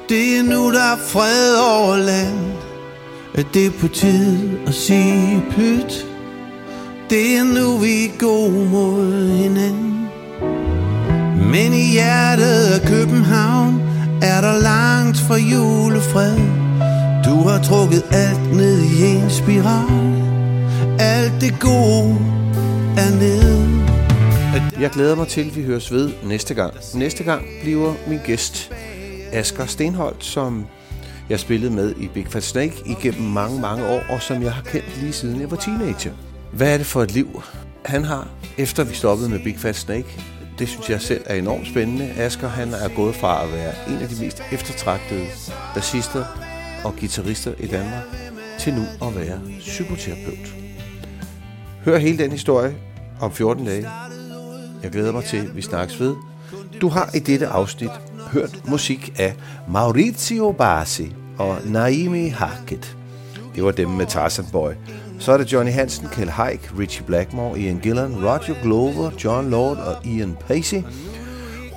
Det 0.10 0.38
er 0.38 0.43
nu, 0.43 0.72
der 0.72 0.93
er 0.93 0.97
fred 0.97 1.55
over 1.57 1.97
land. 1.97 2.39
At 3.36 3.45
det 3.53 3.74
på 3.82 3.88
tide 3.88 4.60
at 4.68 4.74
sige 4.74 5.43
pyt. 5.51 6.05
Det 7.10 7.38
er 7.38 7.43
nu, 7.43 7.78
vi 7.78 8.12
går 8.20 8.49
mod 8.49 9.28
hinanden. 9.30 10.07
Men 11.51 11.74
i 11.74 11.91
hjertet 11.91 12.66
af 12.74 12.82
København 12.88 13.82
Er 14.22 14.41
der 14.41 14.60
langt 14.62 15.18
fra 15.18 15.36
julefred. 15.36 16.38
Du 17.26 17.47
har 17.49 17.60
trukket 17.64 18.03
alt 18.12 18.55
ned 18.55 18.82
i 18.82 19.05
en 19.05 19.30
spiral. 19.30 20.18
Alt 21.01 21.41
det 21.41 21.59
gode 21.59 22.15
er 22.97 23.15
nede 23.19 23.85
Jeg 24.81 24.89
glæder 24.89 25.15
mig 25.15 25.27
til, 25.27 25.41
at 25.41 25.55
vi 25.55 25.63
høres 25.63 25.91
ved 25.91 26.11
næste 26.23 26.53
gang. 26.53 26.73
Næste 26.93 27.23
gang 27.23 27.45
bliver 27.61 27.93
min 28.07 28.19
gæst 28.25 28.71
Asger 29.31 29.65
Stenholt, 29.65 30.25
som 30.25 30.65
jeg 31.29 31.39
spillede 31.39 31.71
med 31.71 31.95
i 31.95 32.07
Big 32.07 32.27
Fat 32.27 32.43
Snake 32.43 32.75
igennem 32.85 33.21
mange, 33.21 33.61
mange 33.61 33.85
år, 33.87 34.01
og 34.09 34.21
som 34.21 34.43
jeg 34.43 34.53
har 34.53 34.61
kendt 34.61 35.01
lige 35.01 35.13
siden 35.13 35.41
jeg 35.41 35.51
var 35.51 35.57
teenager. 35.57 36.11
Hvad 36.53 36.73
er 36.73 36.77
det 36.77 36.85
for 36.85 37.03
et 37.03 37.11
liv, 37.11 37.41
han 37.85 38.03
har, 38.03 38.27
efter 38.57 38.83
vi 38.83 38.95
stoppede 38.95 39.29
med 39.29 39.39
Big 39.43 39.59
Fat 39.59 39.75
Snake? 39.75 40.23
Det 40.59 40.69
synes 40.69 40.89
jeg 40.89 41.01
selv 41.01 41.21
er 41.25 41.35
enormt 41.35 41.67
spændende. 41.67 42.13
Asger 42.17 42.47
han 42.47 42.73
er 42.73 42.95
gået 42.95 43.15
fra 43.15 43.43
at 43.43 43.53
være 43.53 43.73
en 43.87 43.97
af 43.97 44.09
de 44.09 44.25
mest 44.25 44.43
eftertragtede 44.51 45.25
bassister 45.75 46.25
og 46.83 46.95
guitarister 46.99 47.53
i 47.59 47.67
Danmark, 47.67 48.03
til 48.59 48.73
nu 48.73 48.81
at 49.07 49.15
være 49.15 49.39
psykoterapeut. 49.59 50.68
Hør 51.86 51.97
hele 51.97 52.17
den 52.17 52.32
historie 52.32 52.75
om 53.21 53.32
14 53.32 53.65
dage. 53.65 53.88
Jeg 54.84 54.91
glæder 54.91 55.11
mig 55.11 55.23
til, 55.23 55.38
at 55.38 55.55
vi 55.55 55.61
snakkes 55.61 55.99
ved. 55.99 56.15
Du 56.82 56.88
har 56.88 57.09
i 57.15 57.19
dette 57.19 57.47
afsnit 57.47 57.91
hørt 58.32 58.61
musik 58.67 59.13
af 59.19 59.34
Maurizio 59.67 60.51
Barsi 60.51 61.13
og 61.38 61.57
Naimi 61.65 62.27
Hackett. 62.27 62.97
Det 63.55 63.63
var 63.63 63.71
dem 63.71 63.89
med 63.89 64.05
Tarzan 64.05 64.45
Boy. 64.51 64.71
Så 65.19 65.32
er 65.32 65.38
det 65.38 65.53
Johnny 65.53 65.71
Hansen, 65.71 66.07
Kjell 66.07 66.30
Haik, 66.30 66.71
Richie 66.80 67.05
Blackmore, 67.05 67.59
Ian 67.59 67.80
Gillan, 67.80 68.15
Roger 68.15 68.61
Glover, 68.63 69.11
John 69.23 69.49
Lord 69.49 69.77
og 69.77 70.05
Ian 70.05 70.38
Pacey. 70.47 70.82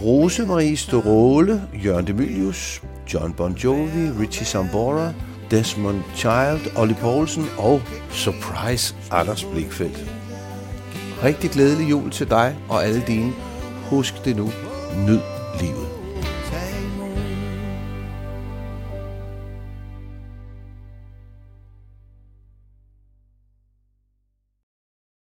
Rosemarie 0.00 0.76
Storole, 0.76 1.62
Jørgen 1.84 2.06
Demilius, 2.06 2.82
John 3.14 3.32
Bon 3.32 3.52
Jovi, 3.52 4.10
Richie 4.20 4.46
Sambora, 4.46 5.12
Desmond 5.52 6.02
Child, 6.14 6.76
Olli 6.76 6.94
Poulsen 6.94 7.44
og 7.58 7.82
Surprise 8.10 8.94
Anders 9.10 9.44
Blikfeldt. 9.44 10.04
Rigtig 11.24 11.50
glædelig 11.50 11.90
jul 11.90 12.10
til 12.10 12.30
dig 12.30 12.56
og 12.68 12.84
alle 12.84 13.02
dine. 13.06 13.32
Husk 13.90 14.24
det 14.24 14.36
nu. 14.36 14.52
Nyd 15.06 15.20
livet. 15.60 15.81